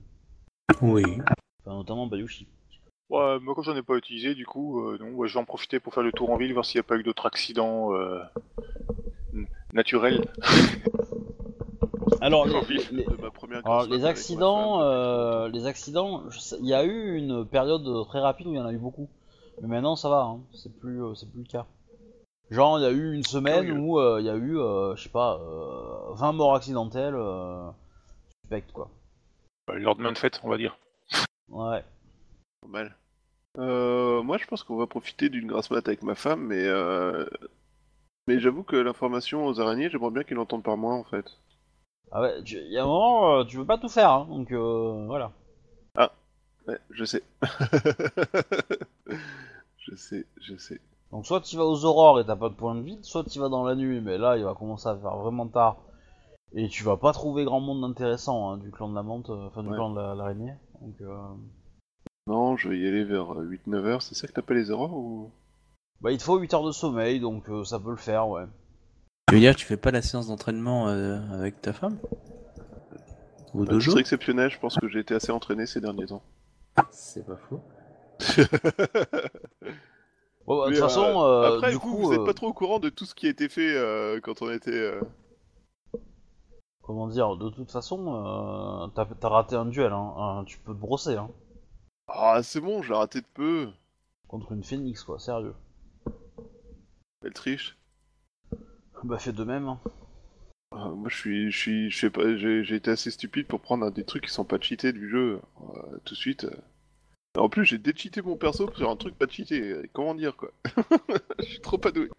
Oui. 0.81 1.19
Enfin, 1.65 1.77
notamment 1.77 2.07
Bayushi. 2.07 2.47
Ouais, 3.11 3.39
moi 3.41 3.55
comme 3.55 3.65
j'en 3.65 3.77
ai 3.77 3.83
pas 3.83 3.97
utilisé, 3.97 4.35
du 4.35 4.47
coup, 4.47 4.81
euh, 4.89 4.97
non, 4.99 5.11
ouais, 5.11 5.29
je 5.29 5.35
vais 5.35 5.41
en 5.41 5.45
profiter 5.45 5.81
pour 5.81 5.93
faire 5.93 6.03
le 6.03 6.13
tour 6.13 6.31
en 6.31 6.37
ville, 6.37 6.53
voir 6.55 6.65
s'il 6.65 6.79
n'y 6.79 6.85
a 6.85 6.89
pas 6.89 6.97
eu 6.97 7.03
d'autres 7.03 7.27
accidents 7.27 7.93
euh, 7.95 8.21
naturels. 9.73 10.25
Alors, 12.21 12.47
les- 12.47 12.79
les- 12.93 13.07
les 13.91 14.05
accidents, 14.07 14.81
euh, 14.83 15.49
les 15.49 15.67
accidents, 15.67 16.23
il 16.61 16.67
y 16.67 16.75
a 16.75 16.85
eu 16.85 17.17
une 17.17 17.45
période 17.47 17.85
très 18.07 18.21
rapide 18.21 18.47
où 18.47 18.53
il 18.53 18.57
y 18.57 18.61
en 18.61 18.67
a 18.67 18.73
eu 18.73 18.79
beaucoup. 18.79 19.09
Mais 19.61 19.69
maintenant, 19.69 19.97
ça 19.97 20.09
va, 20.09 20.23
hein, 20.23 20.41
c'est 20.55 20.75
plus, 20.79 21.03
euh, 21.05 21.15
c'est 21.15 21.31
plus 21.31 21.41
le 21.43 21.47
cas. 21.49 21.67
Genre, 22.53 22.79
il 22.79 22.83
y 22.83 22.87
a 22.87 22.91
eu 22.91 23.15
une 23.15 23.23
semaine 23.23 23.65
Curieux. 23.65 23.81
où 23.81 23.99
euh, 23.99 24.21
il 24.21 24.27
y 24.27 24.31
a 24.31 24.35
eu, 24.35 24.59
euh, 24.59 24.95
je 24.95 25.05
sais 25.05 25.09
pas, 25.09 25.41
euh, 25.41 26.13
20 26.15 26.33
morts 26.33 26.55
accidentelles 26.55 27.15
euh, 27.15 27.71
suspectes, 28.43 28.73
quoi. 28.73 28.91
Euh, 29.71 29.75
Le 29.75 29.81
lendemain 29.81 30.13
de 30.13 30.19
fête, 30.19 30.39
on 30.43 30.51
va 30.51 30.59
dire. 30.59 30.77
Ouais. 31.49 31.83
Pas 32.61 32.69
mal. 32.69 32.97
Euh, 33.59 34.23
moi, 34.23 34.37
je 34.37 34.47
pense 34.47 34.65
qu'on 34.65 34.77
va 34.77 34.87
profiter 34.87 35.31
d'une 35.31 35.47
grasse 35.47 35.71
mat 35.71 35.87
avec 35.89 36.03
ma 36.03 36.15
femme, 36.15 36.47
mais 36.47 36.67
euh... 36.67 37.27
mais 38.29 38.39
j'avoue 38.39 38.65
que 38.65 38.77
l'information 38.77 39.47
aux 39.47 39.59
araignées, 39.59 39.89
j'aimerais 39.89 40.11
bien 40.11 40.23
qu'ils 40.23 40.37
l'entendent 40.37 40.63
par 40.63 40.77
moi, 40.77 40.93
en 40.95 41.05
fait. 41.05 41.39
Ah 42.11 42.21
ouais, 42.21 42.41
il 42.45 42.71
y 42.71 42.77
a 42.77 42.83
un 42.83 42.87
moment, 42.87 43.39
euh, 43.39 43.45
tu 43.45 43.57
veux 43.57 43.65
pas 43.65 43.79
tout 43.79 43.89
faire, 43.89 44.11
hein, 44.11 44.27
donc 44.29 44.53
euh, 44.53 45.05
voilà. 45.07 45.33
Ouais, 46.69 46.79
je 46.91 47.05
sais. 47.05 47.23
je 49.79 49.95
sais, 49.97 50.27
je 50.41 50.57
sais. 50.57 50.81
Donc 51.13 51.27
soit 51.27 51.41
tu 51.43 51.57
vas 51.57 51.65
aux 51.67 51.85
aurores 51.85 52.21
et 52.21 52.25
t'as 52.25 52.37
pas 52.37 52.49
de 52.49 52.55
point 52.55 52.75
de 52.75 52.81
vide, 52.81 53.05
soit 53.05 53.25
tu 53.25 53.39
vas 53.39 53.49
dans 53.51 53.65
la 53.65 53.75
nuit, 53.75 54.01
mais 54.01 54.17
là 54.19 54.37
il 54.39 54.45
va 54.45 54.55
commencer 54.55 54.89
à 54.89 54.97
faire 54.97 55.17
vraiment 55.19 55.47
tard. 55.47 55.77
Et 56.55 56.69
tu 56.69 56.85
vas 56.85 56.97
pas 56.97 57.13
trouver 57.13 57.45
grand 57.45 57.61
monde 57.61 57.85
intéressant 57.85 58.51
hein, 58.51 58.57
du 58.59 58.71
clan 58.71 58.89
de 58.89 58.95
la 58.95 59.03
menthe, 59.03 59.31
euh, 59.31 59.47
enfin 59.47 59.63
du 59.63 59.69
Ouais. 59.71 59.75
clan 59.75 59.91
de 59.91 60.01
la- 60.01 60.15
l'araignée. 60.15 60.55
Donc 60.81 60.95
euh... 61.03 61.17
Non, 62.27 62.57
je 62.57 62.69
vais 62.69 62.79
y 62.79 62.87
aller 62.87 63.05
vers 63.05 63.29
8-9 63.37 63.85
heures, 63.87 64.03
c'est 64.03 64.15
ça 64.15 64.27
que 64.27 64.33
t'appelles 64.33 64.59
les 64.59 64.71
erreurs 64.71 64.93
ou? 64.93 65.31
Bah 66.01 66.13
il 66.13 66.19
te 66.19 66.23
faut 66.25 66.37
8 66.39 66.53
heures 66.55 66.65
de 66.65 66.73
sommeil, 66.73 67.21
donc 67.21 67.49
euh, 67.49 67.65
ça 67.65 67.79
peut 67.79 67.91
le 67.91 67.97
faire, 67.97 68.29
ouais. 68.29 68.45
Tu 69.29 69.35
veux 69.35 69.41
dire, 69.41 69.55
tu 69.57 69.65
fais 69.67 69.77
pas 69.77 69.91
la 69.91 70.03
séance 70.03 70.29
d'entraînement 70.29 70.89
euh, 70.89 71.19
avec 71.33 71.61
ta 71.61 71.73
femme? 71.73 71.99
Au 73.55 73.63
À 73.63 73.67
dojo 73.67 73.91
titre 73.91 74.01
exceptionnel, 74.01 74.51
je 74.51 74.59
pense 74.59 74.77
que 74.77 74.89
j'ai 74.89 75.01
été 75.01 75.15
assez 75.15 75.31
entraîné 75.33 75.67
ces 75.67 75.81
derniers 75.81 76.07
temps. 76.07 76.23
C'est 76.91 77.27
pas 77.27 77.37
faux. 77.37 77.61
Bon, 80.47 80.59
bah, 80.59 80.67
de 80.67 80.71
toute 80.75 80.79
euh, 80.83 80.89
façon, 80.89 81.23
euh, 81.23 81.57
Après, 81.57 81.71
du 81.71 81.75
vous, 81.77 81.81
coup, 81.81 81.97
vous 81.97 82.13
êtes 82.13 82.21
euh, 82.21 82.25
pas 82.27 82.35
trop 82.35 82.49
au 82.49 82.53
courant 82.53 82.79
de 82.79 82.89
tout 82.89 83.05
ce 83.05 83.15
qui 83.15 83.27
a 83.27 83.31
été 83.31 83.49
fait 83.49 83.75
euh, 83.77 84.21
quand 84.21 84.43
on 84.43 84.51
était. 84.51 84.71
euh, 84.73 85.01
comment 86.83 87.09
dire, 87.09 87.37
de 87.37 87.49
toute 87.51 87.71
façon, 87.71 88.15
euh, 88.15 88.87
t'as 89.21 89.29
raté 89.29 89.57
un 89.57 89.65
duel, 89.67 89.93
hein, 89.93 90.45
tu 90.47 90.59
peux 90.59 90.73
te 90.75 90.79
brosser, 90.79 91.17
hein, 91.17 91.31
Ah, 92.07 92.43
c'est 92.43 92.61
bon, 92.61 92.83
j'ai 92.83 92.95
raté 92.95 93.21
de 93.21 93.27
peu. 93.35 93.71
contre 94.29 94.53
une 94.53 94.65
phénix, 94.65 95.05
quoi, 95.05 95.19
sérieux. 95.19 95.55
Elle 97.25 97.33
triche. 97.33 97.77
Bah 99.05 99.19
fais 99.19 99.33
de 99.33 99.45
même, 99.45 99.69
hein. 99.69 99.81
Ah, 100.73 100.89
moi, 100.91 101.09
je 101.09 101.17
suis, 101.17 101.51
je 101.51 101.59
suis, 101.59 101.91
je 101.91 101.99
sais 101.99 102.11
pas, 102.11 102.37
j'ai 102.37 102.75
été 102.75 102.91
assez 102.91 103.11
stupide 103.11 103.47
pour 103.47 103.61
prendre 103.61 103.91
des 103.91 104.05
trucs 104.05 104.25
qui 104.25 104.31
sont 104.33 104.45
pas 104.45 104.61
cheatés 104.61 104.93
du 104.93 105.09
jeu 105.09 105.41
euh, 105.61 105.99
tout 106.05 106.15
de 106.15 106.19
suite. 106.19 106.45
euh. 106.45 106.57
En 107.39 107.49
plus, 107.49 107.65
j'ai 107.65 107.79
décheaté 107.79 108.21
mon 108.21 108.37
perso 108.37 108.71
sur 108.75 108.91
un 108.91 108.97
truc 108.97 109.17
pas 109.17 109.27
cheaté. 109.27 109.61
euh, 109.61 109.83
Comment 109.95 110.15
dire 110.15 110.37
quoi 110.37 110.51
Je 111.39 111.45
suis 111.45 111.61
trop 111.61 111.79
pas 111.79 111.91
doué. 111.91 112.11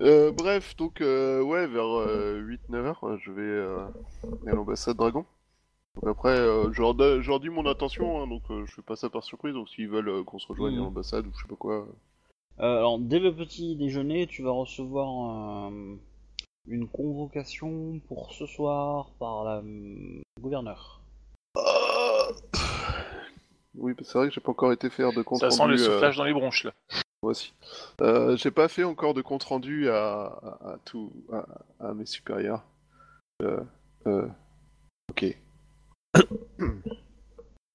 Euh, 0.00 0.30
bref, 0.30 0.76
donc 0.76 1.00
euh, 1.00 1.42
ouais, 1.42 1.66
vers 1.66 1.84
8-9 1.86 2.74
heures, 2.84 3.04
euh, 3.04 3.16
je 3.18 3.32
vais 3.32 3.42
euh, 3.42 3.84
à 4.46 4.50
l'ambassade 4.54 4.96
Dragon. 4.96 5.24
Donc 5.96 6.06
après, 6.10 6.38
euh, 6.38 6.70
je, 6.72 6.80
leur 6.82 6.94
donne- 6.94 7.20
je 7.22 7.28
leur 7.28 7.40
dis 7.40 7.48
mon 7.48 7.66
intention, 7.66 8.22
hein, 8.22 8.26
donc 8.28 8.42
je 8.48 8.72
fais 8.74 8.82
pas 8.82 8.94
ça 8.96 9.08
par 9.08 9.24
surprise. 9.24 9.54
Donc 9.54 9.68
s'ils 9.70 9.88
veulent 9.88 10.22
qu'on 10.24 10.38
se 10.38 10.46
rejoigne 10.46 10.74
Mhm. 10.74 10.80
à 10.80 10.84
l'ambassade 10.84 11.26
ou 11.26 11.32
je 11.34 11.42
sais 11.42 11.48
pas 11.48 11.56
quoi. 11.56 11.88
Euh, 12.60 12.78
alors, 12.78 12.98
dès 12.98 13.18
le 13.18 13.34
petit 13.34 13.74
déjeuner, 13.76 14.26
tu 14.28 14.42
vas 14.42 14.50
recevoir 14.52 15.08
un, 15.08 15.96
une 16.68 16.86
convocation 16.88 17.98
pour 18.06 18.32
ce 18.32 18.46
soir 18.46 19.10
par 19.18 19.42
la 19.44 19.62
gouverneur. 20.40 20.95
Oui, 23.78 23.94
c'est 24.02 24.18
vrai 24.18 24.28
que 24.28 24.34
j'ai 24.34 24.40
pas 24.40 24.50
encore 24.52 24.72
été 24.72 24.88
faire 24.90 25.12
de 25.12 25.22
compte 25.22 25.40
Ça 25.40 25.50
sent 25.50 25.62
rendu. 25.62 25.74
le 25.76 25.80
euh, 25.82 25.92
soufflage 25.92 26.16
dans 26.16 26.24
les 26.24 26.32
bronches 26.32 26.64
là. 26.64 26.72
Moi 27.22 27.30
aussi. 27.32 27.52
Euh, 28.00 28.36
j'ai 28.36 28.50
pas 28.50 28.68
fait 28.68 28.84
encore 28.84 29.14
de 29.14 29.22
compte 29.22 29.42
rendu 29.44 29.88
à, 29.88 30.24
à, 30.24 30.70
à 30.72 30.78
tout, 30.84 31.12
à, 31.32 31.46
à 31.88 31.94
mes 31.94 32.06
supérieurs. 32.06 32.62
Euh, 33.42 33.60
euh, 34.06 34.28
ok. 35.10 35.36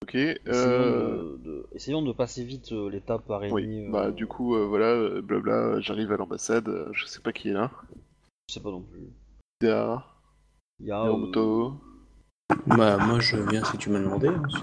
ok. 0.03 0.15
Essayons, 0.15 0.39
Euh, 0.47 1.17
de, 1.17 1.37
de- 1.37 1.67
essayons 1.73 2.01
de 2.01 2.11
passer 2.13 2.43
vite 2.43 2.71
euh, 2.71 2.89
l'étape 2.89 3.29
araignée. 3.29 3.53
oui. 3.53 3.85
euh, 3.87 3.91
Bah 3.91 4.11
du 4.11 4.27
coup, 4.27 4.55
euh, 4.55 4.65
voilà, 4.65 5.21
blabla. 5.21 5.79
J'arrive 5.81 6.11
à 6.11 6.17
l'ambassade. 6.17 6.69
Je 6.93 7.05
sais 7.05 7.19
pas 7.21 7.31
qui 7.33 7.49
est 7.49 7.53
là. 7.53 7.71
Je 8.47 8.53
sais 8.55 8.59
pas 8.61 8.71
non 8.71 8.81
plus. 8.81 9.07
Ida, 9.61 10.05
Il 10.79 10.87
y 10.87 10.91
a. 10.91 11.05
euh. 11.05 11.69
Bah, 12.67 12.97
moi 12.97 13.19
je 13.19 13.37
viens 13.37 13.63
si 13.63 13.77
tu 13.77 13.89
m'as 13.89 13.99
demandé. 13.99 14.27
hein, 14.29 14.43
si- 14.49 14.59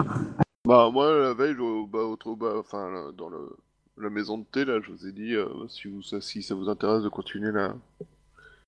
Bah 0.65 0.89
moi 0.91 1.11
la 1.17 1.33
veille, 1.33 1.57
au, 1.57 1.87
bah, 1.87 1.99
au, 1.99 2.17
au- 2.25 2.35
bah, 2.35 2.53
enfin 2.57 2.89
là, 2.91 3.11
dans 3.17 3.29
le, 3.29 3.49
la 3.97 4.09
maison 4.09 4.37
de 4.37 4.45
thé 4.45 4.65
là, 4.65 4.79
je 4.81 4.91
vous 4.91 5.07
ai 5.07 5.11
dit 5.11 5.33
euh, 5.35 5.47
si 5.67 5.87
vous 5.87 6.01
ça, 6.01 6.21
si 6.21 6.43
ça 6.43 6.55
vous 6.55 6.69
intéresse 6.69 7.03
de 7.03 7.09
continuer 7.09 7.51
là. 7.51 7.75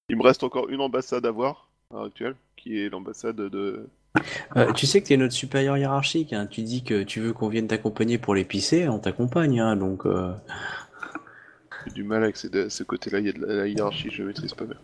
Il 0.10 0.18
me 0.18 0.24
reste 0.24 0.44
encore 0.44 0.70
une 0.70 0.82
ambassade 0.82 1.26
à 1.26 1.32
voir 1.32 1.70
à 1.90 1.96
l'heure 1.96 2.06
actuelle, 2.06 2.36
qui 2.56 2.80
est 2.80 2.90
l'ambassade 2.90 3.36
de. 3.38 3.88
Euh, 4.58 4.72
tu 4.74 4.86
sais 4.86 5.02
que 5.02 5.08
t'es 5.08 5.18
notre 5.18 5.34
supérieur 5.34 5.78
hiérarchique, 5.78 6.34
hein. 6.34 6.48
tu 6.50 6.62
dis 6.64 6.84
que 6.84 7.04
tu 7.04 7.20
veux 7.22 7.34
qu'on 7.34 7.48
vienne 7.48 7.68
t'accompagner 7.68 8.18
pour 8.18 8.36
l'épicer, 8.36 8.88
on 8.90 9.00
t'accompagne, 9.00 9.60
hein, 9.60 9.76
donc... 9.78 10.06
euh, 10.06 10.34
J'ai 11.86 11.94
du 11.94 12.04
mal 12.04 12.24
avec 12.24 12.38
ces- 12.38 12.70
ce 12.70 12.84
côté-là, 12.84 13.20
il 13.20 13.26
y 13.26 13.30
a 13.30 13.34
de 13.34 13.46
la, 13.46 13.54
la 13.56 13.68
hiérarchie, 13.68 14.10
je 14.12 14.24
maîtrise 14.24 14.54
pas 14.54 14.66
bien. 14.66 14.78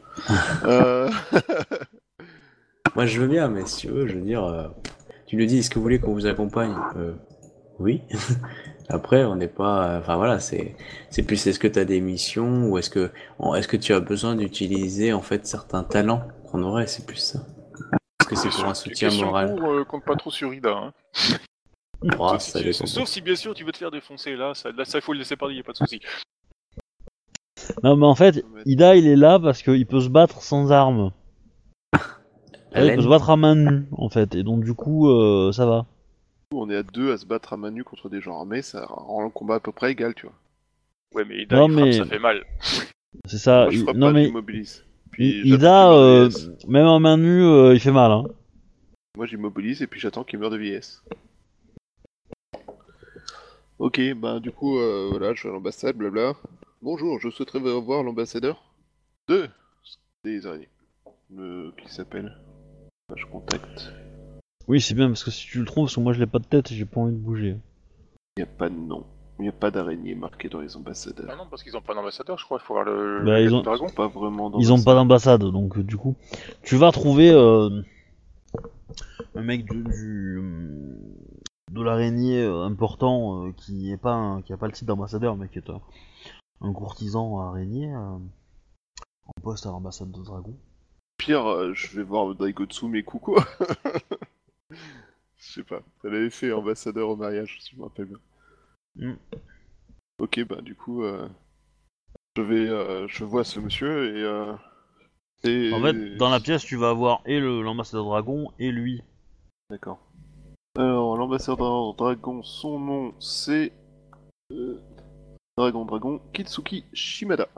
euh... 0.66 1.10
Moi 2.96 3.06
je 3.06 3.20
veux 3.22 3.28
bien, 3.28 3.48
mais 3.48 3.66
si 3.66 3.78
tu 3.78 3.88
veux, 3.88 4.08
je 4.08 4.16
veux 4.16 4.22
dire, 4.22 4.44
euh, 4.44 4.68
tu 5.28 5.36
nous 5.36 5.46
dis, 5.46 5.60
est-ce 5.60 5.70
que 5.70 5.76
vous 5.76 5.84
voulez 5.84 6.00
qu'on 6.00 6.14
vous 6.14 6.26
accompagne? 6.26 6.76
Euh, 6.98 7.14
Oui. 7.80 8.02
Après, 8.90 9.26
on 9.26 9.36
n'est 9.36 9.50
pas... 9.50 9.98
Enfin 10.00 10.16
voilà, 10.16 10.40
c'est 10.40 10.76
c'est 11.10 11.22
plus 11.24 11.46
est-ce 11.46 11.60
que 11.60 11.68
tu 11.68 11.78
as 11.78 11.86
des 11.86 12.00
missions 12.00 12.68
ou 12.70 12.78
est-ce 12.78 12.90
que, 12.90 13.12
est-ce 13.56 13.68
que 13.68 13.76
tu 13.78 13.94
as 13.94 14.00
besoin 14.00 14.36
d'utiliser 14.36 15.12
en 15.12 15.22
fait 15.22 15.46
certains 15.46 15.84
talents 15.84 16.24
qu'on 16.50 16.64
aurait, 16.64 16.88
c'est 16.88 17.06
plus 17.06 17.18
ça. 17.18 17.40
Est-ce 18.22 18.30
que 18.30 18.36
c'est 18.38 18.50
pour 18.50 18.66
un 18.66 18.74
soutien 18.74 19.12
moral? 19.12 19.56
court, 19.60 19.72
euh, 19.72 19.84
compte 19.84 20.06
pas 20.06 20.16
trop 20.16 20.32
sur 20.32 20.54
Ida. 20.54 20.72
Hein. 20.72 20.94
Oh, 22.20 22.28
Sauf, 22.30 22.42
ça 22.42 22.60
si, 22.60 22.64
dépend. 22.66 22.86
sauf 22.86 23.10
si 23.10 23.22
bien 23.22 23.36
sûr 23.36 23.56
tu 23.56 23.64
veux 23.64 23.72
te 23.72 23.78
faire 23.80 23.90
défoncer 23.90 24.36
là, 24.36 24.54
ça, 24.54 24.72
là 24.72 24.86
ça 24.86 25.02
faut 25.02 25.14
le 25.14 25.18
laisser 25.20 25.36
parler, 25.36 25.56
y 25.56 25.60
a 25.60 25.64
pas 25.64 25.72
de 25.72 25.78
souci. 25.78 26.00
Non, 27.84 27.96
mais 27.96 28.06
en 28.06 28.14
fait, 28.14 28.46
Ida 28.68 28.96
il 28.96 29.08
est 29.08 29.16
là 29.16 29.40
parce 29.40 29.64
qu'il 29.64 29.86
peut 29.88 30.00
se 30.02 30.10
battre 30.10 30.44
sans 30.44 30.72
armes. 30.72 31.12
Peut 32.78 32.86
laine. 32.88 33.02
se 33.02 33.08
battre 33.08 33.30
à 33.30 33.38
main 33.38 33.56
nue 33.56 33.86
en 33.92 34.10
fait, 34.10 34.36
et 34.36 34.44
donc 34.44 34.64
du 34.64 34.74
coup 34.74 35.10
euh, 35.10 35.52
ça 35.52 35.66
va. 35.66 35.86
On 36.54 36.70
est 36.70 36.76
à 36.78 36.84
deux 36.84 37.12
à 37.12 37.18
se 37.18 37.26
battre 37.26 37.54
à 37.54 37.58
main 37.58 37.72
nue 37.72 37.84
contre 37.84 38.10
des 38.10 38.22
gens 38.22 38.38
armés, 38.40 38.62
ça 38.62 38.86
rend 38.88 39.24
le 39.24 39.30
combat 39.30 39.56
à 39.56 39.60
peu 39.60 39.72
près 39.72 39.92
égal, 39.92 40.14
tu 40.16 40.26
vois. 40.28 40.36
Ouais 41.16 41.26
mais 41.26 41.44
Ida 41.44 41.58
Non, 41.58 41.68
il 41.68 41.74
frappe, 41.74 41.94
ça 41.94 42.06
fait 42.06 42.20
mal. 42.20 42.46
C'est 43.26 43.38
ça. 43.38 43.64
Moi, 43.64 43.72
je 43.72 43.78
il- 43.78 43.86
non 43.98 44.08
pas, 44.08 44.14
mais 44.14 44.32
Puis 45.12 45.42
Ida, 45.48 45.92
euh, 45.92 46.30
même 46.68 46.86
en 46.86 47.00
main 47.00 47.18
nue, 47.18 47.44
euh, 47.44 47.74
il 47.74 47.80
fait 47.80 47.92
mal. 47.92 48.12
Hein. 48.12 48.24
Moi 49.18 49.26
j'immobilise 49.26 49.82
et 49.82 49.88
puis 49.88 50.00
j'attends 50.00 50.24
qu'il 50.24 50.40
meure 50.40 50.52
de 50.52 50.58
vieillesse. 50.58 51.04
Ok, 53.80 54.02
bah 54.16 54.40
du 54.40 54.52
coup, 54.52 54.80
euh, 54.80 55.08
voilà, 55.12 55.34
je 55.34 55.44
vais 55.44 55.50
à 55.50 55.54
l'ambassade, 55.54 55.96
blabla. 55.96 56.34
Bonjour, 56.82 57.20
je 57.20 57.30
souhaiterais 57.30 57.60
voir 57.60 58.04
l'ambassadeur 58.04 58.64
de 59.28 59.48
des 60.24 60.46
araignées. 60.48 60.70
Le... 61.36 61.72
Qui 61.84 61.94
s'appelle 61.94 62.38
Je 63.16 63.26
contacte. 63.26 63.94
Oui, 64.68 64.82
c'est 64.82 64.94
bien 64.94 65.08
parce 65.08 65.24
que 65.24 65.32
si 65.32 65.46
tu 65.48 65.60
le 65.60 65.66
trouves, 65.66 65.86
parce 65.86 65.96
que 65.96 66.02
moi 66.02 66.12
je 66.12 66.20
l'ai 66.20 66.26
pas 66.28 66.40
de 66.40 66.46
tête 66.46 66.72
et 66.72 66.76
j'ai 66.76 66.86
pas 66.86 67.00
envie 67.00 67.14
de 67.14 67.18
bouger. 67.18 67.56
Il 68.36 68.44
n'y 68.44 68.44
a 68.44 68.52
pas 68.52 68.70
de 68.70 68.76
nom. 68.76 69.06
Il 69.40 69.44
n'y 69.44 69.48
a 69.50 69.54
pas 69.54 69.72
d'araignée 69.72 70.14
marquée 70.16 70.50
dans 70.50 70.60
les 70.60 70.76
Ah 70.76 70.80
ambassadeurs. 70.80 71.38
non 71.38 71.46
parce 71.50 71.64
qu'ils 71.64 71.78
ont 71.78 71.82
pas 71.82 71.94
d'ambassadeur 71.94 72.38
je 72.38 72.44
crois, 72.44 72.58
il 72.62 72.66
faut 72.66 72.74
voir 72.74 72.84
le, 72.86 73.24
Bah, 73.24 73.40
le 73.40 73.46
ils 73.46 73.56
ont- 73.56 73.62
dragon. 73.62 73.88
Pas 73.96 74.08
vraiment 74.08 74.50
dans 74.50 74.60
Ils 74.60 74.74
ont 74.74 74.84
pas 74.84 74.94
d'ambassade, 74.96 75.42
donc 75.44 75.78
euh, 75.78 75.84
du 75.84 75.96
coup, 75.96 76.16
tu 76.64 76.76
vas 76.76 76.92
trouver 76.92 77.30
euh, 77.32 77.70
un 79.36 79.42
mec 79.42 79.64
du, 79.66 79.84
du, 79.84 80.40
euh, 80.40 80.98
de 81.72 81.82
l'araignée 81.82 82.42
euh, 82.44 82.64
important 82.64 83.46
euh, 83.46 83.52
qui 83.54 83.92
est 83.92 83.98
pas 83.98 84.14
un- 84.16 84.42
qui 84.42 84.52
a 84.52 84.58
pas 84.58 84.66
le 84.68 84.74
titre 84.74 84.88
d'ambassadeur, 84.88 85.38
mais 85.38 85.48
qui 85.48 85.60
est 85.60 85.70
un, 85.70 85.80
un 86.62 86.74
courtisan 86.74 87.40
araignée 87.40 87.94
euh, 87.94 88.00
en 89.28 89.42
poste 89.44 89.66
à 89.66 89.70
l'ambassade 89.70 90.12
de 90.12 90.24
Dragon. 90.24 90.54
Pire, 91.28 91.46
euh, 91.46 91.74
je 91.74 91.98
vais 91.98 92.04
voir 92.04 92.34
Daigotsu 92.36 92.88
Meku 92.88 93.20
quoi. 93.20 93.46
Je 95.36 95.52
sais 95.52 95.64
pas. 95.64 95.82
Elle 96.06 96.16
avait 96.16 96.30
fait 96.30 96.54
ambassadeur 96.54 97.10
au 97.10 97.18
mariage, 97.18 97.58
si 97.60 97.72
je 97.76 97.78
me 97.78 97.84
rappelle 97.84 98.06
bien. 98.06 98.20
Mm. 98.96 99.16
Ok, 100.20 100.42
bah 100.48 100.62
du 100.62 100.74
coup, 100.74 101.04
euh, 101.04 101.28
je 102.38 102.42
vais, 102.42 102.70
euh, 102.70 103.10
je 103.10 103.26
vois 103.26 103.44
ce 103.44 103.60
monsieur 103.60 104.16
et. 104.16 104.24
Euh, 104.24 104.54
et... 105.44 105.74
En 105.74 105.82
fait, 105.82 106.16
dans 106.16 106.30
la 106.30 106.40
pièce, 106.40 106.64
tu 106.64 106.78
vas 106.78 106.92
avoir 106.92 107.22
et 107.26 107.42
l'ambassadeur 107.42 108.06
Dragon 108.06 108.50
et 108.58 108.72
lui. 108.72 109.04
D'accord. 109.70 110.00
Alors, 110.78 111.18
l'ambassadeur 111.18 111.94
dragon, 111.94 112.42
son 112.42 112.80
nom 112.80 113.14
c'est. 113.20 113.74
Dragon 115.58 115.84
Dragon, 115.84 116.22
Kitsuki 116.32 116.86
Shimada. 116.94 117.50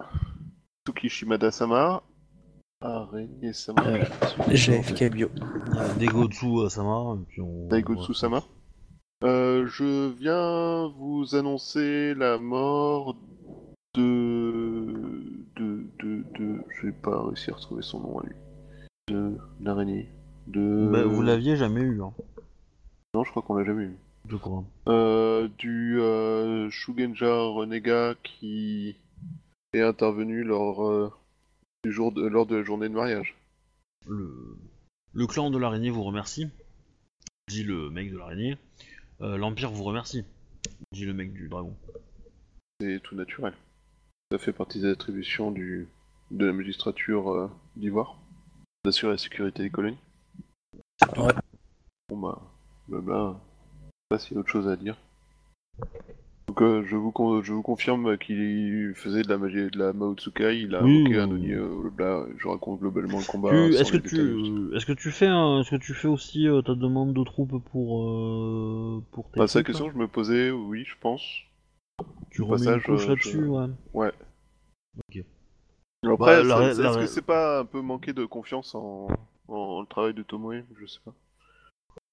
Kitsuki 0.87 1.07
Shimada 1.07 1.51
Sama. 1.51 2.01
Araignée 2.81 3.51
Sama. 3.53 3.85
Euh, 3.85 4.05
GFK 4.49 5.11
bio. 5.11 5.29
Degotsu 5.99 6.45
euh, 6.59 6.69
Sama, 6.69 7.17
et 7.21 7.25
puis 7.27 7.41
on... 7.41 7.67
Daigotsu 7.67 8.13
Sama. 8.13 8.41
Euh, 9.23 9.67
je 9.67 10.13
viens 10.13 10.87
vous 10.97 11.35
annoncer 11.35 12.13
la 12.15 12.37
mort 12.37 13.17
de. 13.95 15.03
de. 15.57 15.83
de. 15.99 16.23
de. 16.39 16.61
Je 16.69 16.87
vais 16.87 16.93
pas 16.93 17.21
réussir 17.25 17.53
à 17.53 17.57
retrouver 17.57 17.81
son 17.81 17.99
nom 17.99 18.19
à 18.19 18.23
lui. 18.25 18.35
De. 19.09 19.37
l'araignée. 19.59 20.07
De. 20.47 20.89
Bah, 20.89 21.03
vous 21.03 21.21
l'aviez 21.21 21.57
jamais 21.57 21.81
eu, 21.81 22.01
hein, 22.01 22.13
Non, 23.13 23.25
je 23.25 23.31
crois 23.31 23.43
qu'on 23.43 23.55
l'a 23.55 23.65
jamais 23.65 23.83
eu. 23.83 23.97
je 24.29 24.37
crois. 24.37 24.63
Euh, 24.87 25.49
du 25.57 25.99
euh, 25.99 26.69
Shugenja 26.69 27.41
Renégat 27.41 28.15
qui 28.23 28.95
est 29.73 29.81
intervenu 29.81 30.43
lors, 30.43 30.87
euh, 30.87 31.11
du 31.83 31.91
jour 31.91 32.11
de, 32.11 32.25
lors 32.25 32.45
de 32.45 32.57
la 32.57 32.63
journée 32.63 32.89
de 32.89 32.93
mariage. 32.93 33.35
Le, 34.07 34.57
le 35.13 35.27
clan 35.27 35.49
de 35.49 35.57
l'araignée 35.57 35.89
vous 35.89 36.03
remercie, 36.03 36.49
dit 37.47 37.63
le 37.63 37.89
mec 37.89 38.11
de 38.11 38.17
l'araignée. 38.17 38.57
Euh, 39.21 39.37
L'Empire 39.37 39.71
vous 39.71 39.83
remercie, 39.83 40.23
dit 40.91 41.05
le 41.05 41.13
mec 41.13 41.33
du 41.33 41.47
dragon. 41.49 41.75
C'est 42.79 43.01
tout 43.03 43.15
naturel. 43.15 43.53
Ça 44.31 44.37
fait 44.37 44.53
partie 44.53 44.79
des 44.79 44.89
attributions 44.89 45.51
du, 45.51 45.87
de 46.31 46.45
la 46.45 46.53
magistrature 46.53 47.31
euh, 47.31 47.49
d'Ivoire, 47.75 48.17
d'assurer 48.85 49.13
la 49.13 49.17
sécurité 49.17 49.63
des 49.63 49.69
colonies. 49.69 49.97
Ouais. 51.17 51.33
Bon 52.09 52.17
bah, 52.17 52.41
blabla. 52.87 53.39
Je 53.39 53.87
sais 53.87 54.09
pas 54.09 54.19
s'il 54.19 54.33
y 54.33 54.37
a 54.37 54.39
autre 54.39 54.49
chose 54.49 54.67
à 54.67 54.75
dire. 54.75 54.97
Donc 56.49 56.61
euh, 56.63 56.83
je, 56.83 56.95
vous 56.95 57.11
con- 57.11 57.43
je 57.43 57.53
vous 57.53 57.61
confirme 57.61 58.17
qu'il 58.17 58.93
faisait 58.95 59.21
de 59.21 59.29
la 59.29 59.37
magie 59.37 59.69
de 59.69 59.77
la 59.77 59.93
Maotsukai, 59.93 60.59
il 60.59 60.73
a 60.73 60.83
Oui, 60.83 61.03
invoqué 61.03 61.13
oui, 61.13 61.19
un 61.19 61.29
oui. 61.29 61.35
Oni, 61.35 61.53
euh, 61.53 61.89
blabla, 61.91 62.25
je 62.37 62.47
raconte 62.47 62.79
globalement 62.79 63.19
le 63.19 63.23
combat. 63.25 63.53
Tu- 63.53 63.75
sans 63.75 63.77
Est-ce 63.81 63.91
que 63.91 63.97
les 63.97 64.01
détails. 64.01 64.35
tu, 64.35 64.75
est-ce 64.75 64.85
que 64.85 64.93
tu 64.93 65.11
fais, 65.11 65.27
un- 65.27 65.61
est-ce 65.61 65.69
que 65.71 65.75
tu 65.75 65.93
fais 65.93 66.07
aussi 66.07 66.47
euh, 66.47 66.61
ta 66.63 66.73
demande 66.75 67.13
de 67.13 67.23
troupes 67.23 67.63
pour 67.71 68.03
euh, 68.03 69.03
pour 69.11 69.29
tes 69.29 69.39
Bah, 69.39 69.47
c'est 69.47 69.59
la 69.59 69.63
troupes, 69.63 69.67
question 69.67 69.85
là 69.85 69.91
que 69.91 69.97
je 69.97 69.99
me 70.01 70.07
posais, 70.07 70.49
oui, 70.51 70.85
je 70.85 70.95
pense. 70.99 71.23
Tu 72.31 72.41
au 72.41 72.45
remets 72.45 72.65
passage, 72.65 72.81
une 72.81 72.81
couche 72.95 73.05
euh, 73.05 73.09
là-dessus, 73.09 73.37
je- 73.37 73.49
ouais. 73.49 73.67
Ouais. 73.93 74.11
Ok. 74.97 75.23
Après, 76.03 76.17
Bah, 76.17 76.43
la 76.43 76.71
est-ce 76.71 76.97
que 76.97 77.07
c'est 77.07 77.21
pas 77.21 77.59
un 77.59 77.65
peu 77.65 77.81
manquer 77.81 78.13
de 78.13 78.25
confiance 78.25 78.73
en, 78.75 79.07
en 79.47 79.81
le 79.81 79.87
travail 79.87 80.13
de 80.13 80.23
Tomoe? 80.23 80.63
Je 80.79 80.85
sais 80.87 80.99
pas. 81.05 81.13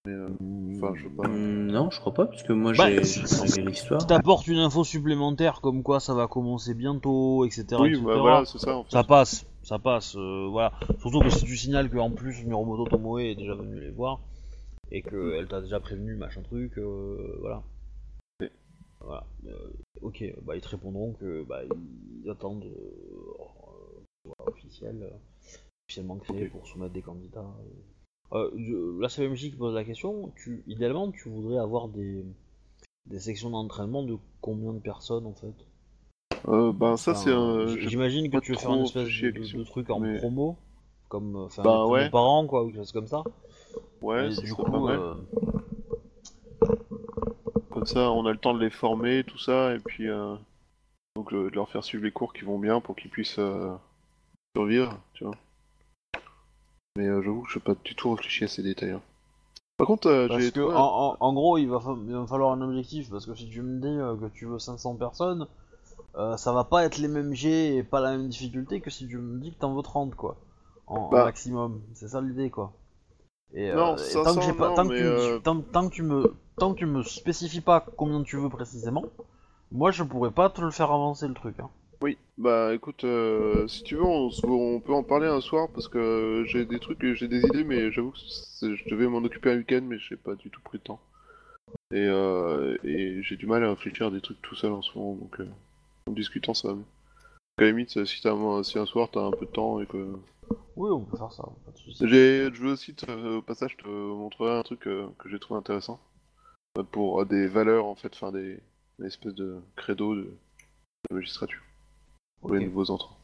Mais, 0.07 0.13
euh, 0.13 0.29
enfin, 0.77 0.95
je 0.95 1.03
sais 1.05 1.15
pas. 1.15 1.27
Hmm, 1.27 1.67
non, 1.67 1.91
je 1.91 1.99
crois 1.99 2.15
pas, 2.15 2.27
puisque 2.27 2.51
moi 2.51 2.73
Bah, 2.79 2.89
j'ai 2.89 3.03
j'ai 3.03 3.63
l'histoire. 3.63 4.01
Si 4.01 4.07
t'apportes 4.07 4.47
une 4.47 4.59
info 4.59 4.85
supplémentaire 4.85 5.61
comme 5.61 5.83
quoi 5.83 5.99
ça 5.99 6.15
va 6.15 6.29
commencer 6.29 6.75
bientôt, 6.75 7.45
etc. 7.45 7.67
oui, 7.81 7.89
etc., 7.89 8.03
bah, 8.05 8.19
voilà, 8.19 8.45
c'est 8.45 8.59
ça 8.59 8.77
en 8.77 8.85
fait. 8.85 8.91
Ça 8.93 9.03
passe, 9.03 9.47
ça 9.65 9.81
passe, 9.81 10.15
euh, 10.17 10.47
voilà. 10.49 10.73
Surtout 11.01 11.21
que 11.21 11.31
si 11.31 11.45
tu 11.45 11.57
signales 11.57 11.91
qu'en 11.91 12.13
plus 12.13 12.45
Miromoto 12.45 12.87
Tomoe 12.87 13.19
est 13.19 13.35
déjà 13.35 13.55
venu 13.55 13.81
les 13.81 13.91
voir 13.91 14.21
et 14.93 15.03
qu'elle 15.03 15.49
t'a 15.49 15.61
déjà 15.61 15.81
prévenu, 15.81 16.15
machin 16.15 16.43
truc, 16.43 16.79
euh, 16.79 17.39
voilà. 17.41 17.65
Oui. 18.41 18.49
Voilà. 19.01 19.25
Euh, 19.49 19.73
ok, 20.03 20.25
bah 20.43 20.55
ils 20.55 20.63
te 20.63 20.69
répondront 20.69 21.15
que 21.15 21.43
bah 21.43 21.63
ils 21.65 22.31
attendent 22.31 22.65
euh, 22.65 23.25
euh, 24.29 24.31
officiel, 24.47 25.03
euh, 25.03 25.11
officiellement 25.89 26.17
créé 26.19 26.47
pour 26.47 26.65
soumettre 26.69 26.93
des 26.93 27.03
candidats. 27.03 27.53
Euh, 28.33 28.99
la 29.01 29.09
CMJ 29.09 29.51
qui 29.51 29.57
pose 29.57 29.75
la 29.75 29.85
question, 29.85 30.33
tu, 30.37 30.63
idéalement 30.67 31.11
tu 31.13 31.29
voudrais 31.29 31.59
avoir 31.59 31.89
des, 31.89 32.25
des 33.07 33.19
sections 33.21 33.51
d'entraînement 33.51 34.03
de 34.03 34.17
combien 34.41 34.73
de 34.73 34.81
personnes 34.81 35.27
en 35.27 35.33
fait? 35.35 35.55
Euh, 36.49 36.73
ben, 36.73 36.97
ça, 36.97 37.13
Enfin, 37.13 37.21
c'est 37.21 37.33
un. 37.33 37.67
J'imagine 37.89 38.31
que 38.31 38.39
tu 38.39 38.53
veux 38.53 38.59
faire 38.59 38.75
une 38.75 38.83
espèce 38.85 39.09
de, 39.09 39.31
de 39.59 39.65
truc 39.65 39.91
en 39.91 40.01
mais- 40.01 40.19
promo. 40.19 40.57
comme 41.09 41.37
enfin, 41.37 41.63
Bah, 41.63 41.79
comme 41.83 41.91
ouais. 41.93 42.11
parents, 42.11 42.47
quoi, 42.47 42.63
ou 42.65 42.67
quelque 42.67 42.77
chose 42.79 42.93
comme 42.93 43.07
ça. 43.07 43.23
Ouais, 44.03 44.29
coup, 44.55 44.63
pas 44.65 44.79
mal. 44.81 44.99
euh, 44.99 45.15
Comme 47.71 47.87
ça, 47.87 48.11
on 48.11 48.27
a 48.27 48.33
le 48.33 48.39
temps 48.39 48.55
de 48.55 48.61
les 48.61 48.71
former, 48.71 49.23
tout 49.25 49.39
ça, 49.39 49.75
et 49.75 49.79
puis 49.79 50.09
euh, 50.09 50.35
donc 51.15 51.33
euh, 51.33 51.51
de 51.51 51.55
leur 51.55 51.69
faire 51.69 51.85
suivre 51.85 52.05
les 52.05 52.11
cours 52.13 52.33
qui 52.33 52.45
vont 52.45 52.59
bien 52.59 52.81
pour 52.81 52.97
qu'ils 52.97 53.11
puissent 53.11 53.39
euh, 53.39 53.73
survivre, 54.57 54.99
tu 55.15 55.25
vois. 55.25 55.35
Mais 56.97 57.07
euh, 57.07 57.23
j'avoue 57.23 57.43
que 57.43 57.51
je 57.51 57.59
n'ai 57.59 57.63
pas 57.65 57.75
du 57.85 57.95
tout 57.95 58.11
réfléchi 58.13 58.45
à 58.45 58.49
ces 58.49 58.63
détails. 58.63 58.91
hein. 58.93 59.03
Par 59.77 59.87
contre, 59.87 60.09
euh, 60.09 60.27
Parce 60.29 60.43
j'ai 60.45 60.53
que 60.53 60.61
en, 60.61 60.71
en- 61.13 61.17
en 61.21 61.33
gros, 61.35 61.59
il 61.59 61.67
va, 61.69 61.81
fa- 61.81 61.97
il 62.07 62.13
va 62.15 62.27
falloir 62.27 62.53
un 62.53 62.63
objectif. 62.63 63.11
Parce 63.11 63.27
que 63.27 63.35
si 63.35 63.49
tu 63.49 63.63
me 63.63 63.81
dis 63.81 63.87
euh, 63.89 64.17
que 64.17 64.27
tu 64.35 64.47
veux 64.47 64.59
500 64.59 64.95
personnes, 64.97 65.47
euh, 66.17 66.37
ça 66.37 66.53
va 66.53 66.65
pas 66.65 66.85
être 66.85 66.99
les 66.99 67.09
mêmes 67.09 67.35
jets 67.35 67.77
et 67.77 67.83
pas 67.83 68.01
la 68.01 68.13
même 68.17 68.29
difficulté 68.29 68.81
que 68.81 68.91
si 68.91 69.07
tu 69.09 69.19
me 69.19 69.41
dis 69.41 69.53
que 69.53 69.59
t'en 69.59 69.75
veux 69.75 69.83
30, 69.83 70.15
quoi. 70.15 70.37
En, 70.87 70.97
en 70.97 71.11
Bah. 71.11 71.25
maximum. 71.25 71.83
C'est 71.95 72.09
ça 72.09 72.21
l'idée, 72.21 72.51
quoi. 72.51 72.73
Et, 73.55 73.71
Non, 73.75 73.97
et 73.97 74.01
500, 74.01 74.25
tant 74.25 74.35
que 74.37 74.43
j'ai 74.43 74.53
pas, 74.53 74.69
non, 74.71 74.75
tant 74.77 74.85
que 74.85 74.93
mais, 74.93 74.99
tu 74.99 75.05
me- 75.05 75.09
euh, 75.19 75.39
tant, 75.41 75.61
tant 75.63 75.89
que 75.89 75.95
tu 75.95 76.03
me, 76.03 76.35
tant 76.59 76.73
que 76.75 76.79
tu 76.79 76.87
me 76.87 77.03
spécifies 77.03 77.61
pas 77.61 77.81
combien 77.97 78.23
tu 78.23 78.37
veux 78.37 78.49
précisément, 78.49 79.05
moi 79.73 79.91
je 79.93 80.03
pourrais 80.03 80.31
pas 80.33 80.51
te 80.51 80.61
le 80.61 80.71
faire 80.71 80.91
avancer 80.93 81.29
le 81.29 81.35
truc. 81.35 81.61
Hein. 81.61 81.71
Oui, 82.03 82.19
bah 82.37 82.75
écoute, 82.75 83.05
euh, 83.05 83.67
si 83.69 83.83
tu 83.83 83.97
veux, 83.97 84.03
on, 84.05 84.81
peut 84.81 84.93
en 84.93 85.03
parler 85.03 85.27
un 85.27 85.41
soir 85.41 85.69
parce 85.73 85.89
que 85.89 86.45
j'ai 86.47 86.65
des 86.67 86.79
trucs, 86.79 87.03
j'ai 87.15 87.29
des 87.29 87.47
idées, 87.47 87.65
mais 87.65 87.91
j'avoue 87.91 88.13
que 88.13 88.19
je 88.77 88.89
devais 88.91 89.07
m'en 89.09 89.19
occuper 89.19 89.51
un 89.53 89.57
week-end, 89.59 89.81
mais 89.83 89.99
j'ai 89.99 90.17
pas 90.17 90.35
du 90.35 90.51
tout 90.51 90.61
pris 90.61 90.79
le 90.79 90.83
temps. 90.85 91.01
Et, 91.93 92.07
euh, 92.07 92.77
et 92.85 93.23
j'ai 93.23 93.37
du 93.37 93.47
mal 93.47 93.65
à 93.65 93.71
réfléchir 93.71 94.09
à 94.09 94.11
des 94.11 94.21
trucs 94.21 94.43
tout 94.43 94.57
seul 94.57 94.73
en 94.73 94.83
ce 94.83 94.97
moment, 94.99 95.15
donc 95.17 95.41
euh, 95.41 95.49
en 96.09 96.13
discutant 96.13 96.55
ça 96.55 96.75
mieux. 96.75 96.85
À 97.59 97.63
la 97.63 97.69
limite, 97.69 98.05
si, 98.07 98.23
t'as 98.23 98.33
un- 98.35 98.63
si 98.65 98.79
un 98.79 98.87
soir 98.87 99.11
t'as 99.13 99.23
un 99.23 99.33
peu 99.33 99.47
de 99.47 99.53
temps 99.53 99.81
et 99.81 99.87
que. 99.87 100.17
Oui, 100.77 100.91
on 100.91 101.03
peut 101.05 101.17
faire 101.19 101.33
ça, 101.33 101.45
pas 101.65 101.73
de 101.73 101.79
soucis. 101.79 102.09
J'ai, 102.09 102.51
je 102.55 102.63
veux 102.63 102.73
aussi, 102.73 102.95
te- 102.95 103.37
au 103.39 103.43
passage, 103.43 103.77
te 103.79 103.89
montrer 103.89 104.51
un 104.51 104.63
truc 104.63 104.87
euh, 104.89 105.09
que 105.19 105.29
j'ai 105.31 105.39
trouvé 105.41 105.59
intéressant. 105.59 106.01
Pour 106.93 107.27
des 107.27 107.49
valeurs, 107.49 107.87
en 107.87 107.95
fait, 107.97 108.13
enfin 108.15 108.33
des, 108.33 108.61
une 108.99 109.07
espèce 109.07 109.35
de 109.35 109.59
credo 109.77 110.15
de, 110.17 110.23
de 111.11 111.15
magistrature. 111.17 111.63
Pour 112.41 112.53
Ok. 112.53 112.59
les 112.61 112.67
nouveaux 112.67 112.91
entrants. 112.91 113.17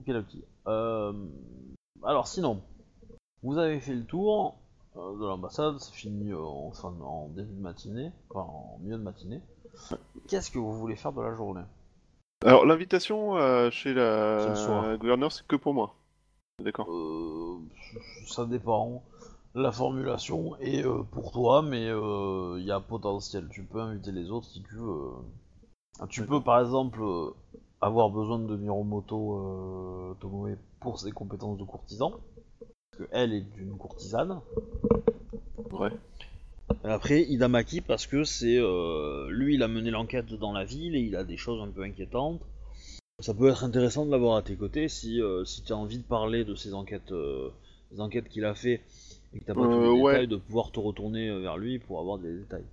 Ok, 0.00 0.06
petite. 0.06 0.44
Euh, 0.66 1.12
alors 2.02 2.26
sinon, 2.28 2.62
vous 3.42 3.58
avez 3.58 3.80
fait 3.80 3.94
le 3.94 4.04
tour 4.04 4.56
euh, 4.96 5.16
de 5.18 5.26
l'ambassade, 5.26 5.78
c'est 5.78 5.94
fini 5.94 6.32
euh, 6.32 6.42
en, 6.42 6.72
fin 6.72 6.92
de- 6.92 7.02
en 7.02 7.28
début 7.28 7.52
de 7.54 7.60
matinée, 7.60 8.12
enfin 8.30 8.40
en 8.50 8.78
milieu 8.80 8.98
de 8.98 9.02
matinée. 9.02 9.42
Qu'est-ce 10.28 10.50
que 10.50 10.58
vous 10.58 10.72
voulez 10.78 10.96
faire 10.96 11.12
de 11.12 11.22
la 11.22 11.34
journée? 11.34 11.64
Alors, 12.44 12.64
l'invitation 12.66 13.36
euh, 13.38 13.70
chez 13.70 13.94
la 13.94 14.54
soir? 14.54 14.96
gouverneure, 14.98 15.32
c'est 15.32 15.46
que 15.46 15.56
pour 15.56 15.74
moi. 15.74 15.94
D'accord. 16.62 16.86
Euh, 16.88 17.58
Ça 18.26 18.46
dépend. 18.46 19.02
La 19.54 19.72
formulation 19.72 20.56
est 20.58 20.84
euh, 20.84 21.02
pour 21.02 21.32
toi, 21.32 21.62
mais 21.62 21.88
euh, 21.88 22.56
il 22.58 22.64
y 22.66 22.70
a 22.72 22.80
potentiel. 22.80 23.48
Tu 23.50 23.64
peux 23.64 23.80
inviter 23.80 24.12
les 24.12 24.30
autres 24.30 24.48
si 24.48 24.62
tu 24.62 24.74
veux. 24.76 25.10
Ah, 26.00 26.06
Tu 26.08 26.24
peux 26.26 26.40
par 26.42 26.60
exemple 26.60 27.02
avoir 27.80 28.10
besoin 28.10 28.38
de 28.38 28.56
Miromoto 28.56 29.36
euh, 29.36 30.14
Tomoe 30.20 30.56
pour 30.80 30.98
ses 30.98 31.12
compétences 31.12 31.58
de 31.58 31.64
courtisan. 31.64 32.12
Parce 32.60 33.08
qu'elle 33.10 33.32
est 33.32 33.46
une 33.58 33.76
courtisane. 33.76 34.40
Ouais. 35.72 35.90
Après, 36.84 37.22
Idamaki, 37.22 37.80
parce 37.80 38.06
que 38.06 38.24
c'est. 38.24 38.58
euh, 38.58 39.28
lui, 39.30 39.54
il 39.54 39.62
a 39.62 39.68
mené 39.68 39.90
l'enquête 39.90 40.32
dans 40.34 40.52
la 40.52 40.64
ville 40.64 40.94
et 40.94 41.00
il 41.00 41.16
a 41.16 41.24
des 41.24 41.36
choses 41.36 41.60
un 41.62 41.70
peu 41.70 41.82
inquiétantes. 41.82 42.40
Ça 43.18 43.34
peut 43.34 43.48
être 43.48 43.64
intéressant 43.64 44.06
de 44.06 44.10
l'avoir 44.10 44.36
à 44.36 44.42
tes 44.42 44.56
côtés 44.56 44.88
si, 44.88 45.20
euh, 45.20 45.44
si 45.44 45.62
tu 45.62 45.72
as 45.72 45.76
envie 45.76 45.98
de 45.98 46.04
parler 46.04 46.44
de 46.44 46.54
ces 46.54 46.72
enquêtes, 46.72 47.12
euh, 47.12 47.50
des 47.92 48.00
enquêtes 48.00 48.28
qu'il 48.28 48.44
a 48.46 48.54
fait 48.54 48.80
et 49.34 49.40
que 49.40 49.44
t'as 49.44 49.54
pas 49.54 49.66
tous 49.66 49.80
les 49.80 50.00
ouais. 50.00 50.12
détails, 50.12 50.28
de 50.28 50.36
pouvoir 50.36 50.70
te 50.72 50.80
retourner 50.80 51.30
vers 51.40 51.58
lui 51.58 51.78
pour 51.78 52.00
avoir 52.00 52.18
des 52.18 52.32
détails. 52.32 52.64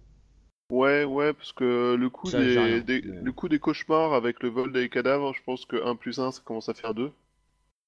Ouais, 0.69 1.05
ouais, 1.05 1.33
parce 1.33 1.53
que 1.53 1.95
le 1.95 2.09
coup, 2.09 2.29
Ça, 2.29 2.43
j'ai 2.43 2.59
rien, 2.59 2.79
des, 2.81 3.01
des- 3.01 3.07
mais- 3.07 3.21
le 3.21 3.31
coup 3.31 3.47
des 3.47 3.59
cauchemars 3.59 4.13
avec 4.13 4.43
le 4.43 4.49
vol 4.49 4.73
des 4.73 4.89
cadavres, 4.89 5.33
je 5.33 5.41
pense 5.43 5.65
que 5.65 5.77
1 5.85 5.95
plus 5.95 6.19
1, 6.19 6.31
ça 6.31 6.41
commence 6.43 6.67
à 6.67 6.73
faire 6.73 6.93
2. 6.93 7.11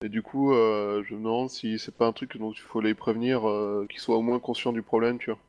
Et 0.04 0.10
du 0.10 0.22
coup, 0.22 0.54
euh, 0.54 1.04
je 1.06 1.14
me 1.14 1.20
demande 1.20 1.50
si 1.50 1.78
c'est 1.78 1.96
pas 1.96 2.08
un 2.08 2.14
truc 2.14 2.38
dont 2.38 2.54
il 2.54 2.60
faut 2.62 2.80
les 2.80 2.94
prévenir, 2.94 3.50
euh, 3.50 3.86
qu'ils 3.90 4.00
soient 4.00 4.18
au 4.18 4.22
moins 4.22 4.40
conscients 4.40 4.72
du 4.72 4.82
problème, 4.82 5.20
tu 5.20 5.30
vois. 5.32 5.40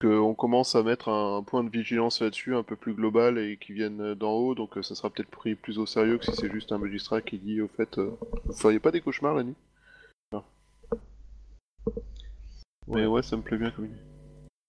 Qu'on 0.00 0.34
commence 0.34 0.74
à 0.74 0.82
mettre 0.82 1.08
un, 1.10 1.42
point 1.42 1.64
de 1.64 1.70
vigilance 1.70 2.22
là-dessus, 2.22 2.54
un 2.56 2.62
peu 2.62 2.76
plus 2.76 2.94
global, 2.94 3.38
et 3.38 3.58
qui 3.58 3.72
viennent 3.74 4.14
d'en 4.14 4.32
haut, 4.32 4.54
donc 4.54 4.78
euh, 4.78 4.82
ça 4.82 4.94
sera 4.94 5.10
peut-être 5.10 5.30
pris 5.30 5.54
plus 5.54 5.78
au 5.78 5.86
sérieux 5.86 6.18
que 6.18 6.24
si 6.24 6.34
c'est 6.34 6.50
juste 6.50 6.72
un 6.72 6.78
magistrat 6.78 7.20
qui 7.22 7.38
dit, 7.38 7.60
au 7.60 7.68
fait, 7.68 7.98
euh, 7.98 8.10
vous 8.46 8.54
feriez 8.54 8.80
pas 8.80 8.90
des 8.90 9.00
cauchemars 9.02 9.34
la 9.34 9.44
nuit 9.44 9.56
Mais 12.86 13.06
ouais, 13.06 13.22
ça 13.22 13.36
me 13.36 13.42
plaît 13.42 13.56
bien 13.56 13.70
comme 13.70 13.86
idée. 13.86 14.13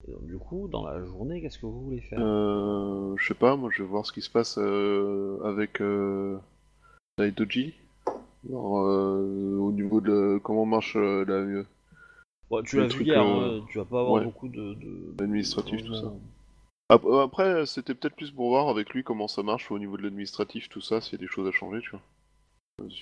Et 0.08 0.12
donc, 0.12 0.26
du 0.26 0.38
coup, 0.38 0.68
dans 0.68 0.86
la 0.86 1.02
journée, 1.04 1.40
qu'est-ce 1.40 1.58
que 1.58 1.66
vous 1.66 1.84
voulez 1.84 2.00
faire? 2.00 2.20
Euh, 2.20 3.14
je 3.16 3.26
sais 3.26 3.34
pas, 3.34 3.56
moi 3.56 3.70
je 3.72 3.82
vais 3.82 3.88
voir 3.88 4.06
ce 4.06 4.12
qui 4.12 4.22
se 4.22 4.30
passe 4.30 4.56
euh, 4.58 5.38
avec 5.44 5.80
euh, 5.80 6.38
Daidoji. 7.18 7.74
Euh, 8.48 9.56
au 9.58 9.72
niveau 9.72 10.00
de 10.00 10.38
comment 10.42 10.66
marche 10.66 10.94
euh, 10.96 11.24
la- 11.24 11.64
Bon, 12.48 12.62
Tu 12.62 12.76
l'as 12.76 12.86
vu 12.86 13.04
hier, 13.04 13.20
hein, 13.20 13.64
tu 13.68 13.78
vas 13.78 13.84
pas 13.84 14.00
avoir 14.02 14.14
ouais. 14.14 14.24
beaucoup 14.24 14.48
de. 14.48 14.74
tout 15.82 15.94
ça. 15.94 16.12
euh, 16.92 17.22
Après, 17.24 17.66
c'était 17.66 17.94
peut-être 17.94 18.14
plus 18.14 18.30
pour 18.30 18.50
voir 18.50 18.68
avec 18.68 18.90
lui 18.90 19.02
comment 19.02 19.26
ça 19.26 19.42
marche 19.42 19.72
au 19.72 19.78
niveau 19.80 19.96
de 19.96 20.02
l'administratif, 20.02 20.68
tout 20.68 20.80
ça, 20.80 21.00
s'il 21.00 21.14
y 21.14 21.22
a 21.22 21.26
des 21.26 21.32
choses 21.32 21.48
à 21.48 21.52
changer, 21.52 21.80
tu 21.80 21.90
vois. 21.90 22.02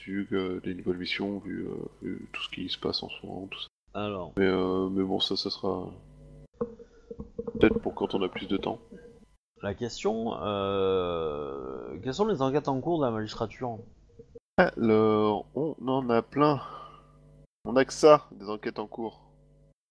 Vu 0.07 0.27
que 0.31 0.63
les 0.65 0.75
nouvelles 0.75 0.97
missions, 0.97 1.39
vu, 1.41 1.67
vu 2.01 2.27
tout 2.33 2.43
ce 2.43 2.49
qui 2.49 2.69
se 2.71 2.79
passe 2.79 3.03
en 3.03 3.11
ce 3.11 3.27
moment, 3.27 3.47
tout 3.51 3.61
ça. 3.61 3.67
Alors, 3.93 4.33
Mais, 4.39 4.51
mais 4.91 5.05
bon, 5.05 5.21
ça, 5.21 5.37
ça 5.37 5.51
sera 5.51 5.91
peut-être 7.53 7.79
pour 7.79 7.95
quand 7.95 8.15
on 8.15 8.23
a 8.23 8.29
plus 8.29 8.47
de 8.49 8.57
temps. 8.57 8.79
la 9.63 9.75
question, 9.75 10.35
euh... 10.43 11.99
quelles 12.03 12.15
sont 12.15 12.27
les 12.27 12.43
enquêtes 12.43 12.69
en 12.69 12.81
cours 12.81 13.01
de 13.01 13.05
la 13.05 13.11
magistrature 13.11 13.79
Alors, 14.57 15.47
on 15.55 15.75
en 15.87 16.09
a 16.11 16.23
plein. 16.23 16.61
On 17.65 17.77
a 17.77 17.85
que 17.85 17.93
ça, 17.93 18.27
des 18.33 18.51
enquêtes 18.51 18.79
en 18.79 18.87
cours. 18.87 19.23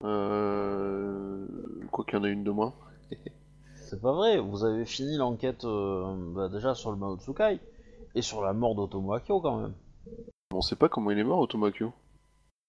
Euh... 0.03 1.47
Quoi 1.91 2.05
qu'il 2.05 2.17
y 2.17 2.21
en 2.21 2.23
a 2.23 2.29
une 2.29 2.43
de 2.43 2.51
moins. 2.51 2.73
C'est 3.75 4.01
pas 4.01 4.13
vrai, 4.13 4.39
vous 4.39 4.65
avez 4.65 4.85
fini 4.85 5.17
l'enquête 5.17 5.65
euh, 5.65 6.15
bah, 6.33 6.49
déjà 6.49 6.73
sur 6.73 6.91
le 6.91 6.97
Mao 6.97 7.17
Tsukai 7.17 7.59
et 8.15 8.21
sur 8.21 8.41
la 8.41 8.53
mort 8.53 8.73
d'Otomo 8.73 9.13
Akio 9.13 9.39
quand 9.39 9.57
même. 9.57 9.73
On 10.53 10.61
sait 10.61 10.75
pas 10.75 10.89
comment 10.89 11.11
il 11.11 11.19
est 11.19 11.23
mort, 11.23 11.39
Otomakyo. 11.39 11.87
On 11.87 11.91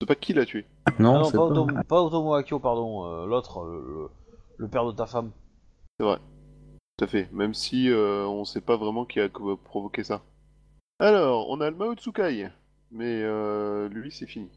sait 0.03 0.07
pas 0.07 0.15
qui 0.15 0.33
l'a 0.33 0.45
tué. 0.45 0.67
Non, 0.99 1.15
Ah 1.15 1.19
non, 1.19 1.25
c'est 1.25 1.37
pas, 1.37 1.39
pas. 1.39 1.45
Otomo, 1.45 1.83
pas 1.89 2.03
Otomo 2.03 2.35
Akio, 2.35 2.59
pardon, 2.59 3.07
euh, 3.07 3.27
l'autre, 3.27 3.65
le, 3.65 4.09
le- 4.57 4.69
père 4.69 4.87
de 4.87 4.93
ta 4.93 5.07
femme. 5.07 5.31
C'est 5.99 6.05
vrai. 6.07 6.19
Tout 6.97 7.05
à 7.05 7.09
fait. 7.09 7.29
Même 7.33 7.55
si 7.55 7.91
euh, 7.91 8.27
on 8.27 8.45
sait 8.45 8.61
pas 8.61 8.77
vraiment 8.77 9.05
qui 9.05 9.21
a 9.21 9.29
provoqué 9.29 10.05
ça. 10.05 10.23
Alors, 10.99 11.51
on 11.51 11.61
a 11.61 11.71
le 11.71 11.77
Mao 11.77 11.95
Tsukai. 11.95 12.49
Mais 12.91 13.23
euh, 13.23 13.89
lui, 13.89 14.13
c'est 14.13 14.27
fini. 14.27 14.49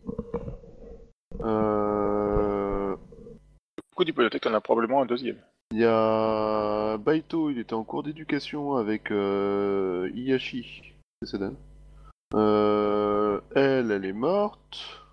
Euh... 1.41 2.95
Du 2.95 3.95
coup, 3.95 4.03
d'hypothèque, 4.03 4.43
t'en 4.43 4.53
as 4.53 4.61
probablement 4.61 5.01
un 5.01 5.05
deuxième? 5.05 5.37
Il 5.71 5.79
y 5.79 5.85
a 5.85 6.97
Baito, 6.97 7.49
il 7.49 7.59
était 7.59 7.73
en 7.73 7.83
cours 7.83 8.03
d'éducation 8.03 8.75
avec 8.75 9.11
euh, 9.11 10.09
Iyashi. 10.13 10.93
C'est 11.21 11.29
ça 11.31 11.37
donne? 11.37 11.57
Euh, 12.35 13.41
elle, 13.55 13.91
elle 13.91 14.05
est 14.05 14.13
morte. 14.13 15.06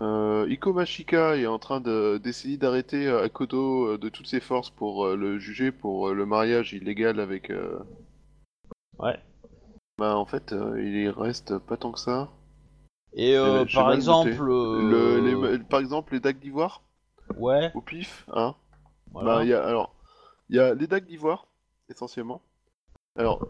Euh, 0.00 0.46
Iko 0.48 0.72
Mashika 0.72 1.36
est 1.36 1.46
en 1.46 1.58
train 1.58 1.80
de- 1.80 2.18
d'essayer 2.22 2.56
d'arrêter 2.56 3.06
euh, 3.06 3.22
Akodo 3.24 3.86
euh, 3.94 3.98
de 3.98 4.08
toutes 4.08 4.26
ses 4.26 4.40
forces 4.40 4.70
pour 4.70 5.06
euh, 5.06 5.16
le 5.16 5.38
juger 5.38 5.72
pour 5.72 6.10
le 6.10 6.26
mariage 6.26 6.72
illégal 6.72 7.20
avec. 7.20 7.50
Ouais. 8.98 9.20
Bah 9.98 10.16
en 10.16 10.24
fait, 10.26 10.54
il 10.78 10.96
y 10.96 11.08
reste 11.08 11.58
pas 11.58 11.76
tant 11.76 11.92
que 11.92 11.98
ça. 12.00 12.30
Et 13.14 13.36
euh, 13.36 13.64
par 13.66 13.92
exemple, 13.92 14.30
Le, 14.38 15.18
les- 15.20 15.58
par 15.58 15.80
exemple, 15.80 16.14
les 16.14 16.20
dagues 16.20 16.38
d'ivoire 16.38 16.82
ouais, 17.36 17.72
au 17.74 17.80
pif, 17.80 18.26
hein. 18.32 18.54
voilà. 19.12 19.36
Bah, 19.36 19.44
il 19.44 19.48
y 19.50 19.54
a, 19.54 19.64
alors, 19.64 19.94
il 20.48 20.56
y 20.56 20.60
a 20.60 20.74
les 20.74 20.86
dagues 20.86 21.06
d'ivoire, 21.06 21.46
essentiellement. 21.90 22.40
Alors, 23.16 23.46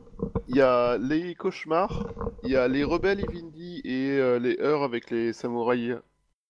il 0.48 0.56
y 0.56 0.60
a 0.60 0.98
les 0.98 1.34
cauchemars, 1.34 2.06
il 2.44 2.50
y 2.50 2.56
a 2.56 2.68
les 2.68 2.84
rebelles 2.84 3.20
Ivindi 3.20 3.80
et 3.84 4.10
euh, 4.18 4.38
les 4.38 4.58
heurts 4.60 4.82
avec 4.82 5.10
les 5.10 5.32
samouraïs. 5.32 5.96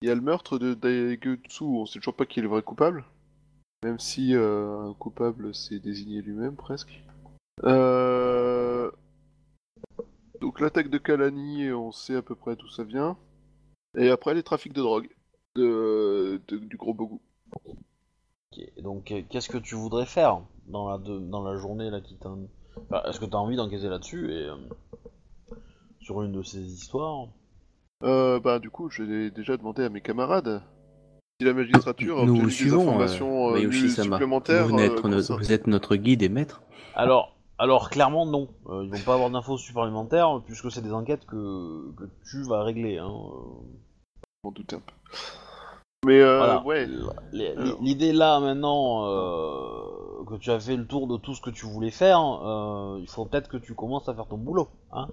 Il 0.02 0.08
y 0.08 0.12
a 0.12 0.14
le 0.14 0.22
meurtre 0.22 0.58
de 0.58 0.72
Daigutsu, 0.72 1.64
on 1.64 1.84
sait 1.84 1.98
toujours 1.98 2.16
pas 2.16 2.24
qui 2.24 2.38
est 2.38 2.42
le 2.42 2.48
vrai 2.48 2.62
coupable. 2.62 3.04
Même 3.82 3.98
si 3.98 4.34
euh, 4.34 4.88
un 4.88 4.94
coupable 4.94 5.54
s'est 5.54 5.78
désigné 5.78 6.22
lui-même, 6.22 6.56
presque. 6.56 7.02
Euh... 7.64 8.90
Donc 10.40 10.60
l'attaque 10.60 10.88
de 10.88 10.96
Kalani, 10.96 11.70
on 11.72 11.92
sait 11.92 12.16
à 12.16 12.22
peu 12.22 12.34
près 12.34 12.56
d'où 12.56 12.68
ça 12.68 12.82
vient. 12.82 13.18
Et 13.98 14.08
après 14.08 14.32
les 14.32 14.42
trafics 14.42 14.72
de 14.72 14.80
drogue. 14.80 15.10
De, 15.56 16.40
du 16.48 16.76
gros 16.76 16.94
Bogu. 16.94 17.18
Ok, 17.52 18.72
Donc 18.78 19.10
euh, 19.10 19.22
qu'est-ce 19.28 19.50
que 19.50 19.58
tu 19.58 19.74
voudrais 19.74 20.06
faire 20.06 20.42
dans 20.66 20.88
la, 20.88 20.98
dans 20.98 21.42
la 21.42 21.56
journée 21.56 21.90
là 21.90 22.00
qui. 22.00 22.16
Enfin, 22.24 23.02
Est-ce 23.06 23.20
que 23.20 23.26
tu 23.26 23.34
as 23.34 23.38
envie 23.38 23.56
d'enquêter 23.56 23.88
là-dessus 23.88 24.32
et 24.32 24.46
euh, 24.46 24.56
sur 26.00 26.22
une 26.22 26.32
de 26.32 26.42
ces 26.42 26.60
histoires? 26.60 27.28
Euh, 28.02 28.40
bah, 28.40 28.58
du 28.58 28.70
coup, 28.70 28.88
j'ai 28.90 29.30
déjà 29.30 29.56
demandé 29.56 29.84
à 29.84 29.88
mes 29.88 30.00
camarades 30.00 30.62
si 31.38 31.46
la 31.46 31.52
magistrature 31.54 32.18
a 32.20 32.24
Nous 32.24 32.32
obtenu 32.32 32.40
vous 32.40 32.46
des 32.48 32.52
suivons, 32.54 32.82
informations 32.82 33.54
euh, 33.54 33.66
euh, 33.66 33.88
supplémentaires. 33.88 34.68
Vous, 34.68 34.78
êtes 34.78 35.04
euh, 35.04 35.36
vous 35.36 35.52
êtes 35.52 35.66
notre 35.66 35.96
guide 35.96 36.22
et 36.22 36.28
maître. 36.28 36.62
Alors, 36.94 37.36
alors 37.58 37.90
clairement 37.90 38.26
non. 38.26 38.48
Euh, 38.68 38.84
ils 38.84 38.90
vont 38.90 39.04
pas 39.04 39.14
avoir 39.14 39.30
d'infos 39.30 39.58
supplémentaires 39.58 40.40
puisque 40.46 40.70
c'est 40.70 40.82
des 40.82 40.92
enquêtes 40.92 41.24
que, 41.26 41.92
que 41.96 42.04
tu 42.30 42.42
vas 42.44 42.62
régler. 42.62 42.98
Hein. 42.98 43.10
euh. 43.10 44.20
Je 44.22 44.48
m'en 44.48 44.52
doutais 44.52 44.76
un 44.76 44.80
peu. 44.80 45.16
Mais 46.06 46.20
euh, 46.20 46.38
Voilà. 46.38 46.62
ouais. 46.64 46.88
L'idée 47.80 48.12
là 48.12 48.40
maintenant 48.40 49.04
euh, 49.06 50.24
que 50.26 50.36
tu 50.36 50.50
as 50.50 50.58
fait 50.58 50.76
le 50.76 50.86
tour 50.86 51.06
de 51.06 51.18
tout 51.18 51.34
ce 51.34 51.42
que 51.42 51.50
tu 51.50 51.66
voulais 51.66 51.90
faire, 51.90 52.20
euh, 52.20 52.98
il 53.00 53.08
faut 53.08 53.26
peut-être 53.26 53.48
que 53.48 53.58
tu 53.58 53.74
commences 53.74 54.08
à 54.08 54.14
faire 54.14 54.26
ton 54.26 54.38
boulot. 54.38 54.68
Hein 54.92 55.08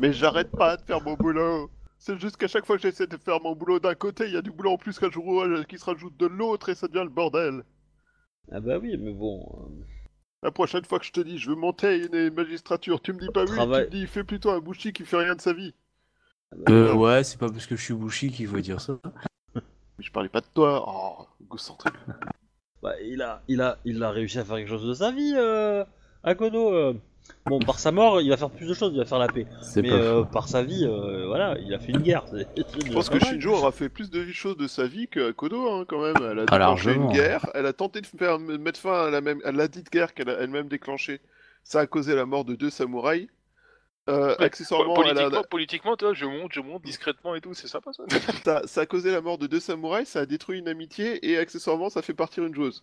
mais 0.00 0.12
j'arrête 0.12 0.50
pas 0.50 0.76
de 0.76 0.82
faire 0.82 1.00
mon 1.02 1.14
boulot. 1.14 1.70
C'est 1.98 2.18
juste 2.20 2.36
qu'à 2.36 2.48
chaque 2.48 2.66
fois 2.66 2.76
que 2.76 2.82
j'essaie 2.82 3.06
de 3.06 3.16
faire 3.16 3.40
mon 3.40 3.54
boulot 3.54 3.78
d'un 3.78 3.94
côté, 3.94 4.26
il 4.26 4.32
y 4.32 4.36
a 4.36 4.42
du 4.42 4.50
boulot 4.50 4.72
en 4.72 4.76
plus 4.78 4.98
qu'un 4.98 5.10
jour 5.10 5.44
qui 5.68 5.78
se 5.78 5.84
rajoute 5.84 6.16
de 6.16 6.26
l'autre 6.26 6.68
et 6.68 6.74
ça 6.74 6.88
devient 6.88 7.04
le 7.04 7.10
bordel. 7.10 7.62
ah 8.50 8.60
bah 8.60 8.78
oui, 8.78 8.96
mais 8.98 9.12
bon. 9.12 9.40
euh, 9.80 9.84
La 10.42 10.50
prochaine 10.50 10.84
fois 10.84 10.98
que 10.98 11.04
je 11.06 11.12
te 11.12 11.20
dis 11.20 11.38
je 11.38 11.50
veux 11.50 11.56
monter 11.56 12.04
une 12.06 12.34
magistrature, 12.34 13.00
tu 13.00 13.12
me 13.12 13.20
dis 13.20 13.28
pas 13.28 13.44
oui, 13.44 13.50
tu 13.50 13.60
me 13.60 13.86
dis 13.90 14.06
fais 14.06 14.24
plutôt 14.24 14.50
un 14.50 14.58
bouchi 14.60 14.92
qui 14.92 15.04
fait 15.04 15.16
rien 15.18 15.34
de 15.36 15.40
sa 15.40 15.52
vie. 15.52 15.74
Euh, 16.68 16.92
ouais, 16.94 17.24
c'est 17.24 17.38
pas 17.38 17.48
parce 17.48 17.66
que 17.66 17.76
je 17.76 17.82
suis 17.82 17.94
Bushi 17.94 18.30
qu'il 18.30 18.46
faut 18.46 18.60
dire 18.60 18.80
ça. 18.80 18.98
Mais 19.54 20.04
je 20.04 20.10
parlais 20.12 20.28
pas 20.28 20.40
de 20.40 20.46
toi. 20.52 20.84
Oh, 20.86 21.26
égocentrique. 21.40 21.94
Bah, 22.82 23.00
il 23.00 23.22
a, 23.22 23.42
il 23.48 23.60
a, 23.62 23.78
il 23.84 24.02
a 24.02 24.10
réussi 24.10 24.38
à 24.38 24.44
faire 24.44 24.56
quelque 24.56 24.68
chose 24.68 24.86
de 24.86 24.94
sa 24.94 25.12
vie, 25.12 25.34
euh, 25.36 25.84
Akodo. 26.24 26.72
euh. 26.74 26.94
Bon, 27.46 27.58
par 27.58 27.78
sa 27.80 27.90
mort, 27.90 28.20
il 28.20 28.28
va 28.30 28.36
faire 28.36 28.50
plus 28.50 28.66
de 28.68 28.74
choses, 28.74 28.92
il 28.94 28.98
va 28.98 29.04
faire 29.04 29.18
la 29.18 29.26
paix. 29.28 29.46
Mais 29.76 29.88
pas 29.88 29.94
euh, 29.96 30.22
par 30.24 30.48
sa 30.48 30.62
vie, 30.62 30.84
euh, 30.84 31.26
voilà, 31.26 31.56
il 31.58 31.74
a 31.74 31.78
fait 31.78 31.92
une 31.92 32.00
guerre. 32.02 32.24
Je 32.32 32.92
pense 32.92 33.08
que 33.08 33.14
mal. 33.18 33.22
Shinjo 33.22 33.52
aura 33.52 33.72
fait 33.72 33.88
plus 33.88 34.10
de 34.10 34.24
choses 34.32 34.56
de 34.56 34.68
sa 34.68 34.86
vie 34.86 35.08
que 35.08 35.32
Kodo, 35.32 35.68
hein, 35.70 35.84
quand 35.88 36.00
même. 36.00 36.16
Elle 36.22 36.38
a 36.38 36.42
Ah, 36.42 36.58
déclenché 36.58 36.94
une 36.94 37.08
guerre, 37.08 37.50
elle 37.54 37.66
a 37.66 37.72
tenté 37.72 38.00
de 38.00 38.06
faire, 38.06 38.38
mettre 38.38 38.78
fin 38.78 39.06
à 39.06 39.10
la, 39.10 39.20
même, 39.20 39.40
à 39.44 39.50
la 39.52 39.66
dite 39.68 39.90
guerre 39.90 40.14
qu'elle 40.14 40.30
a 40.30 40.34
elle-même 40.38 40.68
déclenchée. 40.68 41.20
Ça 41.64 41.80
a 41.80 41.86
causé 41.86 42.14
la 42.14 42.26
mort 42.26 42.44
de 42.44 42.54
deux 42.54 42.70
samouraïs. 42.70 43.28
Euh, 44.08 44.34
Ouais, 44.38 44.44
accessoirement, 44.46 44.94
Po- 44.94 45.02
elle 45.04 45.10
a- 45.10 45.14
politiquement, 45.14 45.42
politiquement, 45.48 45.96
toi, 45.96 46.12
je 46.12 46.24
monte, 46.26 46.52
je 46.52 46.60
monte 46.60 46.82
discrètement 46.82 47.36
et 47.36 47.40
tout, 47.40 47.54
c'est 47.54 47.68
sympa 47.68 47.92
ça. 47.92 48.02
ça, 48.44 48.62
ça 48.66 48.80
a 48.80 48.86
causé 48.86 49.12
la 49.12 49.20
mort 49.20 49.38
de 49.38 49.46
deux 49.46 49.60
samouraïs, 49.60 50.08
ça 50.08 50.20
a 50.20 50.26
détruit 50.26 50.58
une 50.58 50.66
amitié 50.68 51.24
et 51.30 51.38
accessoirement 51.38 51.88
ça 51.88 52.02
fait 52.02 52.12
partir 52.14 52.44
une 52.44 52.52
joueuse. 52.54 52.82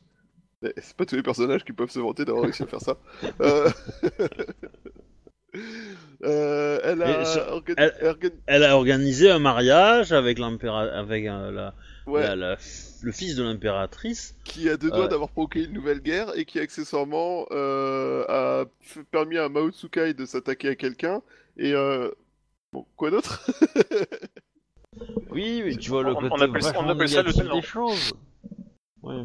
Mais 0.62 0.74
C'est 0.78 0.96
pas 0.96 1.06
tous 1.06 1.16
les 1.16 1.24
personnages 1.24 1.64
qui 1.64 1.72
peuvent 1.74 1.90
se 1.92 2.00
vanter 2.00 2.26
d'avoir 2.26 2.44
réussi 2.44 2.64
à 2.64 2.68
faire 2.68 2.82
ça. 2.82 2.98
Euh... 3.42 3.70
euh, 6.24 6.80
elle 6.84 7.02
a 7.02 7.24
elle- 7.78 8.32
Elle 8.46 8.64
organisé 8.64 9.32
un 9.32 9.40
mariage 9.40 10.12
avec 10.12 10.40
avec 10.40 11.26
euh, 11.28 11.52
la, 11.52 11.74
ouais, 12.08 12.22
la- 12.24 12.36
la- 12.36 12.58
le 13.02 13.12
fils 13.12 13.36
de 13.36 13.44
l'impératrice. 13.44 14.36
qui 14.44 14.70
a 14.70 14.76
deux 14.78 14.90
doigts 14.90 15.04
Ouais. 15.04 15.08
d'avoir 15.08 15.30
provoqué 15.30 15.64
une 15.64 15.74
nouvelle 15.74 16.02
guerre 16.02 16.32
et 16.38 16.46
qui 16.46 16.60
accessoirement 16.60 17.46
euh, 17.52 18.26
a 18.28 18.66
permis 19.12 19.38
à 19.38 19.48
Mao 19.50 19.72
Tsukai 19.72 20.14
de 20.14 20.26
s'attaquer 20.26 20.70
à 20.70 20.76
quelqu'un 20.76 21.22
et 21.58 21.74
euh... 21.74 22.10
bon 22.74 22.86
quoi 22.96 23.12
d'autre? 23.12 23.50
Oui, 25.32 25.62
mais 25.64 25.78
tu 25.78 25.92
vois 25.92 26.04
le 26.04 26.10
On- 26.14 26.18
on 26.32 26.42
appelle 26.42 26.62
ça- 26.64 26.72
on 26.76 26.84
vachement 26.84 26.90
appelle 26.90 27.10
ça 27.10 27.22
le 27.24 27.32
talent. 27.32 27.56
des 27.56 27.62
choses. 27.62 28.12
Oui. 29.04 29.16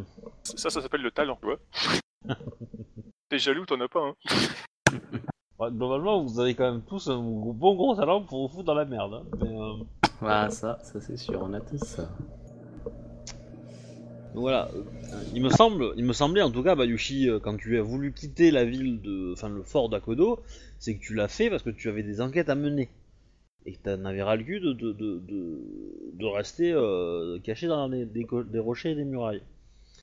Ça, 0.44 0.70
ça 0.70 0.80
s'appelle 0.82 1.00
le 1.02 1.10
talent, 1.10 1.38
tu 1.40 1.46
vois. 1.46 1.58
T'es 3.28 3.38
jaloux, 3.38 3.64
t'en 3.66 3.80
as 3.80 3.88
pas, 3.88 4.00
hein. 4.00 4.14
Ouais, 5.58 5.70
globalement, 5.70 6.20
vous 6.24 6.40
avez 6.40 6.54
quand 6.54 6.70
même 6.70 6.82
tous 6.82 7.08
un 7.08 7.16
bon 7.18 7.74
gros 7.76 7.94
talent 7.94 8.22
pour 8.22 8.42
vous 8.48 8.52
foutre 8.52 8.64
dans 8.64 8.74
la 8.74 8.84
merde. 8.84 9.14
hein. 9.14 9.22
Mais, 9.40 9.56
euh, 9.56 9.84
Ah, 10.22 10.50
ça, 10.50 10.80
ça 10.82 11.00
c'est 11.00 11.16
sûr, 11.16 11.40
on 11.42 11.52
a 11.54 11.60
tous 11.60 11.78
ça. 11.78 12.02
donc 14.34 14.42
voilà, 14.42 14.68
euh, 14.74 14.82
il 15.32 15.40
me 15.40 15.48
semble, 15.48 15.92
il 15.96 16.04
me 16.04 16.12
semblait 16.12 16.42
en 16.42 16.50
tout 16.50 16.64
cas, 16.64 16.74
Bayushi, 16.74 17.28
euh, 17.30 17.38
quand 17.38 17.56
tu 17.56 17.78
as 17.78 17.82
voulu 17.82 18.12
quitter 18.12 18.50
la 18.50 18.64
ville 18.64 19.00
de, 19.00 19.32
enfin 19.32 19.48
le 19.48 19.62
fort 19.62 19.88
d'Akodo, 19.88 20.42
c'est 20.80 20.96
que 20.96 21.00
tu 21.00 21.14
l'as 21.14 21.28
fait 21.28 21.50
parce 21.50 21.62
que 21.62 21.70
tu 21.70 21.88
avais 21.88 22.02
des 22.02 22.20
enquêtes 22.20 22.48
à 22.48 22.56
mener 22.56 22.90
et 23.64 23.74
que 23.76 23.78
t'en 23.84 24.04
avais 24.04 24.24
ras 24.24 24.34
le 24.34 24.42
cul 24.42 24.58
de 24.58 24.72
de, 24.72 24.92
de, 24.92 25.20
de, 25.20 25.60
de 26.14 26.26
rester 26.26 26.72
euh, 26.72 27.38
caché 27.44 27.68
dans 27.68 27.88
des, 27.88 28.04
des, 28.06 28.24
co- 28.24 28.42
des 28.42 28.58
rochers 28.58 28.90
et 28.90 28.94
des 28.96 29.04
murailles. 29.04 29.42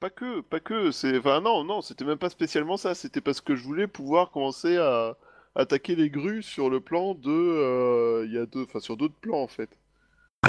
Pas 0.01 0.09
que, 0.09 0.41
pas 0.41 0.59
que, 0.59 0.91
c'est... 0.91 1.17
Enfin 1.19 1.39
non, 1.39 1.63
non, 1.63 1.81
c'était 1.81 2.03
même 2.03 2.17
pas 2.17 2.29
spécialement 2.29 2.75
ça, 2.75 2.93
c'était 2.95 3.21
parce 3.21 3.39
que 3.39 3.55
je 3.55 3.63
voulais 3.63 3.87
pouvoir 3.87 4.31
commencer 4.31 4.75
à 4.77 5.15
attaquer 5.55 5.95
les 5.95 6.09
grues 6.09 6.43
sur 6.43 6.69
le 6.69 6.81
plan 6.81 7.13
de... 7.13 7.29
euh, 7.29 8.25
Il 8.25 8.33
y 8.33 8.37
a 8.37 8.45
deux... 8.45 8.63
Enfin 8.63 8.79
sur 8.79 8.97
d'autres 8.97 9.15
plans 9.21 9.41
en 9.41 9.47
fait. 9.47 9.69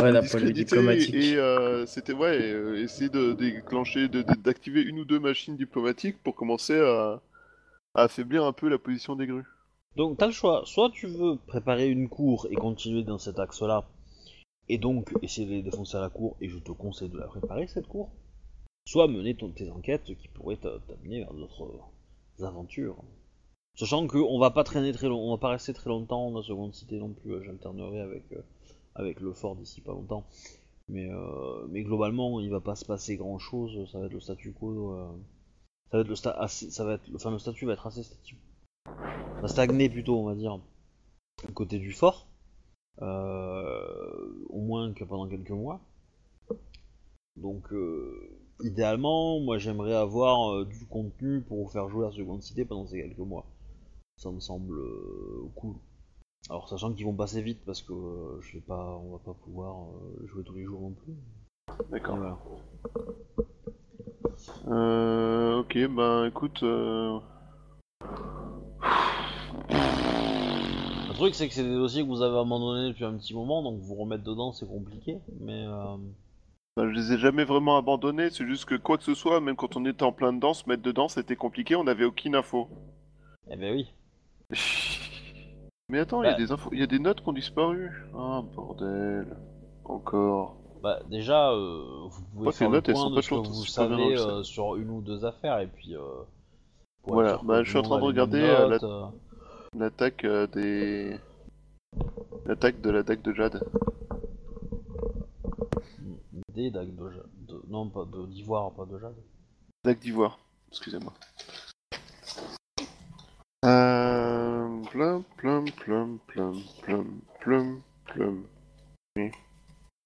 Ouais, 0.03 0.11
de 0.11 0.17
vue 0.17 0.23
Discréditer 0.23 0.65
diplomatique. 0.65 1.15
et 1.15 1.37
euh, 1.37 1.85
c'était 1.85 2.15
ouais, 2.15 2.41
euh, 2.41 2.83
essayer 2.83 3.11
de 3.11 3.35
déclencher, 3.35 4.09
de- 4.09 4.23
de- 4.23 4.35
d'activer 4.41 4.81
une 4.81 5.01
ou 5.01 5.05
deux 5.05 5.21
machines 5.21 5.57
diplomatiques 5.57 6.17
pour 6.23 6.35
commencer 6.35 6.81
à, 6.81 7.21
à 7.95 8.03
affaiblir 8.05 8.45
un 8.45 8.55
peu 8.55 8.71
la 8.71 8.79
position 8.79 9.17
des 9.17 9.27
grues. 9.27 9.45
Donc 9.97 10.17
t'as 10.17 10.27
le 10.27 10.33
choix, 10.33 10.63
soit 10.65 10.89
tu 10.95 11.07
veux 11.09 11.37
préparer 11.47 11.89
une 11.91 12.09
cour 12.09 12.47
et 12.51 12.55
continuer 12.55 13.03
dans 13.03 13.19
cet 13.19 13.39
axe-là, 13.39 13.85
et 14.71 14.79
donc 14.79 15.13
essayer 15.21 15.47
de 15.47 15.53
les 15.53 15.63
défoncer 15.63 15.99
à 15.99 16.01
la 16.01 16.09
cour, 16.09 16.39
et 16.41 16.49
je 16.49 16.57
te 16.59 16.73
conseille 16.73 17.11
de 17.11 17.19
la 17.19 17.27
préparer 17.27 17.67
cette 17.67 17.87
cour, 17.87 18.11
soit 18.85 19.09
mener 19.09 19.37
tes 19.37 19.71
enquêtes 19.71 20.15
qui 20.17 20.29
pourraient 20.29 20.57
t'a- 20.57 20.79
t'amener 20.89 21.21
vers 21.21 21.35
d'autres 21.35 21.81
aventures. 22.41 22.97
Sachant 23.75 24.07
qu'on 24.07 24.39
va 24.39 24.51
pas 24.51 24.65
traîner 24.65 24.93
très 24.93 25.09
long, 25.09 25.19
on 25.19 25.31
va 25.31 25.39
pas 25.41 25.51
rester 25.51 25.73
très 25.73 25.89
longtemps 25.89 26.31
dans 26.31 26.39
la 26.41 26.45
seconde 26.45 26.75
cité 26.75 26.99
non 26.99 27.13
plus, 27.13 27.33
euh, 27.33 27.43
j'alternerai 27.43 28.01
avec, 28.01 28.25
euh, 28.33 28.43
avec 28.95 29.21
le 29.21 29.33
fort 29.33 29.57
d'ici 29.57 29.81
pas 29.81 29.93
longtemps. 29.93 30.27
Mais, 30.89 31.09
euh, 31.11 31.67
globalement, 31.69 32.41
il 32.41 32.51
va 32.51 32.61
pas 32.61 32.75
se 32.77 32.85
passer 32.85 33.17
grand 33.17 33.39
chose, 33.39 33.91
ça 33.91 33.99
va 33.99 34.07
être 34.07 34.13
le 34.13 34.21
statu 34.21 34.53
quo. 34.53 34.95
ça 35.91 35.99
va 35.99 36.03
être 36.03 36.09
le 36.09 36.15
sta- 36.15 36.37
assez- 36.39 36.71
ça 36.71 36.85
va 36.85 36.95
être, 36.95 37.05
enfin 37.15 37.31
le 37.31 37.39
statut 37.39 37.67
va 37.67 37.75
être 37.75 37.87
assez 37.87 38.03
statique 38.03 38.39
va 39.43 39.49
stagner 39.49 39.89
plutôt, 39.89 40.19
on 40.19 40.25
va 40.25 40.35
dire, 40.35 40.59
du 41.47 41.53
côté 41.53 41.79
du 41.79 41.93
fort, 41.93 42.27
au 42.99 44.61
moins 44.61 44.93
que 44.93 45.05
pendant 45.05 45.29
quelques 45.29 45.51
mois. 45.51 45.81
Donc, 47.37 47.73
idéalement, 48.63 49.41
moi 49.41 49.59
j'aimerais 49.59 49.95
avoir 49.95 50.53
euh, 50.53 50.65
du 50.65 50.87
contenu 50.87 51.41
pour 51.41 51.65
vous 51.65 51.69
faire 51.69 51.89
jouer 51.89 52.07
la 52.07 52.13
seconde 52.13 52.43
cité 52.43 52.65
pendant 52.65 52.87
ces 52.87 53.01
quelques 53.01 53.19
mois. 53.19 53.47
Ça 54.17 54.31
me 54.31 54.41
semble 54.41 54.79
euh, 54.79 55.51
cool. 55.57 55.75
Alors, 56.51 56.69
sachant 56.69 56.93
qu'ils 56.93 57.07
vont 57.07 57.15
passer 57.15 57.41
vite 57.43 57.61
parce 57.65 57.83
que 57.83 57.93
euh, 57.93 58.41
je 58.41 58.55
vais 58.55 58.65
pas, 58.65 59.01
on 59.05 59.13
va 59.13 59.19
pas 59.19 59.35
pouvoir 59.35 59.87
jouer 60.25 60.43
tous 60.45 60.55
les 60.55 60.65
jours 60.65 60.81
non 60.81 60.93
plus. 60.93 61.15
D'accord. 61.91 62.17
Voilà. 62.17 62.39
Euh, 64.69 65.59
ok, 65.59 65.79
ben 65.95 66.27
écoute, 66.27 66.63
euh, 66.63 67.21
Le 71.09 71.15
truc, 71.15 71.35
c'est 71.35 71.47
que 71.47 71.55
c'est 71.55 71.63
des 71.63 71.75
dossiers 71.75 72.03
que 72.03 72.09
vous 72.09 72.23
avez 72.23 72.39
abandonnés 72.39 72.89
depuis 72.89 73.05
un 73.05 73.17
petit 73.17 73.35
moment, 73.35 73.63
donc 73.63 73.79
vous 73.81 73.95
remettre 73.95 74.25
dedans, 74.25 74.53
c'est 74.53 74.67
compliqué. 74.67 75.19
Mais 75.41 75.65
je 76.79 76.83
les 76.85 77.13
ai 77.13 77.19
jamais 77.19 77.45
vraiment 77.45 77.77
abandonnés, 77.77 78.31
c'est 78.31 78.47
juste 78.47 78.65
que 78.65 78.75
quoi 78.75 78.97
que 78.97 79.05
ce 79.05 79.15
soit, 79.15 79.41
même 79.41 79.57
quand 79.57 79.77
on 79.77 79.85
était 79.85 80.05
en 80.05 80.13
plein 80.13 80.33
dedans, 80.33 80.55
se 80.55 80.69
mettre 80.69 80.83
dedans 80.83 81.09
c'était 81.09 81.37
compliqué, 81.37 81.77
on 81.77 81.85
n'avait 81.85 82.05
aucune 82.05 82.35
info. 82.35 82.69
eh 83.51 83.57
ben 83.57 83.75
oui. 83.75 83.93
Mais 85.89 85.99
attends, 85.99 86.23
il 86.23 86.27
y 86.27 86.29
a 86.29 86.33
Bah. 86.33 86.39
des 86.39 86.53
infos, 86.53 86.71
il 86.73 86.81
y 86.81 86.83
a 86.83 86.87
des 86.87 86.99
notes 86.99 87.21
qui 87.21 87.29
ont 87.29 87.33
disparu. 87.35 87.91
Ah 88.17 88.41
bordel, 88.55 89.27
encore. 89.85 90.57
Bah 90.83 91.01
déjà, 91.11 91.51
euh, 91.51 92.07
vous 92.09 92.23
pouvez 92.35 92.53
faire 92.53 92.71
le 92.71 92.77
notes, 92.77 92.91
point 92.91 93.11
de 93.11 93.21
ce 93.21 93.29
que 93.29 93.35
vous 93.35 93.65
savez 93.67 94.19
euh, 94.19 94.43
sur 94.43 94.77
une 94.77 94.91
ou 94.91 95.01
deux 95.03 95.25
affaires 95.27 95.59
et 95.61 95.67
puis. 95.67 95.95
Euh, 95.95 96.01
Voilà, 97.05 97.39
bah, 97.45 97.63
je 97.63 97.69
suis 97.69 97.79
en 97.79 97.83
train 97.83 97.99
de 97.99 98.05
regarder, 98.05 98.41
euh. 98.41 98.79
L'attaque 99.79 100.25
des, 100.55 101.19
l'attaque 102.47 102.81
de 102.81 102.91
l'attaque 102.91 103.23
de 103.23 103.33
Jade. 103.35 103.63
Des 106.55 106.71
dagues 106.71 106.95
de, 106.95 107.63
non 107.69 107.89
pas 107.89 108.05
d'ivoire, 108.29 108.73
pas 108.73 108.85
de 108.85 108.99
jade. 108.99 109.17
L'attaque 109.85 110.01
d'ivoire. 110.01 110.39
Excusez-moi. 110.69 111.15
Euh, 113.65 114.83
plum, 114.91 115.25
plum, 115.37 115.65
plum, 115.71 116.19
plum, 116.29 116.63
plum, 116.83 117.23
plum, 117.41 117.83
plum. 118.05 118.45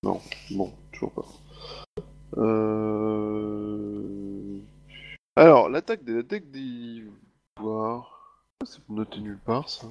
Non, 0.04 0.20
bon, 0.52 0.72
toujours 0.92 1.12
pas. 1.12 1.26
Euh... 2.36 3.66
Alors, 5.34 5.68
l'attaque 5.68 6.04
de 6.04 6.14
l'attaque 6.14 6.48
d'ivoire. 6.50 8.12
C'est 8.64 8.88
noté 8.88 9.18
nulle 9.18 9.40
part, 9.40 9.68
ça. 9.68 9.88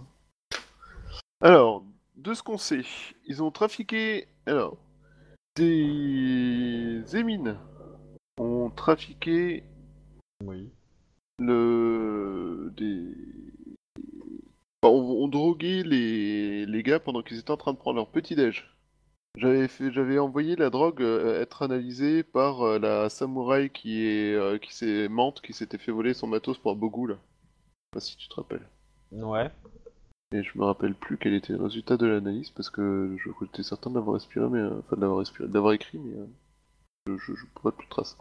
Alors, 1.42 1.84
de 2.16 2.34
ce 2.34 2.42
qu'on 2.42 2.58
sait, 2.58 2.86
ils 3.26 3.44
ont 3.44 3.52
trafiqué. 3.52 4.30
Alors, 4.46 4.78
des 5.56 7.04
émines 7.16 7.58
ont 8.38 8.70
trafiqué 8.70 9.64
Oui. 10.44 10.70
le 11.40 12.72
des 12.78 13.14
Enfin, 14.84 14.94
on, 14.94 15.24
on 15.24 15.28
droguait 15.28 15.84
les, 15.84 16.66
les 16.66 16.84
gars 16.84 17.00
pendant 17.00 17.24
qu'ils 17.24 17.40
étaient 17.40 17.52
en 17.52 17.58
train 17.58 17.74
de 17.74 17.78
prendre 17.78 17.96
leur 17.98 18.10
petit 18.10 18.36
déj. 18.36 18.76
J'avais 19.38 19.68
fait, 19.68 19.92
j'avais 19.92 20.18
envoyé 20.18 20.56
la 20.56 20.70
drogue 20.70 21.02
euh, 21.02 21.42
être 21.42 21.62
analysée 21.64 22.24
par 22.24 22.62
euh, 22.62 22.80
la 22.80 23.10
samouraï 23.10 23.70
qui 23.70 24.06
est, 24.06 24.34
euh, 24.34 24.58
qui 24.58 24.74
s'est 24.74 25.10
mente, 25.10 25.42
qui 25.42 25.52
s'était 25.54 25.78
fait 25.78 25.92
voler 25.92 26.14
son 26.14 26.28
matos 26.28 26.58
pour 26.58 26.74
là. 26.76 26.80
Je 27.08 27.14
sais 27.14 27.92
pas 27.92 28.00
si 28.00 28.16
tu 28.16 28.30
te 28.30 28.36
rappelles. 28.36 28.68
Ouais. 29.12 29.52
Et 30.32 30.44
je 30.44 30.58
me 30.58 30.66
rappelle 30.66 30.96
plus 30.96 31.18
quel 31.18 31.34
était 31.34 31.54
le 31.54 31.64
résultat 31.64 31.98
de 31.98 32.08
l'analyse 32.08 32.50
parce 32.50 32.70
que 32.70 33.16
j'étais 33.42 33.64
certain 33.64 33.92
de 33.92 34.00
respiré, 34.00 34.48
mais 34.50 34.60
euh, 34.60 34.80
enfin 34.80 34.98
de 34.98 35.06
respiré, 35.06 35.48
de 35.48 35.54
l'avoir 35.54 35.74
écrit, 35.74 36.00
mais 36.00 36.18
euh, 36.18 36.26
je, 37.08 37.18
je, 37.18 37.36
je 37.36 37.46
pourrais 37.54 37.72
plus 37.72 37.86
de 37.86 37.92
traces. 37.92 38.18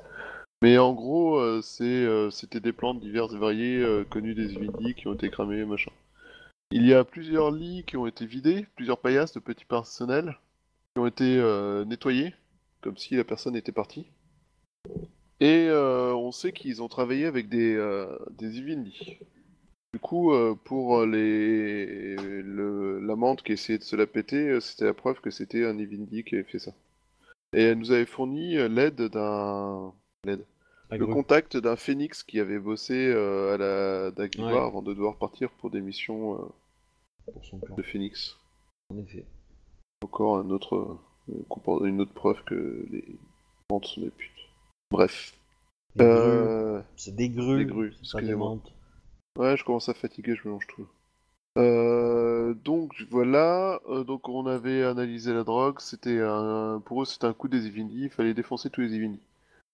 Mais 0.63 0.79
en 0.79 0.93
gros, 0.93 1.39
euh, 1.39 1.61
c'était 1.63 2.61
des 2.61 2.73
plantes 2.73 3.01
diverses 3.01 3.35
et 3.35 3.39
variées 3.39 4.05
connues 4.11 4.35
des 4.35 4.53
Ivindi 4.53 4.95
qui 4.95 5.09
ont 5.09 5.15
été 5.15 5.31
cramées, 5.31 5.65
machin. 5.65 5.91
Il 6.71 6.87
y 6.87 6.95
a 6.95 7.05
plusieurs 7.05 7.51
lits 7.51 7.85
qui 7.87 7.97
ont 7.97 8.07
été 8.07 8.27
vidés, 8.27 8.67
plusieurs 8.77 8.99
paillasses 8.99 9.33
de 9.33 9.41
petits 9.41 9.65
personnels 9.65 10.39
qui 10.95 11.01
ont 11.01 11.07
été 11.07 11.43
nettoyés, 11.87 12.35
comme 12.81 12.97
si 12.97 13.17
la 13.17 13.25
personne 13.25 13.57
était 13.57 13.73
partie. 13.73 14.07
Et 15.41 15.69
on 15.71 16.33
sait 16.33 16.53
qu'ils 16.53 16.83
ont 16.83 16.89
travaillé 16.89 17.27
avec 17.27 17.49
des, 17.49 17.77
des. 18.39 18.61
Du 19.95 20.01
coup, 20.01 20.33
euh, 20.33 20.57
pour 20.65 21.07
les 21.07 22.17
le, 22.17 22.99
la 22.99 23.15
menthe 23.15 23.43
qui 23.45 23.53
essayait 23.53 23.79
de 23.79 23.85
se 23.85 23.95
la 23.95 24.09
péter, 24.09 24.49
euh, 24.49 24.59
c'était 24.59 24.87
la 24.87 24.93
preuve 24.93 25.21
que 25.21 25.31
c'était 25.31 25.65
un 25.65 25.79
Ivindi 25.79 26.25
qui 26.25 26.35
avait 26.35 26.43
fait 26.43 26.59
ça. 26.59 26.73
Et 27.53 27.63
elle 27.63 27.79
nous 27.79 27.93
avait 27.93 28.05
fourni 28.05 28.57
euh, 28.57 28.67
l'aide 28.69 29.01
d'un 29.01 29.93
l'aide 30.25 30.45
La 30.91 30.97
le 30.97 31.07
contact 31.07 31.57
d'un 31.57 31.77
phénix 31.77 32.25
qui 32.25 32.41
avait 32.41 32.59
bossé 32.59 33.07
euh, 33.07 33.55
à 33.55 33.57
la 33.57 34.11
d'Aguilar 34.11 34.51
Ouais. 34.53 34.59
avant 34.67 34.83
de 34.83 34.93
devoir 34.93 35.17
partir 35.17 35.49
pour 35.53 35.71
des 35.71 35.81
missions 35.81 36.35
euh, 36.43 37.33
Pour 37.33 37.45
son 37.45 37.59
plan. 37.61 37.77
de 37.77 37.83
phénix. 37.83 38.37
En 38.93 38.99
effet. 38.99 39.25
Encore 40.03 40.39
un 40.39 40.51
autre, 40.51 40.99
euh, 41.31 41.87
une 41.87 42.01
autre 42.01 42.15
preuve 42.15 42.43
que 42.47 42.85
les 42.91 43.05
menthes 43.71 43.87
sont 43.87 44.01
des 44.01 44.11
putes. 44.11 44.49
Bref. 44.91 45.35
Des. 45.95 46.05
Euh, 46.05 46.81
C'est 46.97 47.15
des 47.15 47.29
grues. 47.29 47.65
des 47.65 47.71
grues, 47.73 47.95
des. 48.21 48.35
Ouais, 49.37 49.57
je 49.57 49.65
commence 49.65 49.89
à 49.89 49.95
fatiguer, 49.95 50.37
je 50.37 50.47
mélange 50.47 50.67
tout. 50.69 50.87
Euh, 51.57 52.55
donc 52.55 52.93
voilà, 53.11 53.81
euh, 53.89 54.05
donc 54.05 54.29
on 54.29 54.47
avait 54.47 54.83
analysé 54.85 55.33
la 55.33 55.45
drogue, 55.45 55.81
c'était 55.81 56.21
pour 56.85 57.03
eux 57.03 57.05
c'était 57.05 57.27
un 57.27 57.33
coup 57.33 57.49
des 57.49 57.67
Ivindi, 57.67 58.05
il 58.05 58.11
fallait 58.11 58.35
défoncer 58.35 58.71
tous 58.71 58.81
les 58.81 58.95
Ivindi. 58.95 59.21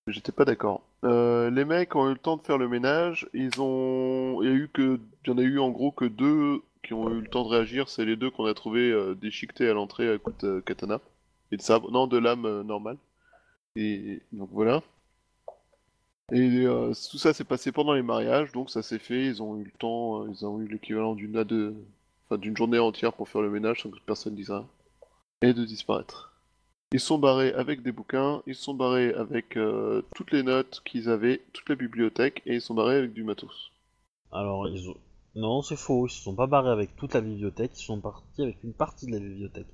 J'étais 0.06 0.32
pas 0.32 0.44
d'accord. 0.44 0.82
Euh, 1.04 1.50
les 1.50 1.64
mecs 1.64 1.94
ont 1.96 2.08
eu 2.08 2.12
le 2.12 2.18
temps 2.18 2.36
de 2.36 2.42
faire 2.42 2.58
le 2.58 2.68
ménage, 2.68 3.28
il 3.34 3.42
y 3.42 4.48
a 4.48 4.52
eu 4.52 4.68
que, 4.72 5.00
y 5.26 5.30
en 5.30 5.38
a 5.38 5.42
eu 5.42 5.58
en 5.58 5.70
gros 5.70 5.90
que 5.92 6.04
deux 6.06 6.62
qui 6.82 6.94
ont 6.94 7.10
eu 7.10 7.20
le 7.20 7.28
temps 7.28 7.44
de 7.44 7.48
réagir, 7.48 7.88
c'est 7.88 8.04
les 8.04 8.16
deux 8.16 8.30
qu'on 8.30 8.46
a 8.46 8.54
trouvé 8.54 8.90
euh, 8.90 9.14
déchiquetés 9.14 9.68
à 9.68 9.74
l'entrée 9.74 10.10
à 10.10 10.18
coup 10.18 10.32
de 10.40 10.60
katana 10.60 11.00
et 11.52 11.56
de 11.56 11.62
sabre, 11.62 11.90
non 11.90 12.06
de 12.06 12.18
lame 12.18 12.62
normale. 12.62 12.98
Et 13.76 14.22
donc 14.32 14.50
voilà. 14.52 14.82
Et 16.32 16.64
euh, 16.66 16.92
tout 17.10 17.18
ça 17.18 17.32
s'est 17.32 17.44
passé 17.44 17.72
pendant 17.72 17.92
les 17.92 18.02
mariages, 18.02 18.52
donc 18.52 18.70
ça 18.70 18.82
s'est 18.82 18.98
fait. 18.98 19.24
Ils 19.26 19.42
ont 19.42 19.56
eu 19.56 19.64
le 19.64 19.72
temps, 19.78 20.22
euh, 20.22 20.28
ils 20.30 20.46
ont 20.46 20.60
eu 20.60 20.68
l'équivalent 20.68 21.14
d'une 21.14 21.36
à 21.36 21.44
deux, 21.44 21.74
enfin 22.24 22.38
d'une 22.38 22.56
journée 22.56 22.78
entière 22.78 23.12
pour 23.12 23.28
faire 23.28 23.42
le 23.42 23.50
ménage 23.50 23.82
sans 23.82 23.90
que 23.90 23.98
personne 24.06 24.34
dise 24.34 24.50
rien, 24.50 24.66
et 25.42 25.52
de 25.52 25.64
disparaître. 25.64 26.38
Ils 26.92 27.00
sont 27.00 27.18
barrés 27.18 27.52
avec 27.52 27.82
des 27.82 27.92
bouquins, 27.92 28.42
ils 28.46 28.54
sont 28.54 28.74
barrés 28.74 29.12
avec 29.14 29.56
euh, 29.56 30.02
toutes 30.14 30.32
les 30.32 30.42
notes 30.42 30.82
qu'ils 30.84 31.08
avaient, 31.08 31.40
toute 31.52 31.68
la 31.68 31.76
bibliothèque, 31.76 32.42
et 32.46 32.54
ils 32.54 32.60
sont 32.60 32.74
barrés 32.74 32.96
avec 32.96 33.12
du 33.12 33.22
matos. 33.22 33.70
Alors, 34.32 34.68
ils 34.68 34.88
ont... 34.88 34.96
Non, 35.36 35.62
c'est 35.62 35.76
faux. 35.76 36.06
Ils 36.06 36.10
se 36.10 36.22
sont 36.22 36.34
pas 36.34 36.46
barrés 36.46 36.70
avec 36.70 36.96
toute 36.96 37.14
la 37.14 37.20
bibliothèque. 37.20 37.72
Ils 37.78 37.84
sont 37.84 38.00
partis 38.00 38.42
avec 38.42 38.62
une 38.64 38.72
partie 38.72 39.06
de 39.06 39.12
la 39.12 39.20
bibliothèque. 39.20 39.68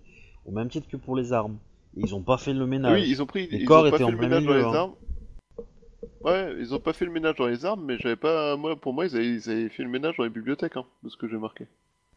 Au 0.44 0.50
même 0.50 0.68
titre 0.68 0.88
que 0.88 0.96
pour 0.96 1.16
les 1.16 1.32
armes. 1.32 1.58
Et 1.96 2.00
ils 2.00 2.14
ont 2.14 2.22
pas 2.22 2.36
fait 2.36 2.52
le 2.52 2.66
ménage. 2.66 3.00
Oui, 3.00 3.08
ils 3.08 3.22
ont 3.22 3.26
pris, 3.26 3.48
Les 3.48 3.58
ils 3.58 3.64
corps 3.64 3.80
ont 3.80 3.82
pas 3.82 3.88
étaient 3.88 3.98
fait 3.98 4.04
en 4.04 4.10
le 4.10 4.18
plein 4.18 4.28
ménage 4.28 4.44
dans 4.44 4.54
les 4.54 4.62
hein. 4.62 4.74
armes. 4.74 4.94
Ouais, 6.22 6.54
ils 6.58 6.74
ont 6.74 6.80
pas 6.80 6.92
fait 6.92 7.04
le 7.04 7.12
ménage 7.12 7.36
dans 7.36 7.46
les 7.46 7.64
armes, 7.64 7.84
mais 7.84 7.98
j'avais 7.98 8.16
pas, 8.16 8.56
moi, 8.56 8.76
pour 8.76 8.92
moi, 8.92 9.06
ils 9.06 9.16
avaient, 9.16 9.28
ils 9.34 9.50
avaient 9.50 9.68
fait 9.68 9.82
le 9.82 9.88
ménage 9.88 10.16
dans 10.16 10.24
les 10.24 10.30
bibliothèques, 10.30 10.76
hein, 10.76 10.86
de 11.02 11.08
ce 11.08 11.16
que 11.16 11.28
j'ai 11.28 11.36
marqué. 11.38 11.66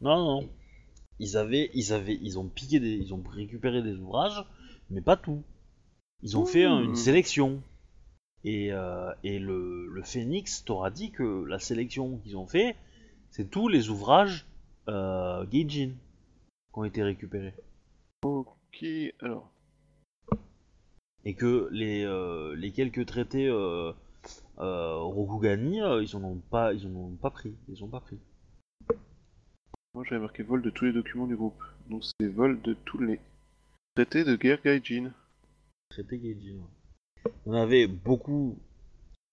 Non, 0.02 0.18
non, 0.18 0.42
non. 0.42 0.50
Ils 1.20 1.36
avaient, 1.38 1.70
ils 1.74 1.92
avaient, 1.94 2.18
ils 2.22 2.40
ont 2.40 2.48
piqué 2.48 2.80
des, 2.80 2.94
ils 2.96 3.14
ont 3.14 3.22
récupéré 3.30 3.82
des 3.82 3.96
ouvrages, 3.96 4.44
mais 4.90 5.02
pas 5.02 5.18
tout. 5.18 5.44
Ils 6.22 6.38
ont 6.38 6.46
fait 6.46 6.64
un- 6.66 6.82
une 6.82 6.96
sélection. 6.96 7.62
Et, 8.46 8.72
euh, 8.72 9.12
et 9.26 9.38
le, 9.38 9.88
le 9.88 10.04
Phoenix 10.04 10.64
t'aura 10.64 10.92
dit 10.92 11.12
que 11.12 11.44
la 11.46 11.60
sélection 11.60 12.18
qu'ils 12.20 12.38
ont 12.38 12.48
fait, 12.48 12.78
c'est 13.32 13.50
tous 13.52 13.68
les 13.68 13.90
ouvrages 13.90 14.46
euh, 14.88 15.46
Gaijin 15.46 15.90
qui 15.92 16.80
ont 16.80 16.86
été 16.86 17.04
récupérés. 17.04 17.54
Ok, 18.24 18.86
alors. 19.22 19.52
Et 21.26 21.34
que 21.34 21.68
les, 21.72 22.04
euh, 22.06 22.56
les 22.56 22.72
quelques 22.72 23.06
traités 23.06 23.48
euh, 23.48 23.92
euh, 24.60 24.96
Rokugani, 24.98 25.82
euh, 25.82 26.02
ils 26.02 26.16
en 26.16 26.24
ont 26.24 26.42
pas, 26.50 26.74
ils 26.74 26.88
en 26.88 26.96
ont 26.96 27.16
pas 27.16 27.30
pris. 27.30 27.54
Ils 27.68 27.84
ont 27.84 27.88
pas 27.90 28.00
pris. 28.00 28.18
Moi 29.94 30.04
j'avais 30.08 30.22
marqué 30.22 30.44
vol 30.44 30.62
de 30.62 30.70
tous 30.70 30.86
les 30.86 30.94
documents 30.94 31.28
du 31.28 31.36
groupe. 31.36 31.62
Donc 31.90 32.04
c'est 32.04 32.28
vol 32.28 32.62
de 32.62 32.74
tous 32.86 33.00
les 33.00 33.20
traités 33.96 34.24
de 34.24 34.36
guerre 34.36 34.62
Gaijin. 34.64 35.12
Traité 35.90 36.18
Gaijin. 36.20 36.60
On 37.46 37.54
avait 37.54 37.88
beaucoup, 37.88 38.58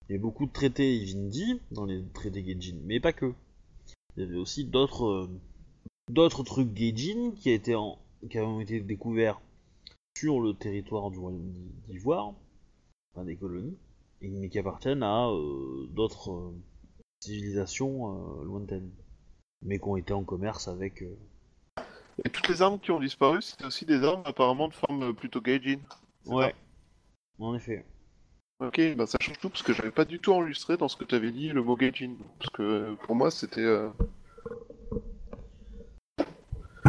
il 0.08 0.12
y 0.12 0.14
avait 0.14 0.22
beaucoup 0.22 0.46
de 0.46 0.52
traités 0.52 0.96
Ivindi 0.96 1.60
dans 1.70 1.84
les 1.84 2.02
traités 2.14 2.42
Gaijin, 2.42 2.76
mais 2.84 2.98
pas 2.98 3.12
que. 3.12 3.32
Il 4.16 4.22
y 4.24 4.26
avait 4.26 4.36
aussi 4.36 4.64
d'autres, 4.64 5.28
d'autres 6.10 6.42
trucs 6.42 6.72
Gaijin 6.72 7.32
qui, 7.36 7.50
été 7.50 7.74
en- 7.74 7.98
qui 8.30 8.38
ont 8.40 8.60
été 8.60 8.80
découverts 8.80 9.40
sur 10.16 10.40
le 10.40 10.54
territoire 10.54 11.10
du 11.10 11.18
royaume 11.18 11.50
d'I- 11.50 11.72
d'Ivoire, 11.88 12.32
enfin 13.12 13.24
des 13.24 13.36
colonies, 13.36 13.76
et, 14.22 14.28
mais 14.28 14.48
qui 14.48 14.58
appartiennent 14.58 15.02
à 15.02 15.28
euh, 15.28 15.86
d'autres 15.90 16.30
euh, 16.32 16.54
civilisations 17.20 18.40
euh, 18.40 18.44
lointaines, 18.44 18.90
mais 19.62 19.78
qui 19.78 19.84
ont 19.84 19.96
été 19.96 20.14
en 20.14 20.24
commerce 20.24 20.68
avec. 20.68 21.04
Et 22.24 22.30
toutes 22.30 22.48
les 22.48 22.62
armes 22.62 22.80
qui 22.80 22.90
ont 22.92 23.00
disparu, 23.00 23.42
c'était 23.42 23.66
aussi 23.66 23.84
des 23.84 24.02
armes 24.02 24.22
apparemment 24.24 24.68
de 24.68 24.74
forme 24.74 25.14
plutôt 25.14 25.42
Gaijin. 25.42 25.80
c'est 26.24 26.32
Ouais. 26.32 26.54
En 27.38 27.54
effet. 27.54 27.84
Ok, 28.58 28.80
bah 28.96 29.06
ça 29.06 29.18
change 29.20 29.38
tout 29.38 29.50
parce 29.50 29.62
que 29.62 29.74
j'avais 29.74 29.90
pas 29.90 30.06
du 30.06 30.18
tout 30.18 30.32
enregistré 30.32 30.78
dans 30.78 30.88
ce 30.88 30.96
que 30.96 31.04
tu 31.04 31.14
avais 31.14 31.30
dit 31.30 31.50
le 31.50 31.62
mot 31.62 31.76
Gaijin. 31.76 32.14
Parce 32.38 32.48
que 32.50 32.94
pour 33.04 33.14
moi 33.14 33.30
c'était. 33.30 33.66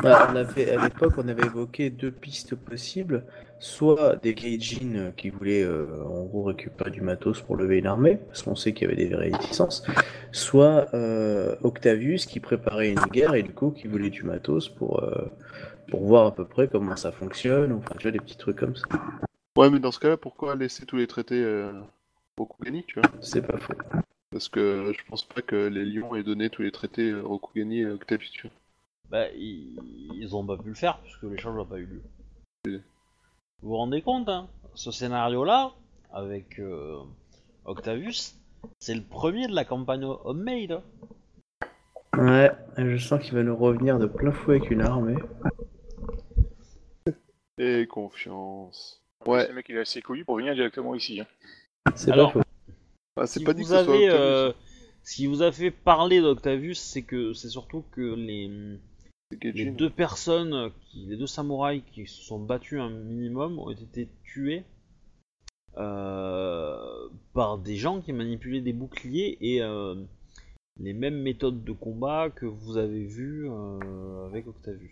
Bah, 0.03 0.29
on 0.31 0.35
avait, 0.35 0.69
à 0.71 0.83
l'époque, 0.83 1.13
on 1.17 1.27
avait 1.27 1.45
évoqué 1.45 1.89
deux 1.89 2.11
pistes 2.11 2.55
possibles. 2.55 3.25
Soit 3.59 4.17
des 4.17 4.35
Gaijin 4.35 5.11
qui 5.17 5.29
voulaient 5.31 5.63
euh, 5.63 6.03
en 6.05 6.25
gros 6.25 6.43
récupérer 6.43 6.91
du 6.91 7.01
matos 7.01 7.41
pour 7.41 7.55
lever 7.55 7.79
une 7.79 7.87
armée, 7.87 8.17
parce 8.27 8.43
qu'on 8.43 8.55
sait 8.55 8.73
qu'il 8.73 8.87
y 8.87 8.91
avait 8.91 9.03
des 9.03 9.13
vraies 9.13 9.31
réticences. 9.31 9.83
Soit 10.31 10.93
euh, 10.93 11.55
Octavius 11.63 12.27
qui 12.27 12.39
préparait 12.39 12.91
une 12.91 12.99
guerre 13.11 13.33
et 13.33 13.41
du 13.41 13.53
coup 13.53 13.71
qui 13.71 13.87
voulait 13.87 14.11
du 14.11 14.23
matos 14.23 14.69
pour, 14.69 15.03
euh, 15.03 15.31
pour 15.89 16.05
voir 16.05 16.27
à 16.27 16.35
peu 16.35 16.45
près 16.45 16.67
comment 16.67 16.95
ça 16.95 17.11
fonctionne, 17.11 17.71
ou 17.71 17.77
enfin, 17.77 17.95
tu 17.97 18.03
vois, 18.03 18.11
des 18.11 18.19
petits 18.19 18.37
trucs 18.37 18.57
comme 18.57 18.75
ça. 18.75 18.85
Ouais, 19.57 19.71
mais 19.71 19.79
dans 19.79 19.91
ce 19.91 19.99
cas-là, 19.99 20.17
pourquoi 20.17 20.55
laisser 20.55 20.85
tous 20.85 20.97
les 20.97 21.07
traités 21.07 21.41
euh, 21.43 21.71
Rokugani, 22.37 22.83
tu 22.85 22.99
vois? 22.99 23.09
C'est 23.21 23.41
pas 23.41 23.57
faux. 23.57 23.73
Parce 24.31 24.49
que 24.49 24.91
je 24.95 25.03
pense 25.09 25.27
pas 25.27 25.41
que 25.41 25.55
les 25.67 25.83
lions 25.83 26.15
aient 26.15 26.21
donné 26.21 26.51
tous 26.51 26.61
les 26.61 26.71
traités 26.71 27.09
euh, 27.09 27.23
Rokugani 27.23 27.85
à 27.85 27.93
Octavius, 27.93 28.29
tu 28.29 28.43
vois. 28.43 28.51
Bah, 29.09 29.29
ils, 29.31 29.77
ils 30.15 30.35
ont 30.35 30.45
pas 30.45 30.57
pu 30.57 30.69
le 30.69 30.75
faire 30.75 30.99
puisque 31.01 31.23
l'échange 31.23 31.57
n'a 31.57 31.65
pas 31.65 31.77
eu 31.77 31.85
lieu. 31.85 32.01
Oui. 32.65 32.81
Vous 33.61 33.69
vous 33.69 33.77
rendez 33.77 34.01
compte, 34.01 34.27
hein 34.29 34.49
Ce 34.75 34.91
scénario-là, 34.91 35.71
avec 36.11 36.59
euh, 36.59 36.99
Octavius, 37.65 38.35
c'est 38.79 38.95
le 38.95 39.01
premier 39.03 39.47
de 39.47 39.55
la 39.55 39.65
campagne 39.65 40.03
Homemade. 40.03 40.71
hein. 40.71 40.83
Ouais, 42.17 42.51
je 42.77 42.97
sens 42.97 43.21
qu'il 43.23 43.33
va 43.35 43.43
nous 43.43 43.55
revenir 43.55 43.99
de 43.99 44.07
plein 44.07 44.31
fouet 44.31 44.57
avec 44.57 44.71
une 44.71 44.81
armée. 44.81 45.15
Et 47.59 47.87
confiance. 47.87 49.01
Ouais. 49.25 49.47
Le 49.47 49.53
mec, 49.55 49.65
il 49.69 49.75
est 49.77 49.81
assez 49.81 50.01
couillu 50.01 50.25
pour 50.25 50.37
venir 50.37 50.53
directement 50.53 50.93
ici. 50.95 51.21
hein. 51.21 51.27
C'est 51.95 52.11
Alors, 52.11 52.33
pas 52.33 52.39
faux. 52.41 52.45
ah, 53.17 53.25
c'est 53.25 53.39
Si 53.39 53.45
pas 53.45 53.53
dit 53.53 53.63
vous 53.63 53.69
que 53.69 53.77
ce 53.77 53.83
soit 53.83 53.93
avez, 53.95 54.05
Octavius. 54.09 54.31
euh, 54.35 54.53
ce 55.03 55.15
qui 55.15 55.27
vous 55.27 55.41
a 55.41 55.51
fait 55.51 55.71
parler 55.71 56.21
d'Octavius, 56.21 56.79
c'est 56.79 57.01
que 57.03 57.33
c'est 57.33 57.49
surtout 57.49 57.83
que 57.91 58.13
les, 58.15 58.79
les 59.31 59.71
deux 59.71 59.89
personnes, 59.89 60.71
qui, 60.81 61.05
les 61.05 61.17
deux 61.17 61.27
samouraïs 61.27 61.83
qui 61.91 62.07
se 62.07 62.21
sont 62.21 62.39
battus 62.39 62.79
un 62.79 62.89
minimum, 62.89 63.59
ont 63.59 63.71
été 63.71 64.09
tués 64.23 64.63
euh, 65.77 67.09
par 67.33 67.57
des 67.57 67.75
gens 67.75 68.01
qui 68.01 68.13
manipulaient 68.13 68.61
des 68.61 68.73
boucliers 68.73 69.37
et 69.41 69.61
euh, 69.61 69.95
les 70.79 70.93
mêmes 70.93 71.21
méthodes 71.21 71.63
de 71.63 71.71
combat 71.71 72.29
que 72.29 72.45
vous 72.45 72.77
avez 72.77 73.05
vues 73.05 73.49
euh, 73.49 74.25
avec 74.27 74.47
Octavius. 74.47 74.91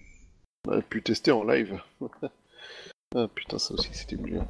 On 0.68 0.72
a 0.74 0.82
pu 0.82 1.02
tester 1.02 1.32
en 1.32 1.44
live. 1.44 1.80
ah 3.16 3.28
putain, 3.34 3.58
ça 3.58 3.74
aussi 3.74 3.90
c'était 3.94 4.18
mieux. 4.18 4.42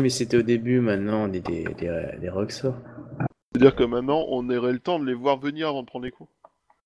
Mais 0.00 0.08
c'était 0.08 0.38
au 0.38 0.42
début, 0.42 0.80
maintenant, 0.80 1.28
des, 1.28 1.40
des, 1.40 1.64
des, 1.64 2.16
des 2.18 2.28
Roxor. 2.30 2.74
C'est-à-dire 3.52 3.76
que 3.76 3.84
maintenant, 3.84 4.24
on 4.28 4.48
aurait 4.48 4.72
le 4.72 4.80
temps 4.80 4.98
de 4.98 5.04
les 5.04 5.14
voir 5.14 5.38
venir 5.38 5.68
avant 5.68 5.82
de 5.82 5.86
prendre 5.86 6.06
les 6.06 6.10
coups. 6.10 6.30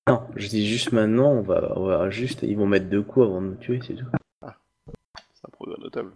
Non, 0.07 0.25
je 0.35 0.47
dis 0.47 0.65
juste 0.67 0.91
maintenant, 0.93 1.31
on 1.31 1.41
va, 1.41 1.73
on 1.77 1.85
va 1.85 2.09
juste, 2.09 2.43
ils 2.43 2.55
vont 2.57 2.65
mettre 2.67 2.87
deux 2.87 3.01
coups 3.03 3.25
avant 3.25 3.41
de 3.41 3.47
nous 3.47 3.55
tuer, 3.55 3.79
c'est 3.85 3.95
tout. 3.95 4.05
C'est 4.41 5.45
un 5.45 5.49
progrès 5.51 5.75
notable. 5.79 6.13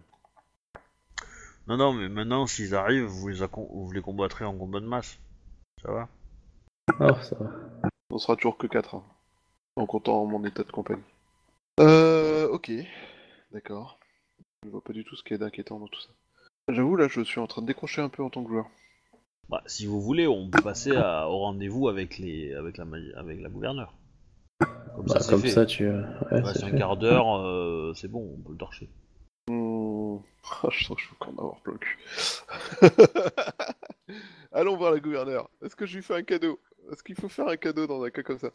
Non, 1.67 1.77
non, 1.77 1.93
mais 1.93 2.07
maintenant, 2.09 2.47
s'ils 2.47 2.73
arrivent, 2.73 3.05
vous 3.05 3.27
les, 3.27 3.41
accom- 3.41 3.67
vous 3.69 3.91
les 3.91 4.01
combattrez 4.01 4.45
en 4.45 4.57
combat 4.57 4.79
de 4.79 4.85
masse. 4.87 5.19
Ça 5.81 5.91
va 5.91 6.07
Oh, 6.99 7.15
ça 7.21 7.35
va. 7.37 7.49
On 8.09 8.17
sera 8.17 8.35
toujours 8.35 8.57
que 8.57 8.67
4, 8.67 9.01
en 9.75 9.85
comptant 9.85 10.25
mon 10.25 10.43
état 10.45 10.63
de 10.63 10.71
compagnie. 10.71 11.03
Euh, 11.79 12.47
ok. 12.49 12.71
D'accord. 13.51 13.99
Je 14.63 14.69
vois 14.69 14.83
pas 14.83 14.93
du 14.93 15.03
tout 15.03 15.15
ce 15.15 15.23
qui 15.23 15.33
est 15.33 15.37
d'inquiétant 15.37 15.79
dans 15.79 15.87
tout 15.87 16.01
ça. 16.01 16.09
J'avoue, 16.69 16.95
là, 16.95 17.07
je 17.07 17.21
suis 17.21 17.39
en 17.39 17.47
train 17.47 17.61
de 17.61 17.67
décrocher 17.67 18.01
un 18.01 18.09
peu 18.09 18.23
en 18.23 18.29
tant 18.29 18.43
que 18.43 18.49
joueur. 18.49 18.67
Bah, 19.49 19.61
si 19.65 19.85
vous 19.85 20.01
voulez, 20.01 20.27
on 20.27 20.49
peut 20.49 20.61
passer 20.61 20.95
à- 20.95 21.27
au 21.29 21.37
rendez-vous 21.39 21.89
avec 21.89 22.17
les, 22.17 22.53
avec 22.53 22.77
la, 22.77 22.85
avec 23.17 23.41
la 23.41 23.49
gouverneure. 23.49 23.93
Comme 24.95 25.07
ça, 25.07 25.15
Bah, 25.15 25.19
c'est 25.21 25.29
comme 25.29 25.41
fait. 25.41 25.49
ça, 25.49 25.65
tu. 25.65 25.89
Ouais, 25.89 25.95
Il 26.31 26.37
reste 26.37 26.59
c'est 26.59 26.65
un 26.65 26.71
quart 26.71 26.97
d'heure, 26.97 27.37
euh, 27.39 27.93
c'est 27.95 28.07
bon, 28.07 28.35
on 28.37 28.41
peut 28.41 28.51
le 28.53 28.57
torcher. 28.57 28.89
Hmm. 29.49 30.17
Je 30.71 30.85
sens 30.85 30.95
que 30.97 31.01
je 31.03 31.07
vais 31.09 31.15
encore 31.19 31.33
en 31.37 31.41
avoir 31.43 31.59
plein 31.61 31.73
le 31.73 31.79
cul. 31.79 31.97
Allons 34.51 34.75
voir 34.77 34.91
la 34.91 34.99
gouverneure. 34.99 35.49
Est-ce 35.63 35.75
que 35.75 35.85
je 35.85 35.95
lui 35.95 36.03
fais 36.03 36.15
un 36.15 36.23
cadeau? 36.23 36.59
Est-ce 36.91 37.03
qu'il 37.03 37.15
faut 37.15 37.29
faire 37.29 37.47
un 37.47 37.57
cadeau 37.57 37.87
dans 37.87 38.03
un 38.03 38.09
cas 38.09 38.23
comme 38.23 38.39
ça? 38.39 38.49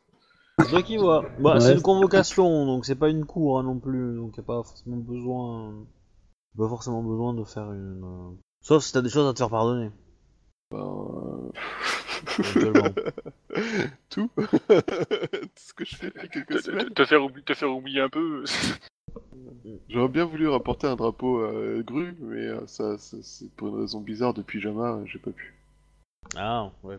C'est 0.61 0.69
toi 0.71 0.83
qui 0.83 0.97
vois. 0.97 1.25
Bah, 1.41 1.55
Ouais. 1.55 1.61
c'est 1.61 1.75
une 1.75 1.83
convocation, 1.83 2.67
donc 2.67 2.85
c'est 2.87 2.95
pas 2.97 3.09
une 3.09 3.25
cour 3.25 3.59
hein, 3.59 3.63
non 3.63 3.79
plus, 3.79 4.15
donc 4.17 4.37
y 4.37 4.41
a 4.41 4.43
pas 4.43 4.63
forcément 4.63 4.97
besoin, 4.97 5.75
pas 6.57 6.69
forcément 6.69 7.03
besoin 7.03 7.35
de 7.35 7.45
faire 7.45 7.71
une. 7.73 8.03
euh, 8.05 8.31
Sauf 8.63 8.83
si 8.83 8.93
t'as 8.93 9.03
des 9.03 9.09
choses 9.11 9.29
à 9.29 9.33
te 9.33 9.39
faire 9.39 9.51
pardonner, 9.51 9.91
Ben... 10.71 10.79
euh, 10.79 11.51
Tout 14.11 14.29
Tout 14.37 14.43
ce 15.57 15.75
que 15.75 15.85
je 15.85 15.97
fais 15.97 16.07
depuis 16.11 16.29
quelques 16.29 16.57
Te, 16.57 16.63
semaines 16.63 16.91
te- 16.91 17.05
faire 17.05 17.23
oublier, 17.23 17.45
te 17.45 17.55
faire 17.55 17.71
oublier 17.71 18.01
un 18.01 18.09
peu. 18.09 18.45
J'aurais 19.89 20.09
bien 20.09 20.25
voulu 20.25 20.49
rapporter 20.49 20.87
un 20.89 20.97
drapeau 20.97 21.41
euh, 21.41 21.83
grue, 21.83 22.15
mais 22.21 22.47
euh, 22.47 22.67
ça, 22.67 22.99
ça- 22.99 23.17
c'est 23.23 23.51
pour 23.53 23.69
une 23.69 23.81
raison 23.83 24.01
bizarre 24.01 24.35
de 24.35 24.43
pyjama, 24.43 24.95
euh, 24.97 25.05
j'ai 25.07 25.19
pas 25.19 25.31
pu. 25.31 25.55
ah, 26.37 26.71
ouais. 26.83 26.99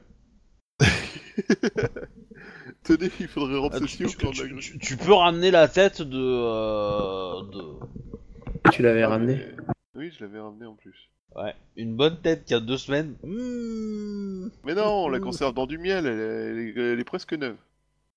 Tenez, 2.83 3.11
il 3.19 3.27
faudrait 3.27 3.57
rendre 3.57 3.75
Ah, 3.75 3.79
ceci 3.79 3.97
tu, 3.97 4.05
au 4.05 4.09
tu- 4.09 4.17
plan 4.17 4.31
de 4.31 4.37
la 4.37 4.43
tu- 4.43 4.49
grue. 4.53 4.61
tu- 4.61 4.77
tu 4.79 4.97
peux 4.97 5.13
ramener 5.13 5.51
la 5.51 5.67
tête 5.67 6.01
de. 6.01 6.17
euh, 6.17 7.41
de... 7.51 8.71
Tu 8.71 8.81
l'avais 8.81 9.03
Ah, 9.03 9.09
ramené 9.09 9.35
mais- 9.35 9.55
Oui, 9.95 10.11
je 10.17 10.23
l'avais 10.23 10.39
ramené 10.39 10.65
en 10.65 10.75
plus. 10.75 11.09
Ouais, 11.35 11.53
une 11.75 11.95
bonne 11.95 12.19
tête 12.21 12.45
qui 12.45 12.53
a 12.53 12.59
deux 12.59 12.77
semaines. 12.77 13.15
Mmh. 13.23 14.49
Mais 14.63 14.73
non, 14.73 15.05
on 15.05 15.09
la 15.09 15.19
conserve 15.19 15.53
dans 15.53 15.67
du 15.67 15.77
miel, 15.77 16.05
elle 16.07 16.19
est, 16.19 16.23
elle 16.23 16.59
est- 16.59 16.93
elle 16.93 16.99
est 16.99 17.03
presque 17.03 17.33
neuve. 17.33 17.57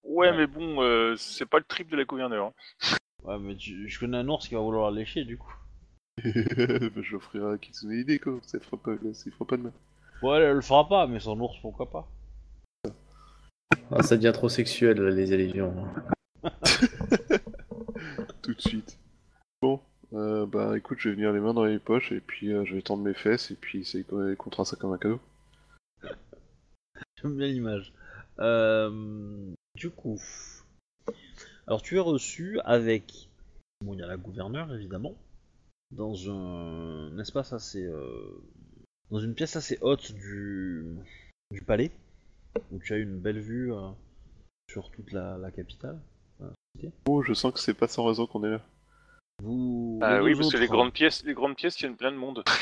Ouais, 0.05 0.31
Ouais. 0.31 0.37
mais 0.37 0.47
bon, 0.47 0.81
euh, 0.83 1.15
c'est 1.17 1.45
pas 1.47 1.59
le 1.59 1.65
trip 1.65 1.91
de 1.91 1.97
la 1.97 2.05
gouverneure. 2.05 2.47
hein. 2.47 2.97
Ouais, 3.25 3.39
mais 3.39 3.55
tu- 3.57 3.89
je 3.89 4.01
connais 4.01 4.17
un 4.17 4.29
ours 4.29 4.49
qui 4.49 4.55
va 4.55 4.61
vouloir 4.61 4.91
la 4.91 5.01
lécher 5.01 5.25
du 5.25 5.37
coup. 5.37 5.53
Bah, 6.17 6.17
je 7.03 7.13
l'offrirai 7.13 7.53
à 7.55 7.59
Kitsune 7.59 7.93
Hide, 7.93 8.21
quoi. 8.21 8.39
Ça 8.43 8.59
fera 8.61 8.77
pas, 8.79 8.93
ça 9.13 9.31
fera 9.31 9.45
pas 9.45 9.57
de 9.59 9.63
mal. 9.65 9.73
Ouais, 10.23 10.37
elle, 10.39 10.43
elle 10.45 10.55
le 10.55 10.61
fera 10.63 10.89
pas, 10.89 11.07
mais 11.07 11.21
son 11.21 11.39
ours, 11.41 11.59
pourquoi 11.61 11.91
pas. 11.91 12.09
Ah, 13.91 14.03
Ça 14.03 14.17
devient 14.17 14.33
trop 14.33 14.49
sexuel, 14.49 14.99
là, 15.01 15.11
les 15.11 15.33
allusions. 15.33 15.75
Tout 18.43 18.55
de 18.55 18.61
suite. 18.61 18.99
Euh, 20.13 20.45
bah 20.47 20.77
écoute, 20.77 20.99
je 21.01 21.09
vais 21.09 21.15
venir 21.15 21.33
les 21.33 21.41
mains 21.41 21.55
dans 21.55 21.65
les 21.65 21.79
poches, 21.79 22.11
et 22.13 22.21
puis 22.21 22.53
euh, 22.53 22.65
je 22.65 22.75
vais 22.75 22.83
tendre 22.83 23.05
mes 23.05 23.15
fesses, 23.15 23.51
et 23.51 23.55
puis 23.55 23.81
essayer 23.81 24.05
de 24.05 24.35
contraire 24.35 24.67
ça 24.67 24.77
comme 24.77 24.93
un 24.93 24.99
cadeau. 24.99 25.21
J'aime 27.23 27.37
bien 27.37 27.47
l'image. 27.47 27.93
Euh, 28.41 29.53
du 29.77 29.91
coup, 29.91 30.21
alors 31.67 31.83
tu 31.83 31.97
es 31.97 32.01
reçu 32.01 32.59
avec, 32.65 33.29
bon, 33.85 33.95
il 33.95 34.01
y 34.01 34.03
a 34.03 34.07
la 34.07 34.17
gouverneure 34.17 34.75
évidemment, 34.75 35.15
dans 35.93 36.31
un, 36.31 37.17
espace 37.19 37.53
assez, 37.53 37.89
dans 39.11 39.21
une 39.21 39.35
pièce 39.35 39.57
assez 39.57 39.79
haute 39.81 40.13
du, 40.13 40.97
du 41.53 41.61
palais, 41.63 41.93
où 42.73 42.79
tu 42.79 42.95
as 42.95 42.97
une 42.97 43.19
belle 43.19 43.41
vue 43.41 43.73
sur 44.71 44.91
toute 44.91 45.13
la, 45.13 45.37
la 45.39 45.51
capitale. 45.51 46.01
Oh, 47.09 47.23
je 47.23 47.35
sens 47.35 47.53
que 47.53 47.61
c'est 47.61 47.75
pas 47.75 47.89
sans 47.89 48.07
raison 48.07 48.27
qu'on 48.27 48.45
est 48.45 48.51
là. 48.51 48.63
Vous, 49.43 49.99
Ah 50.03 50.19
les 50.19 50.25
oui, 50.25 50.35
parce 50.35 50.53
que 50.53 50.59
les 50.59 50.67
grandes 50.69 50.93
pièces, 50.93 51.23
les 51.25 51.35
grandes 51.35 51.57
pièces 51.57 51.77
tiennent 51.77 51.97
plein 51.97 52.13
de 52.13 52.17
monde. 52.17 52.43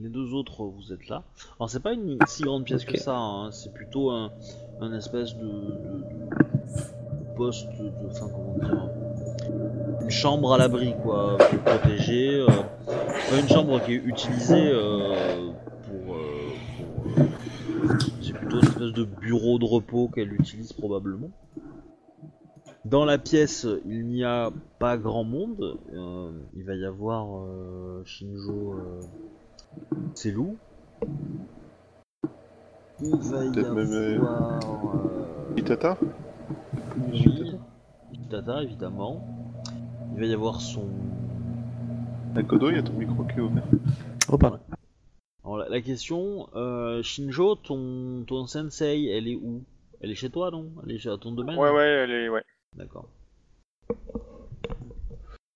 Les 0.00 0.08
deux 0.08 0.32
autres, 0.32 0.64
vous 0.64 0.90
êtes 0.94 1.06
là. 1.10 1.22
Alors 1.60 1.68
c'est 1.68 1.82
pas 1.82 1.92
une 1.92 2.16
si 2.26 2.42
grande 2.44 2.64
pièce 2.64 2.86
que 2.86 2.96
ça, 2.96 3.14
hein. 3.14 3.50
c'est 3.52 3.74
plutôt 3.74 4.10
un, 4.10 4.32
un 4.80 4.96
espèce 4.96 5.36
de, 5.36 5.44
de- 5.44 6.04
de 6.08 7.36
poste 7.36 7.68
de, 7.78 7.92
enfin 8.10 8.26
comment 8.32 8.54
dire, 8.58 8.88
une 10.00 10.10
chambre 10.10 10.54
à 10.54 10.56
l'abri 10.58 10.94
quoi, 11.02 11.36
pour 11.36 11.58
protéger. 11.58 12.36
euh, 12.36 12.46
pas 12.86 13.38
une 13.38 13.48
chambre 13.48 13.84
qui 13.84 13.92
est 13.92 13.96
utilisée 13.96 14.70
euh, 14.72 15.50
pour, 15.84 16.14
euh, 16.14 16.52
pour, 16.78 17.22
euh, 17.22 17.26
c'est 18.22 18.32
plutôt 18.32 18.60
une 18.60 18.66
espèce 18.68 18.92
de 18.94 19.04
bureau 19.04 19.58
de 19.58 19.66
repos 19.66 20.08
qu'elle 20.08 20.32
utilise 20.32 20.72
probablement. 20.72 21.28
Dans 22.84 23.04
la 23.04 23.16
pièce, 23.18 23.66
il 23.86 24.06
n'y 24.06 24.24
a 24.24 24.50
pas 24.78 24.96
grand 24.98 25.22
monde. 25.24 25.78
Euh, 25.94 26.32
il 26.54 26.64
va 26.64 26.74
y 26.74 26.84
avoir 26.84 27.26
euh, 27.44 28.02
Shinjo. 28.04 28.74
euh, 28.74 29.00
c'est 30.14 30.32
loup. 30.32 30.56
Il 33.00 33.16
va 33.16 33.44
y 33.44 33.50
même, 33.50 33.78
euh, 33.78 34.16
avoir. 34.18 34.96
euh, 34.96 35.54
Itata 35.56 35.96
oui, 37.12 37.56
Tata, 38.30 38.62
évidemment. 38.62 39.24
Il 40.14 40.20
va 40.20 40.26
y 40.26 40.34
avoir 40.34 40.60
son. 40.60 40.88
Akodo, 42.36 42.70
il 42.70 42.76
y 42.76 42.78
a 42.78 42.82
ton 42.82 42.92
micro 42.94 43.24
qui 43.24 43.38
est 43.38 43.40
ouvert. 43.40 43.64
Oh, 44.30 44.38
pardon. 44.38 44.58
Alors, 45.44 45.58
la, 45.58 45.68
la 45.68 45.80
question, 45.80 46.48
euh, 46.54 47.02
Shinjo, 47.02 47.56
ton, 47.56 48.24
ton 48.26 48.46
sensei, 48.46 49.06
elle 49.06 49.28
est 49.28 49.36
où? 49.36 49.62
Elle 50.00 50.10
est 50.10 50.14
chez 50.16 50.30
toi, 50.30 50.50
non? 50.50 50.66
Elle 50.84 50.92
est 50.92 50.98
chez 50.98 51.10
à 51.10 51.16
ton 51.18 51.32
domaine 51.32 51.56
Ouais, 51.58 51.70
ouais, 51.70 51.84
elle 51.86 52.10
est, 52.10 52.28
ouais. 52.28 52.42
D'accord. 52.74 53.08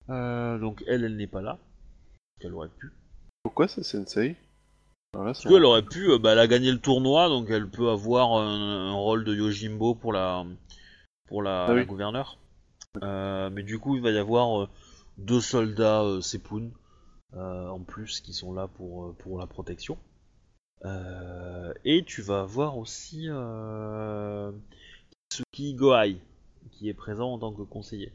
Euh, 0.09 0.57
donc, 0.57 0.83
elle, 0.87 1.03
elle 1.03 1.17
n'est 1.17 1.27
pas 1.27 1.41
là. 1.41 1.57
Elle 2.41 2.53
aurait 2.53 2.69
pu. 2.69 2.91
Pourquoi 3.43 3.67
ça, 3.67 3.83
Sensei? 3.83 4.35
Alors 5.13 5.25
là, 5.25 5.31
Parce 5.33 5.43
qu'elle 5.43 5.65
aurait 5.65 5.83
pu, 5.85 6.11
euh, 6.11 6.19
bah, 6.19 6.33
elle 6.33 6.39
a 6.39 6.47
gagné 6.47 6.71
le 6.71 6.79
tournoi, 6.79 7.27
donc 7.29 7.49
elle 7.49 7.69
peut 7.69 7.89
avoir 7.89 8.33
un, 8.33 8.89
un 8.89 8.93
rôle 8.93 9.23
de 9.23 9.33
Yojimbo 9.33 9.95
pour 9.95 10.13
la, 10.13 10.45
pour 11.27 11.41
la, 11.41 11.65
Ah 11.65 11.73
oui. 11.73 11.79
la 11.79 11.85
gouverneure. 11.85 12.37
Euh, 13.03 13.49
mais 13.49 13.63
du 13.63 13.79
coup, 13.79 13.95
il 13.95 14.01
va 14.01 14.11
y 14.11 14.17
avoir 14.17 14.69
deux 15.17 15.41
soldats 15.41 16.03
Sepun 16.21 16.69
en 17.33 17.83
plus 17.83 18.21
qui 18.21 18.33
sont 18.33 18.53
là 18.53 18.67
pour, 18.67 19.15
pour 19.15 19.39
la 19.39 19.47
protection. 19.47 19.97
Et 21.83 22.03
tu 22.05 22.21
vas 22.21 22.41
avoir 22.41 22.77
aussi 22.77 23.27
Kitsuki 25.29 25.73
Gohai 25.75 26.17
qui 26.71 26.89
est 26.89 26.93
présent 26.93 27.33
en 27.33 27.39
tant 27.39 27.51
que 27.51 27.61
conseiller 27.63 28.11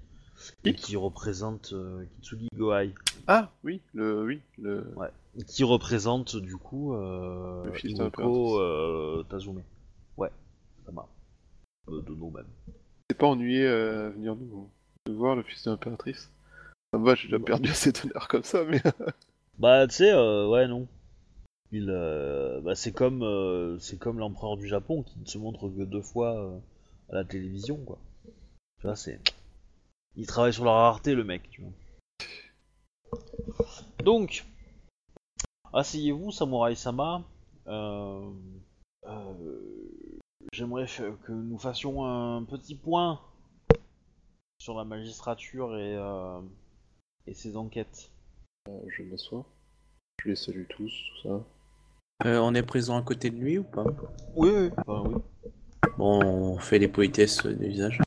et 0.64 0.74
qui 0.74 0.96
représente 0.96 1.72
euh, 1.72 2.04
Kitsugi 2.16 2.48
Gohai 2.56 2.92
Ah, 3.26 3.50
oui, 3.64 3.80
le... 3.94 4.24
Oui, 4.24 4.40
le... 4.58 4.84
qui 5.46 5.62
représente 5.62 6.36
du 6.36 6.56
coup 6.56 6.94
euh, 6.94 7.64
Le 7.64 7.70
l'impératrice. 7.98 8.52
euh, 8.58 9.22
Tazume. 9.28 9.62
Ouais, 10.16 10.30
ça 10.84 10.92
m'a. 10.92 11.06
Euh, 11.88 12.00
de 12.02 12.14
nous 12.14 12.30
même. 12.30 12.46
C'est 13.10 13.18
pas 13.18 13.26
ennuyé 13.26 13.66
à 13.66 14.08
venir 14.10 14.34
nous, 14.36 14.68
voir, 15.08 15.36
le 15.36 15.42
fils 15.42 15.64
de 15.64 15.70
l'impératrice 15.70 16.30
Ça 16.92 16.98
me 16.98 17.04
va, 17.04 17.14
j'ai 17.14 17.28
déjà 17.28 17.38
Bah. 17.38 17.44
perdu 17.44 17.70
assez 17.70 17.92
d'honneur 17.92 18.26
comme 18.28 18.42
ça, 18.44 18.64
mais... 18.64 18.80
Bah 19.58 19.86
tu 19.86 19.96
sais, 19.96 20.10
euh, 20.12 20.48
ouais 20.48 20.66
non. 20.66 20.88
Il, 21.72 21.86
bah, 22.64 22.74
c'est 22.74 22.92
comme 22.92 23.22
euh, 23.22 23.78
c'est 23.78 23.98
comme 23.98 24.18
l'empereur 24.18 24.56
du 24.56 24.66
Japon 24.66 25.02
qui 25.02 25.18
ne 25.20 25.26
se 25.26 25.38
montre 25.38 25.68
que 25.68 25.82
deux 25.84 26.02
fois 26.02 26.60
à 27.10 27.14
la 27.14 27.24
télévision 27.24 27.76
quoi. 27.76 27.98
Tu 28.82 28.88
vois 28.88 28.96
c'est. 28.96 29.20
Il 30.16 30.26
travaille 30.26 30.52
sur 30.52 30.64
la 30.64 30.72
rareté 30.72 31.14
le 31.14 31.22
mec, 31.22 31.48
tu 31.50 31.62
vois. 31.62 33.20
Donc, 34.02 34.44
asseyez-vous, 35.72 36.32
Samurai 36.32 36.74
Sama. 36.74 37.22
Euh, 37.68 38.28
euh, 39.04 39.32
J'aimerais 40.52 40.86
que 40.86 41.30
nous 41.30 41.58
fassions 41.58 42.04
un 42.04 42.42
petit 42.42 42.74
point 42.74 43.20
sur 44.58 44.76
la 44.76 44.82
magistrature 44.82 45.76
et, 45.76 45.94
euh, 45.96 46.40
et 47.28 47.34
ses 47.34 47.56
enquêtes. 47.56 48.10
je 48.66 49.04
m'assois. 49.04 49.46
Je 50.24 50.30
les 50.30 50.36
salue 50.36 50.66
tous, 50.68 50.90
tout 51.22 51.28
ça. 51.28 52.26
Euh, 52.26 52.40
on 52.40 52.52
est 52.56 52.64
présent 52.64 52.98
à 52.98 53.02
côté 53.02 53.30
de 53.30 53.36
lui 53.36 53.58
ou 53.58 53.64
pas? 53.64 53.84
Oui, 54.34 54.50
oui, 54.50 54.70
oui. 54.88 55.14
Bon, 55.98 56.20
on 56.24 56.58
fait 56.58 56.80
les 56.80 56.88
politesses 56.88 57.46
de 57.46 57.64
visage. 57.64 58.00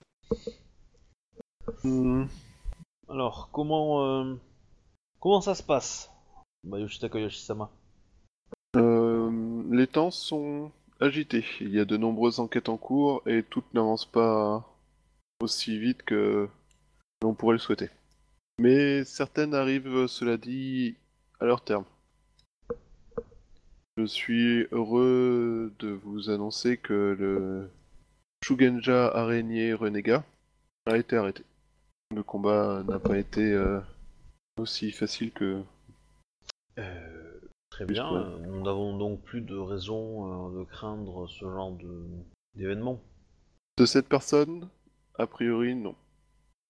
Hmm. 1.86 2.26
Alors, 3.08 3.50
comment 3.52 4.04
euh, 4.04 4.34
comment 5.20 5.40
ça 5.40 5.54
se 5.54 5.62
passe 5.62 6.12
Yoshitaka 6.64 7.20
Yoshisama. 7.20 7.70
Euh, 8.76 9.64
les 9.70 9.86
temps 9.86 10.10
sont 10.10 10.72
agités. 11.00 11.46
Il 11.62 11.70
y 11.70 11.80
a 11.80 11.86
de 11.86 11.96
nombreuses 11.96 12.40
enquêtes 12.40 12.70
en 12.70 12.78
cours 12.78 13.22
et 13.28 13.44
toutes 13.44 13.72
n'avancent 13.76 14.12
pas 14.12 14.68
aussi 15.40 15.78
vite 15.78 16.02
que 16.02 16.50
l'on 17.22 17.36
pourrait 17.36 17.54
le 17.54 17.60
souhaiter. 17.60 17.92
Mais 18.60 19.04
certaines 19.04 19.54
arrivent, 19.54 20.08
cela 20.08 20.38
dit, 20.38 20.96
à 21.40 21.46
leur 21.46 21.64
terme. 21.64 21.86
Je 23.98 24.06
suis 24.06 24.66
heureux 24.72 25.72
de 25.78 25.90
vous 25.90 26.32
annoncer 26.32 26.78
que 26.78 27.16
le 27.20 27.70
Shugenja 28.44 29.08
araignée 29.08 29.76
renégat 29.76 30.24
a 30.88 30.98
été 30.98 31.16
arrêté. 31.16 31.44
Le 32.14 32.24
combat 32.24 32.84
n'a 32.84 33.00
pas 33.00 33.18
été 33.18 33.54
euh, 33.54 33.80
aussi 34.58 34.92
facile 34.92 35.32
que 35.32 35.64
Euh, 36.78 37.40
très 37.70 37.86
bien, 37.86 38.38
nous 38.40 38.62
n'avons 38.62 38.98
donc 38.98 39.22
plus 39.22 39.42
de 39.42 39.56
raison 39.58 40.50
euh, 40.50 40.60
de 40.60 40.64
craindre 40.66 41.28
ce 41.28 41.46
genre 41.46 41.72
de 41.72 42.06
d'événement. 42.56 43.02
De 43.78 43.86
cette 43.86 44.08
personne, 44.08 44.70
a 45.18 45.28
priori, 45.28 45.76
non. 45.76 45.96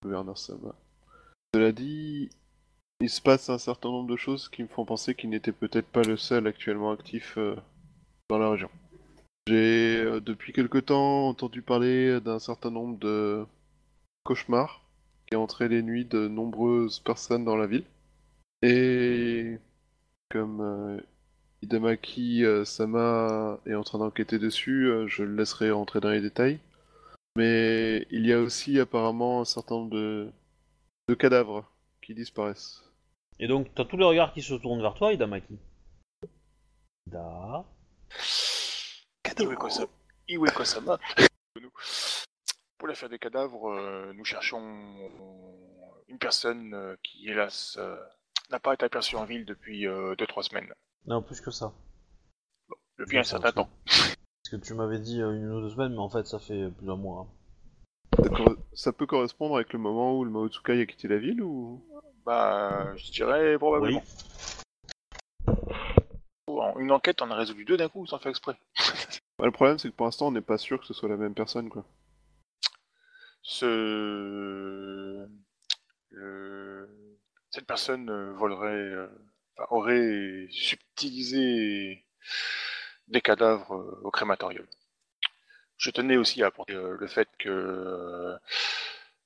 Gouverneur 0.03 0.38
Sama. 0.38 0.76
Cela 1.53 1.72
dit, 1.72 2.30
il 3.02 3.10
se 3.10 3.22
passe 3.22 3.49
un 3.49 3.57
certain 3.57 3.90
nombre 3.90 4.10
de 4.10 4.16
choses 4.16 4.49
qui 4.49 4.64
me 4.64 4.68
font 4.68 4.86
penser 4.86 5.16
qu'il 5.16 5.30
n'était 5.30 5.52
peut-être 5.52 5.88
pas 5.88 6.02
le 6.03 6.18
seul 6.18 6.48
actuellement 6.48 6.91
actif 6.91 7.38
euh, 7.38 7.56
dans 8.30 8.38
la 8.38 8.49
région. 8.49 8.70
J'ai 9.48 9.98
euh, 9.99 10.20
depuis 10.20 10.53
quelque 10.53 10.80
temps 10.80 11.28
entendu 11.28 11.62
parler 11.62 12.20
d'un 12.22 12.40
certain 12.40 12.72
nombre 12.72 12.98
de 12.98 13.45
cauchemars 14.24 14.85
qui 15.28 15.36
entraient 15.36 15.68
les 15.68 15.82
nuits 15.82 16.06
de 16.06 16.28
nombreuses 16.28 17.00
personnes 17.00 17.46
dans 17.46 17.56
la 17.56 17.68
ville. 17.68 17.86
Et 18.62 19.58
comme 20.30 20.62
euh, 20.62 21.00
Hidamaki 21.62 22.44
euh, 22.44 22.66
Sama 22.66 23.60
est 23.66 23.76
en 23.76 23.84
train 23.84 24.00
d'enquêter 24.00 24.40
dessus, 24.40 24.86
euh, 24.86 25.08
je 25.08 25.24
le 25.24 25.36
laisserai 25.36 25.72
rentrer 25.72 26.00
dans 26.00 26.10
les 26.10 26.22
détails. 26.22 26.60
Mais 27.36 28.08
il 28.12 28.26
y 28.26 28.34
a 28.34 28.40
aussi 28.40 28.80
apparemment 28.80 29.42
un 29.42 29.46
certain 29.46 29.76
nombre 29.76 29.96
de, 29.96 30.32
de 31.10 31.14
cadavres 31.14 31.66
qui 32.02 32.14
disparaissent. 32.14 32.84
Et 33.40 33.48
donc, 33.48 33.68
t'as 33.76 33.84
tous 33.84 33.98
les 33.98 34.06
regards 34.06 34.34
qui 34.34 34.42
se 34.42 34.54
tournent 34.54 34.82
vers 34.82 34.94
toi, 34.94 35.12
Idamaki. 35.12 35.58
Da. 37.08 37.66
Iweko-sama. 39.38 39.92
Iweko-sama. 40.30 40.98
Pour 42.86 42.90
l'affaire 42.91 43.10
des 43.10 43.18
cadavres, 43.18 43.72
euh, 43.72 44.14
nous 44.14 44.24
cherchons 44.26 44.62
une 46.07 46.20
personne 46.20 46.72
euh, 46.76 46.95
qui, 47.02 47.28
hélas, 47.28 47.78
euh, 47.80 47.95
n'a 48.52 48.60
pas 48.60 48.76
été 48.76 48.86
aperçue 48.86 49.16
en 49.16 49.26
ville 49.26 49.44
depuis 49.44 49.88
2-3 49.88 50.44
semaines. 50.44 50.72
Non, 51.07 51.24
plus 51.24 51.41
que 51.41 51.49
ça. 51.49 51.74
Depuis 52.99 53.18
un 53.18 53.24
certain 53.24 53.52
temps. 53.52 53.70
Parce 53.88 54.49
que 54.52 54.57
tu 54.57 54.76
m'avais 54.76 54.99
dit 54.99 55.20
euh, 55.20 55.32
une 55.32 55.49
ou 55.52 55.62
deux 55.62 55.72
semaines, 55.72 55.94
mais 55.94 55.98
en 55.99 56.10
fait, 56.12 56.28
ça 56.28 56.38
fait 56.38 56.70
plus 56.78 56.86
d'un 56.86 56.95
mois. 56.95 57.22
hein. 57.28 58.24
Ça, 58.24 58.30
cor- 58.30 58.56
ça 58.76 58.94
peut 58.94 59.07
correspondre 59.07 59.56
avec 59.56 59.74
le 59.74 59.80
moment 59.80 60.16
où 60.16 60.24
le 60.24 60.30
Maotsukai 60.30 60.80
a 60.80 60.86
quitté 60.86 61.07
la 61.07 61.18
ville 61.18 61.41
ou? 61.41 61.84
Bah, 62.24 62.95
je 62.98 63.12
dirais 63.12 63.57
probablement. 63.57 64.03
En 66.45 66.78
Une 66.78 66.91
enquête, 66.91 67.20
on 67.24 67.32
a 67.32 67.36
résolu 67.36 67.66
deux 67.66 67.78
d'un 67.78 67.90
coup, 67.90 68.06
sans 68.06 68.20
faire 68.20 68.30
exprès. 68.30 68.56
Bah, 69.40 69.45
Le 69.45 69.52
problème 69.52 69.80
c'est 69.80 69.90
que 69.90 69.95
pour 69.95 70.06
l'instant 70.06 70.28
on 70.28 70.32
n'est 70.32 70.40
pas 70.41 70.60
sûr 70.60 70.80
que 70.80 70.86
ce 70.86 70.94
soit 70.94 71.10
la 71.10 71.18
même 71.18 71.34
personne 71.34 71.68
quoi. 71.70 71.84
Ce... 73.48 75.28
le- 76.10 76.90
Cette 77.52 77.68
personne 77.68 78.10
euh, 78.10 78.34
volerait, 78.34 78.68
euh, 78.74 79.08
enfin, 79.58 79.68
aurait 79.72 80.48
subtilisé 80.52 82.06
des 83.08 83.22
cadavres 83.22 83.76
euh, 83.76 84.02
au 84.04 84.12
crématorium. 84.12 84.66
Je 85.78 85.90
tenais 85.92 86.18
aussi 86.18 86.42
à 86.44 86.48
apporter 86.48 86.74
le 86.74 87.08
fait 87.08 87.30
que 87.38 88.36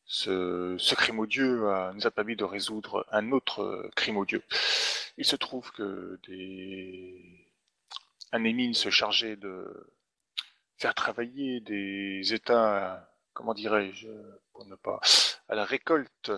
ce, 0.06 0.76
ce 0.80 0.96
crime 0.96 1.20
odieux 1.20 1.62
nous 1.94 2.08
a 2.08 2.12
permis 2.12 2.36
de 2.36 2.44
résoudre 2.44 3.06
un 3.12 3.32
autre 3.32 3.90
crime 3.96 4.18
odieux. 4.18 4.44
Il 5.18 5.26
se 5.26 5.36
trouve 5.36 5.72
que 5.72 6.20
des... 6.28 7.48
un 8.32 8.44
émine 8.44 8.74
se 8.74 8.90
chargeait 8.90 9.36
de 9.36 9.91
faire 10.78 10.96
travailler 10.96 11.60
des 11.62 12.34
États, 12.34 13.09
comment 13.40 13.53
dirais-je, 13.53 14.10
pour 14.52 14.66
ne 14.66 14.76
pas, 14.76 14.99
à 15.48 15.56
la 15.56 15.64
récolte 15.64 16.30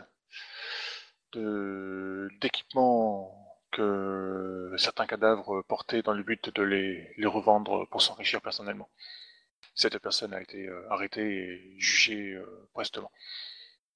de 1.33 2.29
d'équipements 2.41 3.35
que 3.71 4.75
certains 4.77 5.07
cadavres 5.07 5.63
portaient 5.63 6.03
dans 6.03 6.13
le 6.13 6.21
but 6.21 6.53
de 6.53 6.61
les, 6.61 7.11
les 7.17 7.25
revendre 7.25 7.87
pour 7.89 8.03
s'enrichir 8.03 8.39
personnellement. 8.39 8.87
Cette 9.73 9.97
personne 9.97 10.35
a 10.35 10.41
été 10.41 10.67
euh, 10.67 10.91
arrêtée 10.91 11.23
et 11.23 11.75
jugée 11.79 12.33
euh, 12.33 12.67
prestement. 12.73 13.09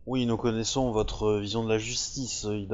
Oui, 0.07 0.25
nous 0.25 0.37
connaissons 0.37 0.91
votre 0.91 1.37
vision 1.37 1.63
de 1.63 1.69
la 1.69 1.77
justice, 1.77 2.45
euh. 2.45 2.65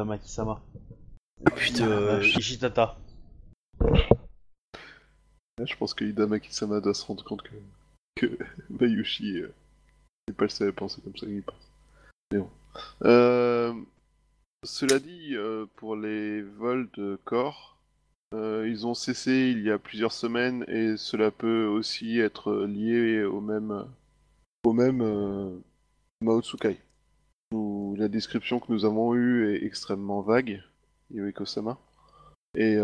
Putain, 1.57 1.89
la 1.89 1.95
Euh, 1.95 2.17
vache. 2.19 2.37
Ishitata. 2.37 2.97
Là, 5.57 5.65
je 5.65 5.75
pense 5.75 5.93
que 5.93 6.05
Hidamaki-sama 6.05 6.79
doit 6.79 6.93
se 6.93 7.05
rendre 7.05 7.25
compte 7.25 7.41
que, 7.43 7.55
que 8.15 8.37
Bayushi 8.69 9.43
n'est 10.27 10.33
pas 10.33 10.45
le 10.45 10.49
seul 10.49 10.69
à 10.69 10.71
penser 10.71 11.01
comme 11.01 11.15
ça 11.15 11.25
qu'il 11.25 11.41
pense. 11.41 11.71
Mais 12.31 12.39
bon. 12.39 12.49
Euh, 13.03 13.73
cela 14.63 14.99
dit, 14.99 15.35
euh, 15.35 15.65
pour 15.75 15.95
les 15.95 16.41
vols 16.41 16.89
de 16.95 17.19
corps, 17.25 17.77
euh, 18.33 18.67
ils 18.69 18.87
ont 18.87 18.93
cessé 18.93 19.51
il 19.51 19.61
y 19.63 19.71
a 19.71 19.77
plusieurs 19.77 20.13
semaines 20.13 20.63
et 20.67 20.95
cela 20.97 21.31
peut 21.31 21.65
aussi 21.65 22.19
être 22.19 22.63
lié 22.65 23.23
au 23.23 23.41
même, 23.41 23.85
au 24.63 24.73
même 24.73 25.61
Maotsukai. 26.23 26.77
Nous- 27.51 27.95
la 27.97 28.07
description 28.07 28.59
que 28.59 28.71
nous 28.71 28.85
avons 28.85 29.13
eue 29.15 29.53
est 29.53 29.65
extrêmement 29.65 30.21
vague, 30.21 30.63
Yoeko-sama. 31.13 31.77
Et 32.55 32.77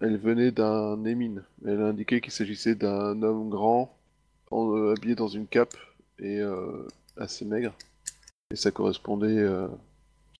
elle 0.00 0.18
venait 0.18 0.52
d'un 0.52 1.04
émine. 1.04 1.44
Elle 1.66 1.82
a 1.82 1.86
indiqué 1.86 2.20
qu'il 2.20 2.32
s'agissait 2.32 2.74
d'un 2.74 3.22
homme 3.22 3.50
grand, 3.50 3.94
habillé 4.50 5.14
dans 5.14 5.28
une 5.28 5.46
cape 5.46 5.76
et 6.18 6.40
euh, 6.40 6.86
assez 7.16 7.44
maigre. 7.44 7.74
Et 8.50 8.56
ça 8.56 8.70
correspondait, 8.70 9.38
euh, 9.38 9.68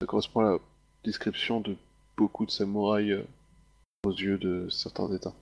ça 0.00 0.06
correspond 0.06 0.40
à 0.40 0.52
la 0.52 0.58
description 1.04 1.60
de 1.60 1.76
beaucoup 2.16 2.46
de 2.46 2.50
samouraïs 2.50 3.12
euh, 3.12 3.24
aux 4.04 4.12
yeux 4.12 4.38
de 4.38 4.68
certains 4.68 5.12
États. 5.12 5.34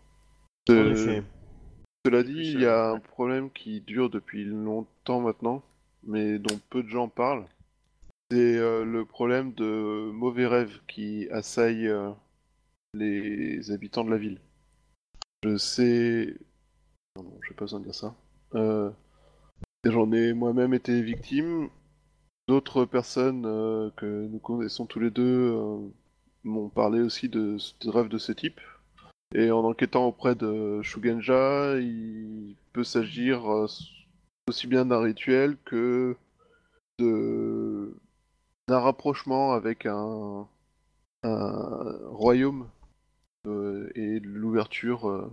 Cela 0.68 2.22
dit, 2.22 2.32
il 2.32 2.60
y 2.60 2.66
a 2.66 2.90
un 2.90 2.98
problème 2.98 3.50
qui 3.50 3.80
dure 3.80 4.08
depuis 4.08 4.44
longtemps 4.44 5.20
maintenant, 5.20 5.62
mais 6.04 6.38
dont 6.38 6.58
peu 6.70 6.82
de 6.82 6.88
gens 6.88 7.08
parlent. 7.08 7.46
C'est 8.30 8.56
euh, 8.56 8.84
le 8.84 9.04
problème 9.04 9.52
de 9.54 10.10
mauvais 10.12 10.46
rêves 10.46 10.80
qui 10.86 11.28
assaillent 11.30 11.88
euh, 11.88 12.10
les 12.94 13.70
habitants 13.70 14.04
de 14.04 14.10
la 14.10 14.16
ville. 14.16 14.40
Je 15.44 15.56
sais... 15.56 16.34
Non, 17.16 17.24
non, 17.24 17.38
je 17.42 17.50
vais 17.50 17.56
pas 17.56 17.64
besoin 17.64 17.80
de 17.80 17.84
dire 17.84 17.94
ça. 17.94 18.14
Euh, 18.54 18.90
J'en 19.84 20.12
ai 20.12 20.34
moi-même 20.34 20.74
été 20.74 21.00
victime. 21.00 21.70
D'autres 22.48 22.84
personnes 22.84 23.46
euh, 23.46 23.90
que 23.96 24.26
nous 24.26 24.38
connaissons 24.38 24.84
tous 24.84 25.00
les 25.00 25.10
deux 25.10 25.52
euh, 25.54 25.78
m'ont 26.44 26.68
parlé 26.68 27.00
aussi 27.00 27.30
de, 27.30 27.56
rêves 27.86 28.08
de 28.08 28.18
ce 28.18 28.32
type. 28.32 28.60
Et 29.34 29.50
en 29.50 29.64
enquêtant 29.64 30.06
auprès 30.06 30.34
de 30.34 30.82
Shugenja, 30.82 31.78
il 31.78 32.56
peut 32.74 32.84
s'agir 32.84 33.50
euh, 33.50 33.66
aussi 34.48 34.66
bien 34.66 34.84
d'un 34.84 35.00
rituel 35.00 35.56
que 35.64 36.16
d'un 36.98 38.78
rapprochement 38.80 39.52
avec 39.52 39.86
un, 39.86 40.46
royaume 41.22 42.68
et 43.94 44.20
l'ouverture 44.20 45.30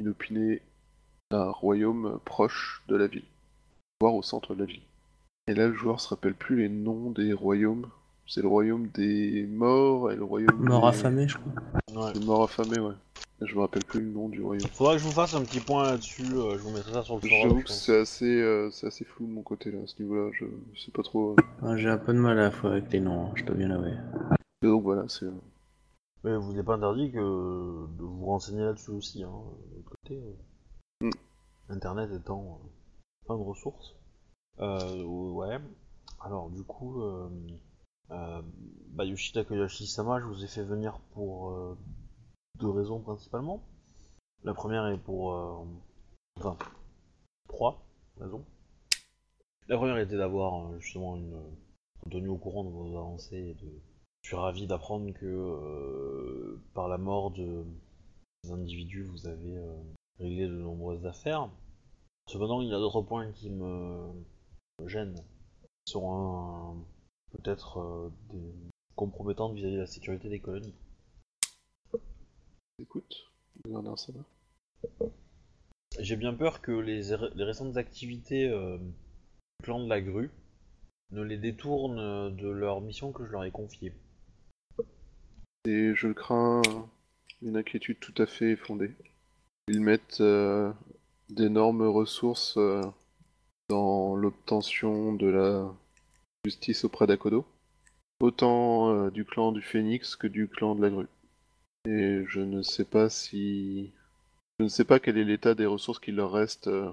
inopinée 0.00 0.62
d'un 1.30 1.50
royaume 1.50 2.18
proche 2.24 2.82
de 2.88 2.96
la 2.96 3.06
ville, 3.06 3.24
voire 4.00 4.14
au 4.14 4.22
centre 4.22 4.54
de 4.54 4.60
la 4.60 4.64
ville. 4.66 4.82
Et 5.48 5.54
là, 5.54 5.68
le 5.68 5.74
joueur 5.74 6.00
se 6.00 6.08
rappelle 6.08 6.34
plus 6.34 6.56
les 6.56 6.68
noms 6.68 7.10
des 7.10 7.32
royaumes. 7.32 7.86
C'est 8.26 8.42
le 8.42 8.48
royaume 8.48 8.86
des 8.94 9.46
morts 9.50 10.12
et 10.12 10.16
le 10.16 10.22
royaume 10.24 10.56
Mort 10.58 10.82
des... 10.82 10.88
affamé, 10.98 11.26
je 11.28 11.36
crois. 11.38 12.06
Ouais. 12.06 12.12
des 12.12 12.24
morts 12.24 12.44
affamés, 12.44 12.78
ouais. 12.78 12.94
Je 13.42 13.54
me 13.54 13.60
rappelle 13.60 13.84
plus 13.84 14.00
le 14.00 14.10
nom 14.10 14.28
du 14.28 14.42
royaume. 14.42 14.68
Faudra 14.72 14.92
que 14.94 15.00
je 15.00 15.04
vous 15.06 15.12
fasse 15.12 15.34
un 15.34 15.42
petit 15.42 15.60
point 15.60 15.82
là-dessus, 15.84 16.22
euh, 16.34 16.56
je 16.58 16.62
vous 16.62 16.70
mettrai 16.70 16.92
ça 16.92 17.02
sur 17.02 17.14
le 17.16 17.20
forum. 17.22 17.42
J'avoue 17.48 17.62
que 17.62 17.70
c'est 17.70 17.98
assez, 17.98 18.40
euh, 18.40 18.70
c'est 18.70 18.86
assez 18.86 19.04
flou 19.04 19.26
de 19.26 19.32
mon 19.32 19.42
côté 19.42 19.70
là, 19.72 19.80
à 19.82 19.86
ce 19.86 20.00
niveau-là. 20.00 20.30
Je 20.34 20.44
sais 20.78 20.90
pas 20.92 21.02
trop. 21.02 21.32
euh. 21.32 21.36
Ah, 21.62 21.76
J'ai 21.76 21.88
un 21.88 21.96
peu 21.98 22.12
de 22.12 22.18
mal 22.18 22.38
à 22.38 22.42
la 22.42 22.50
fois 22.50 22.70
avec 22.72 22.92
les 22.92 23.00
noms, 23.00 23.26
hein, 23.26 23.32
je 23.34 23.44
dois 23.44 23.56
bien 23.56 23.68
l'avouer. 23.68 23.94
Donc 24.62 24.82
voilà, 24.82 25.04
c'est. 25.08 25.26
Mais 26.22 26.36
vous 26.36 26.52
n'est 26.52 26.62
pas 26.62 26.74
interdit 26.74 27.10
que 27.10 27.16
de 27.18 28.02
vous 28.02 28.26
renseigner 28.26 28.60
là-dessus 28.62 28.90
aussi, 28.90 29.24
hein, 29.24 29.30
de 29.70 29.76
l'autre 29.76 29.90
côté. 30.04 30.22
euh. 31.02 31.06
Mm. 31.08 31.10
Internet 31.70 32.10
étant 32.12 32.60
euh, 32.62 32.68
de 33.36 33.42
ressources. 33.42 33.94
Euh, 34.58 35.04
ouais. 35.04 35.58
Alors 36.20 36.50
du 36.50 36.62
coup, 36.64 37.02
euh, 37.02 37.30
euh, 38.10 38.42
bah, 38.88 39.04
Yoshida 39.04 39.44
Koyashi-sama, 39.44 40.20
je 40.20 40.26
vous 40.26 40.44
ai 40.44 40.48
fait 40.48 40.64
venir 40.64 41.00
pour 41.12 41.50
euh, 41.50 41.78
deux 42.58 42.70
raisons 42.70 43.00
principalement. 43.00 43.62
La 44.44 44.54
première 44.54 44.86
est 44.88 44.98
pour... 44.98 45.66
enfin, 46.38 46.56
trois 47.48 47.86
raisons. 48.18 48.44
La 49.68 49.76
première 49.76 49.98
était 49.98 50.16
d'avoir 50.16 50.78
justement 50.80 51.16
une 51.16 51.38
tenu 52.10 52.28
au 52.28 52.38
courant 52.38 52.64
de 52.64 52.70
vos 52.70 52.96
avancées 52.96 53.36
et 53.36 53.54
de. 53.54 53.70
Je 54.22 54.28
suis 54.28 54.36
ravi 54.36 54.66
d'apprendre 54.66 55.12
que 55.12 56.58
par 56.74 56.88
la 56.88 56.96
mort 56.96 57.30
de 57.32 57.64
individus, 58.50 59.04
vous 59.04 59.26
avez 59.26 59.58
réglé 60.18 60.46
de 60.46 60.56
nombreuses 60.56 61.04
affaires. 61.04 61.50
Cependant, 62.30 62.60
il 62.60 62.68
y 62.68 62.72
a 62.72 62.78
d'autres 62.78 63.02
points 63.02 63.32
qui 63.32 63.50
me 63.50 64.06
gênent, 64.86 65.20
qui 65.84 65.90
sont 65.92 66.12
un- 66.14 66.76
peut-être 67.32 67.78
euh, 67.80 68.08
des 68.32 68.52
compromettantes 68.94 69.52
vis-à-vis 69.54 69.74
de 69.74 69.80
la 69.80 69.86
sécurité 69.88 70.28
des 70.28 70.38
colonies. 70.38 70.76
Écoute, 72.78 73.32
gouverneur, 73.64 73.98
ça 73.98 74.12
va 74.12 75.08
J'ai 75.98 76.14
bien 76.14 76.32
peur 76.32 76.62
que 76.62 76.70
les, 76.70 77.02
les 77.34 77.44
récentes 77.44 77.76
activités 77.76 78.48
euh, 78.48 78.78
du 78.78 79.64
clan 79.64 79.82
de 79.82 79.88
la 79.88 80.00
grue 80.00 80.30
ne 81.10 81.22
les 81.22 81.36
détournent 81.36 82.36
de 82.36 82.48
leur 82.48 82.80
mission 82.80 83.10
que 83.10 83.26
je 83.26 83.32
leur 83.32 83.42
ai 83.42 83.50
confiée. 83.50 83.92
Et 85.64 85.96
je 85.96 86.12
crains 86.12 86.62
une 87.42 87.56
inquiétude 87.56 87.98
tout 87.98 88.14
à 88.22 88.26
fait 88.26 88.54
fondée. 88.54 88.94
Ils 89.66 89.80
mettent 89.80 90.20
euh, 90.20 90.72
d'énormes 91.32 91.86
ressources 91.86 92.56
euh, 92.56 92.82
dans 93.68 94.16
l'obtention 94.16 95.12
de 95.12 95.26
la 95.26 95.72
justice 96.44 96.84
auprès 96.84 97.06
d'Akodo, 97.06 97.46
autant 98.20 98.90
euh, 98.90 99.10
du 99.10 99.24
clan 99.24 99.52
du 99.52 99.62
Phénix 99.62 100.16
que 100.16 100.26
du 100.26 100.48
clan 100.48 100.74
de 100.74 100.82
la 100.82 100.90
grue. 100.90 101.08
Et 101.86 102.24
je 102.26 102.40
ne 102.40 102.62
sais 102.62 102.84
pas 102.84 103.08
si... 103.08 103.92
Je 104.58 104.64
ne 104.64 104.68
sais 104.68 104.84
pas 104.84 105.00
quel 105.00 105.16
est 105.16 105.24
l'état 105.24 105.54
des 105.54 105.66
ressources 105.66 105.98
qu'il 105.98 106.16
leur 106.16 106.32
reste 106.32 106.66
euh, 106.66 106.90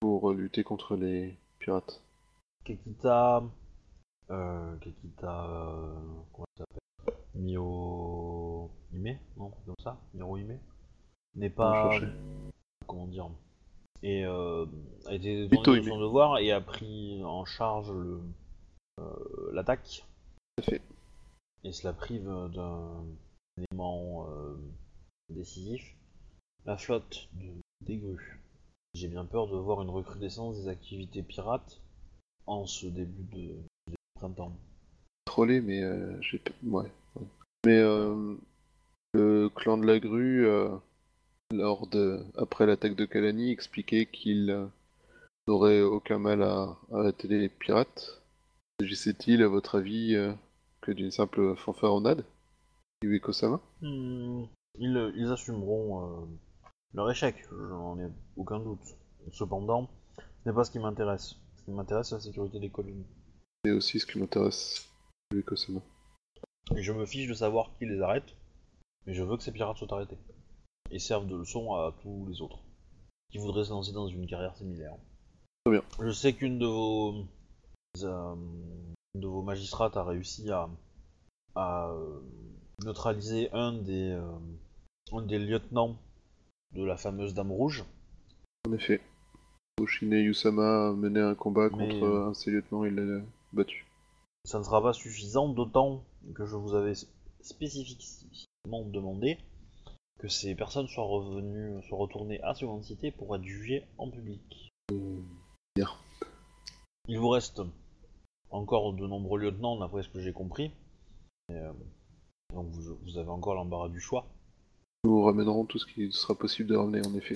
pour 0.00 0.32
lutter 0.32 0.62
contre 0.62 0.94
les 0.96 1.36
pirates. 1.58 2.00
Kekita. 2.64 3.42
Euh, 4.30 4.76
Kekita. 4.76 5.46
Euh, 5.50 5.94
comment 6.32 6.46
ça 6.56 6.64
s'appelle? 6.64 7.18
Mio. 7.34 8.70
Hime 8.92 9.18
Non, 9.36 9.50
comme 9.66 9.74
ça? 9.82 9.98
Miro 10.14 10.36
Hime 10.36 10.58
N'est 11.34 11.50
pas. 11.50 11.90
Comment 12.86 13.08
dire? 13.08 13.28
Et 14.04 14.22
euh, 14.26 14.66
a 15.06 15.14
été 15.14 15.48
Hime. 15.50 15.82
son 15.82 15.98
devoir 15.98 16.38
et 16.38 16.52
a 16.52 16.60
pris 16.60 17.24
en 17.24 17.46
charge 17.46 17.90
le 17.90 18.20
euh, 19.00 19.50
l'attaque. 19.52 20.04
Tout 20.56 20.62
à 20.62 20.70
fait. 20.70 20.82
Et 21.64 21.72
cela 21.72 21.94
prive 21.94 22.26
d'un 22.52 23.02
élément 23.56 24.28
euh, 24.28 24.56
décisif 25.30 25.96
la 26.66 26.76
flotte 26.76 27.30
de, 27.32 27.46
des 27.86 27.96
grues. 27.96 28.38
J'ai 28.92 29.08
bien 29.08 29.24
peur 29.24 29.48
de 29.48 29.56
voir 29.56 29.80
une 29.80 29.88
recrudescence 29.88 30.60
des 30.60 30.68
activités 30.68 31.22
pirates 31.22 31.80
en 32.46 32.66
ce 32.66 32.86
début 32.86 33.24
de, 33.32 33.54
de 33.90 33.96
printemps. 34.16 34.52
trollé, 35.24 35.62
mais 35.62 35.82
euh, 35.82 36.20
j'ai 36.20 36.42
ouais. 36.62 36.90
ouais. 37.16 37.26
Mais 37.64 37.80
le 39.14 39.48
clan 39.48 39.78
de 39.78 39.86
la 39.86 39.98
grue, 39.98 40.46
lors 41.52 41.86
de 41.86 42.24
après 42.36 42.66
l'attaque 42.66 42.96
de 42.96 43.04
Kalani, 43.04 43.50
expliquait 43.50 44.06
qu'il 44.06 44.50
euh, 44.50 44.66
n'aurait 45.46 45.82
aucun 45.82 46.18
mal 46.18 46.42
à 46.42 46.78
arrêter 46.92 47.28
les 47.28 47.48
pirates. 47.48 48.22
S'agissait-il, 48.80 49.42
à 49.42 49.48
votre 49.48 49.78
avis, 49.78 50.14
euh, 50.14 50.32
que 50.80 50.92
d'une 50.92 51.10
simple 51.10 51.56
fanfaronnade 51.56 52.24
Iweko-sama 53.02 53.60
Hmm, 53.80 54.44
ils, 54.78 55.12
ils 55.16 55.30
assumeront 55.32 56.22
euh, 56.22 56.26
leur 56.94 57.10
échec, 57.10 57.36
j'en 57.50 57.98
ai 57.98 58.08
aucun 58.36 58.58
doute. 58.58 58.96
Cependant, 59.32 59.88
ce 60.18 60.48
n'est 60.48 60.54
pas 60.54 60.64
ce 60.64 60.70
qui 60.70 60.78
m'intéresse. 60.78 61.36
Ce 61.56 61.64
qui 61.64 61.70
m'intéresse, 61.70 62.08
c'est 62.08 62.16
la 62.16 62.20
sécurité 62.20 62.60
des 62.60 62.70
colonies. 62.70 63.06
C'est 63.64 63.72
aussi 63.72 64.00
ce 64.00 64.06
qui 64.06 64.18
m'intéresse, 64.18 64.88
Iweko-sama. 65.32 65.80
Et 66.76 66.82
je 66.82 66.92
me 66.92 67.04
fiche 67.06 67.28
de 67.28 67.34
savoir 67.34 67.70
qui 67.78 67.86
les 67.86 68.00
arrête, 68.00 68.34
mais 69.06 69.14
je 69.14 69.22
veux 69.22 69.36
que 69.36 69.42
ces 69.42 69.52
pirates 69.52 69.76
soient 69.76 69.92
arrêtés. 69.92 70.18
Et 70.94 71.00
servent 71.00 71.26
de 71.26 71.34
leçon 71.34 71.74
à 71.74 71.92
tous 72.02 72.24
les 72.28 72.40
autres 72.40 72.60
qui 73.30 73.38
voudraient 73.38 73.64
se 73.64 73.70
lancer 73.70 73.92
dans 73.92 74.06
une 74.06 74.28
carrière 74.28 74.56
similaire. 74.56 74.94
Très 75.64 75.72
bien. 75.72 75.82
Je 76.00 76.10
sais 76.12 76.34
qu'une 76.34 76.60
de 76.60 76.66
vos 76.66 77.24
euh, 78.02 78.34
une 79.14 79.20
de 79.20 79.26
vos 79.26 79.42
magistrates 79.42 79.96
a 79.96 80.04
réussi 80.04 80.50
à, 80.52 80.68
à 81.56 81.88
euh, 81.90 82.20
neutraliser 82.84 83.50
un 83.52 83.72
des 83.72 84.12
euh, 84.12 84.38
un 85.12 85.22
des 85.22 85.40
lieutenants 85.40 85.96
de 86.76 86.84
la 86.84 86.96
fameuse 86.96 87.34
Dame 87.34 87.50
Rouge. 87.50 87.84
En 88.68 88.72
effet, 88.72 89.00
Oshine 89.80 90.12
Yusama 90.12 90.90
a 90.90 90.92
mené 90.92 91.18
un 91.20 91.34
combat 91.34 91.70
Mais- 91.76 91.88
contre 91.88 92.06
un 92.06 92.28
de 92.30 92.34
ses 92.34 92.52
lieutenants, 92.52 92.84
il 92.84 92.94
l'a 92.94 93.20
battu. 93.52 93.84
Ça 94.44 94.60
ne 94.60 94.64
sera 94.64 94.80
pas 94.80 94.92
suffisant, 94.92 95.48
d'autant 95.48 96.04
que 96.36 96.46
je 96.46 96.54
vous 96.54 96.74
avais 96.74 96.94
spécifiquement 97.40 98.84
demandé 98.86 99.38
que 100.24 100.30
ces 100.30 100.54
personnes 100.54 100.88
soient 100.88 101.04
revenues, 101.04 101.82
soient 101.82 101.98
retournées 101.98 102.40
à 102.42 102.54
Seconde 102.54 102.82
Cité 102.82 103.10
pour 103.10 103.36
être 103.36 103.44
jugées 103.44 103.84
en 103.98 104.08
public. 104.10 104.72
bien. 105.76 105.90
Il 107.08 107.18
vous 107.18 107.28
reste 107.28 107.60
encore 108.48 108.94
de 108.94 109.06
nombreux 109.06 109.38
lieutenants, 109.38 109.78
d'après 109.78 110.02
ce 110.02 110.08
que 110.08 110.22
j'ai 110.22 110.32
compris. 110.32 110.72
Et, 111.50 111.56
euh, 111.56 111.70
donc 112.54 112.68
vous, 112.70 112.96
vous 113.04 113.18
avez 113.18 113.28
encore 113.28 113.54
l'embarras 113.54 113.90
du 113.90 114.00
choix. 114.00 114.26
Nous 115.04 115.22
ramènerons 115.22 115.66
tout 115.66 115.78
ce 115.78 115.84
qui 115.84 116.10
sera 116.10 116.34
possible 116.34 116.70
de 116.70 116.76
ramener, 116.76 117.06
en 117.06 117.14
effet. 117.14 117.34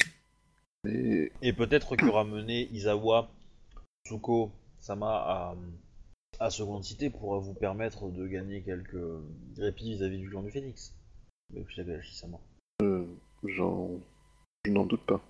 Mais 0.84 1.30
Et 1.42 1.52
peut-être 1.52 1.94
que 1.94 2.10
ramener 2.10 2.70
Izawa, 2.72 3.28
Tsuko, 4.06 4.50
Sama 4.80 5.14
à, 5.14 5.56
à 6.40 6.48
Seconde 6.48 6.84
Cité 6.84 7.10
pourra 7.10 7.38
vous 7.38 7.52
permettre 7.52 8.08
de 8.08 8.26
gagner 8.26 8.62
quelques 8.62 8.96
répits 9.58 9.92
vis-à-vis 9.92 10.20
du 10.20 10.30
clan 10.30 10.42
du 10.42 10.50
Phénix. 10.50 10.94
Mais 11.52 11.60
puis 11.60 11.76
Sama. 12.14 12.40
Euh. 12.82 13.04
Je 13.44 13.62
n'en 14.70 14.84
doute 14.84 15.02
pas. 15.02 15.20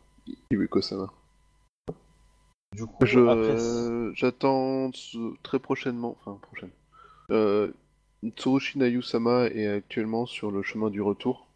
Iweko-sama. 0.50 1.12
Du 2.74 2.86
coup, 2.86 3.06
Je... 3.06 4.12
J'attends 4.14 4.90
très 5.42 5.58
prochainement... 5.58 6.16
Enfin, 6.18 6.38
prochaine. 6.42 6.70
Euh... 7.30 7.72
Tsurushi 8.36 8.78
Nayu-sama 8.78 9.46
est 9.46 9.68
actuellement 9.68 10.26
sur 10.26 10.50
le 10.50 10.62
chemin 10.62 10.90
du 10.90 11.00
retour. 11.00 11.46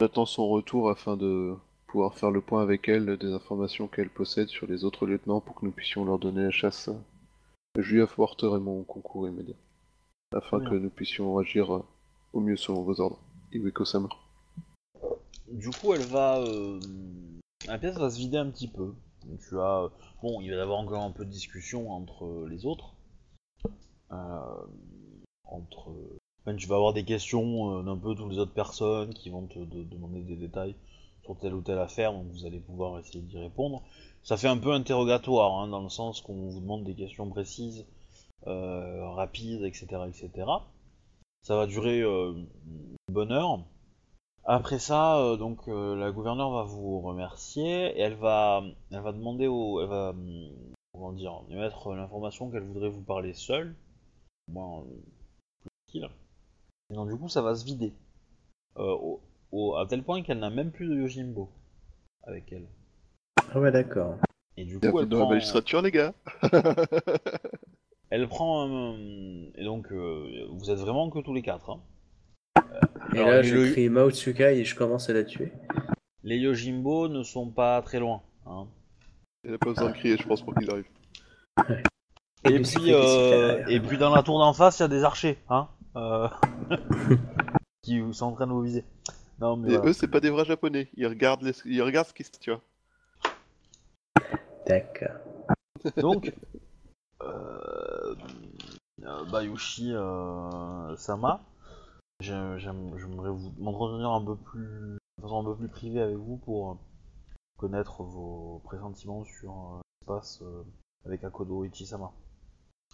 J'attends 0.00 0.26
son 0.26 0.48
retour 0.48 0.90
afin 0.90 1.16
de 1.16 1.54
pouvoir 1.86 2.14
faire 2.14 2.30
le 2.30 2.42
point 2.42 2.60
avec 2.60 2.88
elle 2.88 3.16
des 3.16 3.32
informations 3.32 3.88
qu'elle 3.88 4.10
possède 4.10 4.48
sur 4.48 4.66
les 4.66 4.84
autres 4.84 5.06
lieutenants 5.06 5.40
pour 5.40 5.54
que 5.54 5.64
nous 5.64 5.72
puissions 5.72 6.04
leur 6.04 6.18
donner 6.18 6.42
la 6.42 6.50
chasse. 6.50 6.90
Je 7.78 7.94
lui 7.94 8.02
apporterai 8.02 8.58
mon 8.60 8.82
concours 8.82 9.26
immédiat. 9.28 9.54
Afin 10.34 10.60
que 10.60 10.74
nous 10.74 10.90
puissions 10.90 11.38
agir 11.38 11.82
au 12.34 12.40
mieux 12.40 12.56
selon 12.56 12.82
vos 12.82 13.00
ordres. 13.00 13.20
Iweko-sama. 13.52 14.08
Du 15.50 15.72
coup, 15.72 15.94
elle 15.94 16.04
va, 16.04 16.38
euh, 16.40 16.80
la 17.66 17.78
pièce 17.78 17.96
va 17.96 18.10
se 18.10 18.18
vider 18.18 18.38
un 18.38 18.50
petit 18.50 18.68
peu. 18.68 18.94
Tu 19.48 19.58
as, 19.60 19.88
bon, 20.22 20.40
il 20.40 20.50
va 20.50 20.56
y 20.56 20.60
avoir 20.60 20.78
encore 20.78 21.02
un 21.02 21.10
peu 21.10 21.24
de 21.24 21.30
discussion 21.30 21.90
entre 21.90 22.46
les 22.48 22.66
autres. 22.66 22.94
Euh, 24.12 24.66
entre, 25.44 25.92
enfin, 26.42 26.56
tu 26.56 26.66
vas 26.66 26.76
avoir 26.76 26.92
des 26.92 27.04
questions 27.04 27.78
euh, 27.78 27.82
d'un 27.82 27.96
peu 27.96 28.14
toutes 28.14 28.30
les 28.30 28.38
autres 28.38 28.52
personnes 28.52 29.14
qui 29.14 29.30
vont 29.30 29.46
te 29.46 29.58
de- 29.58 29.82
demander 29.84 30.22
des 30.22 30.36
détails 30.36 30.74
sur 31.22 31.38
telle 31.38 31.54
ou 31.54 31.62
telle 31.62 31.78
affaire, 31.78 32.12
donc 32.12 32.26
vous 32.32 32.44
allez 32.44 32.60
pouvoir 32.60 32.98
essayer 32.98 33.20
d'y 33.22 33.38
répondre. 33.38 33.82
Ça 34.22 34.36
fait 34.36 34.48
un 34.48 34.58
peu 34.58 34.72
interrogatoire, 34.72 35.58
hein, 35.58 35.68
dans 35.68 35.82
le 35.82 35.88
sens 35.88 36.20
qu'on 36.20 36.50
vous 36.50 36.60
demande 36.60 36.84
des 36.84 36.94
questions 36.94 37.28
précises, 37.30 37.86
euh, 38.46 39.08
rapides, 39.10 39.62
etc., 39.62 39.86
etc. 40.06 40.46
Ça 41.42 41.56
va 41.56 41.66
durer 41.66 42.00
euh, 42.02 42.34
une 42.34 42.96
bonne 43.10 43.32
heure. 43.32 43.64
Après 44.46 44.78
ça, 44.78 45.18
euh, 45.20 45.36
donc 45.36 45.68
euh, 45.68 45.96
la 45.96 46.10
gouverneure 46.10 46.50
va 46.50 46.62
vous 46.64 47.00
remercier 47.00 47.96
et 47.96 48.00
elle 48.00 48.14
va, 48.16 48.62
elle 48.90 49.00
va 49.00 49.12
demander 49.12 49.46
au, 49.46 49.80
elle 49.80 49.88
va, 49.88 50.10
hum, 50.10 50.50
comment 50.92 51.12
dire, 51.12 51.40
émettre 51.50 51.92
l'information 51.94 52.50
qu'elle 52.50 52.62
voudrait 52.64 52.90
vous 52.90 53.00
parler 53.00 53.32
seule, 53.32 53.74
au 54.48 54.52
moins 54.52 54.80
euh, 54.80 54.84
plus 55.62 55.70
tranquille. 55.86 56.10
Et 56.90 56.94
donc 56.94 57.08
du 57.08 57.16
coup, 57.16 57.28
ça 57.28 57.40
va 57.42 57.54
se 57.54 57.64
vider, 57.64 57.92
Euh, 58.76 58.92
au- 58.92 59.20
au- 59.52 59.76
à 59.76 59.86
tel 59.86 60.02
point 60.02 60.22
qu'elle 60.22 60.40
n'a 60.40 60.50
même 60.50 60.72
plus 60.72 60.88
de 60.88 60.94
Yojimbo 60.96 61.48
avec 62.24 62.52
elle. 62.52 62.66
Ah 63.52 63.60
ouais, 63.60 63.70
d'accord. 63.72 64.16
Et 64.56 64.64
du 64.64 64.78
coup, 64.78 64.98
elle 64.98 65.06
dans 65.08 65.18
la 65.18 65.24
prend, 65.24 65.30
magistrature, 65.34 65.80
les 65.80 65.90
gars 65.90 66.12
elle 68.10 68.28
prend, 68.28 68.68
et 69.54 69.64
donc 69.64 69.90
euh, 69.92 70.46
vous 70.50 70.70
êtes 70.70 70.78
vraiment 70.78 71.08
que 71.08 71.20
tous 71.20 71.32
les 71.34 71.42
quatre. 71.42 71.70
Hein. 71.70 71.80
Et 73.14 73.18
Alors, 73.18 73.30
là, 73.30 73.42
je 73.42 73.70
crie 73.70 73.88
Mao 73.88 74.10
Tsukai 74.10 74.58
et 74.58 74.64
je 74.64 74.74
commence 74.74 75.08
à 75.08 75.12
la 75.12 75.22
tuer. 75.22 75.52
Les 76.24 76.36
Yojimbo 76.38 77.08
ne 77.08 77.22
sont 77.22 77.48
pas 77.48 77.80
très 77.82 78.00
loin. 78.00 78.22
Hein. 78.46 78.66
Il 79.44 79.52
n'a 79.52 79.58
pas 79.58 79.70
besoin 79.70 79.90
de 79.90 79.94
crier, 79.94 80.16
je 80.16 80.26
pense, 80.26 80.42
pour 80.42 80.54
qu'il 80.54 80.68
arrive. 80.70 80.86
Et 82.44 82.60
puis, 82.60 82.92
euh, 82.92 83.64
et 83.68 83.80
puis 83.80 83.98
dans 83.98 84.14
la 84.14 84.22
tour 84.22 84.38
d'en 84.38 84.52
face, 84.52 84.78
il 84.78 84.82
y 84.82 84.84
a 84.84 84.88
des 84.88 85.04
archers, 85.04 85.38
hein, 85.48 85.68
euh, 85.96 86.28
qui 87.82 88.02
sont 88.12 88.26
en 88.26 88.32
train 88.32 88.46
de 88.46 88.52
vous 88.52 88.62
viser. 88.62 88.84
Non 89.40 89.56
mais 89.56 89.68
Et 89.68 89.76
voilà. 89.76 89.90
eux, 89.90 89.92
c'est 89.92 90.08
pas 90.08 90.20
des 90.20 90.30
vrais 90.30 90.44
japonais. 90.44 90.88
Ils 90.96 91.06
regardent, 91.06 91.42
les... 91.42 91.54
ils 91.64 91.82
regardent 91.82 92.08
ce 92.08 92.12
qui 92.12 92.24
se... 92.24 92.30
Tu 92.40 92.50
vois. 92.50 92.60
D'accord. 94.66 95.16
donc, 95.96 96.32
euh, 97.22 98.14
Bayushi 99.30 99.92
euh, 99.92 100.96
Sama. 100.96 101.40
J'ai- 102.24 102.58
j'aime- 102.58 102.96
J'aimerais 102.96 103.28
vous 103.28 103.52
m'entretenir 103.58 104.10
un 104.10 104.24
peu 104.24 104.34
plus, 104.34 104.96
de 105.18 105.22
façon 105.22 105.40
un 105.40 105.44
peu 105.44 105.56
plus 105.56 105.68
privée 105.68 106.00
avec 106.00 106.16
vous 106.16 106.38
pour 106.38 106.70
euh, 106.70 106.74
connaître 107.58 108.02
vos 108.02 108.62
pressentiments 108.64 109.24
sur 109.24 109.52
euh, 110.08 110.16
ce 110.16 110.22
qui 110.22 110.38
se 110.38 110.44
euh, 110.44 110.62
avec 111.04 111.22
Akodo 111.22 111.66
Ichisama. 111.66 112.12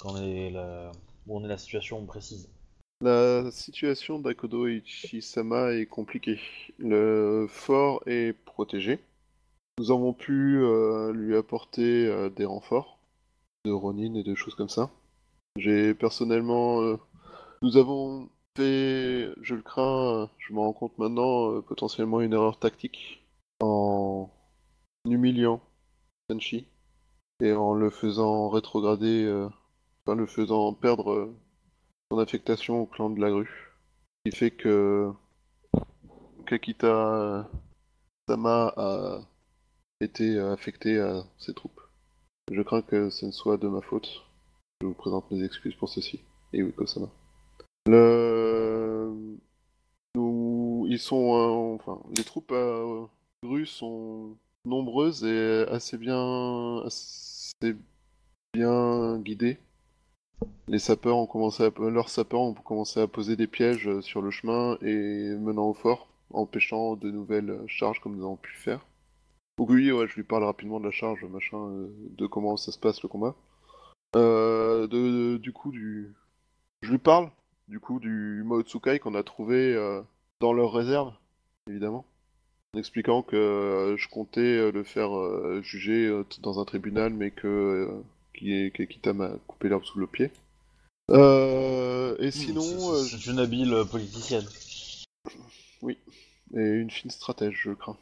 Quand 0.01 0.17
est 0.17 0.51
la, 0.51 0.91
où 1.29 1.37
en 1.37 1.45
est 1.45 1.49
la 1.49 1.59
situation 1.59 2.05
précise? 2.07 2.51
La 3.03 3.53
situation 3.53 4.19
d'Akodo 4.19 4.67
Ichisama 4.67 5.75
est 5.75 5.87
compliquée. 5.87 6.41
Le 6.79 7.47
fort 7.49 8.03
est 8.07 8.33
protégé. 8.33 8.99
Nous 9.79 9.93
avons 9.93 10.13
pu 10.13 10.61
lui 11.13 11.37
apporter 11.37 12.29
des 12.31 12.45
renforts 12.45 12.99
de 13.65 13.71
Ronin 13.71 14.15
et 14.15 14.25
de 14.25 14.35
choses 14.35 14.57
comme 14.57 14.69
ça. 14.69 14.91
J'ai 15.57 15.95
personnellement... 15.95 16.99
nous 17.63 17.77
avons 17.77 18.29
je 18.59 19.55
le 19.55 19.63
crains, 19.63 20.23
euh, 20.23 20.27
je 20.39 20.53
me 20.53 20.59
rends 20.61 20.73
compte 20.73 20.99
maintenant, 20.99 21.53
euh, 21.53 21.63
potentiellement 21.63 22.21
une 22.21 22.33
erreur 22.33 22.59
tactique 22.59 23.25
en 23.61 24.31
humiliant 25.09 25.61
Senshi 26.31 26.67
et 27.41 27.53
en 27.53 27.75
le 27.75 27.91
faisant 27.91 28.49
rétrograder, 28.49 29.25
euh, 29.25 29.49
enfin 30.05 30.17
le 30.17 30.27
faisant 30.27 30.73
perdre 30.75 31.13
euh, 31.13 31.35
son 32.11 32.19
affectation 32.19 32.81
au 32.83 32.87
clan 32.87 33.11
de 33.11 33.21
la 33.21 33.31
grue. 33.31 33.73
Qui 34.25 34.33
fait 34.33 34.51
que 34.51 35.11
Kakita 36.47 37.49
Sama 38.29 38.75
a 38.77 39.21
été 40.01 40.39
affecté 40.39 41.01
à 41.01 41.25
ses 41.39 41.55
troupes. 41.55 41.81
Je 42.53 42.61
crains 42.61 42.83
que 42.83 43.09
ce 43.09 43.25
ne 43.25 43.31
soit 43.31 43.57
de 43.57 43.69
ma 43.69 43.81
faute. 43.81 44.23
Je 44.83 44.87
vous 44.87 44.95
présente 44.95 45.31
mes 45.31 45.43
excuses 45.43 45.75
pour 45.75 45.89
ceci. 45.89 46.21
Et 46.53 46.63
Wiko 46.63 46.85
Sama. 46.87 47.09
Ils 47.87 49.39
sont... 50.99 51.35
euh, 51.35 51.75
Enfin, 51.75 52.01
les 52.17 52.25
troupes 52.25 52.53
à 52.53 52.83
grue 53.43 53.67
sont 53.67 54.37
nombreuses 54.65 55.25
et 55.25 55.67
assez 55.69 55.99
bien... 55.99 56.83
assez 56.85 57.77
bien 58.53 59.19
guidées. 59.19 59.59
Les 60.69 60.79
sapeurs 60.79 61.17
ont 61.17 61.27
commencé. 61.27 61.69
Leurs 61.79 62.09
sapeurs 62.09 62.41
ont 62.41 62.55
commencé 62.55 63.01
à 63.01 63.07
poser 63.07 63.37
des 63.37 63.47
pièges 63.47 63.89
euh, 63.89 64.01
sur 64.01 64.23
le 64.23 64.31
chemin 64.31 64.79
et 64.83 65.35
menant 65.37 65.69
au 65.69 65.75
fort, 65.75 66.09
empêchant 66.33 66.97
de 66.97 67.11
nouvelles 67.11 67.51
euh, 67.51 67.67
charges 67.67 68.01
comme 68.01 68.17
nous 68.17 68.25
avons 68.25 68.37
pu 68.37 68.55
faire. 68.55 68.81
Donc 69.59 69.71
oui, 69.71 69.93
ouais, 69.93 70.09
je 70.09 70.15
lui 70.15 70.23
parle 70.23 70.45
rapidement 70.45 70.81
de 70.81 70.87
la 70.87 70.91
charge, 70.91 71.25
machin, 71.25 71.59
euh, 71.59 71.89
de 72.17 72.27
comment 72.27 72.57
ça 72.57 72.73
se 72.73 72.79
passe 72.79 73.03
le 73.03 73.09
combat. 73.09 73.35
Euh, 74.17 75.39
du 75.39 75.53
coup, 75.53 75.71
du... 75.71 76.15
Je 76.83 76.91
lui 76.91 76.99
parle, 76.99 77.31
du 77.71 77.79
coup, 77.79 78.01
du 78.01 78.43
Maotsukai 78.45 78.99
qu'on 78.99 79.15
a 79.15 79.23
trouvé 79.23 79.75
euh, 79.75 80.03
dans 80.41 80.53
leur 80.53 80.73
réserve, 80.73 81.13
évidemment. 81.69 82.05
En 82.75 82.79
expliquant 82.79 83.23
que 83.23 83.37
euh, 83.37 83.97
je 83.97 84.09
comptais 84.09 84.41
euh, 84.41 84.73
le 84.73 84.83
faire 84.83 85.17
euh, 85.17 85.61
juger 85.63 86.11
dans 86.43 86.61
un 86.61 86.65
tribunal, 86.65 87.15
mais 87.15 87.31
que, 87.31 88.03
qui 88.35 88.73
m'a 89.15 89.31
coupé 89.47 89.69
l'herbe 89.69 89.85
sous 89.85 90.01
le 90.01 90.09
pied. 90.09 90.31
Et 91.13 92.31
sinon, 92.33 92.63
C'est- 92.63 93.31
une 93.31 93.39
habile 93.39 93.85
politicienne. 93.91 94.47
et 96.53 96.59
une 96.59 96.91
fine 96.91 97.11
stratège, 97.11 97.61
je 97.63 97.71
crains. 97.71 97.97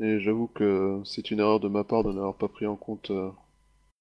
Et 0.00 0.20
j'avoue 0.20 0.46
que 0.46 1.00
c'est 1.04 1.30
une 1.32 1.40
erreur 1.40 1.58
de 1.60 1.68
ma 1.68 1.82
part 1.84 2.04
de 2.04 2.12
n'avoir 2.12 2.34
pas 2.34 2.48
pris 2.48 2.66
en 2.66 2.76
compte 2.76 3.10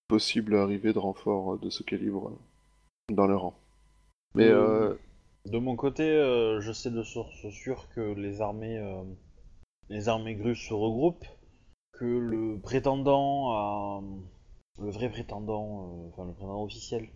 possible 0.08 0.56
arrivée 0.56 0.94
de 0.94 1.00
renforts 1.00 1.58
de 1.58 1.70
ce 1.72 1.82
calibre 1.82 2.32
dans 3.12 3.28
le 3.28 3.36
rang. 3.36 3.56
Mais 4.36 4.48
euh, 4.50 4.96
De 5.46 5.60
mon 5.60 5.76
côté, 5.76 6.04
euh, 6.04 6.60
je 6.62 6.72
sais 6.72 6.90
de 6.90 7.04
source 7.04 7.50
sûre 7.50 7.88
que 7.90 8.02
les 8.02 8.42
armées, 8.42 8.78
euh, 8.78 9.04
les 9.90 10.10
armées 10.10 10.36
grues 10.36 10.56
se 10.56 10.74
regroupent, 10.74 11.26
que 11.94 12.06
le 12.06 12.60
prétendant, 12.60 13.52
à, 13.52 14.02
le 14.82 14.90
vrai 14.90 15.10
prétendant, 15.10 15.84
euh, 15.84 16.10
enfin 16.10 16.26
le 16.26 16.34
prétendant 16.34 16.64
officiel 16.64 17.08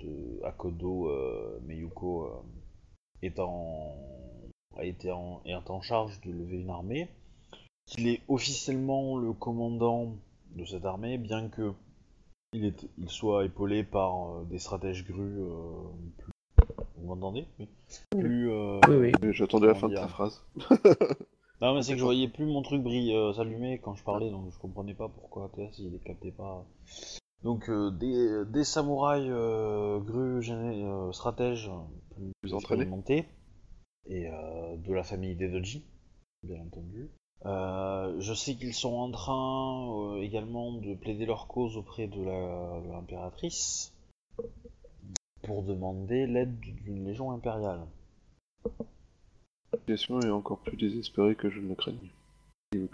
de 0.00 0.40
Akodo 0.44 1.08
euh, 1.08 1.58
Meyuko 1.64 2.26
euh, 2.26 2.42
est 3.22 3.38
en, 3.40 3.96
a 4.76 4.84
été 4.84 5.10
en, 5.10 5.42
est 5.44 5.70
en 5.70 5.80
charge 5.80 6.20
de 6.20 6.30
lever 6.30 6.58
une 6.58 6.70
armée, 6.70 7.08
qu'il 7.86 8.06
est 8.06 8.22
officiellement 8.28 9.16
le 9.16 9.32
commandant 9.32 10.16
de 10.54 10.64
cette 10.64 10.84
armée, 10.84 11.18
bien 11.18 11.48
que 11.48 11.72
il, 12.52 12.64
est, 12.66 12.88
il 12.98 13.08
soit 13.10 13.44
épaulé 13.44 13.82
par 13.84 14.30
euh, 14.30 14.44
des 14.44 14.58
stratèges 14.58 15.04
grues 15.04 15.40
euh, 15.40 15.88
plus 16.18 16.32
vous 16.98 17.06
m'entendez 17.06 17.46
Oui. 17.58 17.68
Plus. 18.18 18.50
euh, 18.50 18.80
Oui, 18.88 19.12
oui. 19.22 19.32
j'attendais 19.32 19.66
la 19.66 19.74
fin 19.74 19.88
de 19.88 19.94
ta 19.94 20.08
phrase. 20.08 20.44
Non, 21.62 21.74
mais 21.74 21.82
c'est 21.82 21.92
que 21.92 21.98
je 21.98 22.04
voyais 22.10 22.28
plus 22.28 22.44
mon 22.44 22.60
truc 22.60 22.82
briller, 22.82 23.14
euh, 23.16 23.32
s'allumer 23.32 23.78
quand 23.78 23.94
je 23.94 24.04
parlais, 24.04 24.30
donc 24.30 24.52
je 24.52 24.58
comprenais 24.58 24.92
pas 24.92 25.08
pourquoi 25.08 25.48
TS 25.54 25.78
il 25.78 25.90
les 25.92 25.98
captait 26.00 26.30
pas. 26.30 26.66
Donc, 27.42 27.70
euh, 27.70 27.90
des, 27.92 28.44
des 28.50 28.62
samouraïs 28.64 29.28
euh, 29.30 29.98
grues, 30.00 30.40
géné- 30.42 30.84
euh, 30.84 31.12
stratèges, 31.12 31.70
plus, 32.14 32.32
Plus 32.42 32.54
entraînés. 32.54 32.88
et 34.06 34.28
euh, 34.28 34.76
de 34.76 34.92
la 34.92 35.02
famille 35.02 35.34
Dedoji, 35.34 35.82
bien 36.42 36.60
entendu. 36.62 37.08
Euh, 37.46 38.16
je 38.20 38.34
sais 38.34 38.54
qu'ils 38.56 38.74
sont 38.74 38.94
en 38.94 39.10
train 39.10 39.90
euh, 40.16 40.22
également 40.22 40.72
de 40.72 40.94
plaider 40.94 41.24
leur 41.24 41.46
cause 41.46 41.76
auprès 41.78 42.06
de 42.06 42.20
l'impératrice 42.90 43.94
pour 45.46 45.62
demander 45.62 46.26
l'aide 46.26 46.58
d'une 46.60 47.04
légion 47.04 47.30
impériale. 47.30 47.86
La 49.72 49.78
situation 49.78 50.20
est 50.20 50.30
encore 50.30 50.58
plus 50.58 50.76
désespérée 50.76 51.36
que 51.36 51.48
je 51.50 51.60
ne 51.60 51.68
le 51.68 51.74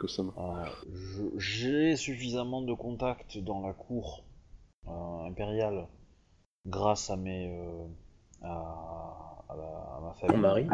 Sama. 0.07 0.33
Euh, 0.37 0.65
J'ai 1.39 1.97
suffisamment 1.97 2.61
de 2.63 2.75
contacts 2.75 3.39
dans 3.39 3.67
la 3.67 3.73
cour 3.73 4.23
euh, 4.87 5.25
impériale 5.27 5.87
grâce 6.67 7.11
à 7.11 7.17
mes 7.17 7.49
euh, 7.57 7.87
à, 8.43 9.45
à 9.49 9.57
la- 9.57 9.97
à 9.97 10.01
ma 10.03 10.13
famille. 10.15 10.35
Ton 10.37 10.41
mari 10.43 10.67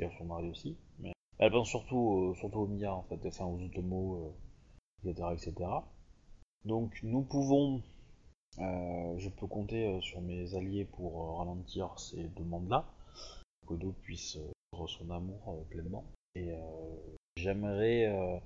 Et 0.00 0.04
à 0.06 0.10
son 0.18 0.24
mari 0.24 0.50
aussi. 0.50 0.76
Mais 0.98 1.12
elle 1.38 1.52
pense 1.52 1.68
surtout, 1.68 2.30
euh, 2.32 2.34
surtout 2.34 2.58
aux 2.60 2.66
Mia 2.66 2.92
en 2.92 3.02
fait, 3.04 3.20
enfin 3.26 3.44
aux 3.44 3.60
Otomo, 3.62 4.32
euh, 5.04 5.10
etc., 5.10 5.28
etc. 5.34 5.70
Donc 6.64 6.98
nous 7.04 7.22
pouvons, 7.22 7.80
je 8.58 9.28
peux 9.28 9.46
compter 9.46 9.86
euh, 9.86 10.00
sur 10.00 10.20
mes 10.20 10.54
alliés 10.54 10.84
pour 10.84 11.22
euh, 11.22 11.36
ralentir 11.38 11.98
ces 11.98 12.28
demandes-là, 12.36 12.84
que 13.62 13.66
Kodo 13.66 13.92
puisse 14.02 14.36
euh, 14.36 14.50
vivre 14.72 14.88
son 14.88 15.10
amour 15.10 15.40
euh, 15.48 15.62
pleinement. 15.70 16.04
Et 16.34 16.52
euh, 16.52 16.58
j'aimerais, 17.36 18.06
euh, 18.06 18.38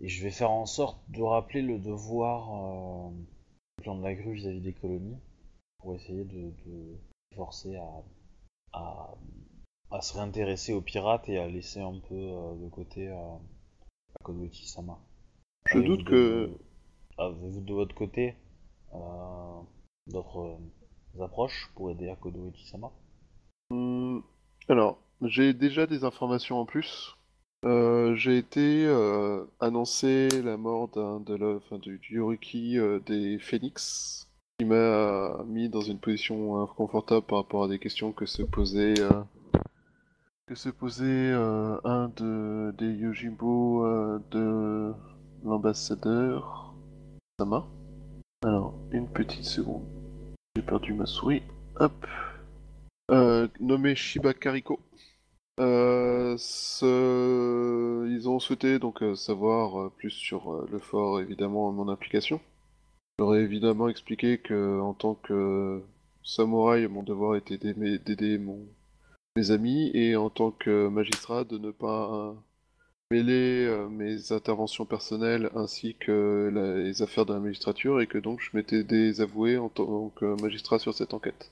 et 0.00 0.08
je 0.08 0.22
vais 0.22 0.30
faire 0.30 0.50
en 0.50 0.66
sorte 0.66 0.98
de 1.10 1.22
rappeler 1.22 1.62
le 1.62 1.78
devoir 1.78 3.08
euh, 3.08 3.10
du 3.78 3.82
clan 3.82 3.96
de 3.96 4.02
la 4.02 4.14
grue 4.14 4.34
vis-à-vis 4.34 4.60
des 4.60 4.72
colonies, 4.72 5.18
pour 5.78 5.94
essayer 5.94 6.24
de, 6.24 6.50
de 6.66 6.96
forcer 7.34 7.76
à, 7.76 8.02
à, 8.72 9.14
à 9.90 10.00
se 10.00 10.14
réintéresser 10.16 10.72
aux 10.72 10.80
pirates 10.80 11.28
et 11.28 11.38
à 11.38 11.46
laisser 11.48 11.80
un 11.80 11.98
peu 12.08 12.14
euh, 12.14 12.54
de 12.56 12.68
côté 12.68 13.08
euh, 13.08 13.36
Akodo 14.20 14.48
Sama. 14.52 14.98
Je 15.66 15.78
doute 15.80 16.04
de- 16.04 16.10
que- 16.10 16.58
Avez-vous 17.16 17.60
de 17.60 17.72
votre 17.72 17.94
côté? 17.94 18.30
euh, 18.30 18.43
d'autres 20.06 20.58
euh, 21.18 21.24
approches 21.24 21.70
pour 21.74 21.90
aider 21.90 22.08
Akodo 22.08 22.52
Sama 22.70 22.90
Hmm, 23.70 24.20
alors, 24.68 24.98
j'ai 25.22 25.54
déjà 25.54 25.86
des 25.86 26.04
informations 26.04 26.60
en 26.60 26.66
plus. 26.66 27.16
Euh, 27.64 28.14
j'ai 28.14 28.36
été 28.36 28.84
euh, 28.86 29.44
annoncé 29.58 30.28
la 30.42 30.58
mort 30.58 30.88
d'un 30.88 31.20
de 31.20 31.34
la, 31.34 31.56
enfin, 31.56 31.78
du, 31.78 31.98
euh, 32.20 33.00
des 33.06 33.38
Phoenix, 33.38 34.28
qui 34.58 34.66
m'a 34.66 35.42
mis 35.46 35.70
dans 35.70 35.80
une 35.80 35.98
position 35.98 36.60
inconfortable 36.62 37.24
par 37.24 37.38
rapport 37.38 37.64
à 37.64 37.68
des 37.68 37.78
questions 37.78 38.12
que 38.12 38.26
se 38.26 38.42
posait 38.42 39.00
euh, 39.00 39.22
que 40.46 40.54
se 40.54 40.68
posait 40.68 41.32
euh, 41.32 41.78
un 41.84 42.08
de, 42.16 42.74
des 42.76 42.92
Yojimbo 42.92 43.86
euh, 43.86 44.18
de 44.30 44.92
l'ambassadeur 45.42 46.74
Sama. 47.38 47.66
Alors, 48.44 48.74
une 48.92 49.08
petite 49.08 49.46
seconde. 49.46 49.86
J'ai 50.54 50.60
perdu 50.60 50.92
ma 50.92 51.06
souris. 51.06 51.42
Hop. 51.80 52.06
Euh, 53.10 53.48
nommé 53.58 53.94
Shiba 53.94 54.34
Kariko. 54.34 54.80
Euh, 55.60 56.36
Ils 58.06 58.28
ont 58.28 58.38
souhaité 58.40 58.78
donc 58.78 59.02
euh, 59.02 59.14
savoir 59.14 59.90
plus 59.92 60.10
sur 60.10 60.66
le 60.70 60.78
fort, 60.78 61.22
évidemment, 61.22 61.72
mon 61.72 61.88
implication. 61.88 62.38
J'aurais 63.18 63.40
évidemment 63.40 63.88
expliqué 63.88 64.36
que 64.36 64.78
en 64.78 64.92
tant 64.92 65.14
que 65.14 65.82
samouraï, 66.22 66.86
mon 66.86 67.02
devoir 67.02 67.36
était 67.36 67.56
d'aider 67.56 68.36
mon... 68.36 68.58
mes 69.36 69.52
amis 69.52 69.90
et 69.94 70.16
en 70.16 70.28
tant 70.28 70.50
que 70.50 70.88
magistrat 70.88 71.44
de 71.44 71.56
ne 71.56 71.70
pas 71.70 72.36
mêler 73.10 73.66
euh, 73.66 73.88
mes 73.88 74.32
interventions 74.32 74.86
personnelles 74.86 75.50
ainsi 75.54 75.94
que 75.94 76.50
la- 76.52 76.78
les 76.78 77.02
affaires 77.02 77.26
de 77.26 77.34
la 77.34 77.40
magistrature 77.40 78.00
et 78.00 78.06
que 78.06 78.18
donc 78.18 78.40
je 78.40 78.50
m'étais 78.56 78.82
désavoué 78.82 79.58
en 79.58 79.68
tant 79.68 80.08
que 80.16 80.40
magistrat 80.42 80.78
sur 80.78 80.94
cette 80.94 81.14
enquête. 81.14 81.50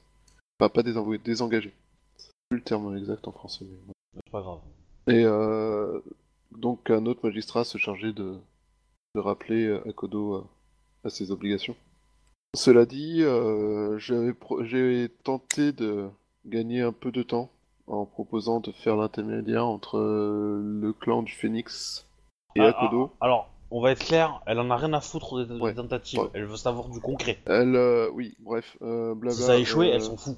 Enfin, 0.58 0.68
pas 0.68 0.82
désenvoyé, 0.82 1.20
désengagé. 1.22 1.72
C'est 2.16 2.30
plus 2.50 2.58
le 2.58 2.64
terme 2.64 2.96
exact 2.96 3.26
en 3.28 3.32
français. 3.32 3.64
mais- 3.68 3.92
C'est 4.14 4.32
pas 4.32 4.40
grave. 4.42 4.60
Et 5.08 5.24
euh, 5.24 6.00
donc 6.52 6.90
un 6.90 7.06
autre 7.06 7.20
magistrat 7.24 7.64
se 7.64 7.78
chargeait 7.78 8.12
de, 8.12 8.36
de 9.14 9.20
rappeler 9.20 9.66
euh, 9.66 9.88
Akodo 9.88 10.34
à, 10.36 10.48
à 11.04 11.10
ses 11.10 11.30
obligations. 11.30 11.76
Cela 12.54 12.84
dit, 12.84 13.22
euh, 13.22 13.98
j'ai 13.98 15.08
tenté 15.24 15.72
de 15.72 16.08
gagner 16.44 16.82
un 16.82 16.92
peu 16.92 17.10
de 17.10 17.22
temps 17.22 17.50
en 17.86 18.04
proposant 18.06 18.60
de 18.60 18.72
faire 18.72 18.96
l'intermédiaire 18.96 19.66
entre 19.66 19.98
euh, 19.98 20.60
le 20.62 20.92
clan 20.92 21.22
du 21.22 21.32
Phénix 21.32 22.06
et 22.56 22.60
Ah, 22.60 22.68
Akodo. 22.68 23.12
ah, 23.20 23.24
alors, 23.26 23.48
on 23.70 23.80
va 23.80 23.90
être 23.92 24.04
clair, 24.04 24.40
elle 24.46 24.60
en 24.60 24.70
a 24.70 24.76
rien 24.76 24.92
à 24.92 25.00
foutre 25.00 25.44
des, 25.46 25.60
Ouais. 25.60 25.74
tentatives. 25.74 26.20
Ouais. 26.20 26.28
Elle 26.34 26.44
veut 26.46 26.56
savoir 26.56 26.88
du 26.88 27.00
concret. 27.00 27.38
Elle, 27.46 27.74
euh, 27.76 28.10
oui, 28.12 28.36
bref, 28.40 28.76
euh, 28.82 29.14
blabla. 29.14 29.34
si 29.36 29.42
ça 29.42 29.52
a 29.52 29.56
échoué, 29.56 29.90
euh, 29.90 29.94
elle 29.94 30.02
s'en 30.02 30.16
fout. 30.16 30.36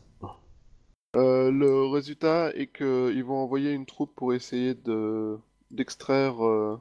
Euh, 1.16 1.50
le 1.52 1.86
résultat 1.86 2.50
est 2.54 2.66
qu'ils 2.66 3.22
vont 3.24 3.36
envoyer 3.38 3.70
une 3.72 3.86
troupe 3.86 4.12
pour 4.16 4.32
essayer 4.34 4.74
de 4.74 5.38
d'extraire. 5.70 6.44
euh, 6.44 6.80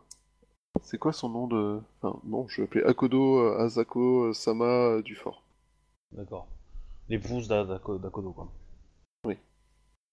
C'est 0.82 0.98
quoi 0.98 1.14
son 1.14 1.30
nom 1.30 1.46
de. 1.48 1.80
Enfin, 2.02 2.20
non, 2.24 2.48
je 2.48 2.62
vais 2.62 2.68
appeler 2.68 2.84
Akodo 2.84 3.40
Azako 3.60 4.24
euh, 4.30 4.34
Sama 4.34 5.02
du 5.04 5.16
fort. 5.16 5.44
D'accord. 6.14 6.48
L'épouse 7.10 7.48
d'A- 7.48 7.64
d'Ako- 7.66 8.00
d'Akodo, 8.00 8.32
quoi. 8.32 8.48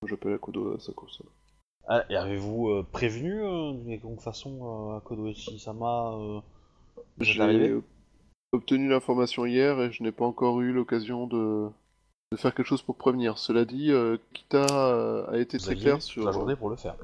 J'appelle 0.06 0.32
Akodo 0.35 0.74
Azako 0.77 1.06
Sama. 1.09 1.31
Ah, 1.89 2.05
et 2.09 2.16
avez-vous 2.16 2.68
euh, 2.70 2.86
prévenu 2.90 3.43
euh, 3.43 3.72
d'une 3.72 3.86
quelconque 3.89 4.20
façon 4.20 4.93
euh, 4.93 4.97
Akodo 4.97 5.27
Ichi-sama 5.27 6.12
euh, 6.14 6.40
de 7.18 7.24
cette 7.24 7.35
J'ai 7.35 7.43
arrivée 7.43 7.74
obtenu 8.52 8.89
l'information 8.89 9.44
hier 9.44 9.78
et 9.81 9.93
je 9.93 10.02
n'ai 10.02 10.12
pas 10.12 10.24
encore 10.24 10.60
eu 10.62 10.72
l'occasion 10.72 11.27
de... 11.27 11.68
de 12.32 12.36
faire 12.36 12.55
quelque 12.55 12.66
chose 12.66 12.82
pour 12.82 12.97
prévenir. 12.97 13.36
Cela 13.39 13.64
dit, 13.66 13.90
euh, 13.93 14.16
Kita 14.32 14.66
euh, 14.70 15.27
a 15.31 15.36
été 15.39 15.59
Vous 15.59 15.64
très 15.64 15.72
aviez 15.72 15.82
clair 15.85 16.02
sur. 16.02 16.24
la 16.24 16.32
journée 16.32 16.56
pour 16.56 16.70
le 16.70 16.77
faire. 16.77 16.97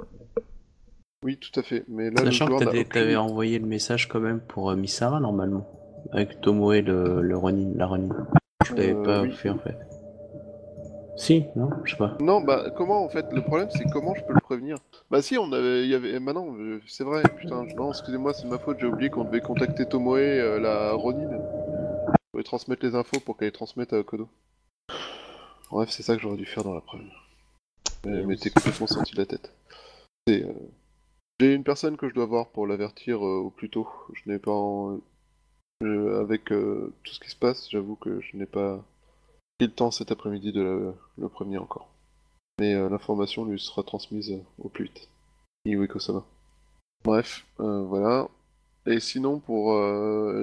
Oui, 1.23 1.37
tout 1.37 1.59
à 1.61 1.63
fait. 1.63 1.85
Mais 1.89 2.11
là, 2.11 2.23
Sachant 2.25 2.47
le 2.47 2.51
que 2.53 2.57
joueur 2.57 2.61
n'a 2.61 2.67
t'avais 2.67 2.81
aucune- 2.81 2.93
t'avais 2.93 3.17
envoyé 3.17 3.59
le 3.59 3.67
message 3.67 4.09
quand 4.09 4.21
même 4.21 4.41
pour 4.41 4.71
euh, 4.71 4.77
Misara 4.77 5.21
normalement. 5.21 5.67
Avec 6.13 6.41
Tomoe 6.41 6.81
le, 6.81 7.21
le 7.21 7.37
Ronin, 7.37 7.73
la 7.77 7.87
Ronin. 7.87 8.27
Je 8.65 8.75
l'avais 8.75 8.95
Euh, 8.95 9.03
pas 9.03 9.23
oui. 9.23 9.33
fait 9.33 9.51
en 9.51 9.59
fait. 9.59 9.77
Si, 11.17 11.47
non, 11.57 11.71
je 11.85 11.93
sais 11.93 11.97
pas. 11.97 12.17
Non, 12.21 12.43
bah 12.43 12.71
comment 12.77 13.03
en 13.05 13.09
fait 13.09 13.33
Le 13.33 13.43
problème 13.43 13.69
c'est 13.71 13.85
comment 13.91 14.15
je 14.15 14.23
peux 14.25 14.35
le 14.35 14.41
prévenir? 14.41 14.77
Bah 15.11 15.23
si, 15.23 15.39
on 15.39 15.51
avait, 15.53 15.85
il 15.85 15.91
y 15.91 15.95
avait, 15.95 16.21
maintenant, 16.21 16.55
euh, 16.59 16.81
c'est 16.87 17.05
vrai. 17.05 17.23
Putain, 17.39 17.65
non, 17.77 17.91
excusez-moi, 17.91 18.35
c'est 18.35 18.47
ma 18.47 18.59
faute. 18.59 18.79
J'ai 18.81 18.87
oublié 18.87 19.09
qu'on 19.09 19.25
devait 19.25 19.41
contacter 19.41 19.87
Tomoe, 19.87 20.19
euh, 20.19 20.61
la 20.61 20.93
Ronin, 20.93 21.31
pour 22.31 22.39
lui 22.39 22.45
transmettre 22.45 22.85
les 22.85 22.95
infos 22.95 23.19
pour 23.21 23.37
qu'elle 23.37 23.49
les 23.49 23.53
transmette 23.53 23.95
à 23.95 24.03
Kodo. 24.03 24.29
Bref, 25.71 25.89
c'est 25.91 26.03
ça 26.03 26.17
que 26.17 26.23
j'aurais 26.23 26.37
dû 26.37 26.47
faire 26.47 26.65
dans 26.65 26.75
la 26.75 26.83
preuve. 26.83 27.01
Mais, 28.05 28.23
mais 28.25 28.37
t'es 28.37 28.51
complètement 28.51 28.87
sorti 28.87 29.15
de 29.15 29.21
la 29.21 29.27
tête. 29.27 29.53
Euh, 30.29 30.53
J'ai 31.41 31.55
une 31.55 31.65
personne 31.65 31.97
que 31.97 32.09
je 32.09 32.15
dois 32.15 32.27
voir 32.27 32.49
pour 32.49 32.67
l'avertir 32.67 33.23
au 33.23 33.51
plus 33.51 33.71
tôt. 33.71 33.89
Je 34.13 34.31
n'ai 34.31 34.39
pas, 34.39 34.53
avec 36.21 36.45
tout 36.45 37.13
ce 37.13 37.21
qui 37.21 37.31
se 37.31 37.37
passe, 37.37 37.71
j'avoue 37.71 37.97
que 37.97 38.21
je 38.21 38.37
n'ai 38.37 38.47
pas 38.47 38.85
le 39.61 39.69
temps 39.69 39.91
cet 39.91 40.13
après-midi 40.13 40.53
de 40.53 40.95
le, 41.19 41.29
prévenir 41.29 41.63
encore. 41.63 41.89
Mais 42.59 42.75
euh, 42.75 42.89
l'information 42.89 43.45
lui 43.45 43.59
sera 43.59 43.83
transmise 43.83 44.33
euh, 44.33 44.43
au 44.59 44.69
plus 44.69 44.85
vite. 44.85 45.09
Iweko-sama. 45.65 46.25
Bref, 47.05 47.47
euh, 47.61 47.83
voilà. 47.85 48.29
Et 48.87 49.01
sinon, 49.01 49.41
pour 49.41 49.75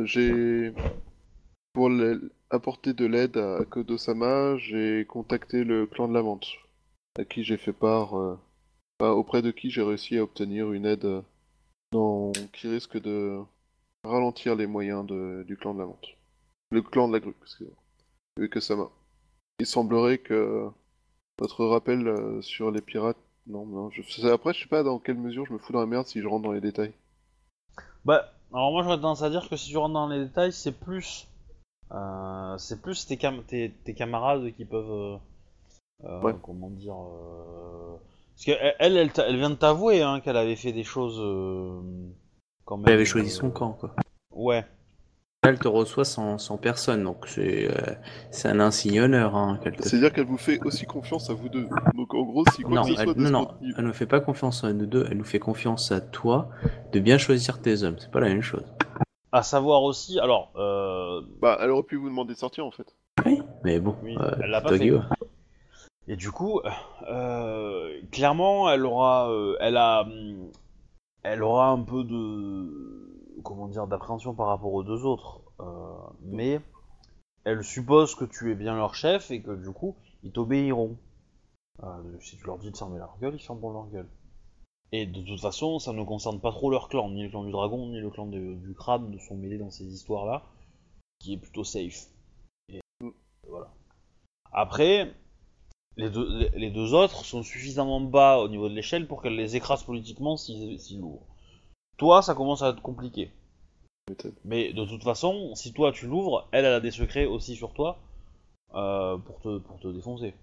j'ai 0.06 0.74
pour 1.72 1.90
apporter 2.50 2.94
de 2.94 3.06
l'aide 3.06 3.38
à 3.38 3.64
Kodo-sama, 3.64 4.58
j'ai 4.58 5.06
contacté 5.06 5.64
le 5.64 5.86
clan 5.88 6.10
de 6.10 6.14
la 6.14 6.22
menthe, 6.22 6.48
à 7.18 7.24
qui 7.24 7.46
j'ai 7.46 7.56
fait 7.56 7.72
part, 7.72 8.14
auprès 9.00 9.42
de 9.42 9.52
qui 9.52 9.72
j'ai 9.72 9.82
réussi 9.82 10.18
à 10.18 10.24
obtenir 10.24 10.74
une 10.74 10.86
aide 10.86 11.24
dans- 11.94 12.34
qui 12.52 12.68
risque 12.68 13.02
de 13.02 13.40
ralentir 14.04 14.56
les 14.56 14.68
moyens 14.68 15.06
du 15.06 15.56
clan 15.56 15.74
de 15.74 15.80
la 15.80 15.86
menthe. 15.86 16.10
Le 16.72 16.82
clan 16.82 17.08
de 17.08 17.14
la 17.14 17.22
grue, 17.22 17.36
excusez-moi. 17.42 18.92
Il 19.58 19.66
semblerait 19.66 20.20
que 20.20 20.70
votre 21.40 21.66
rappel 21.66 22.08
euh, 22.08 22.42
sur 22.42 22.72
les 22.72 22.82
pirates. 22.82 23.18
Non, 23.48 23.66
non, 23.66 23.90
je... 23.92 24.28
après, 24.28 24.54
je 24.54 24.62
sais 24.64 24.70
pas 24.70 24.84
dans 24.84 25.00
quelle 25.00 25.18
mesure 25.18 25.46
je 25.48 25.54
me 25.54 25.60
fous 25.60 25.74
dans 25.74 25.82
la 25.82 25.88
merde 25.88 26.08
si 26.08 26.22
je 26.22 26.28
rentre 26.28 26.44
dans 26.44 26.54
les 26.54 26.62
détails. 26.62 26.94
Bah, 28.06 28.32
alors 28.54 28.72
moi 28.72 28.84
j'aurais 28.84 28.98
tendance 28.98 29.24
à 29.24 29.30
dire 29.30 29.50
que 29.50 29.56
si 29.56 29.70
tu 29.70 29.78
rentres 29.78 29.94
dans 29.94 30.08
les 30.08 30.26
détails, 30.26 30.52
c'est 30.54 30.72
plus. 30.72 31.28
euh, 31.94 32.58
c'est 32.58 32.82
plus 32.82 33.08
tes, 33.08 33.18
cam- 33.18 33.44
tes, 33.46 33.72
tes 33.86 33.94
camarades 33.96 34.52
qui 34.56 34.66
peuvent. 34.66 34.92
euh, 34.92 35.18
Ouais. 36.22 36.34
Comment 36.44 36.70
dire. 36.70 36.96
euh, 36.96 37.98
Parce 38.36 38.46
qu'elle, 38.46 38.76
elle, 38.80 38.98
elle, 38.98 39.38
vient 39.38 39.50
de 39.52 39.56
t'avouer 39.56 40.02
hein, 40.04 40.20
qu'elle 40.22 40.38
avait 40.38 40.56
fait 40.56 40.74
des 40.74 40.84
choses. 40.84 41.20
euh, 41.22 41.82
Quand 42.66 42.78
même, 42.78 42.88
Elle 42.88 42.94
avait 42.94 43.06
choisi 43.06 43.30
euh, 43.30 43.40
son 43.40 43.52
camp 43.52 43.74
quoi. 43.74 43.94
Ouais. 44.32 44.66
Elle 45.46 45.60
te 45.60 45.68
reçoit 45.68 46.06
sans, 46.06 46.38
sans 46.38 46.58
personne, 46.58 47.04
donc 47.04 47.28
c'est 47.28 47.68
euh, 47.70 47.96
un 48.46 48.60
insigne 48.62 49.02
honneur 49.02 49.36
hein. 49.36 49.60
C'est-à-dire 49.80 50.14
qu'elle 50.14 50.26
vous 50.26 50.38
fait 50.38 50.60
aussi 50.64 50.86
confiance 50.86 51.30
à 51.30 51.34
vous 51.34 51.50
deux. 51.50 51.68
Donc 51.96 52.14
en 52.14 52.24
gros, 52.24 52.46
si 52.56 52.62
quoi 52.64 52.76
Non, 52.76 52.82
que 52.84 52.90
ce 52.90 52.94
soit 52.96 53.04
elle, 53.04 53.14
de 53.14 53.22
non, 53.22 53.30
non, 53.30 53.48
elle 53.78 53.86
ne 53.86 53.92
fait 53.92 54.06
pas 54.06 54.22
confiance 54.22 54.64
à 54.64 54.72
nous 54.72 54.86
deux, 54.86 55.06
elle 55.12 55.18
nous 55.18 55.26
fait 55.26 55.40
confiance 55.40 55.92
à 55.92 56.00
toi 56.00 56.50
de 56.94 57.00
bien 57.00 57.18
choisir 57.18 57.62
tes 57.62 57.84
hommes, 57.84 57.98
c'est 58.00 58.12
pas 58.12 58.22
la 58.22 58.30
même 58.30 58.42
chose. 58.42 58.64
À 59.34 59.44
savoir 59.44 59.84
aussi, 59.84 60.20
alors. 60.20 60.52
Euh, 60.56 61.22
Bah, 61.42 61.58
elle 61.62 61.72
aurait 61.72 61.84
pu 61.84 61.96
vous 61.98 62.08
demander 62.08 62.34
de 62.34 62.40
sortir 62.40 62.66
en 62.66 62.72
fait. 62.72 62.96
Oui, 63.26 63.42
mais 63.64 63.80
bon, 63.80 63.96
Oui, 64.04 64.16
euh, 64.20 64.32
elle 64.42 64.50
l'a 64.50 64.62
pas 64.62 64.70
fait. 64.70 64.80
Guillaume. 64.80 65.06
Et 66.08 66.16
du 66.16 66.32
coup, 66.32 66.62
euh, 67.10 68.00
clairement, 68.12 68.70
elle 68.70 68.86
aura, 68.86 69.32
euh, 69.32 69.56
elle 69.60 69.78
a, 69.78 70.06
elle 71.24 71.42
aura 71.44 71.70
un 71.70 71.82
peu 71.82 72.04
de, 72.04 73.03
comment 73.44 73.68
dire, 73.68 73.88
d'appréhension 73.88 74.34
par 74.34 74.48
rapport 74.48 74.74
aux 74.74 74.84
deux 74.84 75.06
autres. 75.06 75.42
Euh, 75.60 75.94
mais 76.22 76.62
elle 77.44 77.64
suppose 77.64 78.16
que 78.16 78.26
tu 78.26 78.52
es 78.52 78.56
bien 78.56 78.76
leur 78.76 78.96
chef 78.96 79.32
et 79.32 79.42
que 79.42 79.52
du 79.52 79.72
coup, 79.72 79.96
ils 80.24 80.32
t'obéiront. 80.32 80.98
Euh, 81.84 82.20
si 82.22 82.38
tu 82.38 82.46
leur 82.46 82.58
dis 82.58 82.72
de 82.72 82.78
fermer 82.78 82.98
leur 83.00 83.18
gueule, 83.20 83.36
ils 83.36 83.44
fermeront 83.44 83.74
leur 83.74 83.88
gueule. 83.88 84.10
Et 84.92 85.08
de 85.08 85.22
toute 85.22 85.42
façon, 85.42 85.80
ça 85.80 85.92
ne 85.92 86.04
concerne 86.04 86.40
pas 86.40 86.52
trop 86.52 86.70
leur 86.70 86.88
clan, 86.88 87.10
ni 87.10 87.24
le 87.24 87.30
clan 87.30 87.44
du 87.44 87.52
dragon, 87.52 87.90
ni 87.90 88.00
le 88.00 88.10
clan 88.12 88.28
de- 88.28 88.56
du 88.56 88.74
crabe 88.76 89.10
ne 89.10 89.18
sont 89.18 89.36
mêlés 89.36 89.58
dans 89.58 89.72
ces 89.72 89.86
histoires-là, 89.86 90.44
qui 91.20 91.34
est 91.34 91.38
plutôt 91.38 91.64
safe. 91.64 92.08
Et 92.70 92.80
voilà. 93.48 93.74
Après, 94.52 95.12
les 95.98 96.10
deux, 96.12 96.38
les, 96.38 96.50
les 96.50 96.70
deux 96.70 96.94
autres 96.94 97.26
sont 97.26 97.42
suffisamment 97.42 98.02
bas 98.02 98.38
au 98.38 98.48
niveau 98.50 98.70
de 98.70 98.76
l'échelle 98.76 99.08
pour 99.08 99.22
qu'elle 99.22 99.36
les 99.36 99.56
écrase 99.56 99.84
politiquement 99.84 100.38
s'ils 100.38 100.80
s'ils 100.80 101.02
l'ouvrent. 101.02 101.33
Toi, 101.98 102.22
ça 102.22 102.34
commence 102.36 102.62
à 102.64 102.70
être 102.70 102.82
compliqué. 102.82 103.32
Mais 104.44 104.74
de 104.74 104.84
toute 104.86 105.04
façon, 105.04 105.56
si 105.56 105.72
toi 105.72 105.92
tu 105.92 106.08
l'ouvres, 106.08 106.48
elle, 106.52 106.66
elle 106.66 106.74
a 106.74 106.80
des 106.82 106.92
secrets 106.92 107.26
aussi 107.26 107.56
sur 107.56 107.74
toi 107.74 108.00
euh, 108.76 109.18
pour, 109.18 109.40
te, 109.40 109.58
pour 109.60 109.80
te 109.80 109.88
défoncer. 109.88 110.34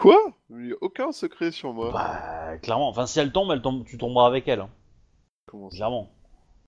Quoi? 0.00 0.18
Il 0.50 0.56
n'y 0.58 0.72
a 0.72 0.76
aucun 0.80 1.12
secret 1.12 1.50
sur 1.50 1.74
moi. 1.74 1.90
Bah, 1.92 2.56
clairement. 2.58 2.88
Enfin, 2.88 3.06
si 3.06 3.18
elle 3.20 3.32
tombe, 3.32 3.50
elle 3.52 3.60
tombe, 3.60 3.84
tu 3.84 3.98
tomberas 3.98 4.26
avec 4.26 4.48
elle. 4.48 4.60
hein, 4.60 4.70
Comment 5.46 5.68
ça? 5.70 5.76
Clairement. 5.76 6.10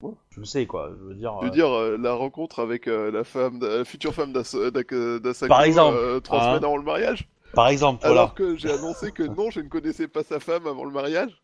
Ouais. 0.02 0.12
Tu 0.30 0.40
le 0.40 0.46
sais, 0.46 0.66
quoi. 0.66 0.90
Je 0.98 1.04
veux 1.04 1.14
dire. 1.14 1.34
Je 1.40 1.46
veux 1.46 1.50
euh, 1.50 1.54
dire, 1.54 1.68
euh, 1.68 1.96
la 1.96 2.12
rencontre 2.14 2.58
avec 2.58 2.86
la 2.86 3.24
femme, 3.24 3.60
la 3.62 3.84
future 3.84 4.12
femme 4.12 4.32
d'Asako 4.32 5.48
Par 5.48 5.62
exemple, 5.62 6.20
trois 6.22 6.38
hein. 6.40 6.46
semaines 6.48 6.64
avant 6.64 6.76
le 6.76 6.82
mariage, 6.82 7.28
Par 7.54 7.68
exemple, 7.68 8.00
voilà. 8.00 8.20
alors 8.22 8.34
que 8.34 8.56
j'ai 8.56 8.70
annoncé 8.72 9.12
que 9.12 9.22
non, 9.22 9.50
je 9.50 9.60
ne 9.60 9.68
connaissais 9.68 10.08
pas 10.08 10.22
sa 10.24 10.40
femme 10.40 10.66
avant 10.66 10.84
le 10.84 10.90
mariage? 10.90 11.40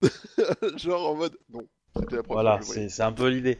Genre 0.76 1.10
en 1.10 1.14
mode, 1.14 1.36
non, 1.50 1.60
c'était 1.98 2.16
la 2.16 2.22
première 2.22 2.42
Voilà, 2.42 2.50
fois 2.50 2.56
que 2.56 2.60
je 2.60 2.62
le 2.62 2.66
voyais. 2.66 2.82
c'est 2.82 2.88
c'est 2.88 3.02
un 3.02 3.12
peu 3.12 3.28
l'idée. 3.28 3.58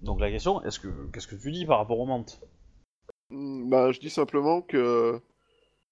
Donc 0.00 0.20
la 0.20 0.30
question, 0.30 0.62
est-ce 0.64 0.80
que 0.80 0.88
qu'est-ce 1.12 1.26
que 1.28 1.36
tu 1.36 1.52
dis 1.52 1.66
par 1.66 1.78
rapport 1.78 1.98
aux 2.00 2.06
mantes 2.06 2.40
Hmm, 3.30 3.68
Bah, 3.68 3.92
je 3.92 4.00
dis 4.00 4.10
simplement 4.10 4.62
que 4.62 5.20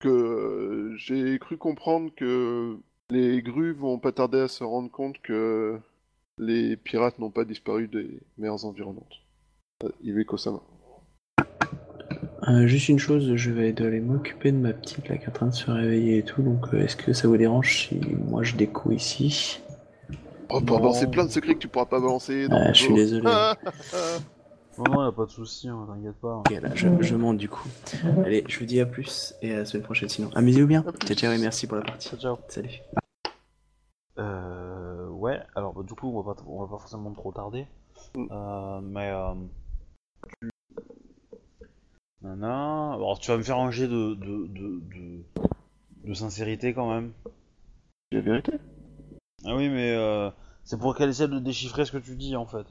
que 0.00 0.92
j'ai 0.96 1.38
cru 1.38 1.58
comprendre 1.58 2.14
que 2.14 2.78
les 3.10 3.42
grues 3.42 3.74
vont 3.74 3.98
pas 3.98 4.12
tarder 4.12 4.40
à 4.40 4.48
se 4.48 4.64
rendre 4.64 4.90
compte 4.90 5.20
que 5.22 5.78
les 6.38 6.76
pirates 6.76 7.18
n'ont 7.18 7.30
pas 7.32 7.44
disparu 7.44 7.88
des 7.88 8.20
mers 8.38 8.64
environnantes. 8.64 9.22
Euh, 9.84 9.90
Iweko-sama. 10.02 10.60
Euh, 12.48 12.66
juste 12.66 12.88
une 12.88 12.98
chose, 12.98 13.34
je 13.36 13.50
vais 13.50 13.74
aller 13.82 14.00
m'occuper 14.00 14.52
de 14.52 14.56
ma 14.58 14.72
petite 14.72 15.08
là 15.08 15.16
qui 15.16 15.24
est 15.24 15.28
en 15.28 15.32
train 15.32 15.46
de 15.48 15.54
se 15.54 15.70
réveiller 15.70 16.18
et 16.18 16.22
tout, 16.22 16.42
donc 16.42 16.72
euh, 16.74 16.78
est-ce 16.78 16.96
que 16.96 17.12
ça 17.12 17.28
vous 17.28 17.36
dérange 17.36 17.86
si 17.88 18.00
moi 18.28 18.42
je 18.42 18.54
déco 18.56 18.90
ici? 18.92 19.60
Oh, 20.48 20.60
pour 20.60 20.76
Non. 20.76 20.82
balancer 20.84 21.06
plein 21.08 21.24
de 21.24 21.30
secrets 21.30 21.54
que 21.54 21.58
tu 21.60 21.68
pourras 21.68 21.86
pas 21.86 22.00
balancer. 22.00 22.48
dans 22.48 22.56
Ah, 22.58 22.72
je 22.72 22.82
suis 22.82 22.94
désolé. 22.94 23.26
Non, 24.78 24.84
non, 24.92 25.04
y 25.06 25.08
a 25.08 25.12
pas 25.12 25.24
de 25.24 25.30
souci, 25.30 25.70
hein, 25.70 25.86
t'inquiète 25.88 26.16
pas. 26.20 26.36
Ok, 26.36 26.50
là, 26.50 26.68
je, 26.74 26.86
je 27.00 27.14
monte 27.16 27.38
du 27.38 27.48
coup. 27.48 27.66
Allez, 28.26 28.44
je 28.46 28.58
vous 28.58 28.66
dis 28.66 28.78
à 28.78 28.84
plus 28.84 29.32
et 29.40 29.54
à 29.54 29.58
la 29.60 29.64
semaine 29.64 29.82
prochaine 29.84 30.10
sinon. 30.10 30.28
Amusez-vous 30.34 30.66
bien. 30.66 30.84
Ciao, 31.06 31.16
ciao 31.16 31.32
et 31.32 31.38
merci 31.38 31.66
pour 31.66 31.78
la 31.78 31.82
partie. 31.82 32.10
Ciao, 32.10 32.18
ciao. 32.18 32.36
Salut. 32.48 32.82
Euh, 34.18 35.08
ouais, 35.08 35.40
alors 35.54 35.72
bah, 35.72 35.82
du 35.82 35.94
coup, 35.94 36.08
on 36.14 36.20
va 36.20 36.34
pas, 36.34 36.42
on 36.46 36.60
va 36.60 36.66
pas 36.66 36.78
forcément 36.78 37.10
trop 37.12 37.32
tarder. 37.32 37.66
Mm. 38.16 38.26
Euh, 38.30 38.80
mais. 38.82 39.10
Euh, 39.10 39.32
tu... 40.42 40.50
Nana. 42.20 42.92
Alors, 42.92 43.18
tu 43.18 43.30
vas 43.30 43.38
me 43.38 43.42
faire 43.42 43.56
un 43.58 43.70
jet 43.70 43.88
de, 43.88 44.14
de, 44.14 44.46
de, 44.46 44.82
de, 44.94 45.24
de 46.04 46.12
sincérité 46.14 46.74
quand 46.74 46.90
même. 46.94 47.12
C'est 48.12 48.18
la 48.18 48.20
vérité? 48.20 48.52
Ah 49.46 49.54
oui, 49.54 49.68
mais 49.68 49.92
euh, 49.92 50.30
c'est 50.64 50.78
pour 50.78 50.96
qu'elle 50.96 51.10
essaie 51.10 51.28
de 51.28 51.38
déchiffrer 51.38 51.84
ce 51.84 51.92
que 51.92 51.98
tu 51.98 52.16
dis 52.16 52.34
en 52.34 52.46
fait. 52.46 52.66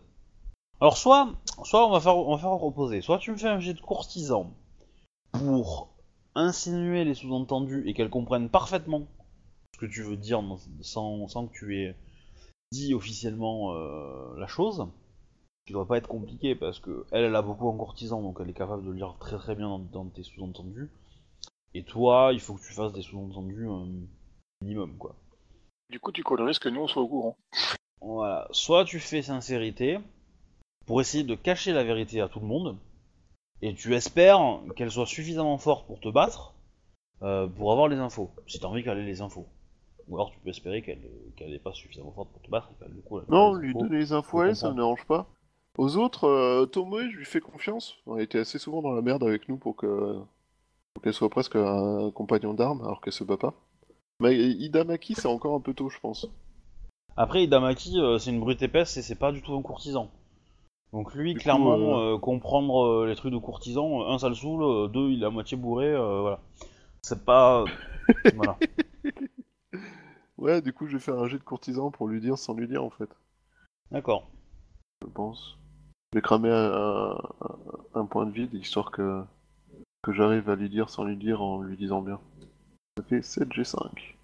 Alors 0.81 0.97
soit, 0.97 1.31
soit 1.63 1.87
on 1.87 1.91
va 1.91 2.01
faire, 2.01 2.17
on 2.17 2.37
faire 2.37 2.49
reposer. 2.49 3.01
Soit 3.01 3.17
tu 3.17 3.31
me 3.31 3.37
fais 3.37 3.47
un 3.47 3.59
jet 3.59 3.73
de 3.73 3.79
courtisan 3.79 4.53
pour 5.31 5.95
insinuer 6.35 7.05
les 7.05 7.13
sous-entendus 7.13 7.87
et 7.87 7.93
qu'elle 7.93 8.09
comprenne 8.09 8.49
parfaitement 8.49 9.07
ce 9.73 9.79
que 9.79 9.85
tu 9.85 10.03
veux 10.03 10.17
dire 10.17 10.43
sans, 10.81 11.27
sans 11.29 11.47
que 11.47 11.53
tu 11.53 11.77
aies 11.79 11.95
dit 12.73 12.93
officiellement 12.93 13.73
euh, 13.73 14.37
la 14.37 14.47
chose. 14.47 14.85
Qui 15.65 15.73
doit 15.73 15.87
pas 15.87 15.97
être 15.97 16.09
compliqué 16.09 16.53
parce 16.53 16.79
que 16.79 17.05
elle, 17.11 17.23
elle 17.23 17.35
a 17.35 17.41
beaucoup 17.41 17.67
en 17.67 17.75
courtisan 17.75 18.21
donc 18.21 18.37
elle 18.39 18.49
est 18.49 18.53
capable 18.53 18.85
de 18.85 18.91
lire 18.91 19.15
très 19.19 19.37
très 19.37 19.55
bien 19.55 19.67
dans, 19.69 19.79
dans 19.79 20.05
tes 20.05 20.23
sous-entendus. 20.23 20.91
Et 21.73 21.83
toi, 21.83 22.31
il 22.33 22.39
faut 22.39 22.53
que 22.53 22.61
tu 22.61 22.73
fasses 22.73 22.93
des 22.93 23.01
sous-entendus 23.01 23.67
euh, 23.67 23.85
minimum 24.61 24.97
quoi. 24.97 25.15
Du 25.89 25.99
coup, 25.99 26.11
tu 26.11 26.23
cours 26.23 26.37
le 26.37 26.43
risque 26.43 26.63
que 26.63 26.69
nous, 26.69 26.81
on 26.81 26.87
soit 26.87 27.01
au 27.01 27.07
courant. 27.07 27.37
Voilà, 28.01 28.47
soit 28.51 28.85
tu 28.85 28.99
fais 28.99 29.21
sincérité 29.21 29.99
pour 30.85 31.01
essayer 31.01 31.23
de 31.23 31.35
cacher 31.35 31.73
la 31.73 31.83
vérité 31.83 32.21
à 32.21 32.27
tout 32.27 32.39
le 32.39 32.45
monde, 32.45 32.77
et 33.61 33.73
tu 33.73 33.95
espères 33.95 34.39
qu'elle 34.75 34.91
soit 34.91 35.05
suffisamment 35.07 35.57
forte 35.57 35.87
pour 35.87 35.99
te 35.99 36.09
battre, 36.09 36.53
euh, 37.23 37.47
pour 37.47 37.71
avoir 37.71 37.87
les 37.87 37.97
infos, 37.97 38.29
si 38.47 38.59
t'as 38.59 38.67
envie 38.67 38.83
qu'elle 38.83 38.99
ait 38.99 39.05
les 39.05 39.21
infos. 39.21 39.47
Ou 40.07 40.15
alors 40.17 40.29
tu 40.31 40.37
peux 40.39 40.49
espérer 40.49 40.83
qu'elle 40.83 41.01
qu'elle 41.35 41.49
n'est 41.49 41.57
pas 41.57 41.73
suffisamment 41.73 42.11
forte 42.11 42.29
pour 42.29 42.41
te 42.43 42.49
battre 42.51 42.69
et 42.71 42.83
qu'elle 42.83 42.93
du 42.93 43.01
coup, 43.01 43.17
elle 43.17 43.25
a 43.27 43.31
Non, 43.31 43.53
lui 43.55 43.73
donner 43.73 43.97
les 43.97 44.13
infos 44.13 44.41
à 44.41 44.47
elle, 44.49 44.55
ça 44.55 44.67
me 44.67 44.73
comprends. 44.73 44.83
dérange 44.83 45.05
pas. 45.07 45.27
Aux 45.79 45.97
autres, 45.97 46.25
euh, 46.25 46.65
Tomoe, 46.67 47.09
je 47.09 47.17
lui 47.17 47.25
fais 47.25 47.39
confiance. 47.41 47.97
On 48.05 48.15
a 48.15 48.21
été 48.21 48.37
assez 48.37 48.59
souvent 48.59 48.83
dans 48.83 48.91
la 48.93 49.01
merde 49.01 49.23
avec 49.23 49.49
nous 49.49 49.57
pour 49.57 49.75
que 49.75 50.19
pour 50.93 51.03
qu'elle 51.03 51.13
soit 51.13 51.29
presque 51.29 51.55
un 51.55 52.11
compagnon 52.11 52.53
d'armes 52.53 52.81
alors 52.81 53.01
qu'elle 53.01 53.13
se 53.13 53.23
bat 53.23 53.37
pas. 53.37 53.55
Mais 54.19 54.35
Idamaki, 54.37 55.15
c'est 55.15 55.27
encore 55.29 55.55
un 55.55 55.61
peu 55.61 55.73
tôt, 55.73 55.89
je 55.89 55.99
pense. 55.99 56.27
Après, 57.17 57.43
Idamaki, 57.43 57.99
euh, 57.99 58.17
c'est 58.17 58.29
une 58.31 58.39
brute 58.39 58.61
épaisse 58.61 58.95
et 58.97 59.01
c'est 59.01 59.15
pas 59.15 59.31
du 59.33 59.41
tout 59.41 59.53
un 59.53 59.61
courtisan. 59.61 60.09
Donc 60.93 61.13
lui, 61.15 61.33
Du 61.33 61.39
coup, 61.39 61.43
clairement, 61.43 61.99
euh, 61.99 62.15
euh, 62.15 62.17
comprendre 62.19 63.05
les 63.05 63.15
trucs 63.15 63.33
de 63.33 63.37
courtisan, 63.39 64.07
un, 64.07 64.19
ça 64.19 64.29
le 64.29 64.35
saoule, 64.35 64.91
deux, 64.91 65.11
il 65.11 65.23
est 65.23 65.25
à 65.25 65.29
moitié 65.31 65.57
bourré, 65.57 65.91
voilà. 65.95 66.41
C'est 67.01 67.25
pas... 67.25 67.65
voilà. 68.33 68.57
Ouais, 70.37 70.61
du 70.61 70.71
coup, 70.73 70.87
je 70.87 70.93
vais 70.93 70.99
faire 71.03 71.19
un 71.19 71.27
jet 71.27 71.37
de 71.37 71.43
courtisan 71.43 71.91
pour 71.91 72.07
lui 72.07 72.21
dire 72.21 72.37
sans 72.37 72.53
lui 72.53 72.67
dire 72.67 72.83
en 72.83 72.89
fait. 72.89 73.09
D'accord. 73.91 74.29
Je 75.01 75.07
pense. 75.07 75.57
Je 76.13 76.17
vais 76.19 76.21
cramer 76.21 76.51
un, 76.51 77.11
un- 77.13 77.21
un 78.01 78.05
point 78.05 78.25
de 78.25 78.31
vide 78.31 78.53
histoire 78.53 78.91
que 78.91 79.23
que 80.03 80.13
j'arrive 80.13 80.49
à 80.49 80.55
lui 80.55 80.69
dire 80.69 80.89
sans 80.89 81.03
lui 81.05 81.17
dire 81.17 81.41
en 81.43 81.61
lui 81.61 81.77
disant 81.77 82.01
bien. 82.01 82.19
Ça 82.97 83.03
fait 83.03 83.19
7G5. 83.19 84.15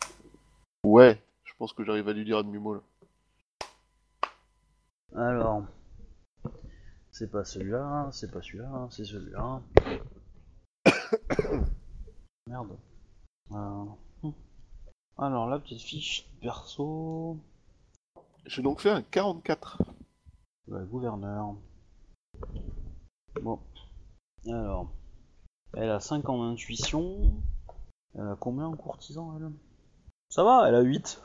Ouais, 0.86 1.22
je 1.44 1.54
pense 1.58 1.74
que 1.74 1.84
j'arrive 1.84 2.08
à 2.08 2.14
lui 2.14 2.24
dire 2.24 2.38
à 2.38 2.44
demi-mot 2.44 2.76
là. 2.76 2.82
Alors, 5.14 5.66
c'est 7.12 7.30
pas 7.30 7.44
celui-là, 7.44 8.10
c'est 8.14 8.32
pas 8.32 8.42
celui-là, 8.42 8.88
c'est 8.90 9.04
celui-là. 9.04 9.62
Merde. 12.48 12.78
Euh. 13.52 13.86
Alors, 15.18 15.50
la 15.50 15.60
petite 15.60 15.82
fiche 15.82 16.30
perso, 16.40 17.38
J'ai 18.46 18.62
donc 18.62 18.80
fait 18.80 18.90
un 18.90 19.02
44. 19.02 19.82
le 20.70 20.86
gouverneur. 20.86 21.56
Bon. 23.42 23.60
Alors, 24.48 24.94
elle 25.74 25.90
a 25.90 26.00
5 26.00 26.30
en 26.30 26.42
intuition. 26.44 27.36
Elle 28.16 28.28
a 28.28 28.36
combien 28.40 28.66
en 28.66 28.76
courtisan, 28.76 29.36
elle? 29.38 29.52
Ça 30.30 30.44
va, 30.44 30.68
elle 30.68 30.76
a 30.76 30.82
8. 30.82 31.22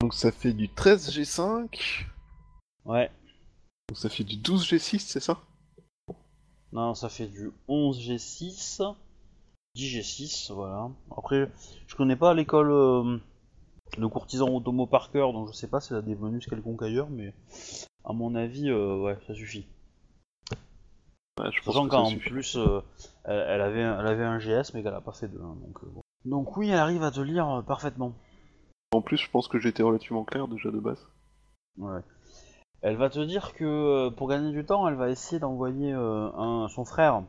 Donc 0.00 0.14
ça 0.14 0.30
fait 0.30 0.52
du 0.52 0.68
13G5. 0.68 2.04
Ouais. 2.84 3.10
Donc 3.88 3.98
ça 3.98 4.08
fait 4.08 4.24
du 4.24 4.36
12G6, 4.36 4.98
c'est 5.00 5.20
ça? 5.20 5.40
Non, 6.72 6.94
ça 6.94 7.08
fait 7.08 7.26
du 7.26 7.50
11G6, 7.68 8.94
10G6, 9.74 10.52
voilà. 10.52 10.90
Après, 11.16 11.50
je 11.86 11.96
connais 11.96 12.16
pas 12.16 12.34
l'école 12.34 12.70
euh, 12.70 13.18
de 13.96 14.06
courtisan 14.06 14.54
Otomo 14.54 14.86
par 14.86 15.10
cœur, 15.10 15.32
donc 15.32 15.48
je 15.48 15.54
sais 15.54 15.68
pas 15.68 15.80
si 15.80 15.92
elle 15.92 16.00
a 16.00 16.02
des 16.02 16.14
bonus 16.14 16.46
quelconques 16.46 16.82
ailleurs, 16.82 17.08
mais 17.08 17.34
à 18.04 18.12
mon 18.12 18.34
avis, 18.34 18.68
euh, 18.68 18.98
ouais, 18.98 19.18
ça 19.26 19.34
suffit. 19.34 19.66
Ouais, 21.38 21.50
je 21.52 21.62
pense 21.62 21.88
qu'en 21.88 22.04
plus, 22.18 22.56
euh, 22.56 22.80
elle, 23.24 23.38
elle 23.48 23.60
avait, 23.60 23.82
un- 23.82 24.00
elle 24.00 24.06
avait 24.06 24.24
un 24.24 24.38
GS, 24.38 24.72
mais 24.74 24.82
qu'elle 24.82 24.94
a 24.94 25.00
pas 25.00 25.12
fait 25.12 25.28
de 25.28 25.38
1, 25.38 25.54
donc 25.54 25.78
euh, 25.84 25.86
bon. 25.92 26.00
Donc 26.24 26.56
oui, 26.56 26.68
elle 26.70 26.78
arrive 26.78 27.02
à 27.02 27.10
te 27.10 27.20
lire 27.20 27.48
euh, 27.48 27.62
parfaitement. 27.62 28.12
En 28.92 29.02
plus, 29.02 29.16
je 29.18 29.30
pense 29.30 29.48
que 29.48 29.58
j'étais 29.58 29.82
relativement 29.82 30.24
clair 30.24 30.48
déjà 30.48 30.70
de 30.70 30.80
base. 30.80 31.06
Ouais. 31.76 32.00
Elle 32.80 32.96
va 32.96 33.10
te 33.10 33.20
dire 33.20 33.54
que 33.54 33.64
euh, 33.64 34.10
pour 34.10 34.28
gagner 34.28 34.50
du 34.52 34.64
temps, 34.64 34.88
elle 34.88 34.94
va 34.94 35.10
essayer 35.10 35.38
d'envoyer 35.38 35.92
euh, 35.92 36.30
un, 36.36 36.68
son 36.68 36.84
frère, 36.84 37.22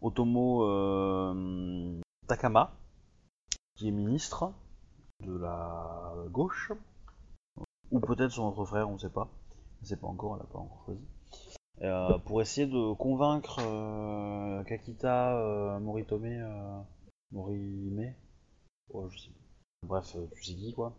Otomo 0.00 0.64
euh, 0.64 2.00
Takama, 2.28 2.72
qui 3.76 3.88
est 3.88 3.92
ministre 3.92 4.52
de 5.24 5.36
la 5.36 6.12
gauche, 6.30 6.72
ou 7.90 8.00
peut-être 8.00 8.30
son 8.32 8.48
autre 8.48 8.64
frère, 8.64 8.88
on 8.88 8.98
sait 8.98 9.08
pas. 9.10 9.28
On 9.82 9.84
sait 9.86 9.96
pas 9.96 10.06
encore, 10.06 10.36
elle 10.36 10.42
a 10.42 10.52
pas 10.52 10.58
encore 10.58 10.82
choisi. 10.86 11.00
Euh, 11.82 12.18
pour 12.18 12.40
essayer 12.40 12.66
de 12.66 12.94
convaincre 12.94 13.58
euh, 13.60 14.62
Kakita 14.64 15.36
euh, 15.38 15.78
Moritome, 15.80 16.24
euh, 16.24 16.80
Morime, 17.32 18.14
oh, 18.90 19.08
je 19.10 19.18
sais 19.18 19.30
plus. 19.30 19.88
Bref, 19.88 20.16
tu 20.34 20.42
sais 20.44 20.54
qui 20.54 20.72
quoi 20.72 20.96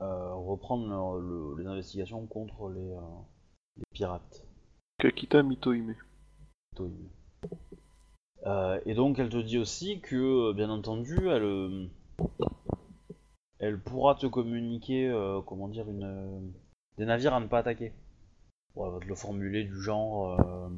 reprendre 0.00 0.86
le- 1.18 1.54
le- 1.56 1.62
les 1.62 1.66
investigations 1.66 2.24
contre 2.26 2.70
les, 2.70 2.96
les 3.76 3.82
pirates. 3.92 4.46
Kakita. 4.98 5.42
Euh, 8.46 8.80
et 8.86 8.94
donc 8.94 9.18
elle 9.18 9.28
te 9.28 9.36
dit 9.36 9.58
aussi 9.58 10.00
que, 10.00 10.52
bien 10.52 10.70
entendu, 10.70 11.28
elle, 11.28 11.90
elle 13.58 13.80
pourra 13.80 14.14
te 14.14 14.26
communiquer, 14.26 15.12
comment 15.46 15.66
dire, 15.68 15.88
une, 15.90 16.52
des 16.96 17.04
navires 17.04 17.34
à 17.34 17.40
ne 17.40 17.46
pas 17.48 17.58
attaquer. 17.58 17.92
Elle 18.86 18.92
va 18.92 19.00
te 19.00 19.06
le 19.06 19.14
formuler 19.14 19.64
du 19.64 19.80
genre. 19.80 20.40
euh, 20.40 20.68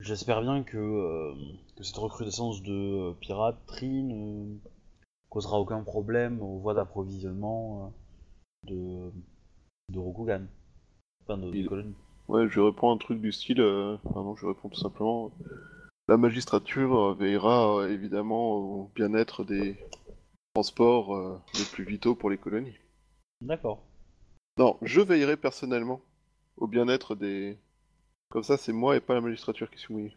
J'espère 0.00 0.42
bien 0.42 0.62
que, 0.62 0.76
euh, 0.76 1.34
que 1.76 1.82
cette 1.82 1.96
recrudescence 1.96 2.62
de 2.62 3.10
euh, 3.10 3.12
piraterie 3.14 4.02
ne 4.02 4.58
causera 5.30 5.58
aucun 5.58 5.82
problème 5.82 6.42
aux 6.42 6.58
voies 6.58 6.74
d'approvisionnement 6.74 7.92
de, 8.64 9.10
de 9.90 9.98
Rokugan. 9.98 10.46
Enfin, 11.22 11.38
de, 11.38 11.50
de 11.50 11.68
colonies. 11.68 11.94
Ouais, 12.28 12.48
je 12.48 12.60
réponds 12.60 12.90
un 12.90 12.98
truc 12.98 13.20
du 13.20 13.32
style. 13.32 13.60
Euh... 13.60 13.96
Pardon, 14.12 14.36
je 14.36 14.46
réponds 14.46 14.68
tout 14.68 14.80
simplement. 14.80 15.30
La 16.08 16.16
magistrature 16.16 17.14
veillera 17.14 17.78
euh, 17.78 17.88
évidemment 17.88 18.52
au 18.56 18.90
bien-être 18.94 19.44
des 19.44 19.76
transports 20.54 21.16
euh, 21.16 21.40
les 21.54 21.64
plus 21.64 21.84
vitaux 21.84 22.14
pour 22.14 22.30
les 22.30 22.38
colonies. 22.38 22.76
D'accord. 23.40 23.82
Non, 24.58 24.76
je 24.82 25.00
veillerai 25.00 25.36
personnellement 25.36 26.00
au 26.56 26.66
bien-être 26.66 27.14
des. 27.14 27.58
Comme 28.30 28.42
ça, 28.42 28.56
c'est 28.56 28.72
moi 28.72 28.96
et 28.96 29.00
pas 29.00 29.14
la 29.14 29.20
magistrature 29.20 29.70
qui 29.70 29.78
suis 29.78 29.94
mouillé. 29.94 30.16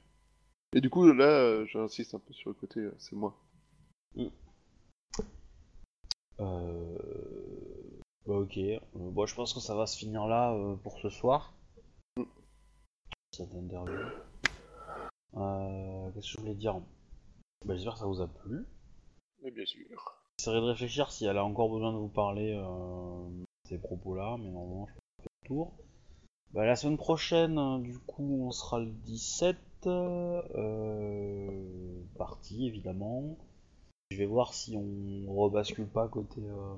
Et 0.74 0.82
du 0.82 0.90
coup, 0.90 1.12
là, 1.12 1.26
euh, 1.26 1.66
j'insiste 1.66 2.14
un 2.14 2.20
peu 2.20 2.34
sur 2.34 2.50
le 2.50 2.56
côté, 2.56 2.80
euh, 2.80 2.96
c'est 2.98 3.16
moi. 3.16 3.36
Euh... 6.40 6.98
bah, 8.26 8.36
ok. 8.36 8.58
Euh, 8.58 8.80
bon, 8.94 9.26
je 9.26 9.36
pense 9.36 9.54
que 9.54 9.60
ça 9.60 9.76
va 9.76 9.86
se 9.86 9.98
finir 9.98 10.28
là 10.28 10.54
euh, 10.54 10.76
pour 10.76 11.00
ce 11.00 11.10
soir. 11.10 11.54
Mm. 12.18 12.24
Cette 13.32 13.54
interview. 13.54 14.00
Euh, 15.36 16.12
Qu'est-ce 16.12 16.28
que 16.28 16.38
je 16.38 16.42
voulais 16.42 16.56
dire? 16.56 16.80
Bah, 17.66 17.76
J'espère 17.76 17.94
que 17.94 18.00
ça 18.00 18.06
vous 18.06 18.22
a 18.22 18.28
plu. 18.28 18.66
Mais 19.44 19.52
bien 19.52 19.66
sûr. 19.66 19.86
J'essaierai 20.38 20.62
de 20.62 20.66
réfléchir 20.66 21.12
si 21.12 21.26
elle 21.26 21.38
a 21.38 21.44
encore 21.44 21.70
besoin 21.70 21.92
de 21.92 21.98
vous 21.98 22.08
parler 22.08 22.54
euh, 22.56 23.30
ces 23.68 23.78
propos-là, 23.78 24.38
mais 24.40 24.50
normalement, 24.50 24.88
je 24.88 24.94
pense 24.94 25.04
que 25.18 25.30
le 25.44 25.48
tour. 25.48 25.78
Bah, 26.54 26.66
la 26.66 26.76
semaine 26.76 26.98
prochaine, 26.98 27.58
euh, 27.58 27.78
du 27.80 27.98
coup, 28.00 28.46
on 28.48 28.52
sera 28.52 28.80
le 28.80 28.92
17. 29.06 29.58
Euh, 29.88 30.82
parti, 32.18 32.68
évidemment. 32.68 33.38
Je 34.12 34.18
vais 34.18 34.26
voir 34.26 34.54
si 34.54 34.76
on 34.76 35.32
rebascule 35.34 35.88
pas 35.88 36.08
côté 36.08 36.42
euh, 36.42 36.76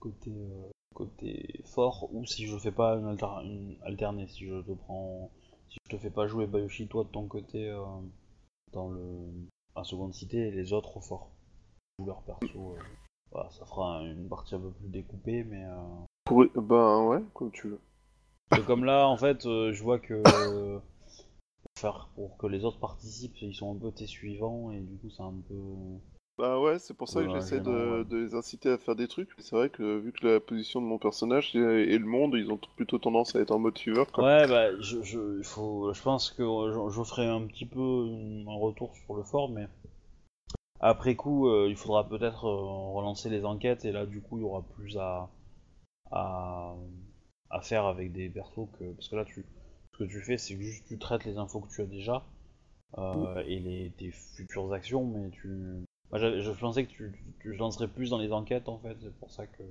côté 0.00 0.30
euh, 0.30 0.70
côté 0.94 1.60
fort 1.64 2.08
ou 2.12 2.24
si 2.24 2.46
je 2.46 2.56
fais 2.56 2.72
pas 2.72 2.96
une, 2.96 3.06
alter- 3.06 3.44
une 3.44 3.76
alternée, 3.82 4.26
si 4.28 4.46
je 4.46 4.60
te 4.62 4.72
prends 4.72 5.30
si 5.68 5.76
je 5.84 5.96
te 5.96 6.00
fais 6.00 6.10
pas 6.10 6.26
jouer 6.26 6.46
Bayoshi 6.46 6.88
toi 6.88 7.04
de 7.04 7.10
ton 7.10 7.26
côté 7.26 7.68
euh, 7.68 7.84
dans 8.72 8.88
le 8.88 9.00
la 9.76 9.84
seconde 9.84 10.14
cité 10.14 10.48
et 10.48 10.50
les 10.50 10.72
autres 10.72 10.96
au 10.96 11.00
fort. 11.00 11.28
Leur 12.04 12.22
perso. 12.22 12.74
euh, 12.76 12.80
voilà, 13.30 13.50
ça 13.50 13.66
fera 13.66 14.02
une 14.02 14.28
partie 14.28 14.54
un 14.54 14.60
peu 14.60 14.70
plus 14.70 14.88
découpée 14.88 15.44
mais 15.44 15.64
Pour... 16.24 16.44
Ben 16.56 17.04
ouais, 17.06 17.22
comme 17.34 17.52
tu 17.52 17.68
veux. 17.68 17.80
Comme 18.62 18.84
là 18.84 19.08
en 19.08 19.16
fait 19.16 19.46
euh, 19.46 19.72
je 19.72 19.82
vois 19.82 19.98
que 19.98 20.14
euh, 20.14 20.78
pour 21.62 21.70
faire 21.76 22.08
pour 22.14 22.36
que 22.36 22.46
les 22.46 22.64
autres 22.64 22.78
participent, 22.78 23.36
ils 23.42 23.54
sont 23.54 23.74
un 23.74 23.78
peu 23.78 23.90
tes 23.92 24.06
suivants 24.06 24.70
et 24.72 24.80
du 24.80 24.96
coup 24.96 25.10
c'est 25.10 25.22
un 25.22 25.34
peu 25.48 25.54
Bah 26.38 26.60
ouais, 26.60 26.78
c'est 26.78 26.94
pour 26.94 27.08
ça 27.08 27.22
que 27.22 27.30
j'essaie 27.30 27.60
de, 27.60 28.06
les 28.10 28.34
inciter 28.34 28.70
à 28.70 28.78
faire 28.78 28.96
des 28.96 29.08
trucs. 29.08 29.30
C'est 29.38 29.56
vrai 29.56 29.70
que 29.70 29.98
vu 29.98 30.12
que 30.12 30.26
la 30.26 30.40
position 30.40 30.80
de 30.80 30.86
mon 30.86 30.98
personnage 30.98 31.54
et, 31.54 31.58
et 31.58 31.98
le 31.98 32.06
monde, 32.06 32.34
ils 32.34 32.50
ont 32.50 32.58
plutôt 32.76 32.98
tendance 32.98 33.36
à 33.36 33.40
être 33.40 33.52
en 33.52 33.58
mode 33.58 33.78
suiveur. 33.78 34.10
Quoi. 34.12 34.24
Ouais, 34.24 34.46
bah, 34.48 34.78
je, 34.80 35.02
je, 35.02 35.42
faut, 35.42 35.92
je 35.92 36.02
pense 36.02 36.30
que 36.30 36.42
ferai 37.04 37.26
un 37.26 37.46
petit 37.46 37.66
peu 37.66 38.08
un 38.48 38.56
retour 38.58 38.94
sur 38.96 39.14
le 39.14 39.22
fort, 39.22 39.48
mais 39.50 39.68
après 40.80 41.14
coup, 41.14 41.48
euh, 41.48 41.66
il 41.70 41.76
faudra 41.76 42.06
peut-être 42.06 42.44
euh, 42.46 42.92
relancer 42.92 43.30
les 43.30 43.46
enquêtes, 43.46 43.86
et 43.86 43.90
là, 43.90 44.04
du 44.04 44.20
coup, 44.20 44.36
il 44.36 44.42
y 44.42 44.44
aura 44.44 44.62
plus 44.62 44.98
à, 44.98 45.30
à, 46.10 46.74
à 47.50 47.60
faire 47.60 47.84
avec 47.86 48.12
des 48.12 48.28
persos 48.28 48.68
que. 48.78 48.92
Parce 48.92 49.08
que 49.08 49.16
là, 49.16 49.24
tu, 49.24 49.44
ce 49.92 49.98
que 49.98 50.04
tu 50.04 50.20
fais, 50.20 50.38
c'est 50.38 50.54
que 50.54 50.62
juste 50.62 50.86
tu 50.86 50.98
traites 50.98 51.24
les 51.24 51.38
infos 51.38 51.60
que 51.60 51.72
tu 51.72 51.80
as 51.82 51.86
déjà, 51.86 52.24
euh, 52.98 53.42
et 53.46 53.60
les, 53.60 53.90
tes 53.96 54.10
futures 54.10 54.72
actions, 54.72 55.04
mais 55.04 55.30
tu. 55.30 55.48
Moi, 56.10 56.18
je 56.18 56.50
pensais 56.52 56.84
que 56.84 56.90
tu, 56.90 57.12
tu, 57.40 57.54
lancerais 57.54 57.88
plus 57.88 58.10
dans 58.10 58.18
les 58.18 58.32
enquêtes, 58.32 58.68
en 58.68 58.78
fait, 58.78 58.96
c'est 59.00 59.14
pour 59.14 59.30
ça 59.30 59.46
que. 59.46 59.62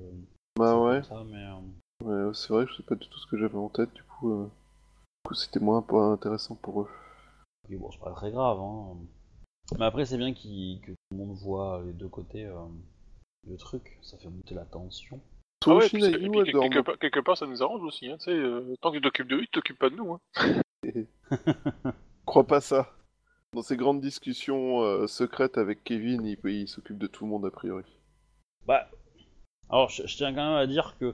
Bah 0.58 0.78
ouais, 0.78 1.02
ça, 1.04 1.24
mais, 1.26 1.46
euh, 2.06 2.28
ouais, 2.28 2.34
c'est 2.34 2.54
vrai 2.54 2.66
que 2.66 2.72
je 2.72 2.78
sais 2.78 2.84
pas 2.84 2.96
du 2.96 3.08
tout 3.08 3.20
ce 3.20 3.28
que 3.28 3.38
j'avais 3.38 3.58
en 3.58 3.70
tête, 3.70 3.94
du 3.94 4.04
coup, 4.04 4.32
euh, 4.32 4.46
du 4.46 5.30
coup 5.30 5.34
c'était 5.34 5.60
moins 5.60 5.82
pas 5.82 6.06
intéressant 6.06 6.56
pour 6.56 6.82
eux. 6.82 6.90
Et 7.70 7.76
bon, 7.76 7.90
c'est 7.92 8.00
pas 8.00 8.12
très 8.12 8.32
grave, 8.32 8.60
hein. 8.60 8.98
Mais 9.80 9.86
après, 9.86 10.06
c'est 10.06 10.18
bien 10.18 10.34
qu'il- 10.34 10.82
que 10.82 10.92
tout 10.92 10.98
le 11.12 11.18
monde 11.18 11.38
voit 11.38 11.82
les 11.86 11.94
deux 11.94 12.10
côtés 12.10 12.48
le 13.48 13.58
truc. 13.58 13.98
Ça 14.02 14.18
fait 14.18 14.30
monter 14.30 14.56
la 14.56 14.66
tension. 14.66 15.20
Ah 15.66 15.76
ouais, 15.76 15.88
puis 15.88 16.04
et 16.04 16.30
puis, 16.30 16.44
quelque, 16.44 16.80
part, 16.80 16.98
quelque 17.00 17.20
part, 17.20 17.38
ça 17.38 17.46
nous 17.46 17.62
arrange 17.64 17.84
aussi. 17.84 18.10
Hein, 18.10 18.18
euh, 18.28 18.76
tant 18.82 18.92
que 18.92 18.98
tu 18.98 19.02
t'occupes 19.02 19.28
de 19.28 19.36
lui, 19.36 19.46
tu 19.46 19.52
t'occupes 19.52 19.80
pas 19.80 19.90
de 19.90 19.96
nous. 19.96 20.14
Hein. 20.14 20.20
Crois 22.26 22.46
pas 22.46 22.62
ça. 22.62 22.92
Dans 23.54 23.62
ces 23.62 23.78
grandes 23.78 24.02
discussions 24.02 24.82
euh, 24.82 25.08
secrètes 25.08 25.58
avec 25.58 25.84
Kevin, 25.84 26.26
il, 26.26 26.38
il 26.46 26.68
s'occupe 26.68 26.98
de 26.98 27.08
tout 27.08 27.26
le 27.26 27.30
monde 27.30 27.46
a 27.46 27.52
priori. 27.52 27.86
Bah, 28.66 28.90
alors 29.70 29.90
je, 29.90 30.08
je 30.08 30.18
tiens 30.18 30.34
quand 30.34 30.50
même 30.50 30.58
à 30.58 30.68
dire 30.68 30.96
que 31.00 31.14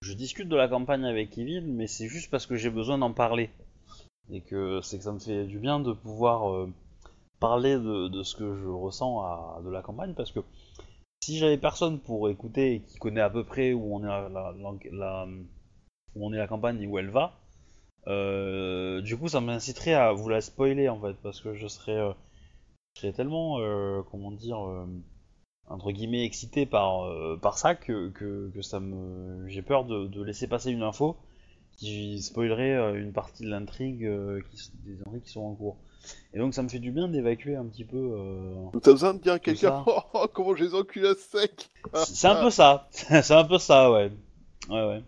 je 0.00 0.12
discute 0.14 0.48
de 0.48 0.56
la 0.56 0.68
campagne 0.68 1.04
avec 1.04 1.30
Kevin, 1.30 1.74
mais 1.74 1.86
c'est 1.86 2.08
juste 2.08 2.30
parce 2.30 2.46
que 2.46 2.56
j'ai 2.56 2.70
besoin 2.70 2.98
d'en 2.98 3.12
parler. 3.12 3.50
Et 4.30 4.40
que 4.40 4.80
c'est 4.82 4.98
que 4.98 5.04
ça 5.04 5.12
me 5.12 5.18
fait 5.18 5.44
du 5.44 5.58
bien 5.58 5.80
de 5.80 5.92
pouvoir 5.92 6.52
euh, 6.52 6.68
parler 7.40 7.76
de, 7.76 8.08
de 8.08 8.22
ce 8.22 8.34
que 8.36 8.56
je 8.56 8.68
ressens 8.68 9.20
à, 9.20 9.60
de 9.64 9.70
la 9.70 9.82
campagne, 9.82 10.14
parce 10.14 10.32
que 10.32 10.40
si 11.20 11.38
j'avais 11.38 11.58
personne 11.58 12.00
pour 12.00 12.28
écouter 12.30 12.74
et 12.74 12.80
qui 12.82 12.98
connaît 12.98 13.20
à 13.20 13.30
peu 13.30 13.44
près 13.44 13.72
où 13.72 13.94
on 13.96 14.02
est 14.04 14.06
la, 14.06 15.26
où 16.14 16.26
on 16.26 16.32
est 16.32 16.38
la 16.38 16.46
campagne 16.46 16.80
et 16.80 16.86
où 16.86 16.98
elle 16.98 17.10
va, 17.10 17.38
euh, 18.08 19.00
du 19.02 19.16
coup 19.16 19.28
ça 19.28 19.40
m'inciterait 19.40 19.94
à 19.94 20.12
vous 20.12 20.28
la 20.28 20.40
spoiler 20.40 20.88
en 20.88 21.00
fait, 21.00 21.14
parce 21.22 21.40
que 21.40 21.54
je 21.54 21.66
serais, 21.66 21.98
euh, 21.98 22.12
je 22.94 23.00
serais 23.02 23.12
tellement, 23.12 23.58
euh, 23.60 24.02
comment 24.10 24.30
dire, 24.30 24.58
entre 25.68 25.90
guillemets 25.92 26.24
excité 26.24 26.66
par, 26.66 27.10
par 27.40 27.58
ça 27.58 27.74
que, 27.74 28.10
que, 28.10 28.50
que 28.54 28.62
ça 28.62 28.80
me 28.80 29.46
j'ai 29.48 29.62
peur 29.62 29.84
de, 29.84 30.06
de 30.06 30.22
laisser 30.22 30.46
passer 30.48 30.70
une 30.70 30.82
info 30.82 31.16
qui 31.76 32.22
spoilerait 32.22 32.98
une 32.98 33.12
partie 33.12 33.44
de 33.44 33.50
l'intrigue 33.50 34.08
qui 34.50 34.70
des 34.84 35.00
intrigues 35.02 35.22
qui 35.22 35.32
sont 35.32 35.42
en 35.42 35.54
cours. 35.54 35.76
Et 36.32 36.38
donc 36.38 36.54
ça 36.54 36.62
me 36.62 36.68
fait 36.68 36.78
du 36.78 36.92
bien 36.92 37.08
d'évacuer 37.08 37.56
un 37.56 37.66
petit 37.66 37.84
peu 37.84 37.96
euh, 37.96 38.80
t'as 38.82 38.92
besoin 38.92 39.14
de 39.14 39.20
dire 39.20 39.34
à 39.34 39.38
quelqu'un 39.38 39.82
oh, 39.86 40.00
oh, 40.14 40.26
comment 40.32 40.54
je 40.54 40.64
les 40.64 40.74
encule 40.74 41.06
à 41.06 41.14
sec 41.14 41.70
c'est 41.94 42.28
un 42.28 42.42
peu 42.42 42.50
ça, 42.50 42.88
c'est 42.90 43.32
un 43.32 43.44
peu 43.44 43.58
ça, 43.58 43.90
ouais. 43.90 44.10
Ouais, 44.68 44.86
ouais. 44.86 45.02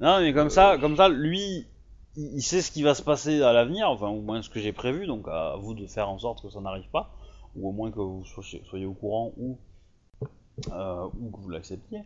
Non, 0.00 0.20
mais 0.20 0.32
comme 0.32 0.50
ça, 0.50 0.78
comme 0.78 0.96
ça, 0.96 1.08
lui, 1.08 1.66
il 2.16 2.36
il 2.36 2.42
sait 2.42 2.62
ce 2.62 2.70
qui 2.70 2.82
va 2.82 2.94
se 2.94 3.02
passer 3.02 3.42
à 3.42 3.52
l'avenir, 3.52 3.90
enfin, 3.90 4.08
au 4.08 4.20
moins 4.20 4.42
ce 4.42 4.50
que 4.50 4.60
j'ai 4.60 4.72
prévu, 4.72 5.06
donc 5.06 5.26
à 5.28 5.56
vous 5.56 5.74
de 5.74 5.86
faire 5.86 6.08
en 6.08 6.18
sorte 6.18 6.42
que 6.42 6.50
ça 6.50 6.60
n'arrive 6.60 6.88
pas, 6.90 7.14
ou 7.56 7.68
au 7.68 7.72
moins 7.72 7.90
que 7.90 8.00
vous 8.00 8.24
soyez, 8.24 8.62
soyez 8.68 8.86
au 8.86 8.94
courant, 8.94 9.32
ou, 9.36 9.58
euh, 10.72 11.08
ou 11.20 11.30
que 11.30 11.40
vous 11.40 11.50
l'acceptiez. 11.50 12.02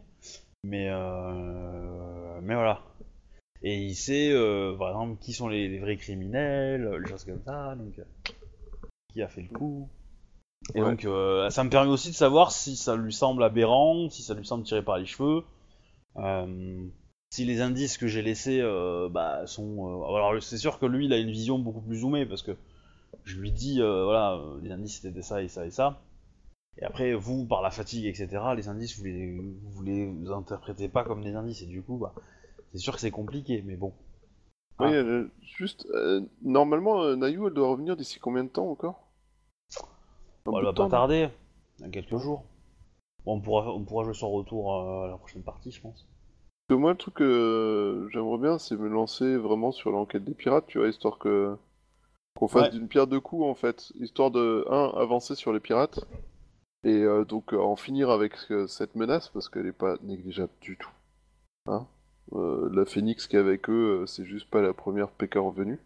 Mais, 0.64 0.88
euh, 0.90 2.40
mais 2.42 2.54
voilà. 2.54 2.80
Et 3.62 3.78
il 3.78 3.94
sait, 3.94 4.30
euh, 4.32 4.76
par 4.76 4.88
exemple, 4.90 5.20
qui 5.20 5.32
sont 5.32 5.48
les, 5.48 5.68
les 5.68 5.78
vrais 5.78 5.96
criminels, 5.96 6.96
les 6.96 7.06
choses 7.06 7.24
comme 7.24 7.42
ça, 7.44 7.74
donc, 7.76 7.98
euh, 7.98 8.04
qui 9.12 9.22
a 9.22 9.28
fait 9.28 9.42
le 9.42 9.48
coup. 9.48 9.88
Et 10.74 10.80
Ouais. 10.80 10.90
donc, 10.90 11.04
euh, 11.04 11.50
ça 11.50 11.64
me 11.64 11.70
permet 11.70 11.90
aussi 11.90 12.10
de 12.10 12.14
savoir 12.14 12.52
si 12.52 12.76
ça 12.76 12.96
lui 12.96 13.12
semble 13.12 13.42
aberrant, 13.44 14.10
si 14.10 14.22
ça 14.22 14.34
lui 14.34 14.46
semble 14.46 14.64
tiré 14.64 14.82
par 14.82 14.98
les 14.98 15.06
cheveux. 15.06 15.42
Euh, 16.16 16.86
si 17.30 17.44
les 17.44 17.60
indices 17.60 17.98
que 17.98 18.06
j'ai 18.06 18.22
laissés 18.22 18.62
bah, 19.10 19.46
sont. 19.46 20.04
alors, 20.04 20.42
c'est 20.42 20.58
sûr 20.58 20.78
que 20.78 20.86
lui, 20.86 21.06
il 21.06 21.12
a 21.12 21.18
une 21.18 21.30
vision 21.30 21.58
beaucoup 21.58 21.80
plus 21.80 21.98
zoomée 22.00 22.26
parce 22.26 22.42
que 22.42 22.56
je 23.24 23.38
lui 23.38 23.52
dis, 23.52 23.78
voilà, 23.80 24.40
les 24.62 24.70
indices 24.72 25.00
c'était 25.02 25.22
ça 25.22 25.42
et 25.42 25.48
ça 25.48 25.66
et 25.66 25.70
ça. 25.70 26.02
Et 26.78 26.84
après, 26.84 27.14
vous, 27.14 27.46
par 27.46 27.62
la 27.62 27.70
fatigue, 27.70 28.06
etc., 28.06 28.54
les 28.56 28.68
indices, 28.68 28.98
vous 28.98 29.04
les, 29.04 29.36
vous 29.36 29.82
les 29.82 30.30
interprétez 30.30 30.88
pas 30.88 31.04
comme 31.04 31.22
des 31.22 31.34
indices. 31.34 31.62
Et 31.62 31.66
du 31.66 31.82
coup, 31.82 31.98
bah, 31.98 32.14
c'est 32.72 32.78
sûr 32.78 32.94
que 32.94 33.00
c'est 33.00 33.10
compliqué, 33.10 33.62
mais 33.64 33.76
bon. 33.76 33.92
Oui, 34.80 34.88
Ah. 34.88 34.92
euh, 34.92 35.28
juste, 35.42 35.86
euh, 35.94 36.20
normalement, 36.42 37.02
euh, 37.02 37.14
Nayu, 37.16 37.46
elle 37.46 37.52
doit 37.54 37.68
revenir 37.68 37.96
d'ici 37.96 38.18
combien 38.18 38.44
de 38.44 38.48
temps 38.48 38.68
encore? 38.70 39.00
Bon, 40.44 40.58
elle 40.58 40.64
va 40.64 40.72
temps, 40.72 40.84
pas 40.84 40.90
tarder, 40.90 41.28
dans 41.78 41.90
quelques 41.90 42.16
jours. 42.16 42.44
Bon, 43.24 43.36
on 43.36 43.40
pourra, 43.40 43.70
on 43.72 43.84
pourra 43.84 44.04
jouer 44.04 44.14
son 44.14 44.30
retour 44.30 44.74
euh, 44.74 45.04
à 45.04 45.08
la 45.08 45.16
prochaine 45.16 45.42
partie, 45.42 45.70
je 45.70 45.80
pense. 45.80 46.08
Parce 46.66 46.76
que 46.76 46.80
moi, 46.80 46.90
le 46.92 46.96
truc 46.96 47.14
que 47.14 48.08
j'aimerais 48.12 48.38
bien, 48.38 48.58
c'est 48.58 48.76
me 48.76 48.88
lancer 48.88 49.36
vraiment 49.36 49.70
sur 49.72 49.90
l'enquête 49.90 50.24
des 50.24 50.34
pirates, 50.34 50.66
tu 50.66 50.78
vois, 50.78 50.88
histoire 50.88 51.18
que 51.18 51.56
qu'on 52.34 52.48
fasse 52.48 52.62
Ouais. 52.62 52.70
d'une 52.70 52.88
pierre 52.88 53.06
deux 53.06 53.20
coups, 53.20 53.44
en 53.44 53.54
fait. 53.54 53.92
Histoire 54.00 54.30
de, 54.30 54.64
un, 54.70 54.88
avancer 54.98 55.34
sur 55.34 55.52
les 55.52 55.60
pirates, 55.60 56.00
et 56.82 57.04
donc 57.28 57.52
en 57.52 57.76
finir 57.76 58.10
avec 58.10 58.34
cette 58.66 58.96
menace, 58.96 59.28
parce 59.28 59.48
qu'elle 59.50 59.66
est 59.66 59.72
pas 59.72 59.96
négligeable 60.02 60.52
du 60.60 60.76
tout. 60.78 60.90
Hein? 61.66 61.86
La 62.30 62.84
Phoenix 62.84 63.26
qui 63.26 63.36
est 63.36 63.40
avec 63.40 63.68
eux, 63.68 64.02
euh, 64.02 64.06
c'est 64.06 64.24
juste 64.24 64.48
pas 64.50 64.60
la 64.62 64.72
première 64.72 65.08
PK 65.10 65.34
revenue. 65.36 65.78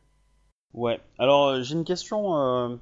Ouais, 0.75 1.01
alors 1.19 1.47
euh, 1.49 1.63
j'ai 1.63 1.75
une 1.75 1.85
question. 1.85 2.37
euh, 2.37 2.77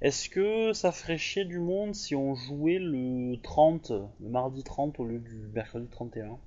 Est-ce 0.00 0.28
que 0.28 0.72
ça 0.72 0.92
ferait 0.92 1.18
chier 1.18 1.44
du 1.44 1.58
monde 1.58 1.94
si 1.94 2.14
on 2.14 2.34
jouait 2.34 2.78
le 2.78 3.36
30, 3.42 3.92
le 4.20 4.28
mardi 4.28 4.62
30 4.62 4.98
au 5.00 5.04
lieu 5.04 5.18
du 5.18 5.48
mercredi 5.54 5.88
31 5.88 6.38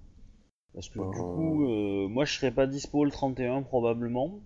Parce 0.74 0.90
que 0.90 1.00
du 1.00 1.06
Euh. 1.06 1.22
coup, 1.22 1.66
euh, 1.66 2.08
moi 2.08 2.26
je 2.26 2.34
serais 2.38 2.52
pas 2.52 2.68
dispo 2.68 3.04
le 3.06 3.12
31 3.12 3.62
probablement. 3.64 4.40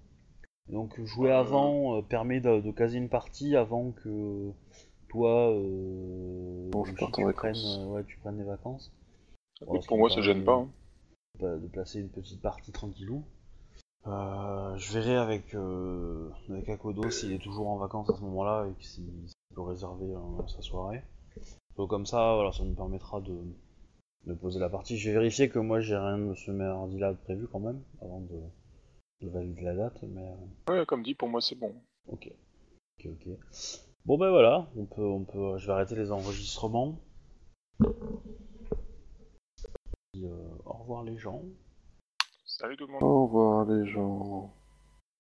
Donc 0.69 0.99
jouer 1.06 1.31
Euh. 1.31 1.40
avant 1.40 1.98
euh, 1.98 2.02
permet 2.02 2.40
de, 2.41 2.61
de 2.61 2.72
caser 2.72 2.98
une 2.98 3.10
partie 3.10 3.56
avant 3.56 3.91
que 3.91 4.52
toi, 5.10 5.49
euh, 5.52 6.69
Bon, 6.72 6.84
je 6.86 6.94
tu 6.94 7.06
prennes, 7.34 7.56
euh, 7.56 7.86
ouais, 7.86 8.03
tu 8.06 8.18
prennes 8.18 8.38
des 8.38 8.44
vacances. 8.44 8.91
Ce 9.60 9.88
pour 9.88 9.98
moi, 9.98 10.10
ça 10.10 10.22
gêne 10.22 10.44
pas. 10.44 10.53
hein. 10.53 10.69
De 11.41 11.68
placer 11.68 11.99
une 11.99 12.10
petite 12.10 12.41
partie 12.41 12.72
tranquillou. 12.72 13.24
Euh, 14.07 14.76
je 14.78 14.94
verrai 14.94 15.18
avec, 15.18 15.53
euh, 15.56 16.30
avec 16.49 16.70
Akodo 16.70 17.10
s'il 17.10 17.34
est 17.34 17.40
toujours 17.44 17.68
en 17.68 17.78
vacances 17.78 18.10
à 18.10 18.16
ce 18.16 18.22
moment-là 18.22 18.66
et 18.68 18.84
s'il 18.84 19.06
peut 19.53 19.61
réserver 19.61 20.14
euh, 20.14 20.48
sa 20.48 20.61
soirée. 20.61 21.03
Donc 21.76 21.90
comme 21.90 22.06
ça, 22.06 22.34
voilà, 22.36 22.52
ça 22.52 22.64
nous 22.64 22.74
permettra 22.76 23.20
de, 23.22 23.38
de 24.26 24.34
poser 24.34 24.60
la 24.60 24.70
partie. 24.70 24.98
Je 24.98 25.10
vais 25.10 25.16
vérifier 25.16 25.49
que 25.49 25.60
moi 25.60 25.82
j'ai 25.82 25.98
rien 25.98 26.18
de 26.18 26.34
ce 26.34 26.52
mardi-là 26.52 27.11
de 27.14 27.18
prévu 27.18 27.48
quand 27.52 27.60
même, 27.60 27.82
avant 28.02 28.22
de, 28.22 28.40
de 29.22 29.30
valider 29.30 29.61
la 29.64 29.76
date, 29.76 30.02
mais 30.03 30.34
Ouais, 30.70 30.86
comme 30.86 31.03
dit, 31.03 31.14
pour 31.16 31.28
moi, 31.28 31.41
c'est 31.41 31.56
bon. 31.56 31.74
ok. 32.07 32.32
Ok, 32.99 33.07
ok. 33.11 33.34
Bon 34.06 34.18
ben 34.18 34.30
voilà, 34.30 34.68
on 34.78 34.86
peut, 34.86 35.06
on 35.06 35.24
peut, 35.26 35.57
je 35.57 35.68
vais 35.68 35.74
arrêter 35.74 35.95
les 35.95 36.11
enregistrements. 36.11 36.98
Euh, 40.24 40.50
au 40.66 40.74
revoir 40.74 41.04
les 41.04 41.18
gens. 41.18 41.44
Salut 42.46 42.76
tout 42.76 42.88
le 42.88 42.94
monde. 42.94 43.04
Au 43.04 43.26
revoir 43.26 43.66
les 43.66 43.88
gens. 43.90 44.54